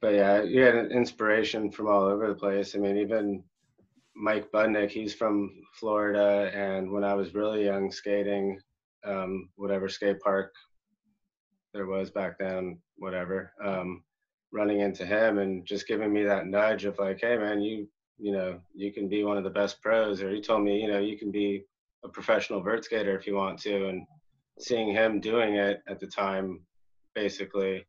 but 0.00 0.14
yeah, 0.14 0.42
you 0.42 0.62
had 0.62 0.92
inspiration 0.92 1.70
from 1.70 1.88
all 1.88 2.04
over 2.04 2.28
the 2.28 2.34
place. 2.34 2.74
I 2.74 2.78
mean, 2.78 2.96
even 2.96 3.44
Mike 4.14 4.50
Budnick, 4.52 4.90
he's 4.90 5.14
from 5.14 5.50
Florida, 5.74 6.50
and 6.54 6.90
when 6.90 7.04
I 7.04 7.14
was 7.14 7.34
really 7.34 7.64
young 7.64 7.90
skating, 7.90 8.60
um, 9.04 9.50
whatever 9.56 9.88
skate 9.88 10.20
park 10.20 10.54
there 11.72 11.86
was 11.86 12.10
back 12.10 12.38
then, 12.38 12.78
whatever, 12.96 13.52
um, 13.62 14.02
running 14.52 14.80
into 14.80 15.04
him 15.04 15.38
and 15.38 15.66
just 15.66 15.88
giving 15.88 16.12
me 16.12 16.22
that 16.22 16.46
nudge 16.46 16.84
of 16.84 16.98
like, 16.98 17.20
hey 17.20 17.36
man, 17.36 17.60
you 17.60 17.88
you 18.18 18.32
know 18.32 18.60
you 18.74 18.92
can 18.92 19.08
be 19.08 19.24
one 19.24 19.36
of 19.36 19.44
the 19.44 19.50
best 19.50 19.80
pros, 19.82 20.22
or 20.22 20.30
he 20.30 20.40
told 20.40 20.62
me, 20.62 20.80
you 20.80 20.88
know, 20.88 20.98
you 21.00 21.18
can 21.18 21.30
be 21.30 21.64
a 22.04 22.08
professional 22.08 22.60
vert 22.60 22.84
skater 22.84 23.16
if 23.18 23.26
you 23.26 23.34
want 23.34 23.58
to, 23.60 23.88
and 23.88 24.06
seeing 24.58 24.88
him 24.92 25.20
doing 25.20 25.54
it 25.56 25.82
at 25.88 25.98
the 26.00 26.06
time, 26.06 26.60
basically, 27.14 27.86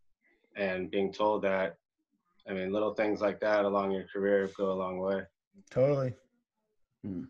and 0.56 0.90
being 0.90 1.12
told 1.14 1.44
that, 1.44 1.76
I 2.50 2.54
mean, 2.54 2.72
little 2.72 2.94
things 2.94 3.22
like 3.22 3.40
that 3.42 3.66
along 3.66 3.92
your 3.92 4.06
career 4.12 4.50
go 4.58 4.72
a 4.72 4.74
long 4.74 5.00
way. 5.00 5.22
Totally. 5.70 6.14
Hmm. 7.04 7.24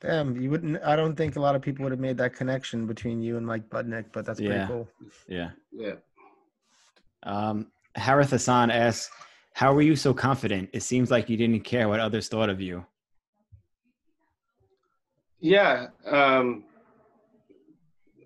Damn, 0.00 0.36
you 0.40 0.50
wouldn't. 0.50 0.82
I 0.84 0.96
don't 0.96 1.16
think 1.16 1.36
a 1.36 1.40
lot 1.40 1.54
of 1.56 1.62
people 1.62 1.84
would 1.84 1.92
have 1.92 2.00
made 2.00 2.18
that 2.18 2.34
connection 2.34 2.86
between 2.86 3.22
you 3.22 3.38
and 3.38 3.46
Mike 3.46 3.68
Budnick, 3.70 4.06
but 4.12 4.26
that's 4.26 4.38
pretty 4.40 4.54
Yeah. 4.54 4.66
cool. 4.66 4.88
Yeah. 5.26 5.50
Yeah. 5.72 5.94
Um, 7.22 7.68
Harith 7.96 8.30
Hassan 8.30 8.70
asks, 8.70 9.10
"How 9.54 9.72
were 9.72 9.82
you 9.82 9.96
so 9.96 10.12
confident? 10.14 10.70
It 10.72 10.82
seems 10.82 11.10
like 11.10 11.28
you 11.28 11.36
didn't 11.36 11.60
care 11.60 11.88
what 11.88 12.00
others 12.00 12.28
thought 12.28 12.50
of 12.50 12.60
you." 12.60 12.86
Yeah. 15.40 15.88
Um, 16.06 16.64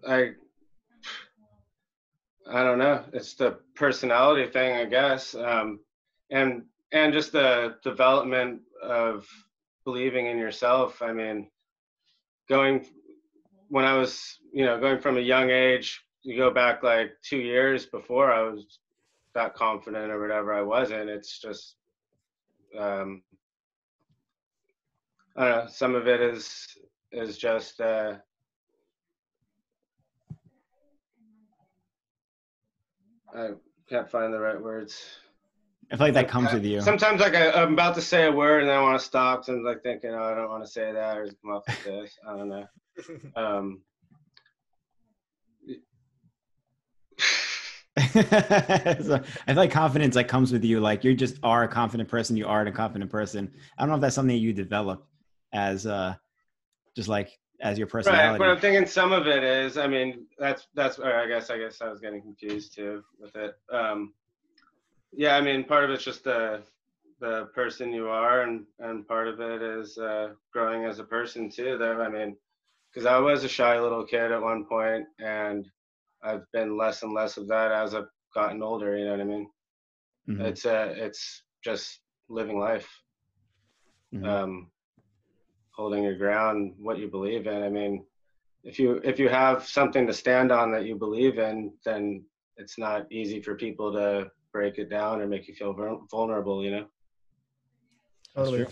I 0.06 0.32
I 2.50 2.62
don't 2.62 2.78
know. 2.78 3.04
It's 3.12 3.34
the 3.34 3.58
personality 3.74 4.50
thing, 4.50 4.76
I 4.76 4.84
guess, 4.86 5.34
um, 5.34 5.80
and 6.30 6.64
and 6.92 7.12
just 7.12 7.32
the 7.32 7.76
development 7.82 8.62
of 8.82 9.26
believing 9.84 10.26
in 10.26 10.38
yourself. 10.38 11.02
I 11.02 11.12
mean, 11.12 11.50
going 12.48 12.86
when 13.68 13.84
I 13.84 13.94
was, 13.98 14.38
you 14.52 14.64
know, 14.64 14.80
going 14.80 14.98
from 14.98 15.18
a 15.18 15.20
young 15.20 15.50
age, 15.50 16.02
you 16.22 16.36
go 16.36 16.50
back 16.50 16.82
like 16.82 17.12
two 17.22 17.38
years 17.38 17.84
before 17.84 18.32
I 18.32 18.42
was 18.42 18.78
that 19.38 19.54
confident 19.54 20.10
or 20.10 20.20
whatever. 20.20 20.52
I 20.52 20.62
wasn't. 20.62 21.08
It's 21.08 21.38
just, 21.38 21.76
um, 22.76 23.22
I 25.36 25.44
don't 25.44 25.64
know. 25.64 25.70
Some 25.70 25.94
of 25.94 26.08
it 26.08 26.20
is 26.20 26.66
is 27.12 27.38
just. 27.38 27.80
Uh, 27.80 28.14
I 33.34 33.50
can't 33.88 34.10
find 34.10 34.32
the 34.32 34.40
right 34.40 34.60
words. 34.60 35.00
I 35.92 35.96
feel 35.96 36.06
like 36.06 36.14
that 36.14 36.28
comes 36.28 36.52
with 36.52 36.64
you. 36.64 36.80
Sometimes, 36.80 37.20
like 37.20 37.34
I, 37.34 37.52
I'm 37.52 37.74
about 37.74 37.94
to 37.94 38.02
say 38.02 38.26
a 38.26 38.32
word 38.32 38.60
and 38.60 38.68
then 38.68 38.76
I 38.76 38.82
want 38.82 38.98
to 38.98 39.04
stop, 39.04 39.48
and 39.48 39.64
like 39.64 39.82
thinking, 39.82 40.10
"Oh, 40.10 40.24
I 40.24 40.34
don't 40.34 40.50
want 40.50 40.64
to 40.64 40.70
say 40.70 40.92
that," 40.92 41.16
or 41.16 41.28
come 41.42 41.52
up 41.54 41.62
with 41.66 41.84
this. 41.84 42.18
I 42.28 42.36
don't 42.36 42.48
know. 42.48 42.66
Um, 43.36 43.82
so 48.12 49.22
I 49.46 49.52
feel 49.52 49.56
like 49.56 49.70
confidence 49.70 50.14
like 50.14 50.28
comes 50.28 50.52
with 50.52 50.64
you. 50.64 50.80
Like 50.80 51.04
you 51.04 51.14
just 51.14 51.38
are 51.42 51.64
a 51.64 51.68
confident 51.68 52.08
person. 52.08 52.36
You 52.36 52.46
are 52.46 52.62
a 52.62 52.72
confident 52.72 53.10
person. 53.10 53.50
I 53.76 53.82
don't 53.82 53.90
know 53.90 53.96
if 53.96 54.00
that's 54.00 54.14
something 54.14 54.36
you 54.36 54.52
develop 54.52 55.06
as 55.52 55.86
uh 55.86 56.14
just 56.94 57.08
like 57.08 57.38
as 57.60 57.78
your 57.78 57.86
personality. 57.86 58.30
Right, 58.30 58.38
but 58.38 58.48
I'm 58.48 58.60
thinking 58.60 58.86
some 58.86 59.12
of 59.12 59.26
it 59.26 59.42
is. 59.42 59.78
I 59.78 59.86
mean, 59.86 60.26
that's 60.38 60.68
that's. 60.74 60.98
I 60.98 61.26
guess 61.26 61.50
I 61.50 61.58
guess 61.58 61.80
I 61.80 61.88
was 61.88 62.00
getting 62.00 62.22
confused 62.22 62.74
too 62.74 63.02
with 63.18 63.34
it. 63.36 63.54
Um, 63.72 64.14
yeah, 65.12 65.36
I 65.36 65.40
mean, 65.40 65.64
part 65.64 65.84
of 65.84 65.90
it's 65.90 66.04
just 66.04 66.24
the 66.24 66.62
the 67.20 67.46
person 67.54 67.92
you 67.92 68.08
are, 68.08 68.42
and 68.42 68.64
and 68.78 69.06
part 69.08 69.28
of 69.28 69.40
it 69.40 69.62
is 69.62 69.98
uh, 69.98 70.30
growing 70.52 70.84
as 70.84 70.98
a 70.98 71.04
person 71.04 71.50
too. 71.50 71.76
Though 71.78 72.00
I 72.00 72.08
mean, 72.08 72.36
because 72.92 73.06
I 73.06 73.18
was 73.18 73.44
a 73.44 73.48
shy 73.48 73.80
little 73.80 74.04
kid 74.04 74.32
at 74.32 74.42
one 74.42 74.64
point, 74.64 75.06
and 75.18 75.68
I've 76.22 76.44
been 76.52 76.76
less 76.76 77.02
and 77.02 77.12
less 77.12 77.36
of 77.36 77.48
that 77.48 77.72
as 77.72 77.94
I've 77.94 78.08
gotten 78.34 78.62
older. 78.62 78.96
You 78.96 79.06
know 79.06 79.12
what 79.12 79.20
I 79.20 79.24
mean? 79.24 79.50
Mm-hmm. 80.28 80.42
It's 80.42 80.66
uh, 80.66 80.94
it's 80.96 81.42
just 81.64 82.00
living 82.28 82.58
life, 82.58 82.88
mm-hmm. 84.14 84.24
um, 84.24 84.70
holding 85.70 86.02
your 86.02 86.16
ground, 86.16 86.74
what 86.78 86.98
you 86.98 87.08
believe 87.08 87.46
in. 87.46 87.62
I 87.62 87.68
mean, 87.68 88.04
if 88.64 88.78
you 88.78 89.00
if 89.04 89.18
you 89.18 89.28
have 89.28 89.66
something 89.66 90.06
to 90.06 90.12
stand 90.12 90.52
on 90.52 90.70
that 90.72 90.84
you 90.84 90.96
believe 90.96 91.38
in, 91.38 91.72
then 91.84 92.24
it's 92.56 92.78
not 92.78 93.10
easy 93.10 93.40
for 93.40 93.54
people 93.54 93.92
to 93.92 94.30
break 94.52 94.78
it 94.78 94.90
down 94.90 95.20
or 95.20 95.26
make 95.26 95.48
you 95.48 95.54
feel 95.54 95.74
vulnerable. 96.10 96.64
You 96.64 96.70
know? 96.72 96.86
Totally. 98.34 98.66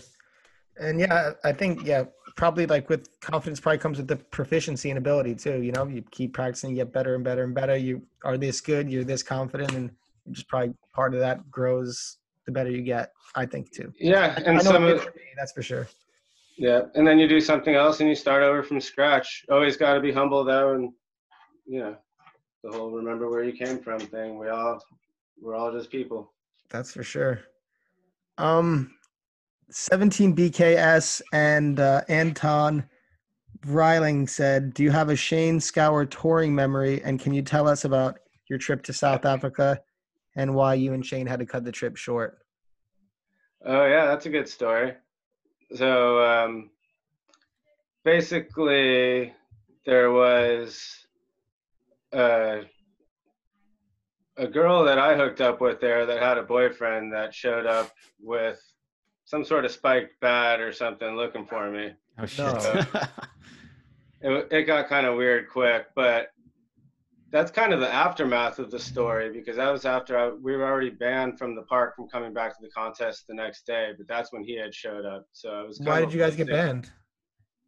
And 0.78 1.00
yeah, 1.00 1.32
I 1.44 1.52
think 1.52 1.86
yeah, 1.86 2.04
probably 2.36 2.66
like 2.66 2.88
with 2.88 3.08
confidence 3.20 3.58
probably 3.58 3.78
comes 3.78 3.98
with 3.98 4.06
the 4.06 4.16
proficiency 4.16 4.90
and 4.90 4.98
ability 4.98 5.34
too. 5.34 5.62
You 5.62 5.72
know, 5.72 5.86
you 5.86 6.02
keep 6.10 6.34
practicing, 6.34 6.70
you 6.70 6.76
get 6.76 6.92
better 6.92 7.14
and 7.14 7.24
better 7.24 7.42
and 7.42 7.54
better. 7.54 7.76
You 7.76 8.02
are 8.24 8.36
this 8.38 8.60
good, 8.60 8.90
you're 8.90 9.04
this 9.04 9.22
confident, 9.22 9.72
and 9.72 9.90
just 10.30 10.48
probably 10.48 10.74
part 10.94 11.14
of 11.14 11.20
that 11.20 11.50
grows 11.50 12.18
the 12.44 12.52
better 12.52 12.70
you 12.70 12.82
get. 12.82 13.12
I 13.34 13.46
think 13.46 13.72
too. 13.72 13.92
Yeah, 13.98 14.38
and 14.44 14.62
some 14.62 14.84
of 14.84 14.98
me, 14.98 15.04
that's 15.36 15.52
for 15.52 15.62
sure. 15.62 15.88
Yeah, 16.56 16.82
and 16.94 17.06
then 17.06 17.18
you 17.18 17.28
do 17.28 17.40
something 17.40 17.74
else 17.74 18.00
and 18.00 18.08
you 18.08 18.14
start 18.14 18.42
over 18.42 18.62
from 18.62 18.80
scratch. 18.80 19.44
Always 19.50 19.76
got 19.76 19.94
to 19.94 20.00
be 20.00 20.12
humble 20.12 20.44
though, 20.44 20.74
and 20.74 20.92
you 21.66 21.80
know, 21.80 21.96
the 22.62 22.70
whole 22.70 22.90
remember 22.90 23.28
where 23.30 23.44
you 23.44 23.52
came 23.52 23.78
from 23.78 23.98
thing. 23.98 24.38
We 24.38 24.48
all 24.48 24.80
we're 25.40 25.54
all 25.54 25.72
just 25.72 25.90
people. 25.90 26.32
That's 26.70 26.92
for 26.92 27.02
sure. 27.02 27.40
Um, 28.38 28.95
17 29.70 30.36
BKS 30.36 31.22
and 31.32 31.80
uh, 31.80 32.02
Anton 32.08 32.84
Reiling 33.66 34.28
said, 34.28 34.74
Do 34.74 34.82
you 34.82 34.90
have 34.90 35.08
a 35.08 35.16
Shane 35.16 35.58
Scour 35.58 36.04
touring 36.04 36.54
memory? 36.54 37.02
And 37.02 37.18
can 37.18 37.34
you 37.34 37.42
tell 37.42 37.68
us 37.68 37.84
about 37.84 38.18
your 38.48 38.58
trip 38.58 38.82
to 38.84 38.92
South 38.92 39.24
Africa 39.24 39.80
and 40.36 40.54
why 40.54 40.74
you 40.74 40.92
and 40.92 41.04
Shane 41.04 41.26
had 41.26 41.40
to 41.40 41.46
cut 41.46 41.64
the 41.64 41.72
trip 41.72 41.96
short? 41.96 42.38
Oh, 43.64 43.86
yeah, 43.86 44.06
that's 44.06 44.26
a 44.26 44.30
good 44.30 44.48
story. 44.48 44.94
So 45.74 46.22
um, 46.22 46.70
basically, 48.04 49.34
there 49.84 50.12
was 50.12 51.06
a, 52.12 52.60
a 54.36 54.46
girl 54.46 54.84
that 54.84 54.98
I 54.98 55.16
hooked 55.16 55.40
up 55.40 55.60
with 55.60 55.80
there 55.80 56.06
that 56.06 56.22
had 56.22 56.38
a 56.38 56.44
boyfriend 56.44 57.12
that 57.12 57.34
showed 57.34 57.66
up 57.66 57.90
with 58.20 58.62
some 59.26 59.44
sort 59.44 59.64
of 59.64 59.70
spiked 59.70 60.18
bat 60.20 60.60
or 60.60 60.72
something 60.72 61.14
looking 61.14 61.44
for 61.44 61.70
me. 61.70 61.92
Oh 62.18 62.26
shit! 62.26 62.62
So 62.62 62.84
it 64.22 64.48
it 64.50 64.62
got 64.62 64.88
kind 64.88 65.06
of 65.06 65.16
weird 65.16 65.50
quick, 65.50 65.88
but 65.94 66.28
that's 67.30 67.50
kind 67.50 67.72
of 67.72 67.80
the 67.80 67.92
aftermath 67.92 68.58
of 68.58 68.70
the 68.70 68.78
story 68.78 69.30
because 69.30 69.56
that 69.56 69.70
was 69.70 69.84
after 69.84 70.16
I, 70.16 70.28
we 70.28 70.56
were 70.56 70.64
already 70.64 70.90
banned 70.90 71.38
from 71.38 71.54
the 71.54 71.62
park 71.62 71.96
from 71.96 72.08
coming 72.08 72.32
back 72.32 72.56
to 72.56 72.62
the 72.62 72.70
contest 72.70 73.26
the 73.28 73.34
next 73.34 73.66
day. 73.66 73.90
But 73.98 74.08
that's 74.08 74.32
when 74.32 74.44
he 74.44 74.56
had 74.56 74.74
showed 74.74 75.04
up. 75.04 75.26
So 75.32 75.60
it 75.60 75.66
was. 75.68 75.80
Why 75.80 76.00
did 76.00 76.12
you 76.12 76.20
guys 76.20 76.36
get 76.36 76.48
banned? 76.48 76.90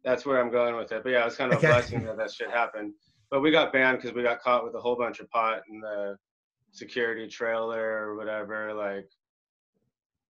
That's 0.03 0.25
where 0.25 0.41
I'm 0.41 0.49
going 0.49 0.77
with 0.77 0.93
it. 0.93 1.03
But 1.03 1.09
yeah, 1.09 1.21
it 1.21 1.25
was 1.25 1.35
kind 1.35 1.51
of 1.51 1.57
okay. 1.57 1.67
a 1.67 1.71
blessing 1.71 2.05
that 2.05 2.17
that 2.17 2.31
shit 2.31 2.49
happened. 2.49 2.93
But 3.29 3.41
we 3.41 3.51
got 3.51 3.73
banned 3.73 3.97
because 3.97 4.15
we 4.15 4.23
got 4.23 4.39
caught 4.39 4.63
with 4.63 4.73
a 4.75 4.79
whole 4.79 4.95
bunch 4.95 5.19
of 5.19 5.29
pot 5.29 5.61
in 5.69 5.81
the 5.81 6.15
security 6.71 7.27
trailer 7.27 8.07
or 8.07 8.15
whatever. 8.15 8.73
Like 8.73 9.09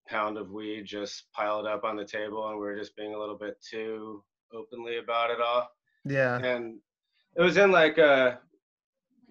pound 0.10 0.38
of 0.38 0.51
weed 0.51 0.86
just 0.86 1.32
piled 1.34 1.66
up 1.66 1.84
on 1.84 1.95
the 1.95 2.05
table 2.05 2.49
and 2.49 2.60
we 2.60 2.68
are 2.68 2.78
just 2.78 2.95
being 2.95 3.14
a 3.14 3.20
little 3.20 3.38
bit 3.38 3.57
too 3.62 4.24
openly 4.53 4.97
about 4.97 5.30
it 5.30 5.39
all. 5.39 5.70
Yeah. 6.05 6.38
And 6.38 6.80
it 7.36 7.41
was 7.41 7.57
in 7.57 7.72
like 7.72 7.97
a 7.97 8.39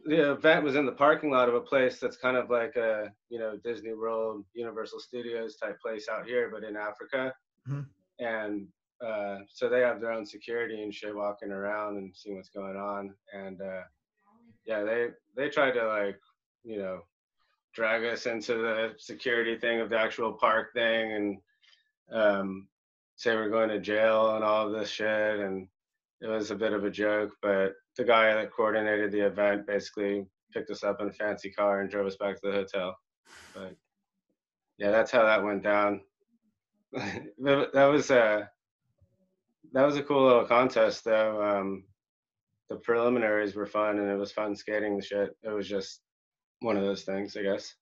the 0.04 0.32
event 0.32 0.64
was 0.64 0.76
in 0.76 0.86
the 0.86 0.92
parking 0.92 1.30
lot 1.30 1.48
of 1.48 1.54
a 1.54 1.60
place 1.60 1.98
that's 1.98 2.16
kind 2.16 2.36
of 2.36 2.48
like 2.48 2.76
a 2.76 3.12
you 3.28 3.38
know 3.38 3.58
Disney 3.62 3.92
World, 3.92 4.44
Universal 4.54 5.00
Studios 5.00 5.56
type 5.56 5.78
place 5.80 6.08
out 6.08 6.26
here, 6.26 6.50
but 6.52 6.66
in 6.66 6.76
Africa. 6.76 7.34
Mm-hmm. 7.68 8.24
And 8.24 8.66
uh, 9.04 9.38
so 9.48 9.68
they 9.68 9.80
have 9.80 10.00
their 10.00 10.12
own 10.12 10.26
security 10.26 10.82
and 10.82 10.94
shit 10.94 11.14
walking 11.14 11.50
around 11.50 11.98
and 11.98 12.14
seeing 12.16 12.36
what's 12.36 12.48
going 12.48 12.76
on. 12.76 13.14
And 13.32 13.60
uh, 13.60 13.82
yeah, 14.64 14.82
they 14.82 15.08
they 15.36 15.48
tried 15.48 15.72
to 15.72 15.86
like 15.86 16.18
you 16.64 16.78
know 16.78 17.00
drag 17.78 18.04
us 18.04 18.26
into 18.26 18.54
the 18.54 18.92
security 18.98 19.56
thing 19.56 19.80
of 19.80 19.88
the 19.88 19.96
actual 19.96 20.32
park 20.32 20.72
thing 20.74 21.12
and 21.12 21.38
um, 22.12 22.66
say 23.14 23.36
we're 23.36 23.48
going 23.48 23.68
to 23.68 23.78
jail 23.78 24.34
and 24.34 24.42
all 24.42 24.66
of 24.66 24.72
this 24.72 24.90
shit. 24.90 25.38
And 25.38 25.68
it 26.20 26.26
was 26.26 26.50
a 26.50 26.56
bit 26.56 26.72
of 26.72 26.82
a 26.82 26.90
joke, 26.90 27.30
but 27.40 27.74
the 27.96 28.02
guy 28.02 28.34
that 28.34 28.52
coordinated 28.52 29.12
the 29.12 29.24
event 29.24 29.64
basically 29.64 30.26
picked 30.52 30.70
us 30.70 30.82
up 30.82 31.00
in 31.00 31.06
a 31.06 31.12
fancy 31.12 31.52
car 31.52 31.80
and 31.80 31.88
drove 31.88 32.08
us 32.08 32.16
back 32.16 32.40
to 32.40 32.50
the 32.50 32.52
hotel. 32.52 32.96
But 33.54 33.76
yeah, 34.78 34.90
that's 34.90 35.12
how 35.12 35.22
that 35.22 35.44
went 35.44 35.62
down. 35.62 36.00
that 36.92 37.90
was 37.92 38.10
a 38.10 38.50
that 39.72 39.86
was 39.86 39.96
a 39.96 40.02
cool 40.02 40.26
little 40.26 40.46
contest 40.46 41.04
though. 41.04 41.40
Um, 41.40 41.84
the 42.70 42.76
preliminaries 42.76 43.54
were 43.54 43.66
fun 43.66 44.00
and 44.00 44.10
it 44.10 44.16
was 44.16 44.32
fun 44.32 44.56
skating 44.56 44.96
the 44.96 45.04
shit. 45.04 45.36
It 45.44 45.50
was 45.50 45.68
just 45.68 46.00
one 46.60 46.76
of 46.76 46.82
those 46.82 47.02
things, 47.02 47.36
I 47.36 47.42
guess. 47.42 47.74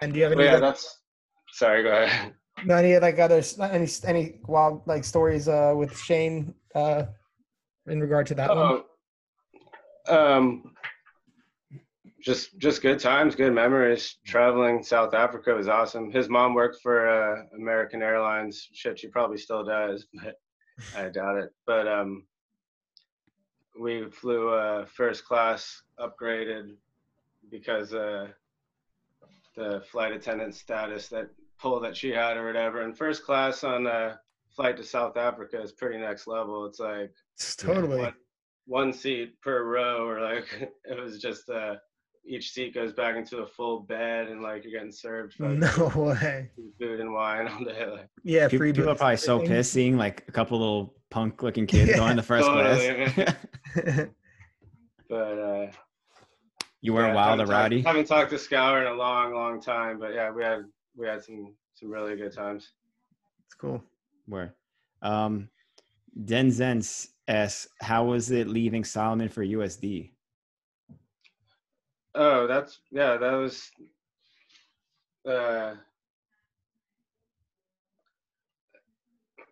And 0.00 0.12
do 0.12 0.18
you 0.18 0.24
have 0.24 0.32
any? 0.32 0.44
yeah, 0.44 0.52
other, 0.52 0.60
that's. 0.60 0.98
Sorry, 1.52 1.82
go 1.82 1.90
ahead. 1.90 2.34
No, 2.64 2.76
any 2.76 2.98
like 2.98 3.18
other 3.18 3.42
any 3.62 3.88
any 4.04 4.40
wild 4.46 4.82
like 4.86 5.04
stories 5.04 5.48
uh, 5.48 5.74
with 5.76 5.96
Shane 5.96 6.54
uh, 6.74 7.04
in 7.86 8.00
regard 8.00 8.26
to 8.28 8.34
that 8.34 8.54
one? 8.54 8.82
Oh, 10.08 10.36
um, 10.36 10.74
just 12.22 12.58
just 12.58 12.82
good 12.82 12.98
times, 12.98 13.34
good 13.34 13.52
memories. 13.52 14.16
Traveling 14.26 14.82
South 14.82 15.14
Africa 15.14 15.54
was 15.54 15.68
awesome. 15.68 16.10
His 16.10 16.28
mom 16.28 16.54
worked 16.54 16.80
for 16.82 17.08
uh, 17.08 17.42
American 17.56 18.02
Airlines. 18.02 18.68
Shit, 18.72 18.98
she 18.98 19.08
probably 19.08 19.38
still 19.38 19.64
does, 19.64 20.06
but 20.14 20.34
I 20.96 21.08
doubt 21.08 21.38
it. 21.38 21.50
But 21.66 21.86
um, 21.86 22.24
we 23.78 24.10
flew 24.10 24.50
uh, 24.50 24.84
first 24.86 25.24
class 25.24 25.82
upgraded 25.98 26.74
because 27.50 27.94
uh, 27.94 28.28
the 29.56 29.82
flight 29.90 30.12
attendant 30.12 30.54
status 30.54 31.08
that 31.08 31.30
pull 31.58 31.80
that 31.80 31.96
she 31.96 32.10
had 32.10 32.36
or 32.36 32.46
whatever. 32.46 32.82
And 32.82 32.96
first 32.96 33.24
class 33.24 33.64
on 33.64 33.86
a 33.86 34.18
flight 34.54 34.76
to 34.76 34.84
South 34.84 35.16
Africa 35.16 35.60
is 35.60 35.72
pretty 35.72 35.98
next 35.98 36.26
level. 36.26 36.66
It's 36.66 36.80
like 36.80 37.12
it's 37.34 37.56
totally 37.56 38.00
one, 38.00 38.14
one 38.66 38.92
seat 38.92 39.40
per 39.40 39.64
row, 39.64 40.06
or 40.06 40.20
like 40.20 40.70
it 40.84 41.00
was 41.00 41.20
just 41.20 41.48
uh, 41.50 41.76
each 42.24 42.52
seat 42.52 42.74
goes 42.74 42.92
back 42.92 43.16
into 43.16 43.38
a 43.38 43.46
full 43.46 43.80
bed, 43.80 44.28
and 44.28 44.42
like 44.42 44.64
you're 44.64 44.72
getting 44.72 44.92
served. 44.92 45.38
no 45.40 45.92
way. 45.94 46.50
Food 46.78 47.00
and 47.00 47.12
wine 47.12 47.48
all 47.48 47.64
day. 47.64 47.86
Like 47.86 48.08
yeah, 48.22 48.48
people, 48.48 48.66
people 48.66 48.90
are 48.90 48.94
probably 48.94 49.16
so 49.16 49.40
pissed 49.40 49.72
seeing 49.72 49.96
like 49.96 50.24
a 50.28 50.32
couple 50.32 50.58
little 50.58 50.94
punk 51.10 51.42
looking 51.42 51.66
kids 51.66 51.90
yeah, 51.90 51.96
going 51.96 52.16
the 52.16 52.22
first 52.22 52.46
totally, 52.46 53.10
class. 53.12 53.34
but 55.08 55.38
uh, 55.38 55.66
you 56.80 56.92
were 56.92 57.06
yeah, 57.06 57.14
wild 57.14 57.40
or 57.40 57.46
rowdy. 57.46 57.82
haven't 57.82 58.06
talked 58.06 58.30
to 58.30 58.38
Scour 58.38 58.80
in 58.80 58.86
a 58.86 58.94
long, 58.94 59.34
long 59.34 59.60
time, 59.60 59.98
but 59.98 60.14
yeah, 60.14 60.30
we 60.30 60.42
had 60.42 60.64
we 60.96 61.06
had 61.06 61.22
some 61.22 61.54
some 61.74 61.90
really 61.90 62.16
good 62.16 62.32
times. 62.32 62.72
It's 63.46 63.54
cool. 63.54 63.82
Where, 64.26 64.54
um, 65.02 65.48
Denzens 66.24 67.08
asks, 67.26 67.68
how 67.80 68.04
was 68.04 68.30
it 68.30 68.48
leaving 68.48 68.84
Salomon 68.84 69.28
for 69.28 69.44
USD? 69.44 70.10
Oh, 72.14 72.46
that's 72.46 72.80
yeah, 72.90 73.16
that 73.16 73.32
was. 73.32 73.70
Uh, 75.28 75.74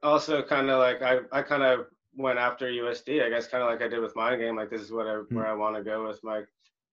also 0.02 0.42
kind 0.42 0.70
of 0.70 0.78
like 0.78 1.02
I, 1.02 1.18
I 1.32 1.42
kind 1.42 1.62
of 1.62 1.86
went 2.16 2.38
after 2.38 2.66
USD, 2.66 3.24
I 3.24 3.28
guess 3.28 3.46
kind 3.46 3.62
of 3.62 3.68
like 3.68 3.82
I 3.82 3.88
did 3.88 4.00
with 4.00 4.16
my 4.16 4.36
game. 4.36 4.56
Like 4.56 4.70
this 4.70 4.80
is 4.80 4.92
what 4.92 5.06
I, 5.06 5.10
mm-hmm. 5.10 5.36
where 5.36 5.46
I 5.46 5.52
want 5.52 5.76
to 5.76 5.82
go 5.82 6.06
with 6.06 6.22
my 6.24 6.42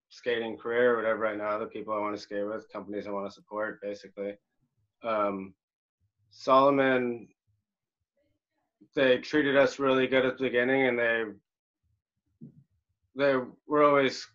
skating 0.09 0.57
career 0.57 0.93
or 0.93 0.97
whatever 0.97 1.19
right 1.19 1.37
now, 1.37 1.57
the 1.57 1.65
people 1.65 1.93
I 1.93 1.99
want 1.99 2.15
to 2.15 2.21
skate 2.21 2.45
with, 2.45 2.71
companies 2.71 3.07
I 3.07 3.11
want 3.11 3.27
to 3.27 3.33
support, 3.33 3.81
basically. 3.81 4.35
Um, 5.03 5.53
Salomon, 6.31 7.27
they 8.95 9.17
treated 9.17 9.57
us 9.57 9.79
really 9.79 10.07
good 10.07 10.25
at 10.25 10.37
the 10.37 10.43
beginning 10.43 10.87
and 10.87 10.99
they 10.99 11.23
they 13.15 13.35
were 13.67 13.83
always 13.83 14.27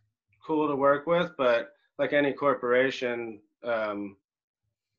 cool 0.45 0.69
to 0.69 0.77
work 0.77 1.07
with, 1.07 1.33
but 1.37 1.73
like 1.99 2.13
any 2.13 2.33
corporation, 2.33 3.41
um, 3.65 4.17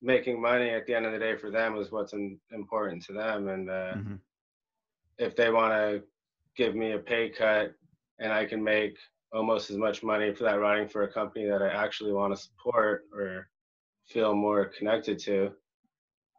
making 0.02 0.42
money 0.42 0.70
at 0.70 0.86
the 0.86 0.94
end 0.94 1.06
of 1.06 1.14
the 1.14 1.20
day 1.20 1.38
for 1.38 1.50
them 1.50 1.78
is 1.78 1.92
what's 1.92 2.12
in, 2.12 2.38
important 2.52 3.02
to 3.06 3.14
them. 3.14 3.48
And 3.48 3.70
uh, 3.70 3.94
hmm 3.94 4.16
if 5.20 5.36
they 5.36 5.52
want 5.52 5.74
to 5.74 6.02
give 6.56 6.76
me 6.76 6.94
a 6.94 6.98
pay 6.98 7.30
cut 7.30 7.74
and 8.20 8.34
I 8.34 8.46
can 8.46 8.64
make 8.64 8.98
almost 9.32 9.70
as 9.70 9.78
much 9.78 10.02
money 10.02 10.34
for 10.34 10.44
that 10.46 10.60
riding 10.60 10.88
for 10.88 11.04
a 11.04 11.12
company 11.12 11.46
that 11.46 11.62
I 11.62 11.68
actually 11.68 12.14
want 12.14 12.36
to 12.36 12.42
support 12.42 13.06
or 13.14 13.48
feel 14.08 14.34
more 14.34 14.66
connected 14.66 15.20
to, 15.20 15.52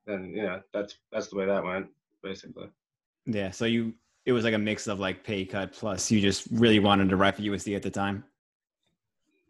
then 0.07 0.33
you 0.35 0.43
know 0.43 0.61
that's 0.73 0.97
that's 1.13 1.29
the 1.29 1.37
way 1.37 1.47
that 1.47 1.63
went 1.63 1.87
basically. 2.23 2.69
Yeah. 3.27 3.51
So 3.51 3.67
you, 3.67 3.95
it 4.27 4.33
was 4.33 4.45
like 4.45 4.55
a 4.55 4.59
mix 4.59 4.87
of 4.89 4.99
like 4.99 5.23
pay 5.23 5.45
cut 5.45 5.73
plus 5.73 6.11
you 6.11 6.21
just 6.21 6.49
really 6.51 6.81
wanted 6.81 7.09
to 7.11 7.17
ride 7.17 7.37
for 7.37 7.43
USD 7.43 7.77
at 7.77 7.83
the 7.83 7.91
time. 7.91 8.25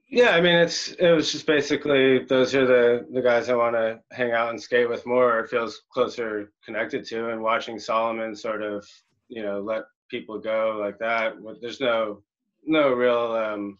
Yeah, 0.08 0.30
I 0.30 0.40
mean 0.40 0.56
it's 0.56 0.88
it 0.92 1.12
was 1.12 1.30
just 1.30 1.46
basically 1.46 2.24
those 2.24 2.54
are 2.54 2.66
the 2.66 3.06
the 3.12 3.22
guys 3.22 3.48
I 3.48 3.54
want 3.54 3.76
to 3.76 4.00
hang 4.10 4.32
out 4.32 4.50
and 4.50 4.60
skate 4.60 4.88
with 4.88 5.06
more. 5.06 5.38
It 5.38 5.48
feels 5.48 5.82
closer 5.92 6.52
connected 6.64 7.04
to, 7.06 7.30
and 7.30 7.40
watching 7.40 7.78
Salomon 7.78 8.34
sort 8.34 8.62
of 8.62 8.86
you 9.30 9.42
know 9.42 9.60
let 9.60 9.84
people 10.10 10.38
go 10.38 10.76
like 10.78 10.98
that. 10.98 11.34
There's 11.60 11.80
no 11.80 12.22
no 12.66 12.92
real 12.92 13.32
um, 13.32 13.78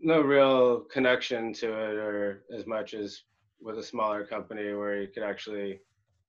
no 0.00 0.20
real 0.20 0.80
connection 0.92 1.52
to 1.54 1.66
it, 1.68 1.94
or 1.96 2.44
as 2.56 2.66
much 2.66 2.94
as 2.94 3.22
with 3.60 3.78
a 3.78 3.82
smaller 3.82 4.24
company 4.24 4.72
where 4.72 5.00
you 5.02 5.08
could 5.08 5.22
actually 5.22 5.80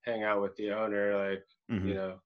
hang 0.06 0.24
out 0.24 0.42
with 0.42 0.56
the 0.58 0.72
owner, 0.72 1.30
like 1.30 1.44
Mhm. 1.70 1.88
you 1.88 1.94
know 1.96 2.20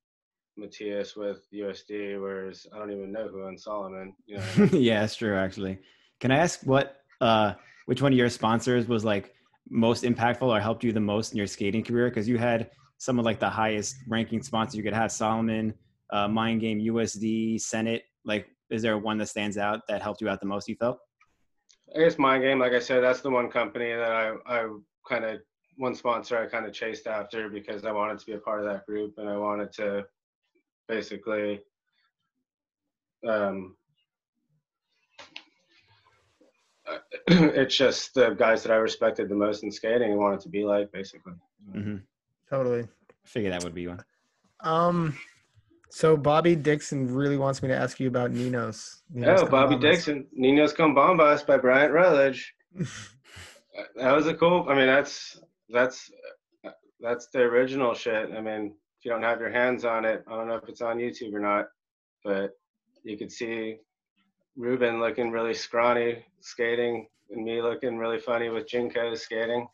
Matthias 0.58 1.16
with 1.16 1.46
USD, 1.54 2.18
whereas 2.20 2.66
I 2.74 2.80
don't 2.80 2.92
even 2.92 3.12
know 3.12 3.28
who 3.28 3.44
owns 3.46 3.64
Salomon. 3.64 4.16
You 4.26 4.38
know, 4.38 4.66
yeah, 4.72 5.02
that's 5.02 5.16
true. 5.16 5.36
Actually, 5.38 5.80
can 6.20 6.32
I 6.32 6.38
ask 6.38 6.62
what, 6.64 7.04
uh, 7.22 7.54
which 7.86 8.02
one 8.02 8.12
of 8.14 8.18
your 8.18 8.30
sponsors 8.30 8.88
was 8.88 9.06
like 9.06 9.36
most 9.70 10.04
impactful 10.04 10.48
or 10.48 10.60
helped 10.60 10.84
you 10.84 10.92
the 10.92 11.00
most 11.00 11.32
in 11.34 11.38
your 11.38 11.48
skating 11.48 11.84
career? 11.84 12.10
Because 12.10 12.28
you 12.28 12.38
had 12.38 12.72
some 12.98 13.20
of 13.20 13.26
like 13.26 13.40
the 13.40 13.50
highest 13.50 13.96
ranking 14.08 14.42
sponsors 14.42 14.76
you 14.76 14.84
could 14.84 14.94
have: 14.94 15.12
Salomon, 15.12 15.74
uh, 16.12 16.28
Mind 16.28 16.62
Game, 16.62 16.80
USD, 16.80 17.60
Senate. 17.62 18.04
Like, 18.24 18.48
is 18.70 18.82
there 18.82 18.98
one 18.98 19.18
that 19.20 19.28
stands 19.28 19.58
out 19.58 19.82
that 19.88 20.02
helped 20.02 20.22
you 20.22 20.30
out 20.30 20.40
the 20.40 20.48
most? 20.48 20.68
You 20.68 20.76
felt? 20.76 21.00
I 21.96 22.00
guess 22.00 22.18
Mind 22.18 22.44
Game, 22.44 22.60
like 22.60 22.74
I 22.74 22.80
said, 22.80 23.04
that's 23.04 23.22
the 23.22 23.30
one 23.30 23.50
company 23.50 23.94
that 23.94 24.12
I, 24.12 24.34
I 24.46 24.68
kind 25.08 25.24
of, 25.24 25.40
one 25.78 25.96
sponsor 25.96 26.38
I 26.38 26.46
kind 26.48 26.66
of 26.66 26.74
chased 26.74 27.08
after 27.08 27.50
because 27.50 27.86
I 27.86 27.92
wanted 27.92 28.20
to 28.20 28.26
be 28.26 28.34
a 28.34 28.38
part 28.38 28.60
of 28.60 28.66
that 28.66 28.86
group 28.86 29.14
and 29.18 29.30
I 29.30 29.38
wanted 29.38 29.72
to 29.74 30.06
basically, 30.88 31.62
um, 33.28 33.76
it's 37.28 37.78
just 37.78 38.14
the 38.14 38.32
guys 38.32 38.64
that 38.64 38.72
I 38.72 38.78
respected 38.78 39.30
the 39.30 39.36
most 39.36 39.64
in 39.64 39.72
skating 39.72 40.12
and 40.12 40.20
wanted 40.20 40.42
to 40.42 40.50
be 40.50 40.64
like, 40.64 40.92
basically. 40.92 41.34
Mm-hmm. 41.74 41.98
Totally. 42.50 42.82
I 42.84 43.28
figure 43.28 43.50
that 43.50 43.64
would 43.64 43.74
be 43.74 43.88
one. 43.88 44.04
Um, 44.62 45.18
so 45.90 46.18
Bobby 46.18 46.56
Dixon 46.56 47.14
really 47.14 47.38
wants 47.38 47.62
me 47.62 47.70
to 47.70 47.76
ask 47.76 48.00
you 48.00 48.08
about 48.08 48.32
Ninos. 48.32 49.04
Ninos 49.14 49.42
Oh, 49.42 49.48
Bobby 49.48 49.76
Cambambas. 49.76 49.82
Dixon, 49.82 50.28
Ninos 50.34 50.74
Con 50.74 50.94
Bombas 50.96 51.46
by 51.46 51.58
Bryant 51.58 51.94
Rutledge. 51.94 52.54
that 53.96 54.12
was 54.12 54.28
a 54.28 54.34
cool. 54.34 54.66
I 54.70 54.76
mean, 54.76 54.88
that's 54.88 55.40
that's 55.70 56.12
that's 57.00 57.28
the 57.34 57.40
original 57.40 57.94
shit. 57.94 58.30
I 58.36 58.42
mean, 58.42 58.74
if 59.00 59.06
you 59.06 59.12
don't 59.12 59.24
have 59.24 59.40
your 59.40 59.52
hands 59.52 59.86
on 59.86 60.06
it, 60.06 60.24
I 60.28 60.36
don't 60.36 60.48
know 60.48 60.56
if 60.56 60.68
it's 60.70 60.82
on 60.82 60.98
YouTube 60.98 61.34
or 61.34 61.40
not, 61.40 61.66
but 62.24 62.52
you 63.04 63.18
could 63.18 63.32
see 63.32 63.78
Ruben 64.56 65.00
looking 65.00 65.32
really 65.32 65.54
scrawny 65.54 66.26
skating, 66.42 67.08
and 67.30 67.44
me 67.44 67.62
looking 67.62 67.98
really 67.98 68.20
funny 68.20 68.50
with 68.50 68.68
Jinko 68.68 69.14
skating. 69.16 69.68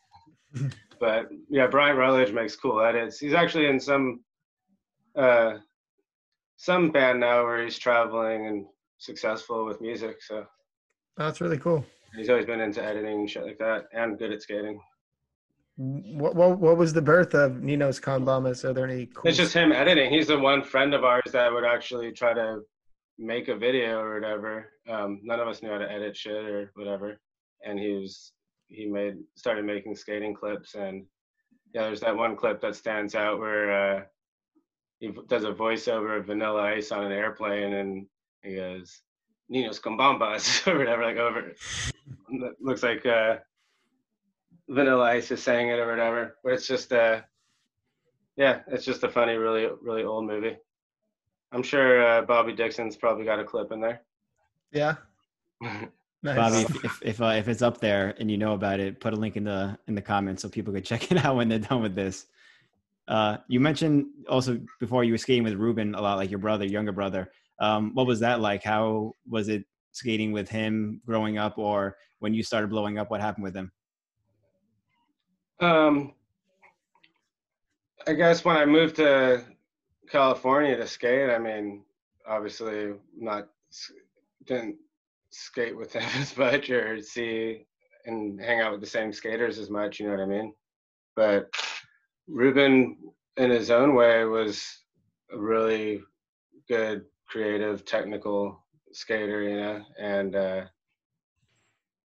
but 1.02 1.30
yeah, 1.50 1.66
Bryant 1.66 1.98
Rutledge 1.98 2.32
makes 2.32 2.54
cool 2.54 2.80
edits. 2.80 3.18
He's 3.18 3.34
actually 3.34 3.66
in 3.66 3.80
some 3.80 4.20
uh, 5.16 5.54
some 6.56 6.92
band 6.92 7.18
now 7.18 7.42
where 7.44 7.64
he's 7.64 7.76
traveling 7.76 8.46
and 8.46 8.66
successful 8.98 9.64
with 9.64 9.80
music. 9.80 10.22
So 10.22 10.46
That's 11.16 11.40
really 11.40 11.58
cool. 11.58 11.84
he's 12.16 12.30
always 12.30 12.46
been 12.46 12.60
into 12.60 12.84
editing 12.84 13.18
and 13.18 13.28
shit 13.28 13.44
like 13.44 13.58
that, 13.58 13.86
and 13.92 14.16
good 14.16 14.30
at 14.30 14.42
skating. 14.42 14.80
What, 15.76 16.36
what 16.36 16.60
what 16.60 16.76
was 16.76 16.92
the 16.92 17.02
birth 17.02 17.34
of 17.34 17.64
Ninos 17.64 17.98
Con 17.98 18.24
Bombas? 18.24 18.64
Are 18.64 18.72
there 18.72 18.86
any 18.86 19.06
cool 19.06 19.28
It's 19.28 19.36
just 19.36 19.54
him 19.54 19.72
editing. 19.72 20.08
He's 20.08 20.28
the 20.28 20.38
one 20.38 20.62
friend 20.62 20.94
of 20.94 21.02
ours 21.02 21.32
that 21.32 21.52
would 21.52 21.64
actually 21.64 22.12
try 22.12 22.32
to 22.32 22.60
make 23.18 23.48
a 23.48 23.56
video 23.56 23.98
or 23.98 24.20
whatever. 24.20 24.68
Um, 24.88 25.20
none 25.24 25.40
of 25.40 25.48
us 25.48 25.62
knew 25.62 25.70
how 25.70 25.78
to 25.78 25.90
edit 25.90 26.16
shit 26.16 26.44
or 26.44 26.70
whatever, 26.76 27.18
and 27.66 27.76
he 27.76 27.88
was 27.94 28.32
he 28.72 28.86
made 28.86 29.16
started 29.36 29.64
making 29.64 29.94
skating 29.94 30.34
clips 30.34 30.74
and 30.74 31.04
yeah, 31.74 31.82
there's 31.82 32.00
that 32.00 32.16
one 32.16 32.36
clip 32.36 32.60
that 32.60 32.76
stands 32.76 33.14
out 33.14 33.38
where 33.38 33.72
uh, 33.72 34.02
he 34.98 35.10
does 35.28 35.44
a 35.44 35.52
voiceover 35.52 36.18
of 36.18 36.26
Vanilla 36.26 36.62
Ice 36.62 36.92
on 36.92 37.04
an 37.04 37.12
airplane 37.12 37.74
and 37.74 38.06
he 38.42 38.56
goes 38.56 39.00
Ninos 39.48 39.78
Con 39.78 39.96
Bombas 39.96 40.66
or 40.72 40.78
whatever 40.78 41.04
like 41.04 41.16
over. 41.16 41.52
It 42.30 42.56
looks 42.60 42.82
like 42.82 43.06
uh, 43.06 43.36
Vanilla 44.68 45.04
Ice 45.04 45.30
is 45.30 45.42
saying 45.42 45.68
it 45.68 45.78
or 45.78 45.88
whatever, 45.88 46.36
but 46.42 46.52
it's 46.52 46.66
just 46.66 46.92
uh 46.92 47.20
yeah, 48.36 48.60
it's 48.68 48.84
just 48.84 49.04
a 49.04 49.10
funny, 49.10 49.34
really, 49.34 49.68
really 49.82 50.04
old 50.04 50.26
movie. 50.26 50.56
I'm 51.52 51.62
sure 51.62 52.02
uh, 52.02 52.22
Bobby 52.22 52.54
Dixon's 52.54 52.96
probably 52.96 53.26
got 53.26 53.38
a 53.38 53.44
clip 53.44 53.72
in 53.72 53.80
there. 53.80 54.02
Yeah. 54.72 54.96
Nice. 56.22 56.36
Bobby, 56.36 56.56
if 56.58 56.84
if 56.84 57.02
if, 57.02 57.20
uh, 57.20 57.26
if 57.36 57.48
it's 57.48 57.62
up 57.62 57.78
there 57.80 58.14
and 58.18 58.30
you 58.30 58.38
know 58.38 58.52
about 58.54 58.78
it, 58.78 59.00
put 59.00 59.12
a 59.12 59.16
link 59.16 59.36
in 59.36 59.44
the 59.44 59.76
in 59.88 59.94
the 59.94 60.02
comments 60.02 60.42
so 60.42 60.48
people 60.48 60.72
can 60.72 60.82
check 60.90 61.10
it 61.10 61.24
out 61.24 61.36
when 61.36 61.48
they're 61.48 61.58
done 61.58 61.82
with 61.82 61.94
this. 61.94 62.26
Uh, 63.08 63.38
you 63.48 63.58
mentioned 63.58 64.06
also 64.28 64.60
before 64.78 65.02
you 65.02 65.12
were 65.12 65.18
skating 65.18 65.42
with 65.42 65.54
Ruben 65.54 65.94
a 65.94 66.00
lot, 66.00 66.18
like 66.18 66.30
your 66.30 66.38
brother, 66.38 66.64
younger 66.64 66.92
brother. 66.92 67.30
Um, 67.58 67.92
what 67.94 68.06
was 68.06 68.20
that 68.20 68.40
like? 68.40 68.62
How 68.62 69.12
was 69.28 69.48
it 69.48 69.64
skating 69.90 70.30
with 70.32 70.48
him 70.48 71.00
growing 71.04 71.38
up, 71.38 71.58
or 71.58 71.96
when 72.20 72.32
you 72.32 72.44
started 72.44 72.70
blowing 72.70 72.98
up? 72.98 73.10
What 73.10 73.20
happened 73.20 73.44
with 73.44 73.56
him? 73.56 73.72
Um, 75.60 76.14
I 78.06 78.12
guess 78.12 78.44
when 78.44 78.56
I 78.56 78.64
moved 78.64 78.96
to 78.96 79.44
California 80.08 80.76
to 80.76 80.86
skate, 80.86 81.30
I 81.30 81.38
mean, 81.38 81.82
obviously 82.26 82.92
not 83.16 83.48
didn't 84.46 84.76
skate 85.32 85.76
with 85.76 85.92
them 85.92 86.08
as 86.16 86.36
much 86.36 86.70
or 86.70 87.00
see 87.00 87.66
and 88.04 88.40
hang 88.40 88.60
out 88.60 88.72
with 88.72 88.80
the 88.80 88.86
same 88.86 89.12
skaters 89.12 89.58
as 89.58 89.70
much. 89.70 89.98
You 89.98 90.06
know 90.06 90.12
what 90.12 90.22
I 90.22 90.26
mean? 90.26 90.54
But 91.16 91.54
Ruben, 92.28 92.96
in 93.36 93.50
his 93.50 93.70
own 93.70 93.94
way, 93.94 94.24
was 94.24 94.64
a 95.32 95.38
really 95.38 96.02
good, 96.68 97.04
creative, 97.28 97.84
technical 97.84 98.64
skater. 98.92 99.42
You 99.42 99.56
know, 99.56 99.82
and 99.98 100.36
uh, 100.36 100.64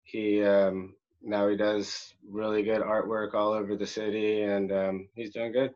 he 0.04 0.44
um, 0.44 0.96
now 1.22 1.48
he 1.48 1.56
does 1.56 2.14
really 2.30 2.64
good 2.64 2.82
artwork 2.82 3.34
all 3.34 3.54
over 3.54 3.76
the 3.76 3.88
city, 3.88 4.42
and 4.42 4.72
um, 4.72 5.08
he's 5.16 5.34
doing 5.34 5.52
good. 5.52 5.72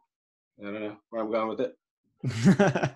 I 0.59 0.63
don't 0.63 0.81
know 0.81 0.97
where 1.09 1.21
I'm 1.21 1.31
going 1.31 1.49
with 1.49 1.61
it. 1.61 1.77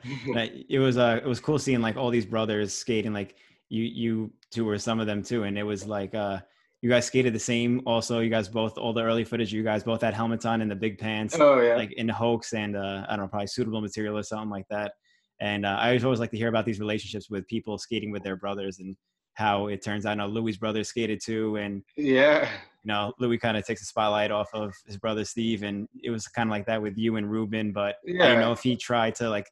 It 0.69 0.79
was 0.79 0.97
uh 0.97 1.19
it 1.23 1.27
was 1.27 1.39
cool 1.39 1.57
seeing 1.57 1.81
like 1.81 1.97
all 1.97 2.11
these 2.11 2.25
brothers 2.25 2.73
skating 2.73 3.13
like 3.13 3.35
you 3.69 3.83
you 3.83 4.31
two 4.51 4.65
were 4.65 4.77
some 4.77 4.99
of 4.99 5.07
them 5.07 5.23
too 5.23 5.43
and 5.43 5.57
it 5.57 5.63
was 5.63 5.87
like 5.87 6.13
uh 6.15 6.39
you 6.81 6.89
guys 6.89 7.05
skated 7.05 7.33
the 7.33 7.39
same 7.39 7.81
also 7.85 8.19
you 8.19 8.29
guys 8.29 8.47
both 8.47 8.77
all 8.77 8.93
the 8.93 9.01
early 9.01 9.23
footage 9.23 9.51
you 9.51 9.63
guys 9.63 9.83
both 9.83 10.01
had 10.01 10.13
helmets 10.13 10.45
on 10.45 10.61
and 10.61 10.69
the 10.69 10.75
big 10.75 10.97
pants 10.97 11.35
Oh 11.39 11.59
yeah, 11.59 11.75
like 11.75 11.93
in 11.93 12.07
hoax 12.07 12.53
and 12.53 12.75
uh 12.75 13.05
i 13.09 13.15
don't 13.15 13.25
know 13.25 13.27
probably 13.27 13.47
suitable 13.47 13.81
material 13.81 14.17
or 14.17 14.23
something 14.23 14.49
like 14.49 14.67
that 14.69 14.93
and 15.41 15.65
uh, 15.65 15.77
i 15.79 15.97
always 15.97 16.19
like 16.19 16.31
to 16.31 16.37
hear 16.37 16.49
about 16.49 16.65
these 16.65 16.79
relationships 16.79 17.29
with 17.29 17.47
people 17.47 17.77
skating 17.77 18.11
with 18.11 18.23
their 18.23 18.35
brothers 18.35 18.79
and 18.79 18.95
how 19.33 19.67
it 19.67 19.81
turns 19.81 20.05
out 20.05 20.11
you 20.11 20.17
know, 20.17 20.27
louis 20.27 20.57
brothers 20.57 20.89
skated 20.89 21.19
too 21.23 21.57
and 21.57 21.83
yeah. 21.97 22.47
you 22.85 22.93
know, 22.93 23.13
Louis 23.19 23.39
kind 23.39 23.57
of 23.57 23.65
takes 23.65 23.81
the 23.81 23.85
spotlight 23.87 24.29
off 24.29 24.47
of 24.53 24.71
his 24.85 24.97
brother 24.97 25.25
Steve, 25.25 25.63
and 25.63 25.89
it 26.03 26.11
was 26.11 26.27
kind 26.27 26.47
of 26.47 26.51
like 26.51 26.67
that 26.67 26.79
with 26.79 26.97
you 26.99 27.15
and 27.15 27.29
Ruben. 27.29 27.71
But 27.71 27.95
I 28.07 28.27
don't 28.27 28.39
know 28.39 28.51
if 28.51 28.61
he 28.61 28.77
tried 28.77 29.15
to 29.15 29.29
like 29.29 29.49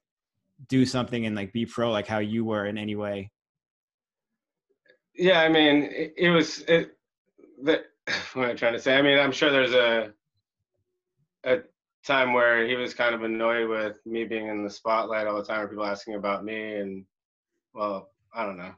do 0.69 0.85
something 0.85 1.26
and 1.26 1.35
like 1.35 1.52
be 1.52 1.65
pro, 1.65 1.91
like 1.91 2.06
how 2.06 2.19
you 2.19 2.45
were 2.45 2.68
in 2.68 2.77
any 2.77 2.95
way. 2.95 3.31
Yeah, 5.15 5.41
I 5.41 5.49
mean, 5.49 5.84
it, 5.84 6.14
it 6.18 6.30
was 6.30 6.60
it. 6.61 6.98
The, 7.61 7.84
what 8.34 8.45
am 8.45 8.52
I 8.52 8.53
trying 8.53 8.73
to 8.73 8.80
say? 8.80 8.95
I 8.95 9.02
mean, 9.02 9.19
I'm 9.19 9.31
sure 9.31 9.52
there's 9.52 9.73
a 9.73 10.14
a 11.45 11.60
time 12.06 12.34
where 12.34 12.68
he 12.68 12.76
was 12.76 12.94
kind 12.94 13.15
of 13.15 13.23
annoyed 13.23 13.69
with 13.69 13.98
me 14.06 14.26
being 14.26 14.48
in 14.48 14.64
the 14.64 14.69
spotlight 14.69 15.27
all 15.27 15.38
the 15.38 15.44
time, 15.44 15.61
or 15.61 15.68
people 15.68 15.85
asking 15.85 16.15
about 16.15 16.44
me, 16.44 16.76
and 16.77 17.06
well, 17.73 18.10
I 18.34 18.45
don't 18.45 18.57
know, 18.57 18.73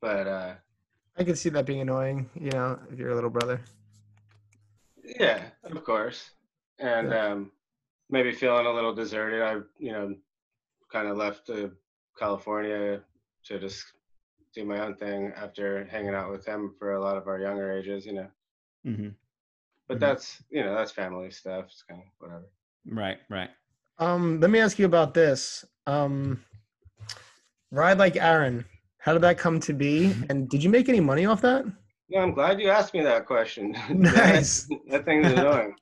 but 0.00 0.26
uh, 0.26 0.54
I 1.16 1.24
can 1.24 1.36
see 1.36 1.48
that 1.50 1.66
being 1.66 1.80
annoying, 1.80 2.28
you 2.34 2.50
know, 2.50 2.78
if 2.92 2.98
you're 2.98 3.10
a 3.10 3.14
little 3.14 3.30
brother. 3.30 3.60
yeah, 5.20 5.44
of 5.64 5.84
course, 5.84 6.30
and 6.78 7.14
um, 7.14 7.52
maybe 8.10 8.32
feeling 8.32 8.66
a 8.66 8.72
little 8.72 8.94
deserted. 8.94 9.42
I, 9.42 9.60
you 9.78 9.92
know, 9.92 10.14
kind 10.90 11.08
of 11.08 11.16
left 11.16 11.46
to 11.46 11.72
California 12.18 13.00
to 13.44 13.58
just 13.58 13.84
do 14.56 14.64
my 14.64 14.80
own 14.80 14.96
thing 14.96 15.32
after 15.36 15.84
hanging 15.84 16.14
out 16.14 16.30
with 16.32 16.44
him 16.46 16.74
for 16.78 16.94
a 16.94 17.00
lot 17.00 17.16
of 17.16 17.28
our 17.28 17.38
younger 17.38 17.70
ages, 17.78 18.06
you 18.06 18.14
know. 18.14 18.28
hmm 18.84 19.08
But 19.86 19.98
Mhm. 19.98 20.00
that's 20.00 20.42
you 20.50 20.64
know 20.64 20.74
that's 20.74 20.90
family 20.90 21.30
stuff. 21.30 21.66
It's 21.66 21.82
kind 21.82 22.00
of 22.00 22.08
whatever. 22.18 22.46
Right, 22.88 23.18
right. 23.28 23.50
Um, 23.98 24.40
let 24.40 24.50
me 24.50 24.58
ask 24.60 24.78
you 24.78 24.86
about 24.86 25.14
this. 25.14 25.64
Um, 25.86 26.42
ride 27.70 27.98
like 27.98 28.16
Aaron. 28.16 28.64
How 28.98 29.12
did 29.12 29.22
that 29.22 29.38
come 29.38 29.60
to 29.60 29.72
be? 29.72 30.12
And 30.30 30.48
did 30.48 30.62
you 30.64 30.70
make 30.70 30.88
any 30.88 31.00
money 31.00 31.26
off 31.26 31.40
that? 31.42 31.64
Yeah, 32.08 32.20
I'm 32.22 32.32
glad 32.34 32.60
you 32.60 32.70
asked 32.70 32.94
me 32.94 33.02
that 33.02 33.26
question. 33.26 33.74
Nice. 33.90 34.68
that 34.90 35.04
thing's 35.04 35.30
annoying. 35.32 35.74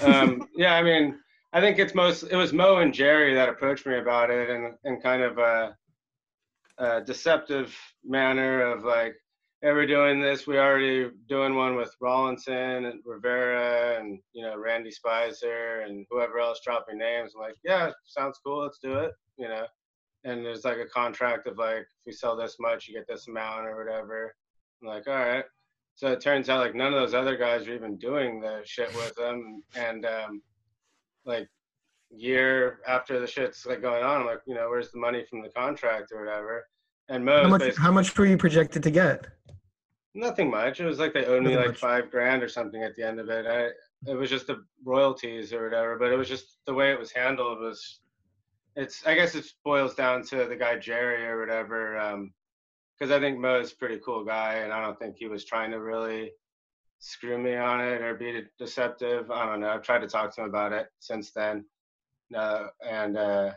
um, 0.00 0.48
yeah, 0.56 0.74
I 0.74 0.82
mean, 0.82 1.18
I 1.52 1.60
think 1.60 1.78
it's 1.78 1.94
most. 1.94 2.24
It 2.24 2.36
was 2.36 2.52
Mo 2.52 2.76
and 2.78 2.92
Jerry 2.92 3.34
that 3.34 3.48
approached 3.48 3.86
me 3.86 3.98
about 3.98 4.30
it, 4.30 4.50
and 4.50 4.74
in 4.84 5.00
kind 5.00 5.22
of 5.22 5.38
a, 5.38 5.76
a 6.78 7.00
deceptive 7.00 7.76
manner 8.04 8.62
of 8.62 8.84
like, 8.84 9.14
"Hey, 9.60 9.72
we're 9.72 9.86
doing 9.86 10.20
this. 10.20 10.46
We 10.46 10.58
already 10.58 11.10
doing 11.28 11.54
one 11.54 11.76
with 11.76 11.94
Rawlinson 12.00 12.84
and 12.86 13.00
Rivera, 13.04 13.98
and 13.98 14.20
you 14.32 14.42
know 14.42 14.56
Randy 14.56 14.90
Spizer 14.90 15.84
and 15.84 16.06
whoever 16.10 16.38
else 16.38 16.60
dropping 16.64 16.98
names." 16.98 17.32
I'm 17.34 17.42
like, 17.42 17.56
"Yeah, 17.64 17.92
sounds 18.06 18.40
cool. 18.44 18.62
Let's 18.62 18.78
do 18.78 18.94
it." 18.98 19.12
You 19.36 19.48
know, 19.48 19.66
and 20.24 20.44
there's 20.44 20.64
like 20.64 20.78
a 20.78 20.86
contract 20.86 21.46
of 21.46 21.58
like, 21.58 21.82
if 21.82 22.06
we 22.06 22.12
sell 22.12 22.36
this 22.36 22.56
much, 22.60 22.86
you 22.86 22.94
get 22.94 23.06
this 23.08 23.28
amount 23.28 23.66
or 23.66 23.76
whatever. 23.76 24.34
I'm 24.80 24.88
like, 24.88 25.08
all 25.08 25.14
right. 25.14 25.44
So 25.94 26.08
it 26.08 26.20
turns 26.20 26.48
out 26.48 26.60
like 26.60 26.74
none 26.74 26.92
of 26.92 27.00
those 27.00 27.14
other 27.14 27.36
guys 27.36 27.66
are 27.68 27.74
even 27.74 27.98
doing 27.98 28.40
the 28.40 28.62
shit 28.64 28.92
with 28.94 29.14
them. 29.14 29.62
And 29.76 30.06
um, 30.06 30.42
like 31.24 31.48
year 32.14 32.80
after 32.86 33.18
the 33.18 33.26
shit's 33.26 33.66
like 33.66 33.82
going 33.82 34.04
on, 34.04 34.20
I'm 34.20 34.26
like, 34.26 34.40
you 34.46 34.54
know, 34.54 34.68
where's 34.68 34.90
the 34.92 34.98
money 34.98 35.24
from 35.28 35.42
the 35.42 35.48
contract 35.48 36.12
or 36.12 36.24
whatever? 36.24 36.66
And 37.08 37.28
How 37.28 37.48
much? 37.48 37.76
How 37.76 37.92
much 37.92 38.16
were 38.16 38.26
you 38.26 38.36
projected 38.36 38.82
to 38.84 38.90
get? 38.90 39.26
nothing 40.14 40.50
much. 40.50 40.80
It 40.80 40.84
was 40.84 40.98
like 40.98 41.14
they 41.14 41.24
owed 41.24 41.42
me 41.42 41.56
like 41.56 41.68
much. 41.68 41.78
five 41.78 42.10
grand 42.10 42.42
or 42.42 42.48
something 42.48 42.82
at 42.82 42.94
the 42.96 43.06
end 43.06 43.18
of 43.20 43.28
it. 43.28 43.46
I 43.46 44.10
it 44.10 44.14
was 44.14 44.30
just 44.30 44.46
the 44.46 44.64
royalties 44.84 45.52
or 45.52 45.64
whatever, 45.64 45.98
but 45.98 46.12
it 46.12 46.16
was 46.16 46.28
just 46.28 46.58
the 46.66 46.74
way 46.74 46.92
it 46.92 46.98
was 46.98 47.12
handled 47.12 47.60
was 47.60 48.00
it's 48.76 49.06
I 49.06 49.14
guess 49.14 49.34
it 49.34 49.46
boils 49.64 49.94
down 49.94 50.22
to 50.26 50.44
the 50.44 50.56
guy 50.56 50.78
Jerry 50.78 51.26
or 51.26 51.40
whatever. 51.40 51.98
Um 51.98 52.32
because 52.98 53.10
I 53.10 53.20
think 53.20 53.38
Mo's 53.38 53.72
a 53.72 53.76
pretty 53.76 54.00
cool 54.04 54.24
guy 54.24 54.54
and 54.54 54.72
I 54.72 54.80
don't 54.80 54.98
think 54.98 55.16
he 55.16 55.26
was 55.26 55.44
trying 55.44 55.70
to 55.72 55.80
really 55.80 56.32
screw 57.00 57.36
me 57.36 57.56
on 57.56 57.80
it 57.80 58.00
or 58.00 58.14
be 58.14 58.44
deceptive. 58.58 59.30
I 59.30 59.44
don't 59.46 59.60
know. 59.60 59.70
I've 59.70 59.82
tried 59.82 60.00
to 60.00 60.06
talk 60.06 60.34
to 60.34 60.42
him 60.42 60.48
about 60.48 60.72
it 60.72 60.86
since 61.00 61.32
then. 61.32 61.64
No, 62.32 62.70
and 62.88 63.16
uh 63.18 63.52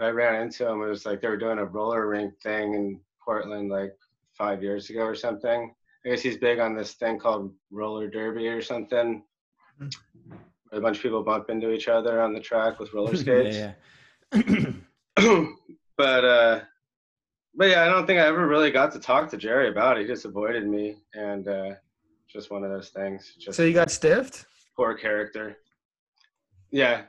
I 0.00 0.08
ran 0.08 0.40
into 0.42 0.66
him, 0.68 0.82
it 0.82 0.86
was 0.88 1.04
like 1.06 1.20
they 1.20 1.28
were 1.28 1.36
doing 1.36 1.58
a 1.58 1.64
roller 1.64 2.08
rink 2.08 2.32
thing 2.42 2.74
in 2.74 3.00
Portland 3.24 3.70
like 3.70 3.94
five 4.32 4.62
years 4.62 4.88
ago 4.90 5.02
or 5.02 5.14
something. 5.14 5.72
I 6.04 6.08
guess 6.08 6.22
he's 6.22 6.38
big 6.38 6.58
on 6.58 6.74
this 6.74 6.94
thing 6.94 7.18
called 7.18 7.52
roller 7.70 8.08
derby 8.08 8.48
or 8.48 8.62
something. 8.62 9.22
Mhm. 9.80 9.94
Where 10.70 10.78
a 10.78 10.82
bunch 10.82 10.96
of 10.96 11.02
people 11.02 11.22
bump 11.22 11.50
into 11.50 11.70
each 11.70 11.86
other 11.88 12.20
on 12.22 12.32
the 12.32 12.40
track 12.40 12.80
with 12.80 12.92
roller 12.94 13.14
skates. 13.24 13.56
yeah, 13.56 13.72
yeah. 14.34 14.72
but 15.96 16.24
uh 16.24 16.60
but 17.56 17.68
yeah, 17.68 17.82
I 17.84 17.86
don't 17.88 18.06
think 18.06 18.18
I 18.20 18.26
ever 18.26 18.48
really 18.48 18.70
got 18.72 18.90
to 18.92 18.98
talk 18.98 19.28
to 19.30 19.36
Jerry 19.36 19.68
about 19.68 19.98
it. 19.98 20.00
He 20.02 20.06
just 20.08 20.24
avoided 20.24 20.66
me 20.66 20.96
and 21.12 21.46
uh 21.46 21.70
just 22.26 22.50
one 22.50 22.64
of 22.64 22.70
those 22.70 22.88
things. 22.88 23.34
Just 23.38 23.56
So 23.58 23.64
you 23.64 23.74
got 23.74 23.90
stiffed? 23.90 24.46
poor 24.76 24.94
character. 24.94 25.58
Yeah, 26.72 27.02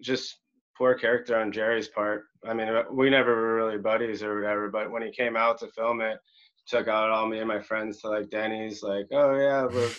just 0.00 0.36
poor 0.76 0.94
character 0.94 1.38
on 1.38 1.52
Jerry's 1.52 1.88
part. 1.88 2.24
I 2.44 2.54
mean, 2.54 2.68
we 2.92 3.10
never 3.10 3.34
were 3.34 3.54
really 3.54 3.78
buddies 3.78 4.22
or 4.22 4.34
whatever, 4.34 4.68
but 4.68 4.90
when 4.90 5.02
he 5.02 5.10
came 5.10 5.36
out 5.36 5.58
to 5.60 5.68
film 5.68 6.00
it, 6.00 6.18
took 6.66 6.88
out 6.88 7.10
all 7.10 7.26
me 7.26 7.38
and 7.38 7.48
my 7.48 7.60
friends 7.60 8.00
to 8.00 8.08
like 8.08 8.30
Denny's, 8.30 8.82
like, 8.82 9.06
oh 9.12 9.36
yeah, 9.36 9.64
we're 9.64 9.90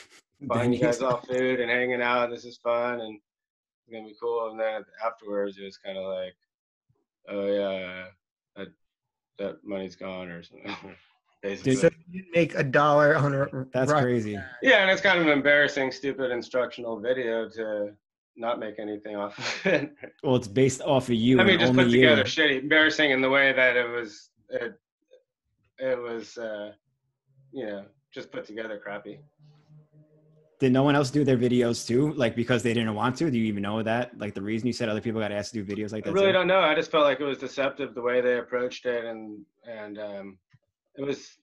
buying 0.41 0.73
you 0.73 0.79
guys 0.79 1.01
all 1.01 1.17
food 1.21 1.59
and 1.59 1.71
hanging 1.71 2.01
out. 2.01 2.29
This 2.29 2.45
is 2.45 2.57
fun 2.57 3.01
and 3.01 3.19
it's 3.87 3.93
gonna 3.93 4.05
be 4.05 4.15
cool. 4.21 4.51
And 4.51 4.59
then 4.59 4.83
afterwards, 5.05 5.57
it 5.57 5.63
was 5.63 5.77
kind 5.77 5.97
of 5.97 6.05
like, 6.05 6.35
oh 7.29 7.47
yeah, 7.47 8.03
uh, 8.03 8.05
that 8.57 8.67
that 9.39 9.63
money's 9.63 9.95
gone 9.95 10.29
or 10.29 10.43
something. 10.43 10.75
Basically. 11.43 11.75
So 11.75 11.89
you 12.09 12.25
make 12.33 12.55
a 12.55 12.63
dollar 12.63 13.15
on 13.15 13.33
a 13.33 13.47
That's 13.71 13.91
ride. 13.91 14.01
crazy. 14.01 14.39
Yeah, 14.63 14.81
and 14.81 14.89
it's 14.89 15.01
kind 15.01 15.19
of 15.19 15.27
an 15.27 15.31
embarrassing, 15.31 15.91
stupid 15.91 16.31
instructional 16.31 16.99
video 16.99 17.47
to 17.49 17.91
not 18.37 18.59
make 18.59 18.79
anything 18.79 19.15
off 19.15 19.37
of 19.37 19.65
it. 19.73 19.95
Well, 20.23 20.35
it's 20.35 20.47
based 20.47 20.81
off 20.81 21.09
of 21.09 21.15
you. 21.15 21.39
I 21.39 21.43
mean, 21.43 21.59
just 21.59 21.71
only 21.71 21.85
put 21.85 21.91
you. 21.91 22.01
together 22.01 22.23
shitty, 22.23 22.61
embarrassing 22.61 23.11
in 23.11 23.21
the 23.21 23.29
way 23.29 23.53
that 23.53 23.75
it 23.75 23.89
was. 23.89 24.29
It, 24.49 24.73
it 25.79 26.01
was, 26.01 26.37
uh, 26.37 26.71
you 27.51 27.65
know, 27.65 27.85
just 28.13 28.31
put 28.31 28.45
together 28.45 28.79
crappy. 28.81 29.19
Did 30.59 30.71
no 30.71 30.81
one 30.81 30.95
else 30.95 31.11
do 31.11 31.23
their 31.23 31.37
videos 31.37 31.85
too? 31.85 32.13
Like 32.13 32.35
because 32.35 32.63
they 32.63 32.73
didn't 32.73 32.95
want 32.95 33.15
to? 33.17 33.29
Do 33.29 33.37
you 33.37 33.45
even 33.45 33.61
know 33.61 33.83
that? 33.83 34.17
Like 34.17 34.33
the 34.33 34.41
reason 34.41 34.65
you 34.65 34.73
said 34.73 34.89
other 34.89 35.01
people 35.01 35.21
got 35.21 35.31
asked 35.31 35.53
to 35.53 35.63
do 35.63 35.75
videos 35.75 35.91
like 35.91 36.03
that? 36.03 36.09
I 36.09 36.13
really 36.13 36.27
too? 36.27 36.33
don't 36.33 36.47
know. 36.47 36.61
I 36.61 36.73
just 36.73 36.89
felt 36.89 37.03
like 37.03 37.19
it 37.19 37.25
was 37.25 37.37
deceptive 37.37 37.93
the 37.93 38.01
way 38.01 38.21
they 38.21 38.39
approached 38.39 38.85
it, 38.87 39.05
and 39.05 39.45
and 39.67 39.99
um, 39.99 40.37
it 40.95 41.03
was. 41.03 41.37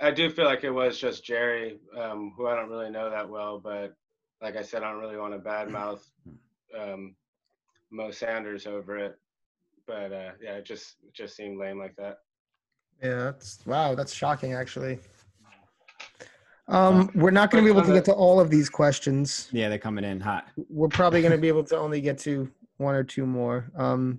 I 0.00 0.10
do 0.10 0.30
feel 0.30 0.44
like 0.44 0.64
it 0.64 0.70
was 0.70 0.98
just 0.98 1.24
Jerry, 1.24 1.78
um, 1.98 2.34
who 2.36 2.46
I 2.46 2.54
don't 2.54 2.68
really 2.68 2.90
know 2.90 3.10
that 3.10 3.28
well, 3.28 3.58
but 3.58 3.94
like 4.42 4.56
I 4.56 4.62
said, 4.62 4.82
I 4.82 4.90
don't 4.90 5.00
really 5.00 5.16
want 5.16 5.32
to 5.32 5.38
badmouth 5.38 6.00
um, 6.78 7.14
Mo 7.90 8.10
Sanders 8.10 8.66
over 8.66 8.98
it. 8.98 9.18
But 9.86 10.12
uh, 10.12 10.30
yeah, 10.42 10.54
it 10.54 10.64
just 10.64 10.96
it 11.06 11.12
just 11.14 11.36
seemed 11.36 11.58
lame 11.58 11.78
like 11.78 11.94
that. 11.96 12.18
Yeah, 13.02 13.24
that's 13.24 13.58
wow, 13.66 13.94
that's 13.94 14.14
shocking 14.14 14.54
actually. 14.54 14.98
Um, 16.66 17.10
we're 17.14 17.30
not 17.30 17.50
going 17.50 17.62
to 17.62 17.70
be 17.70 17.76
able 17.76 17.86
to 17.86 17.92
get 17.92 18.06
to 18.06 18.12
all 18.14 18.40
of 18.40 18.48
these 18.48 18.70
questions. 18.70 19.48
Yeah, 19.52 19.68
they're 19.68 19.78
coming 19.78 20.04
in 20.04 20.20
hot. 20.20 20.46
We're 20.70 20.88
probably 20.88 21.20
going 21.20 21.32
to 21.32 21.38
be 21.38 21.48
able 21.48 21.64
to 21.64 21.76
only 21.76 22.00
get 22.00 22.18
to 22.20 22.50
one 22.78 22.94
or 22.94 23.04
two 23.04 23.26
more. 23.26 23.70
Um, 23.76 24.18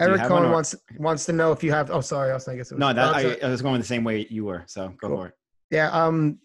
Eric 0.00 0.22
Cohen 0.22 0.46
or- 0.46 0.50
wants 0.50 0.74
wants 0.98 1.24
to 1.26 1.32
know 1.32 1.52
if 1.52 1.62
you 1.62 1.70
have. 1.70 1.90
Oh, 1.90 2.00
sorry, 2.00 2.32
I 2.32 2.34
was 2.34 2.48
I 2.48 2.56
guess 2.56 2.72
it 2.72 2.74
was. 2.74 2.80
No, 2.80 2.92
that 2.92 3.24
oh, 3.24 3.36
I. 3.42 3.46
I 3.46 3.48
was 3.48 3.62
going 3.62 3.80
the 3.80 3.86
same 3.86 4.02
way 4.02 4.26
you 4.28 4.44
were. 4.44 4.64
So 4.66 4.88
go 5.00 5.08
Cool. 5.08 5.16
for 5.16 5.26
it. 5.28 5.34
yeah. 5.70 5.90
Um, 5.90 6.40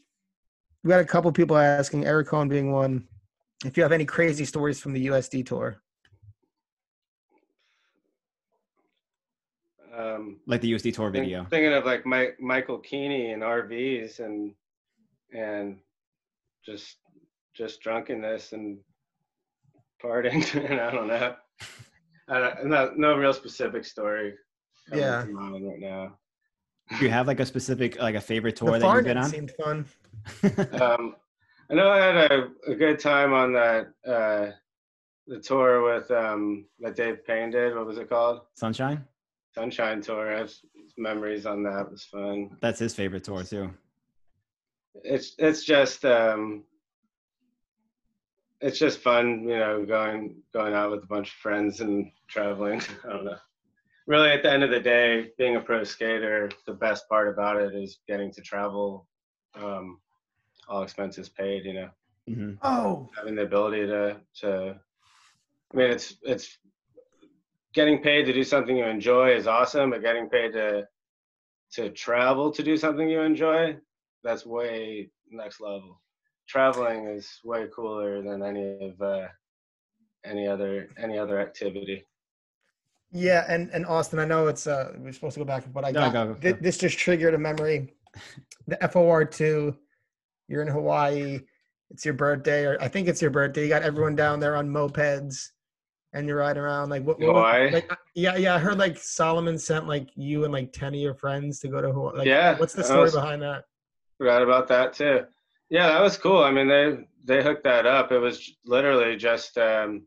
we 0.84 0.90
got 0.90 1.00
a 1.02 1.06
couple 1.06 1.32
people 1.32 1.58
asking. 1.58 2.06
Eric 2.06 2.28
Cohen 2.28 2.48
being 2.48 2.72
one. 2.72 3.08
If 3.66 3.76
you 3.76 3.84
have 3.84 3.92
any 3.92 4.06
crazy 4.06 4.46
stories 4.46 4.80
from 4.80 4.94
the 4.94 5.08
USD 5.08 5.46
tour. 5.46 5.82
Um, 9.96 10.40
Like 10.46 10.62
the 10.62 10.72
USD 10.74 10.94
tour 10.94 11.12
think- 11.12 11.26
video. 11.26 11.46
Thinking 11.50 11.74
of 11.74 11.86
like 11.86 12.06
Mike, 12.06 12.38
Michael 12.40 12.80
Keeney 12.80 13.32
and 13.32 13.44
RVs 13.44 14.20
and 14.20 14.54
and 15.34 15.78
just 16.66 16.98
just 17.54 17.82
drunkenness 17.82 18.54
and 18.54 18.80
partying 20.02 20.44
and 20.70 20.80
I 20.80 20.92
don't 20.92 21.08
know. 21.08 21.36
I 22.30 22.40
don't, 22.40 22.66
no, 22.68 22.94
no 22.96 23.18
real 23.18 23.34
specific 23.34 23.84
story. 23.84 24.36
Yeah. 24.94 25.26
right 25.26 25.80
now. 25.80 26.18
Do 26.98 27.04
you 27.06 27.12
have 27.12 27.28
like 27.28 27.40
a 27.40 27.46
specific 27.46 28.00
like 28.00 28.16
a 28.16 28.22
favorite 28.22 28.56
tour 28.56 28.72
the 28.72 28.80
that 28.80 28.96
you've 28.96 29.04
been 29.04 29.18
on? 29.18 29.30
seemed 29.30 29.52
fun. 29.52 29.86
Um, 30.82 31.16
I 31.72 31.76
know 31.76 31.90
I 31.92 31.98
had 32.04 32.32
a, 32.32 32.48
a 32.68 32.76
good 32.76 33.00
time 33.00 33.32
on 33.34 33.54
that 33.54 33.88
uh, 34.08 34.52
the 35.28 35.40
tour 35.40 35.84
with 35.84 36.10
um, 36.10 36.66
that 36.80 36.96
Dave 36.96 37.26
Payne 37.26 37.52
did. 37.52 37.76
What 37.76 37.86
was 37.86 37.98
it 38.00 38.10
called? 38.10 38.42
Sunshine? 38.56 39.06
Sunshine 39.54 40.02
Tour. 40.02 40.34
I 40.36 40.40
have 40.40 40.54
memories 40.98 41.46
on 41.46 41.62
that. 41.64 41.82
It 41.86 41.92
was 41.92 42.04
fun. 42.04 42.58
That's 42.62 42.80
his 42.80 42.96
favorite 42.96 43.24
tour 43.24 43.44
too. 43.44 43.70
it's 45.04 45.36
it's 45.38 45.64
just 45.64 46.04
um 46.06 46.64
it's 48.62 48.80
just 48.80 49.00
fun 49.00 49.44
you 49.48 49.58
know 49.58 49.86
going 49.86 50.36
going 50.54 50.74
out 50.74 50.92
with 50.92 51.04
a 51.04 51.08
bunch 51.08 51.30
of 51.30 51.36
friends 51.36 51.80
and 51.82 52.12
traveling 52.28 52.82
i 53.06 53.14
don't 53.14 53.24
know 53.26 53.38
really 54.08 54.30
at 54.30 54.42
the 54.44 54.52
end 54.52 54.64
of 54.64 54.72
the 54.72 54.80
day 54.80 55.30
being 55.38 55.56
a 55.56 55.62
pro 55.62 55.84
skater 55.84 56.50
the 56.66 56.74
best 56.74 57.08
part 57.08 57.30
about 57.30 57.56
it 57.58 57.74
is 57.76 58.00
getting 58.08 58.32
to 58.34 58.42
travel 58.42 59.08
um 59.56 60.00
all 60.68 60.84
expenses 60.84 61.30
paid 61.30 61.66
you 61.66 61.74
know. 61.74 61.90
Hmm 62.28 62.52
Oh, 62.62 63.10
having 63.18 63.36
the 63.36 63.44
ability 63.44 63.86
to 63.88 64.20
to 64.42 64.80
i 65.74 65.78
mean 65.78 65.90
it's 65.92 66.16
it's 66.24 66.58
getting 67.74 68.02
paid 68.02 68.26
to 68.26 68.34
do 68.34 68.44
something 68.44 68.76
you 68.78 68.86
enjoy 68.86 69.34
is 69.34 69.48
awesome 69.48 69.92
but 69.92 70.02
getting 70.02 70.30
paid 70.30 70.54
to 70.54 70.88
to 71.72 71.90
travel 71.92 72.52
to 72.52 72.64
do 72.64 72.76
something 72.78 73.10
you 73.10 73.22
enjoy 73.22 73.76
that's 74.24 74.46
way 74.46 75.10
next 75.32 75.62
level. 75.62 76.02
Traveling 76.48 77.08
is 77.08 77.40
way 77.46 77.68
cooler 77.74 78.22
than 78.22 78.44
any 78.44 78.90
of 78.90 79.00
uh 79.02 79.28
any 80.26 80.46
other 80.48 80.90
any 80.98 81.18
other 81.18 81.40
activity. 81.40 82.04
Yeah, 83.12 83.46
and 83.48 83.70
and 83.72 83.86
Austin, 83.86 84.20
I 84.20 84.26
know 84.26 84.48
it's 84.48 84.68
uh 84.68 84.94
we're 84.98 85.14
supposed 85.14 85.36
to 85.36 85.40
go 85.42 85.46
back, 85.46 85.72
but 85.72 85.86
I 85.86 85.92
No, 85.92 86.10
got 86.12 86.14
go, 86.14 86.34
thi- 86.34 86.52
go. 86.54 86.58
this 86.60 86.78
just 86.78 86.98
triggered 86.98 87.34
a 87.34 87.38
memory. 87.38 87.94
The 88.68 88.78
FOR 88.92 89.26
two, 89.26 89.76
you're 90.48 90.62
in 90.62 90.68
Hawaii. 90.68 91.40
It's 91.92 92.06
your 92.06 92.14
birthday, 92.14 92.66
or 92.66 92.78
I 92.82 92.88
think 92.88 93.08
it's 93.08 93.22
your 93.22 93.32
birthday. 93.32 93.64
You 93.64 93.70
got 93.70 93.82
everyone 93.82 94.16
down 94.16 94.40
there 94.40 94.56
on 94.56 94.70
mopeds. 94.70 95.48
and 96.14 96.28
you're 96.28 96.38
riding 96.38 96.62
around 96.62 96.90
like 96.90 97.04
what, 97.04 97.20
what 97.20 97.28
Hawaii? 97.28 97.72
like 97.72 97.92
uh, 97.92 97.96
yeah 98.16 98.36
yeah 98.36 98.56
i 98.56 98.58
heard 98.58 98.80
like 98.80 98.98
salomon 98.98 99.60
sent 99.60 99.88
like 99.88 100.10
you 100.16 100.44
and 100.44 100.52
like 100.52 100.74
10 100.74 100.96
of 100.96 101.00
your 101.00 101.14
friends 101.14 101.60
to 101.60 101.68
go 101.68 101.82
to 101.82 101.92
hawaii 101.92 102.18
like, 102.18 102.26
Yeah, 102.28 102.58
what's 102.58 102.74
the 102.74 102.84
story 102.84 103.02
was- 103.02 103.14
behind 103.14 103.44
that 103.44 103.66
Forgot 104.18 104.42
about 104.42 104.68
that 104.70 104.92
too. 104.94 105.22
Yeah, 105.70 105.88
that 105.88 106.02
was 106.02 106.18
cool. 106.18 106.44
I 106.44 106.52
mean, 106.52 106.68
they 106.68 106.98
they 107.24 107.42
hooked 107.44 107.64
that 107.64 107.86
up. 107.86 108.12
It 108.12 108.18
was 108.20 108.52
literally 108.66 109.16
just 109.16 109.58
um, 109.58 110.06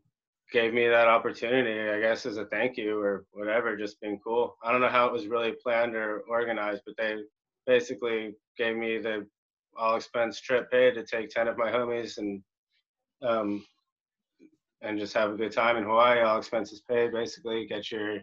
gave 0.51 0.71
me 0.73 0.87
that 0.87 1.07
opportunity, 1.07 1.89
I 1.89 1.99
guess, 1.99 2.25
as 2.27 2.37
a 2.37 2.45
thank 2.45 2.77
you 2.77 2.99
or 2.99 3.25
whatever. 3.31 3.75
Just 3.75 3.99
being 4.01 4.19
cool. 4.23 4.55
I 4.63 4.71
don't 4.71 4.81
know 4.81 4.89
how 4.97 5.07
it 5.07 5.13
was 5.13 5.25
really 5.25 5.53
planned 5.63 5.95
or 5.95 6.19
organized, 6.29 6.83
but 6.85 6.95
they 6.97 7.15
basically 7.65 8.35
gave 8.57 8.75
me 8.75 8.97
the 8.99 9.25
all 9.77 9.95
expense 9.95 10.39
trip 10.39 10.69
paid 10.71 10.93
to 10.95 11.03
take 11.05 11.29
ten 11.29 11.47
of 11.47 11.57
my 11.57 11.71
homies 11.71 12.17
and 12.17 12.41
um, 13.21 13.65
and 14.81 14.99
just 14.99 15.13
have 15.13 15.31
a 15.31 15.35
good 15.37 15.51
time 15.51 15.77
in 15.77 15.83
Hawaii. 15.83 16.21
All 16.21 16.37
expenses 16.37 16.81
paid, 16.89 17.11
basically. 17.11 17.65
Get 17.67 17.91
your 17.91 18.17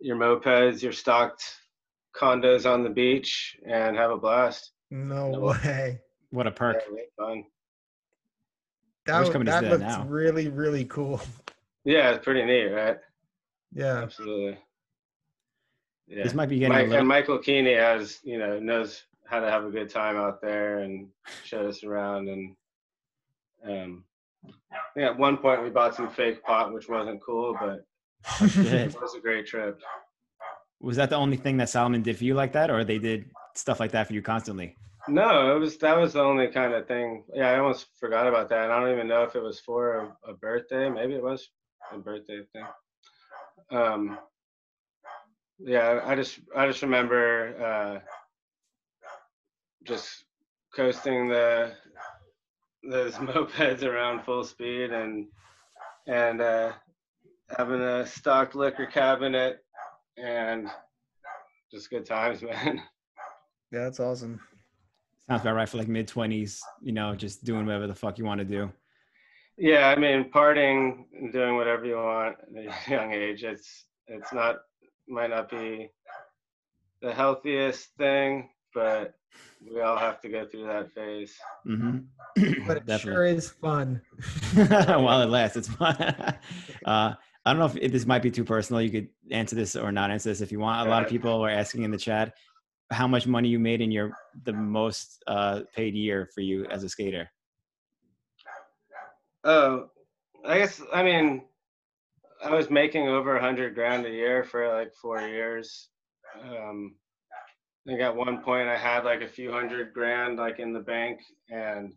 your 0.00 0.16
mopeds, 0.16 0.82
your 0.82 0.92
stocked 0.92 1.42
condos 2.16 2.70
on 2.70 2.82
the 2.84 2.90
beach, 2.90 3.56
and 3.66 3.96
have 3.96 4.10
a 4.10 4.16
blast. 4.18 4.72
no 4.90 5.30
No. 5.30 5.40
way 5.64 6.00
What 6.30 6.46
a 6.46 6.50
perk. 6.50 6.76
Yeah, 6.76 6.90
really 6.92 7.02
fun. 7.18 7.44
that, 9.06 9.18
w- 9.26 9.44
that 9.44 9.60
that 9.62 9.70
looks 9.70 9.80
now. 9.82 10.04
really 10.06 10.48
really 10.48 10.84
cool 10.84 11.20
Yeah, 11.84 12.10
it's 12.12 12.24
pretty 12.24 12.44
neat, 12.44 12.66
right? 12.68 12.98
yeah 13.72 14.02
Absolutely. 14.02 14.58
Yeah. 16.06 16.22
This 16.22 16.34
might 16.34 16.48
be 16.48 16.58
getting 16.58 16.72
Mike, 16.72 16.86
a 16.86 16.88
little. 16.88 16.98
and 17.00 17.08
Michael 17.08 17.38
Keeney 17.38 17.74
has, 17.74 18.20
you 18.24 18.38
know, 18.38 18.58
knows 18.58 19.04
how 19.26 19.40
to 19.40 19.50
have 19.50 19.64
a 19.64 19.70
good 19.70 19.88
time 19.88 20.16
out 20.16 20.40
there 20.42 20.80
and 20.80 21.08
showed 21.44 21.66
us 21.66 21.82
around. 21.82 22.28
And 22.28 22.56
um, 23.66 24.04
think 24.94 25.06
at 25.06 25.18
one 25.18 25.36
point 25.36 25.62
we 25.62 25.70
bought 25.70 25.94
some 25.94 26.10
fake 26.10 26.42
pot, 26.42 26.72
which 26.72 26.88
wasn't 26.88 27.22
cool, 27.22 27.56
but 27.60 27.84
it 28.40 29.00
was 29.00 29.14
a 29.14 29.20
great 29.20 29.46
trip. 29.46 29.80
Was 30.80 30.96
that 30.96 31.10
the 31.10 31.16
only 31.16 31.36
thing 31.36 31.56
that 31.58 31.68
Salomon 31.68 32.02
did 32.02 32.18
for 32.18 32.24
you 32.24 32.34
like 32.34 32.52
that, 32.52 32.70
or 32.70 32.84
they 32.84 32.98
did 32.98 33.30
stuff 33.54 33.80
like 33.80 33.92
that 33.92 34.06
for 34.06 34.12
you 34.12 34.22
constantly? 34.22 34.76
No, 35.06 35.54
it 35.54 35.58
was 35.58 35.76
that 35.78 35.98
was 35.98 36.14
the 36.14 36.22
only 36.22 36.48
kind 36.48 36.72
of 36.72 36.86
thing. 36.86 37.24
Yeah, 37.34 37.50
I 37.50 37.58
almost 37.58 37.86
forgot 37.98 38.26
about 38.26 38.48
that. 38.48 38.64
And 38.64 38.72
I 38.72 38.80
don't 38.80 38.92
even 38.92 39.08
know 39.08 39.22
if 39.22 39.34
it 39.34 39.42
was 39.42 39.60
for 39.60 39.96
a, 39.96 40.30
a 40.30 40.34
birthday. 40.34 40.88
Maybe 40.88 41.14
it 41.14 41.22
was 41.22 41.50
a 41.92 41.98
birthday 41.98 42.40
thing. 42.52 42.64
Um, 43.70 44.18
yeah, 45.58 46.00
I 46.04 46.14
just 46.14 46.40
I 46.56 46.66
just 46.66 46.82
remember 46.82 47.54
uh, 47.62 48.00
just 49.84 50.24
coasting 50.74 51.28
the 51.28 51.72
those 52.90 53.14
mopeds 53.14 53.82
around 53.82 54.24
full 54.24 54.44
speed 54.44 54.90
and 54.92 55.26
and 56.06 56.40
uh, 56.40 56.72
having 57.56 57.80
a 57.80 58.06
stocked 58.06 58.54
liquor 58.54 58.86
cabinet 58.86 59.64
and 60.16 60.68
just 61.72 61.90
good 61.90 62.04
times, 62.06 62.42
man. 62.42 62.82
yeah 63.72 63.80
that's 63.84 64.00
awesome 64.00 64.40
Sounds 65.28 65.40
about 65.40 65.54
right 65.54 65.68
for 65.68 65.78
like 65.78 65.88
mid 65.88 66.06
twenties. 66.06 66.60
You 66.82 66.92
know, 66.92 67.14
just 67.14 67.44
doing 67.44 67.64
whatever 67.64 67.86
the 67.86 67.94
fuck 67.94 68.18
you 68.18 68.26
want 68.26 68.40
to 68.40 68.44
do. 68.44 68.70
Yeah, 69.56 69.88
I 69.88 69.96
mean, 69.96 70.30
partying 70.30 71.04
and 71.18 71.32
doing 71.32 71.56
whatever 71.56 71.86
you 71.86 71.96
want 71.96 72.36
at 72.58 72.64
a 72.88 72.90
young 72.90 73.12
age. 73.12 73.42
It's 73.42 73.86
it's 74.06 74.32
not 74.34 74.56
might 75.08 75.30
not 75.30 75.50
be 75.50 75.90
the 77.02 77.12
healthiest 77.12 77.88
thing, 77.98 78.50
but 78.74 79.14
we 79.72 79.80
all 79.80 79.96
have 79.96 80.20
to 80.22 80.28
go 80.28 80.46
through 80.46 80.66
that 80.66 80.92
phase. 80.94 81.34
hmm 81.64 81.98
but 82.66 82.82
it 82.86 83.00
sure 83.00 83.24
is 83.24 83.50
fun 83.50 84.00
While 84.54 85.22
it 85.22 85.28
lasts, 85.28 85.56
it's 85.56 85.68
fun. 85.68 85.96
uh, 86.84 87.14
I 87.46 87.52
don't 87.52 87.58
know 87.58 87.66
if, 87.66 87.76
if 87.76 87.92
this 87.92 88.06
might 88.06 88.22
be 88.22 88.30
too 88.30 88.44
personal. 88.44 88.80
You 88.80 88.90
could 88.90 89.08
answer 89.30 89.54
this 89.54 89.76
or 89.76 89.92
not 89.92 90.10
answer 90.10 90.30
this 90.30 90.40
if 90.40 90.50
you 90.50 90.60
want. 90.60 90.86
A 90.86 90.90
lot 90.90 91.02
of 91.02 91.08
people 91.08 91.44
are 91.44 91.50
asking 91.50 91.82
in 91.82 91.90
the 91.90 91.98
chat 91.98 92.34
how 92.90 93.06
much 93.06 93.26
money 93.26 93.48
you 93.48 93.58
made 93.58 93.80
in 93.80 93.90
your 93.90 94.12
the 94.44 94.52
most 94.52 95.22
uh, 95.26 95.60
paid 95.74 95.94
year 95.94 96.28
for 96.34 96.40
you 96.40 96.64
as 96.66 96.84
a 96.84 96.88
skater. 96.88 97.28
Oh, 99.44 99.90
I 100.46 100.58
guess 100.58 100.80
I 100.92 101.02
mean, 101.02 101.42
I 102.44 102.50
was 102.54 102.70
making 102.70 103.08
over 103.08 103.36
a 103.36 103.40
hundred 103.40 103.74
grand 103.74 104.04
a 104.06 104.10
year 104.10 104.44
for 104.44 104.68
like 104.68 104.92
four 104.94 105.20
years. 105.20 105.88
Um, 106.42 106.94
I 107.86 107.90
think 107.90 108.00
at 108.00 108.14
one 108.14 108.42
point 108.42 108.68
I 108.68 108.76
had 108.76 109.04
like 109.04 109.22
a 109.22 109.28
few 109.28 109.50
hundred 109.50 109.92
grand 109.94 110.36
like 110.36 110.58
in 110.58 110.72
the 110.72 110.80
bank, 110.80 111.20
and 111.50 111.92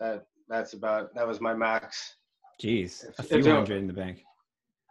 that 0.00 0.26
that's 0.48 0.74
about 0.74 1.14
that 1.14 1.26
was 1.26 1.40
my 1.40 1.54
max. 1.54 2.16
Jeez, 2.62 3.04
a 3.18 3.22
few 3.22 3.38
if 3.38 3.46
you- 3.46 3.52
hundred 3.52 3.78
in 3.78 3.86
the 3.86 3.92
bank. 3.92 4.22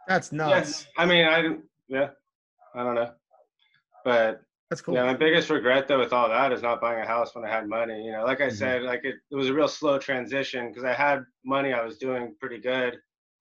that's 0.08 0.32
nuts 0.32 0.50
Yes, 0.50 0.86
I 0.98 1.06
mean, 1.06 1.24
I 1.26 1.56
yeah, 1.88 2.10
I 2.74 2.82
don't 2.82 2.94
know, 2.96 3.12
but 4.04 4.42
that's 4.70 4.82
cool 4.82 4.94
yeah, 4.94 5.04
my 5.04 5.14
biggest 5.14 5.50
regret 5.50 5.86
though 5.88 6.00
with 6.00 6.12
all 6.12 6.28
that 6.28 6.52
is 6.52 6.62
not 6.62 6.80
buying 6.80 7.00
a 7.00 7.06
house 7.06 7.34
when 7.34 7.44
I 7.44 7.48
had 7.48 7.68
money. 7.68 8.04
You 8.04 8.12
know, 8.12 8.24
like 8.24 8.40
I 8.40 8.48
Mhm. 8.48 8.52
said, 8.52 8.82
like 8.82 9.04
it, 9.04 9.16
it 9.30 9.34
was 9.36 9.48
a 9.48 9.54
real 9.54 9.68
slow 9.68 9.98
transition 9.98 10.68
because 10.68 10.84
I 10.84 10.92
had 10.94 11.24
money, 11.44 11.72
I 11.72 11.84
was 11.84 11.96
doing 11.98 12.34
pretty 12.40 12.58
good 12.58 12.98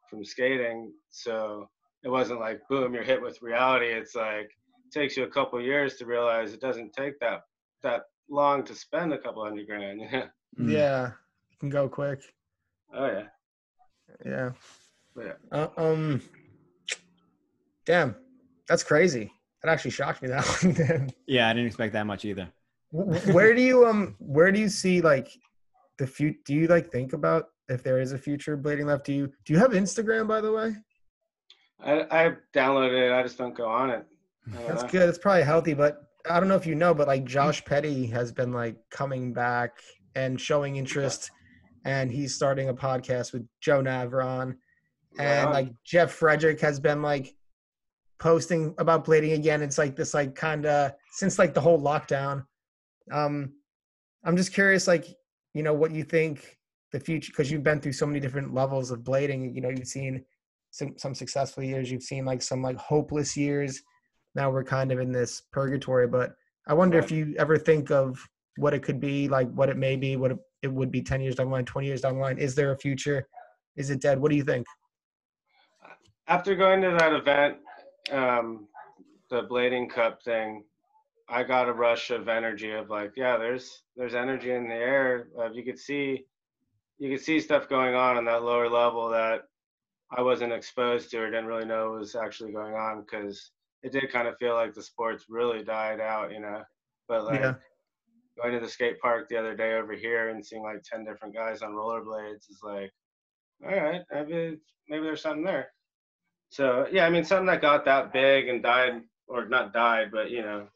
from 0.09 0.23
skating, 0.23 0.93
so 1.13 1.69
it 2.03 2.09
wasn't 2.09 2.39
like 2.39 2.59
boom, 2.69 2.93
you're 2.93 3.03
hit 3.03 3.21
with 3.21 3.41
reality. 3.41 3.85
It's 3.85 4.15
like 4.15 4.45
it 4.85 4.91
takes 4.91 5.15
you 5.15 5.23
a 5.23 5.29
couple 5.29 5.61
years 5.61 5.95
to 5.97 6.05
realize 6.05 6.53
it 6.53 6.59
doesn't 6.61 6.91
take 6.93 7.19
that 7.19 7.41
that 7.83 8.03
long 8.29 8.63
to 8.63 8.73
spend 8.75 9.13
a 9.13 9.17
couple 9.17 9.43
hundred 9.43 9.67
grand. 9.67 10.01
Yeah. 10.11 10.25
Mm. 10.59 10.71
yeah 10.71 11.07
it 11.51 11.59
can 11.59 11.69
go 11.69 11.89
quick 11.89 12.21
Oh 12.93 13.07
yeah. 13.07 13.23
yeah 14.23 14.51
Yeah. 15.17 15.31
Uh, 15.51 15.67
um 15.77 16.21
damn 17.85 18.15
that's 18.67 18.83
crazy 18.83 19.31
that 19.61 19.71
actually 19.71 19.91
shocked 19.91 20.21
me 20.21 20.27
that 20.29 20.45
one 20.63 20.73
damn. 20.73 21.09
Yeah, 21.25 21.49
I 21.49 21.53
didn't 21.53 21.67
expect 21.67 21.93
that 21.93 22.05
much 22.05 22.25
either. 22.25 22.49
W- 22.91 23.13
w- 23.13 23.33
where 23.33 23.53
do 23.55 23.61
you 23.61 23.85
um 23.87 24.15
where 24.19 24.51
do 24.51 24.59
you 24.59 24.69
see 24.69 25.01
like 25.01 25.29
the 25.97 26.05
future 26.07 26.37
do 26.45 26.53
you 26.53 26.67
like 26.67 26.91
think 26.91 27.13
about 27.13 27.45
if 27.69 27.81
there 27.83 27.99
is 27.99 28.11
a 28.11 28.17
future 28.17 28.57
blading 28.57 28.85
left 28.85 29.05
do 29.05 29.13
you 29.13 29.31
do 29.45 29.53
you 29.53 29.59
have 29.59 29.71
instagram 29.71 30.27
by 30.27 30.39
the 30.41 30.51
way 30.51 30.75
I 31.85 32.05
I 32.11 32.31
downloaded 32.53 33.09
it. 33.09 33.11
I 33.11 33.23
just 33.23 33.37
don't 33.37 33.55
go 33.55 33.67
on 33.67 33.89
it. 33.89 34.05
That's 34.47 34.83
know. 34.83 34.89
good 34.89 35.09
it's 35.09 35.17
probably 35.17 35.43
healthy 35.43 35.73
but 35.73 36.03
i 36.29 36.39
don't 36.39 36.49
know 36.49 36.55
if 36.55 36.65
you 36.65 36.75
know 36.75 36.93
but 36.93 37.07
like 37.07 37.25
josh 37.25 37.63
petty 37.65 38.05
has 38.07 38.31
been 38.31 38.51
like 38.51 38.77
coming 38.89 39.33
back 39.33 39.77
and 40.15 40.39
showing 40.39 40.75
interest 40.75 41.31
and 41.85 42.11
he's 42.11 42.35
starting 42.35 42.69
a 42.69 42.73
podcast 42.73 43.33
with 43.33 43.47
joe 43.61 43.81
navron 43.81 44.55
and 45.17 45.47
on. 45.47 45.53
like 45.53 45.69
jeff 45.85 46.11
frederick 46.11 46.59
has 46.59 46.79
been 46.79 47.01
like 47.01 47.35
posting 48.19 48.73
about 48.77 49.05
blading 49.05 49.33
again 49.33 49.61
it's 49.61 49.77
like 49.77 49.95
this 49.95 50.13
like 50.13 50.35
kind 50.35 50.65
of 50.65 50.91
since 51.11 51.39
like 51.39 51.53
the 51.53 51.61
whole 51.61 51.79
lockdown 51.79 52.43
um 53.11 53.51
i'm 54.23 54.37
just 54.37 54.53
curious 54.53 54.87
like 54.87 55.05
you 55.53 55.63
know 55.63 55.73
what 55.73 55.91
you 55.91 56.03
think 56.03 56.57
the 56.91 56.99
future 56.99 57.31
because 57.31 57.51
you've 57.51 57.63
been 57.63 57.81
through 57.81 57.91
so 57.91 58.05
many 58.05 58.19
different 58.19 58.53
levels 58.53 58.91
of 58.91 58.99
blading 58.99 59.53
you 59.53 59.61
know 59.61 59.69
you've 59.69 59.87
seen 59.87 60.23
some 60.73 60.93
some 60.97 61.15
successful 61.15 61.63
years. 61.63 61.89
You've 61.89 62.03
seen 62.03 62.25
like 62.25 62.41
some 62.41 62.61
like 62.61 62.77
hopeless 62.77 63.37
years. 63.37 63.81
Now 64.35 64.51
we're 64.51 64.63
kind 64.63 64.91
of 64.91 64.99
in 64.99 65.11
this 65.11 65.41
purgatory 65.51 66.07
but 66.07 66.33
i 66.65 66.73
wonder 66.73 66.97
if 66.97 67.11
you 67.11 67.35
ever 67.37 67.57
think 67.57 67.91
of 67.91 68.17
what 68.57 68.73
it 68.73 68.81
could 68.81 68.99
be 68.99 69.27
like 69.27 69.51
what 69.51 69.69
it 69.69 69.77
may 69.77 69.95
be 69.95 70.15
what 70.15 70.31
it, 70.31 70.37
it 70.63 70.71
would 70.71 70.91
be 70.91 71.01
10 71.01 71.21
years 71.21 71.35
down 71.35 71.47
the 71.47 71.53
line 71.53 71.65
20 71.65 71.87
years 71.87 72.01
down 72.01 72.15
the 72.15 72.21
line. 72.21 72.37
Is 72.37 72.55
there 72.55 72.71
a 72.71 72.77
future? 72.77 73.27
Is 73.75 73.89
it 73.89 74.01
dead? 74.01 74.19
What 74.19 74.31
do 74.31 74.37
you 74.37 74.43
think? 74.43 74.65
After 76.27 76.55
going 76.55 76.81
to 76.81 76.95
that 76.97 77.13
event, 77.13 77.57
um, 78.11 78.67
the 79.29 79.43
blading 79.43 79.89
cup 79.89 80.23
thing, 80.23 80.63
I 81.27 81.43
got 81.43 81.67
a 81.67 81.73
rush 81.73 82.11
of 82.11 82.29
energy 82.29 82.71
of 82.71 82.89
like, 82.89 83.11
yeah, 83.17 83.37
there's 83.37 83.83
there's 83.97 84.15
energy 84.15 84.51
in 84.51 84.69
the 84.69 84.75
air. 84.75 85.27
Uh, 85.37 85.51
you 85.51 85.63
could 85.63 85.79
see, 85.79 86.25
you 86.97 87.09
could 87.09 87.23
see 87.23 87.41
stuff 87.41 87.67
going 87.67 87.93
on 87.93 88.15
on 88.17 88.25
that 88.25 88.43
lower 88.43 88.69
level 88.69 89.09
that 89.09 89.43
I 90.15 90.21
wasn't 90.21 90.53
exposed 90.53 91.09
to 91.11 91.19
or 91.19 91.29
didn't 91.31 91.47
really 91.47 91.65
know 91.65 91.91
what 91.91 91.99
was 91.99 92.15
actually 92.15 92.51
going 92.51 92.75
on 92.75 93.01
because 93.01 93.51
it 93.83 93.91
did 93.91 94.11
kind 94.11 94.27
of 94.27 94.37
feel 94.37 94.53
like 94.55 94.73
the 94.73 94.83
sports 94.83 95.25
really 95.29 95.63
died 95.63 95.99
out, 95.99 96.31
you 96.31 96.39
know. 96.39 96.63
But 97.07 97.25
like 97.25 97.41
Yeah. 97.41 97.53
going 98.41 98.53
to 98.53 98.59
the 98.59 98.69
skate 98.69 98.99
park 98.99 99.27
the 99.29 99.37
other 99.37 99.55
day 99.55 99.73
over 99.73 99.93
here 99.93 100.29
and 100.29 100.45
seeing 100.45 100.63
like 100.63 100.81
ten 100.83 101.03
different 101.03 101.35
guys 101.35 101.61
on 101.61 101.71
rollerblades 101.73 102.49
is 102.49 102.59
like, 102.63 102.91
all 103.65 103.71
right, 103.75 104.01
maybe 104.11 104.57
maybe 104.89 105.03
there's 105.03 105.21
something 105.21 105.43
there. 105.43 105.71
So 106.49 106.87
yeah, 106.91 107.05
I 107.05 107.09
mean 107.09 107.23
something 107.23 107.47
that 107.47 107.61
got 107.61 107.85
that 107.85 108.13
big 108.13 108.47
and 108.47 108.61
died 108.61 109.01
or 109.27 109.47
not 109.47 109.73
died, 109.73 110.11
but 110.11 110.29
you 110.31 110.41
know, 110.41 110.67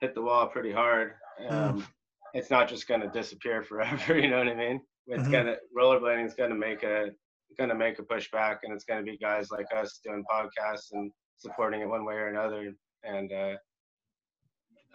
hit 0.00 0.14
the 0.14 0.22
wall 0.22 0.46
pretty 0.48 0.72
hard. 0.72 1.14
Um, 1.48 1.86
It's 2.34 2.50
not 2.50 2.68
just 2.68 2.86
gonna 2.86 3.10
disappear 3.10 3.62
forever. 3.62 4.18
You 4.18 4.28
know 4.28 4.38
what 4.38 4.48
I 4.48 4.54
mean? 4.54 4.82
It's 5.06 5.26
Mhm. 5.26 5.32
gonna 5.32 5.56
rollerblading 5.76 6.26
is 6.26 6.34
gonna 6.34 6.54
make 6.54 6.82
a 6.82 7.10
gonna 7.56 7.74
make 7.74 7.98
a 7.98 8.02
pushback, 8.02 8.58
and 8.62 8.72
it's 8.72 8.84
gonna 8.84 9.02
be 9.02 9.16
guys 9.16 9.50
like 9.50 9.66
us 9.74 10.00
doing 10.04 10.24
podcasts 10.30 10.92
and 10.92 11.10
supporting 11.36 11.80
it 11.80 11.88
one 11.88 12.04
way 12.04 12.14
or 12.14 12.28
another, 12.28 12.72
and 13.04 13.32
uh, 13.32 13.54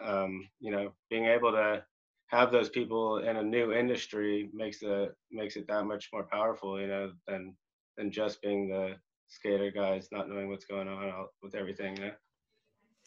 um, 0.04 0.48
you 0.60 0.72
know, 0.72 0.92
being 1.10 1.26
able 1.26 1.52
to 1.52 1.84
have 2.28 2.52
those 2.52 2.70
people 2.70 3.20
in 3.20 3.38
a 3.38 3.44
new 3.44 3.74
industry 3.74 4.50
makes 4.54 4.80
the 4.80 5.14
makes 5.32 5.56
it 5.56 5.68
that 5.68 5.86
much 5.86 6.10
more 6.12 6.28
powerful, 6.32 6.80
you 6.80 6.88
know, 6.88 7.12
than 7.28 7.56
than 7.98 8.12
just 8.12 8.42
being 8.42 8.70
the 8.70 8.96
skater 9.28 9.72
guys 9.72 10.10
not 10.12 10.30
knowing 10.30 10.50
what's 10.50 10.66
going 10.66 10.88
on 10.88 11.12
with 11.42 11.56
everything. 11.56 11.96
You 11.98 12.06
know? 12.06 12.12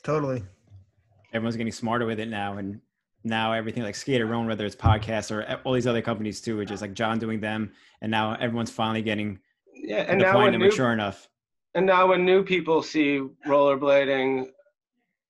Totally. 0.02 0.44
Everyone's 1.32 1.56
getting 1.56 1.72
smarter 1.72 2.06
with 2.06 2.20
it 2.20 2.28
now, 2.28 2.58
and 2.58 2.80
now 3.26 3.52
everything 3.52 3.82
like 3.82 3.94
Skater 3.94 4.32
Own, 4.32 4.46
whether 4.46 4.64
it's 4.64 4.76
podcasts 4.76 5.30
or 5.30 5.60
all 5.64 5.72
these 5.72 5.86
other 5.86 6.02
companies 6.02 6.40
too, 6.40 6.56
which 6.56 6.70
is 6.70 6.80
like 6.80 6.94
John 6.94 7.18
doing 7.18 7.40
them, 7.40 7.72
and 8.00 8.10
now 8.10 8.34
everyone's 8.34 8.70
finally 8.70 9.02
getting 9.02 9.40
yeah, 9.74 10.04
and 10.08 10.20
the 10.20 10.24
now 10.24 10.32
point 10.32 10.52
when 10.52 10.60
new, 10.60 10.66
mature 10.66 10.92
enough. 10.92 11.28
and 11.74 11.84
now 11.84 12.06
when 12.06 12.24
new 12.24 12.42
people 12.44 12.82
see 12.82 13.20
rollerblading, 13.46 14.48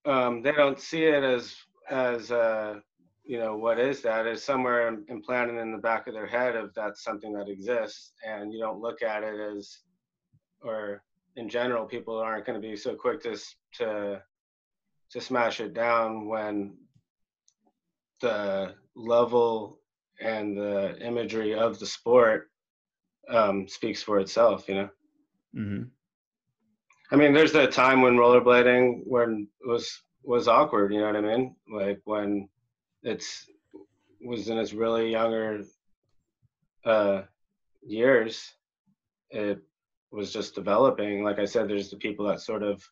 um, 0.05 0.43
they 0.43 0.53
don't 0.53 0.79
see 0.79 1.05
it 1.05 1.25
as 1.25 1.57
as 1.91 2.31
uh, 2.31 2.75
you 3.25 3.39
know 3.39 3.57
what 3.57 3.79
is 3.79 4.03
that 4.03 4.27
is 4.27 4.45
somewhere 4.45 4.97
implanted 5.09 5.57
in 5.57 5.73
the 5.73 5.79
back 5.79 6.07
of 6.07 6.15
their 6.15 6.27
head 6.27 6.55
of 6.55 6.73
that's 6.75 7.03
something 7.03 7.33
that 7.33 7.49
exists, 7.49 8.13
and 8.27 8.53
you 8.53 8.61
don't 8.61 8.81
look 8.81 9.03
at 9.03 9.23
it 9.23 9.41
as 9.41 9.79
or 10.61 11.03
in 11.37 11.49
general 11.49 11.85
people 11.85 12.19
aren't 12.19 12.47
going 12.47 12.61
to 12.61 12.67
be 12.67 12.77
so 12.77 12.95
quick 12.95 13.23
to 13.23 13.39
to 13.73 14.23
to 15.11 15.21
smash 15.21 15.61
it 15.61 15.75
down 15.75 16.27
when 16.27 16.75
the 18.21 18.75
level 18.95 19.81
and 20.21 20.57
the 20.57 20.97
imagery 21.01 21.55
of 21.55 21.79
the 21.79 21.87
sport 21.87 22.51
um, 23.29 23.69
speaks 23.69 24.03
for 24.03 24.19
itself 24.21 24.69
you 24.69 24.75
know 24.75 24.89
hmm 25.55 25.83
I 27.11 27.17
mean, 27.17 27.33
there's 27.33 27.53
the 27.53 27.69
time 27.69 28.03
when 28.03 28.17
rollerblading 28.17 29.03
when 29.05 29.49
was 29.65 30.03
was 30.25 30.49
awkward. 30.49 30.93
You 30.93 31.01
know 31.01 31.07
what 31.07 31.17
I 31.17 31.21
mean? 31.21 31.55
Like 31.73 32.01
when 32.05 32.49
it's 33.03 33.49
was 34.21 34.49
in 34.49 34.59
its 34.59 34.73
really 34.73 35.13
younger 35.13 35.63
uh, 36.85 37.23
years, 37.83 38.55
it 39.31 39.61
was 40.11 40.33
just 40.33 40.57
developing. 40.57 41.23
Like 41.23 41.39
I 41.39 41.45
said, 41.45 41.69
there's 41.69 41.91
the 41.91 41.97
people 41.97 42.27
that 42.27 42.41
sort 42.41 42.65
of 42.65 42.83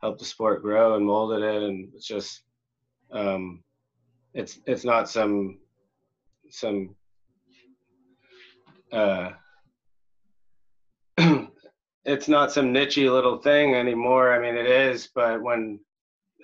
helped 0.00 0.18
the 0.18 0.24
sport 0.24 0.62
grow 0.62 0.96
and 0.96 1.06
molded 1.06 1.42
it, 1.42 1.62
and 1.62 1.90
it's 1.94 2.06
just 2.06 2.42
um, 3.12 3.62
it's 4.34 4.58
it's 4.66 4.84
not 4.84 5.08
some 5.08 5.58
some 6.50 6.94
uh, 8.92 9.30
it's 12.04 12.28
not 12.28 12.52
some 12.52 12.72
nichey 12.72 13.10
little 13.12 13.38
thing 13.38 13.74
anymore. 13.74 14.32
I 14.32 14.40
mean, 14.40 14.56
it 14.56 14.66
is, 14.66 15.08
but 15.14 15.42
when 15.42 15.78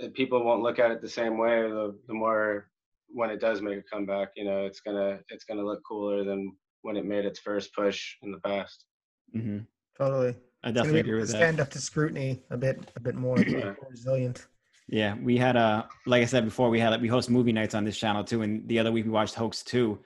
uh, 0.03 0.09
people 0.15 0.45
won't 0.45 0.63
look 0.63 0.79
at 0.79 0.91
it 0.91 1.01
the 1.01 1.09
same 1.09 1.39
way, 1.39 1.63
the, 1.63 1.99
the 2.07 2.15
more 2.15 2.69
when 3.09 3.31
it 3.31 3.41
does 3.41 3.63
make 3.63 3.79
a 3.79 3.83
comeback, 3.83 4.29
you 4.37 4.45
know, 4.45 4.65
it's 4.65 4.81
gonna 4.81 5.21
it's 5.29 5.45
gonna 5.45 5.65
look 5.65 5.83
cooler 5.89 6.25
than 6.25 6.57
when 6.83 6.97
it 6.97 7.05
made 7.05 7.25
its 7.25 7.41
first 7.41 7.75
push 7.75 8.17
in 8.23 8.31
the 8.31 8.39
past. 8.41 8.85
hmm 9.33 9.59
Totally. 9.97 10.37
I 10.63 10.71
It's 10.71 10.75
gonna 10.75 10.75
definitely 10.75 11.01
agree 11.01 11.21
with 11.21 11.27
to 11.29 11.33
that. 11.33 11.39
stand 11.39 11.61
up 11.61 11.71
to 11.71 11.81
scrutiny 11.81 12.43
a 12.51 12.57
bit, 12.57 12.91
a 12.97 13.01
bit 13.01 13.15
more, 13.15 13.37
more 13.49 13.77
resilient. 13.89 14.47
Yeah, 14.89 15.17
we 15.21 15.37
had 15.37 15.57
a 15.57 15.89
like 16.07 16.23
I 16.23 16.27
said 16.27 16.45
before, 16.45 16.71
we 16.71 16.79
had 16.79 17.01
we 17.01 17.09
host 17.09 17.29
movie 17.29 17.53
nights 17.53 17.75
on 17.75 17.85
this 17.85 17.99
channel 17.99 18.23
too, 18.23 18.43
and 18.43 18.67
the 18.69 18.79
other 18.79 18.93
week 18.93 19.05
we 19.05 19.11
watched 19.11 19.35
Hoax 19.35 19.63
two, 19.65 19.99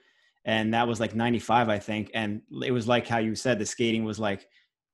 and 0.46 0.72
that 0.72 0.88
was 0.88 1.00
like 1.00 1.14
'95, 1.14 1.68
I 1.68 1.78
think, 1.78 2.10
and 2.14 2.40
it 2.64 2.70
was 2.70 2.88
like 2.88 3.06
how 3.06 3.18
you 3.18 3.34
said 3.34 3.58
the 3.58 3.66
skating 3.66 4.04
was 4.04 4.18
like 4.18 4.46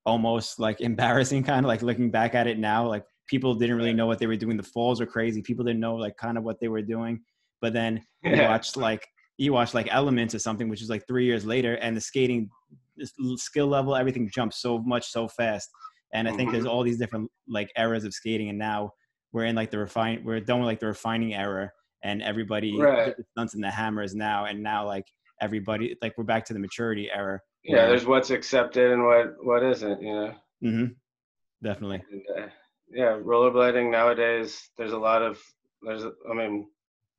almost 0.05 0.59
like 0.59 0.81
embarrassing, 0.81 1.45
kind 1.45 1.65
of 1.65 1.69
like 1.69 1.83
looking 1.83 2.11
back 2.11 2.35
at 2.35 2.49
it 2.49 2.59
now, 2.59 2.87
like 2.87 3.05
people 3.29 3.55
didn't 3.55 3.77
really 3.77 3.93
know 3.93 4.07
what 4.07 4.19
they 4.19 4.27
were 4.27 4.37
doing. 4.37 4.57
The 4.57 4.63
falls 4.63 5.01
were 5.01 5.07
crazy. 5.07 5.41
People 5.41 5.65
didn't 5.65 5.81
know 5.81 5.95
like 5.95 6.17
kind 6.17 6.37
of 6.37 6.45
what 6.45 6.59
they 6.61 6.69
were 6.69 6.83
doing, 6.83 7.21
but 7.61 7.73
then 7.73 8.03
you 8.25 8.43
watched 8.43 8.77
like 8.77 9.07
you 9.39 9.53
watched 9.53 9.75
like 9.75 9.89
Elements 9.93 10.35
or 10.35 10.41
something, 10.41 10.69
which 10.69 10.83
is 10.83 10.91
like 10.91 11.07
three 11.07 11.27
years 11.27 11.45
later, 11.45 11.75
and 11.75 11.97
the 11.97 12.01
skating 12.01 12.51
skill 13.37 13.67
level, 13.69 13.95
everything 13.95 14.29
jumped 14.35 14.55
so 14.55 14.79
much 14.79 15.07
so 15.11 15.29
fast. 15.29 15.69
And 16.15 16.27
I 16.29 16.33
think 16.33 16.51
there's 16.51 16.65
mm-hmm. 16.65 16.73
all 16.73 16.83
these 16.83 16.99
different 16.99 17.31
like 17.47 17.71
eras 17.77 18.05
of 18.05 18.15
skating, 18.15 18.49
and 18.49 18.59
now 18.59 18.91
we're 19.37 19.45
in 19.45 19.55
like 19.55 19.71
the 19.71 19.79
refine, 19.79 20.25
we're 20.25 20.41
done 20.41 20.61
with 20.61 20.67
like 20.67 20.81
the 20.81 20.87
refining 20.87 21.35
era, 21.35 21.71
and 22.03 22.23
everybody 22.23 22.81
Right. 22.81 23.05
did 23.09 23.17
the 23.19 23.25
stunts 23.33 23.53
and 23.53 23.63
the 23.63 23.71
hammers 23.71 24.15
now, 24.15 24.47
and 24.47 24.63
now 24.63 24.87
like 24.87 25.05
everybody 25.43 25.95
like 26.01 26.17
we're 26.17 26.25
back 26.25 26.47
to 26.47 26.55
the 26.55 26.59
maturity 26.59 27.11
era. 27.15 27.39
Yeah, 27.63 27.87
there's 27.87 28.07
what's 28.07 28.31
accepted 28.31 28.93
and 28.93 29.05
what 29.05 29.35
what 29.45 29.63
isn't. 29.63 30.01
You 30.01 30.15
know. 30.15 30.35
mm-hmm. 30.65 30.87
Definitely. 31.63 32.03
And, 32.11 32.23
uh, 32.35 32.49
yeah, 32.91 33.19
rollerblading 33.23 33.91
nowadays. 33.91 34.71
There's 34.79 34.93
a 34.93 34.99
lot 34.99 35.21
of 35.21 35.39
there's. 35.83 36.05
i 36.31 36.33
mean, 36.35 36.67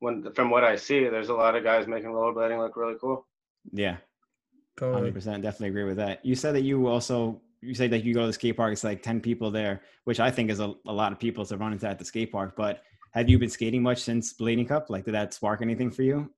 when 0.00 0.32
from 0.34 0.50
what 0.50 0.64
I 0.64 0.74
see, 0.74 1.08
there's 1.08 1.28
a 1.28 1.34
lot 1.34 1.54
of 1.54 1.62
guys 1.62 1.86
making 1.86 2.10
rollerblading 2.10 2.58
look 2.58 2.76
really 2.76 2.96
cool. 3.00 3.28
Yeah. 3.72 3.98
Totally. 4.76 4.96
Hundred 4.96 5.14
percent, 5.14 5.42
definitely 5.44 5.68
agree 5.68 5.84
with 5.84 5.98
that. 5.98 6.24
You 6.26 6.34
said 6.34 6.56
that 6.56 6.62
you 6.62 6.88
also 6.88 7.40
you 7.60 7.74
say 7.74 7.88
that 7.88 8.04
you 8.04 8.14
go 8.14 8.20
to 8.22 8.26
the 8.28 8.32
skate 8.32 8.56
park. 8.56 8.72
It's 8.72 8.84
like 8.84 9.02
ten 9.02 9.20
people 9.20 9.50
there, 9.50 9.82
which 10.04 10.20
I 10.20 10.30
think 10.30 10.50
is 10.50 10.60
a, 10.60 10.74
a 10.86 10.92
lot 10.92 11.12
of 11.12 11.18
people 11.18 11.44
to 11.46 11.56
run 11.56 11.72
into 11.72 11.88
at 11.88 11.98
the 11.98 12.04
skate 12.04 12.32
park. 12.32 12.54
But 12.56 12.82
have 13.12 13.28
you 13.28 13.38
been 13.38 13.50
skating 13.50 13.82
much 13.82 14.02
since 14.02 14.34
Blading 14.34 14.68
Cup? 14.68 14.90
Like, 14.90 15.04
did 15.04 15.14
that 15.14 15.34
spark 15.34 15.62
anything 15.62 15.90
for 15.90 16.02
you? 16.02 16.30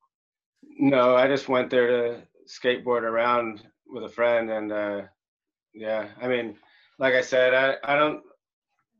No, 0.79 1.17
I 1.17 1.27
just 1.27 1.49
went 1.49 1.71
there 1.71 1.89
to 1.89 2.23
skateboard 2.49 3.03
around 3.03 3.63
with 3.87 4.05
a 4.05 4.09
friend, 4.09 4.51
and 4.51 4.73
uh, 4.73 5.03
yeah, 5.75 6.09
I 6.21 6.29
mean, 6.29 6.57
like 6.99 7.15
I 7.15 7.21
said, 7.21 7.55
I, 7.55 7.75
I 7.93 7.97
don't 7.97 8.23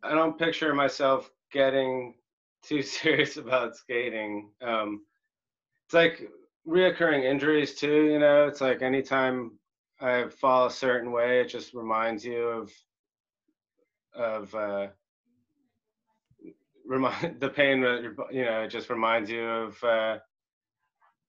I 0.03 0.15
don't 0.15 0.39
picture 0.39 0.75
myself 0.75 1.31
getting 1.53 2.15
too 2.63 2.83
serious 2.83 3.37
about 3.37 3.77
skating. 3.77 4.51
Um, 4.63 5.03
it's 5.87 5.95
like 5.95 6.29
reoccurring 6.67 7.25
injuries 7.25 7.75
too. 7.75 8.05
You 8.13 8.19
know, 8.19 8.47
it's 8.47 8.61
like 8.61 8.83
anytime 8.83 9.53
I 10.01 10.29
fall 10.29 10.67
a 10.67 10.71
certain 10.71 11.13
way, 11.13 11.41
it 11.41 11.49
just 11.49 11.75
reminds 11.75 12.25
you 12.25 12.43
of 12.49 12.73
of 14.15 14.55
uh, 14.55 14.89
remind 16.87 17.41
the 17.41 17.49
pain 17.49 17.81
that 17.83 18.03
you're, 18.03 18.15
know, 18.45 18.63
it 18.63 18.69
just 18.69 18.91
reminds 18.91 19.31
you 19.31 19.45
of. 19.47 19.83
Uh, 19.85 20.19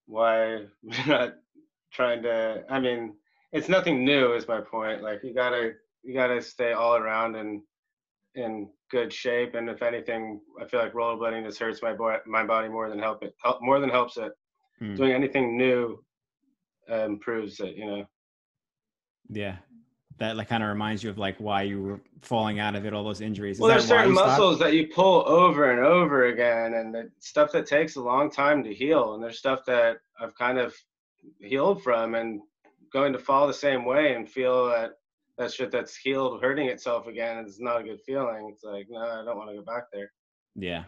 why 0.08 0.66
you're 0.82 1.08
not 1.08 1.36
trying 1.92 2.22
to 2.22 2.64
i 2.70 2.80
mean 2.80 3.14
it's 3.52 3.70
nothing 3.70 4.04
new 4.04 4.34
is 4.34 4.48
my 4.48 4.60
point 4.60 5.02
like 5.02 5.22
you 5.24 5.34
gotta 5.34 5.72
you 6.04 6.14
gotta 6.14 6.42
stay 6.42 6.74
all 6.74 6.96
around 6.96 7.36
and 7.36 7.62
in 8.36 8.70
good 8.90 9.12
shape 9.12 9.56
and 9.56 9.70
if 9.70 9.82
anything 9.82 10.40
i 10.62 10.66
feel 10.66 10.80
like 10.80 10.94
rollerblading 10.94 11.46
just 11.46 11.60
hurts 11.60 11.82
my 11.82 11.94
boy 11.94 12.16
my 12.26 12.46
body 12.46 12.68
more 12.68 12.90
than 12.90 13.00
help 13.00 13.24
it 13.24 13.34
help 13.44 13.60
more 13.62 13.80
than 13.80 13.90
helps 13.90 14.18
it 14.18 14.32
Hmm. 14.80 14.96
doing 14.96 15.12
anything 15.12 15.58
new 15.58 16.04
uh, 16.92 17.06
improves 17.06 17.60
it 17.60 17.76
you 17.76 17.86
know 17.86 18.06
Yeah, 19.32 19.56
that 20.18 20.36
like 20.38 20.50
kind 20.50 20.62
of 20.62 20.70
reminds 20.70 21.04
you 21.04 21.10
of 21.10 21.18
like 21.18 21.38
why 21.38 21.64
you 21.64 21.82
were 21.82 22.00
falling 22.22 22.60
out 22.60 22.76
of 22.76 22.86
it, 22.86 22.94
all 22.94 23.04
those 23.04 23.22
injuries. 23.22 23.58
Is 23.58 23.62
well 23.62 23.70
there's 23.70 23.88
certain 23.88 24.10
you 24.10 24.16
stopped? 24.16 24.30
muscles 24.32 24.60
that 24.60 24.74
you 24.74 24.88
pull 24.88 25.28
over 25.28 25.72
and 25.72 25.80
over 25.80 26.26
again 26.28 26.74
and 26.76 26.94
the 26.94 27.10
stuff 27.20 27.52
that 27.54 27.66
takes 27.66 27.96
a 27.96 28.02
long 28.02 28.30
time 28.30 28.64
to 28.64 28.74
heal 28.74 29.14
and 29.14 29.24
there's 29.24 29.40
stuff 29.40 29.66
that 29.66 29.98
i've 30.20 30.36
kind 30.36 30.58
of 30.60 30.76
healed 31.40 31.82
from 31.82 32.14
and 32.16 32.42
going 32.94 33.14
to 33.14 33.20
fall 33.20 33.48
the 33.48 33.54
same 33.54 33.86
way 33.86 34.14
and 34.14 34.30
feel 34.30 34.68
that 34.68 34.92
that 35.38 35.52
shit 35.52 35.72
that's 35.72 35.96
healed 35.96 36.42
hurting 36.42 36.68
itself 36.68 37.08
again 37.08 37.44
is 37.46 37.60
not 37.60 37.82
a 37.82 37.84
good 37.84 38.02
feeling 38.06 38.50
it's 38.54 38.64
like 38.64 38.86
no 38.90 39.00
i 39.00 39.24
don't 39.26 39.38
want 39.38 39.50
to 39.50 39.56
go 39.56 39.64
back 39.64 39.86
there 39.92 40.12
Yeah, 40.56 40.84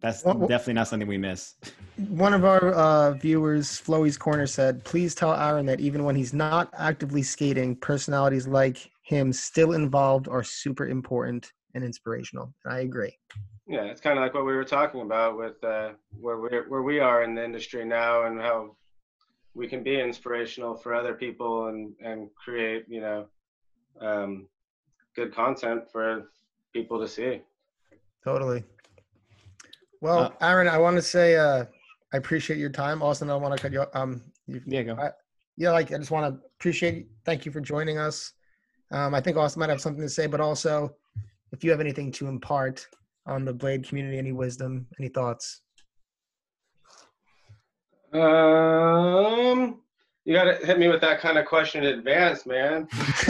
that's 0.00 0.24
What- 0.24 0.38
what- 0.38 0.48
definitely 0.48 0.74
not 0.74 0.88
something 0.88 1.08
we 1.08 1.18
miss. 1.18 1.54
One 2.08 2.34
of 2.34 2.44
our 2.44 2.72
uh, 2.74 3.12
viewers, 3.12 3.78
Floey's 3.78 4.18
Corner, 4.18 4.46
said, 4.46 4.84
"Please 4.84 5.14
tell 5.14 5.32
Aaron 5.34 5.64
that 5.66 5.80
even 5.80 6.04
when 6.04 6.14
he's 6.14 6.34
not 6.34 6.68
actively 6.76 7.22
skating, 7.22 7.74
personalities 7.76 8.46
like 8.46 8.90
him 9.02 9.32
still 9.32 9.72
involved 9.72 10.28
are 10.28 10.42
super 10.44 10.86
important 10.86 11.50
and 11.74 11.82
inspirational." 11.82 12.52
And 12.64 12.74
I 12.74 12.80
agree. 12.80 13.16
yeah 13.68 13.82
it's 13.84 14.00
kind 14.00 14.16
of 14.18 14.22
like 14.22 14.32
what 14.34 14.44
we 14.46 14.54
were 14.54 14.64
talking 14.78 15.00
about 15.00 15.36
with 15.36 15.62
uh, 15.64 15.90
where 16.20 16.38
we 16.38 16.48
where 16.68 16.82
we 16.82 17.00
are 17.00 17.22
in 17.24 17.34
the 17.34 17.44
industry 17.44 17.84
now 17.84 18.24
and 18.26 18.38
how 18.40 18.76
we 19.54 19.66
can 19.66 19.82
be 19.82 19.98
inspirational 19.98 20.76
for 20.76 20.94
other 20.94 21.14
people 21.14 21.68
and 21.68 21.94
and 22.08 22.28
create 22.44 22.84
you 22.88 23.00
know 23.00 23.26
um, 24.00 24.46
good 25.16 25.34
content 25.34 25.90
for 25.90 26.30
people 26.74 27.00
to 27.00 27.08
see 27.08 27.40
Totally. 28.22 28.64
Well, 30.06 30.20
Uh, 30.20 30.30
Aaron, 30.40 30.68
I 30.68 30.78
want 30.78 30.94
to 30.96 31.02
say 31.02 31.34
uh, 31.34 31.64
I 32.12 32.16
appreciate 32.16 32.60
your 32.60 32.70
time. 32.70 33.02
Austin, 33.02 33.28
I 33.28 33.34
want 33.34 33.56
to 33.56 33.60
cut 33.60 33.72
you. 33.72 33.80
off. 33.80 33.88
Um, 33.92 34.22
you, 34.46 34.60
Yeah, 34.64 34.82
go. 34.84 34.94
I- 34.94 35.10
yeah, 35.56 35.72
like 35.72 35.90
I 35.92 35.98
just 35.98 36.12
want 36.12 36.32
to 36.32 36.40
appreciate. 36.60 37.08
Thank 37.24 37.44
you 37.44 37.50
for 37.50 37.60
joining 37.60 37.98
us. 37.98 38.32
Um, 38.92 39.14
I 39.16 39.20
think 39.20 39.36
Austin 39.36 39.58
might 39.60 39.68
have 39.70 39.80
something 39.80 40.02
to 40.02 40.08
say, 40.08 40.26
but 40.28 40.40
also, 40.40 40.94
if 41.50 41.64
you 41.64 41.70
have 41.72 41.80
anything 41.80 42.12
to 42.12 42.28
impart 42.28 42.86
on 43.26 43.44
the 43.44 43.52
Blade 43.52 43.82
community, 43.88 44.16
any 44.18 44.30
wisdom, 44.30 44.86
any 45.00 45.08
thoughts? 45.08 45.62
Um, 48.12 49.80
you 50.24 50.34
gotta 50.34 50.64
hit 50.64 50.78
me 50.78 50.86
with 50.88 51.00
that 51.00 51.20
kind 51.20 51.36
of 51.36 51.46
question 51.46 51.82
in 51.84 51.98
advance, 51.98 52.46
man. 52.46 52.86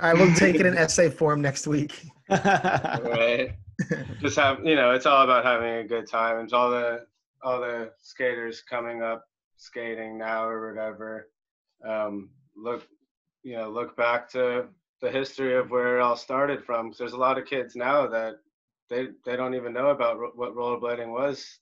I 0.00 0.14
will 0.14 0.32
take 0.36 0.54
it 0.54 0.64
in 0.64 0.78
essay 0.78 1.10
form 1.10 1.42
next 1.42 1.66
week. 1.66 2.02
right. 2.30 3.50
Just 4.20 4.36
have 4.36 4.64
you 4.64 4.74
know, 4.74 4.92
it's 4.92 5.06
all 5.06 5.22
about 5.22 5.44
having 5.44 5.74
a 5.74 5.84
good 5.84 6.08
time. 6.08 6.42
It's 6.44 6.52
all 6.52 6.70
the 6.70 7.06
all 7.42 7.60
the 7.60 7.92
skaters 7.98 8.62
coming 8.62 9.02
up 9.02 9.28
skating 9.56 10.18
now 10.18 10.46
or 10.48 10.68
whatever. 10.72 11.30
Um, 11.84 12.30
look, 12.56 12.86
you 13.44 13.56
know, 13.56 13.70
look 13.70 13.96
back 13.96 14.28
to 14.30 14.66
the 15.00 15.10
history 15.10 15.56
of 15.56 15.70
where 15.70 15.98
it 15.98 16.02
all 16.02 16.16
started 16.16 16.64
from. 16.64 16.88
'Cause 16.90 16.98
there's 16.98 17.12
a 17.12 17.16
lot 17.18 17.38
of 17.38 17.46
kids 17.46 17.76
now 17.76 18.06
that 18.08 18.40
they 18.88 19.08
they 19.24 19.36
don't 19.36 19.54
even 19.54 19.72
know 19.72 19.90
about 19.90 20.18
ro- 20.18 20.32
what 20.34 20.54
rollerblading 20.54 21.08
was 21.12 21.60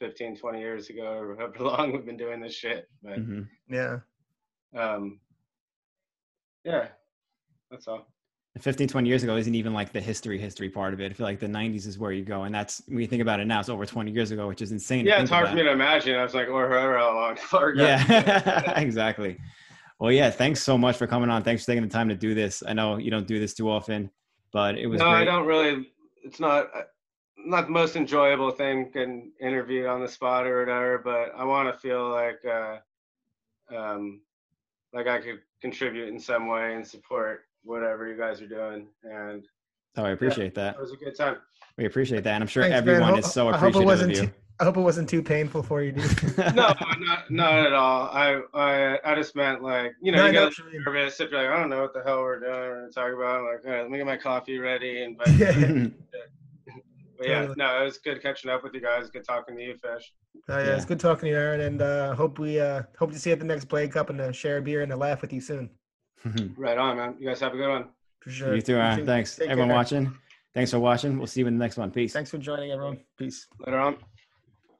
15, 0.00 0.36
20 0.36 0.58
years 0.60 0.88
ago, 0.90 1.12
or 1.18 1.36
however 1.36 1.58
long 1.64 1.92
we've 1.92 2.06
been 2.06 2.16
doing 2.16 2.40
this 2.40 2.54
shit. 2.54 2.88
But 3.02 3.20
Mhm. 3.20 3.48
Yeah. 3.68 4.00
um, 4.74 5.20
yeah, 6.64 6.88
that's 7.70 7.86
all. 7.86 8.06
15 8.58 8.88
20 8.88 9.08
years 9.08 9.22
ago 9.22 9.36
isn't 9.36 9.54
even 9.54 9.72
like 9.72 9.92
the 9.92 10.00
history 10.00 10.36
history 10.36 10.68
part 10.68 10.92
of 10.92 11.00
it 11.00 11.12
i 11.12 11.14
feel 11.14 11.24
like 11.24 11.38
the 11.38 11.46
90s 11.46 11.86
is 11.86 11.98
where 11.98 12.10
you 12.10 12.24
go 12.24 12.42
and 12.42 12.54
that's 12.54 12.82
when 12.88 12.98
you 12.98 13.06
think 13.06 13.22
about 13.22 13.38
it 13.38 13.46
now 13.46 13.60
it's 13.60 13.68
over 13.68 13.86
20 13.86 14.10
years 14.10 14.32
ago 14.32 14.48
which 14.48 14.60
is 14.60 14.72
insane 14.72 15.06
Yeah, 15.06 15.20
it's 15.20 15.30
hard 15.30 15.44
about. 15.44 15.52
for 15.52 15.56
me 15.56 15.62
to 15.62 15.70
imagine. 15.70 16.16
I 16.16 16.22
was 16.24 16.34
like, 16.34 16.48
or 16.48 16.68
however 16.68 16.98
how 16.98 17.14
long 17.14 17.76
yeah 17.76 18.72
exactly 18.80 19.38
well 20.00 20.10
yeah 20.10 20.30
thanks 20.30 20.60
so 20.62 20.76
much 20.76 20.96
for 20.96 21.06
coming 21.06 21.30
on 21.30 21.42
thanks 21.44 21.62
for 21.62 21.70
taking 21.70 21.84
the 21.84 21.88
time 21.88 22.08
to 22.08 22.16
do 22.16 22.34
this 22.34 22.62
i 22.66 22.72
know 22.72 22.96
you 22.96 23.10
don't 23.10 23.28
do 23.28 23.38
this 23.38 23.54
too 23.54 23.70
often 23.70 24.10
but 24.52 24.76
it 24.78 24.86
was 24.86 25.00
no, 25.00 25.08
I 25.08 25.24
don't 25.24 25.46
really. 25.46 25.92
It's 26.24 26.40
not 26.40 26.70
uh, 26.74 26.82
not 27.36 27.66
the 27.66 27.72
most 27.72 27.96
enjoyable 27.96 28.50
thing 28.50 28.90
getting 28.92 29.32
interviewed 29.40 29.86
on 29.86 30.00
the 30.00 30.08
spot 30.08 30.46
or 30.46 30.60
whatever. 30.60 30.98
But 30.98 31.32
I 31.36 31.44
want 31.44 31.72
to 31.72 31.78
feel 31.78 32.08
like 32.10 32.40
uh, 32.44 32.78
um, 33.74 34.20
like 34.92 35.06
I 35.06 35.20
could 35.20 35.40
contribute 35.60 36.08
in 36.08 36.18
some 36.18 36.48
way 36.48 36.74
and 36.74 36.86
support 36.86 37.42
whatever 37.64 38.06
you 38.08 38.16
guys 38.16 38.40
are 38.42 38.46
doing. 38.48 38.86
And 39.04 39.44
so 39.96 40.04
i 40.04 40.10
appreciate 40.10 40.54
that 40.54 40.76
it 40.76 40.80
was 40.80 40.92
a 40.92 40.96
good 40.96 41.16
time. 41.16 41.36
we 41.76 41.84
appreciate 41.84 42.22
that 42.22 42.34
and 42.34 42.44
i'm 42.44 42.48
sure 42.48 42.62
Thanks, 42.62 42.76
everyone 42.76 43.08
Ho- 43.10 43.16
is 43.16 43.32
so 43.32 43.48
I 43.48 43.56
hope 43.56 43.74
it 43.74 43.82
appreciative 43.82 43.86
wasn't 43.86 44.12
of 44.12 44.16
you 44.18 44.26
too, 44.26 44.32
I 44.60 44.64
hope 44.64 44.76
it 44.76 44.80
wasn't 44.82 45.08
too 45.08 45.22
painful 45.22 45.62
for 45.64 45.82
you, 45.82 45.90
dude. 45.92 46.36
No, 46.54 46.74
not 47.00 47.30
not 47.30 47.66
at 47.66 47.72
all. 47.72 48.02
I 48.12 48.40
I 48.54 48.98
I 49.04 49.14
just 49.16 49.34
meant 49.34 49.62
like 49.62 49.92
you 50.02 50.12
know 50.12 50.18
No, 50.18 50.24
I 50.24 50.26
you 50.28 50.32
know 50.34 50.48
get 50.50 50.58
what 50.64 50.72
you 50.72 50.84
nervous 50.84 51.18
if 51.20 51.30
you're 51.30 51.42
like 51.42 51.50
I 51.50 51.58
don't 51.58 51.70
know 51.70 51.80
what 51.82 51.92
the 51.94 52.02
hell 52.04 52.20
we're 52.20 52.40
doing 52.40 52.52
or 52.52 52.90
talking 52.94 53.14
about. 53.16 53.40
I'm 53.40 53.46
like, 53.46 53.64
all 53.64 53.70
right, 53.72 53.82
let 53.82 53.90
me 53.90 53.96
get 53.96 54.06
my 54.06 54.16
coffee 54.18 54.58
ready 54.58 55.02
and 55.02 55.16
but, 55.18 55.28
yeah. 55.36 55.86
but 57.18 57.26
yeah, 57.26 57.40
Totally. 57.40 57.54
no, 57.58 57.80
it 57.80 57.84
was 57.84 57.98
good 57.98 58.22
catching 58.22 58.50
up 58.50 58.62
with 58.62 58.74
you 58.74 58.80
guys. 58.82 59.08
Good 59.10 59.24
talking 59.26 59.56
to 59.56 59.62
you, 59.62 59.76
Fish. 59.76 60.12
Oh, 60.48 60.58
yeah, 60.58 60.74
it's 60.74 60.82
Yeah. 60.84 60.88
good 60.88 61.00
talking 61.00 61.22
to 61.22 61.28
you, 61.30 61.36
Aaron, 61.36 61.60
and 61.62 61.82
uh, 61.82 62.14
hope 62.14 62.38
we 62.38 62.60
uh, 62.60 62.82
hope 62.98 63.12
to 63.12 63.18
see 63.18 63.30
you 63.30 63.34
at 63.34 63.40
the 63.40 63.46
next 63.46 63.64
Blade 63.66 63.92
Cup 63.92 64.10
and 64.10 64.18
to 64.18 64.32
share 64.32 64.58
a 64.58 64.62
beer 64.62 64.82
and 64.82 64.90
to 64.90 64.96
laugh 64.96 65.20
with 65.22 65.32
you 65.32 65.40
soon. 65.40 65.70
Mm-hmm. 66.26 66.60
Right 66.60 66.76
on, 66.78 66.96
man. 66.96 67.14
You 67.18 67.28
guys 67.28 67.40
have 67.40 67.54
a 67.54 67.56
good 67.56 67.68
one. 67.68 67.84
For 68.20 68.30
sure. 68.30 68.54
you 68.54 68.60
too 68.60 68.76
Aaron. 68.76 69.06
thanks 69.06 69.36
Take 69.36 69.48
everyone 69.48 69.68
care. 69.70 69.76
watching 69.76 70.12
thanks 70.52 70.70
for 70.72 70.78
watching 70.78 71.16
we'll 71.16 71.26
see 71.26 71.40
you 71.40 71.46
in 71.46 71.56
the 71.56 71.64
next 71.64 71.78
one 71.78 71.90
peace 71.90 72.12
Thanks 72.12 72.30
for 72.30 72.36
joining, 72.36 72.70
everyone. 72.70 72.98
Peace. 73.16 73.46
Later 73.64 73.78
on. 73.80 73.96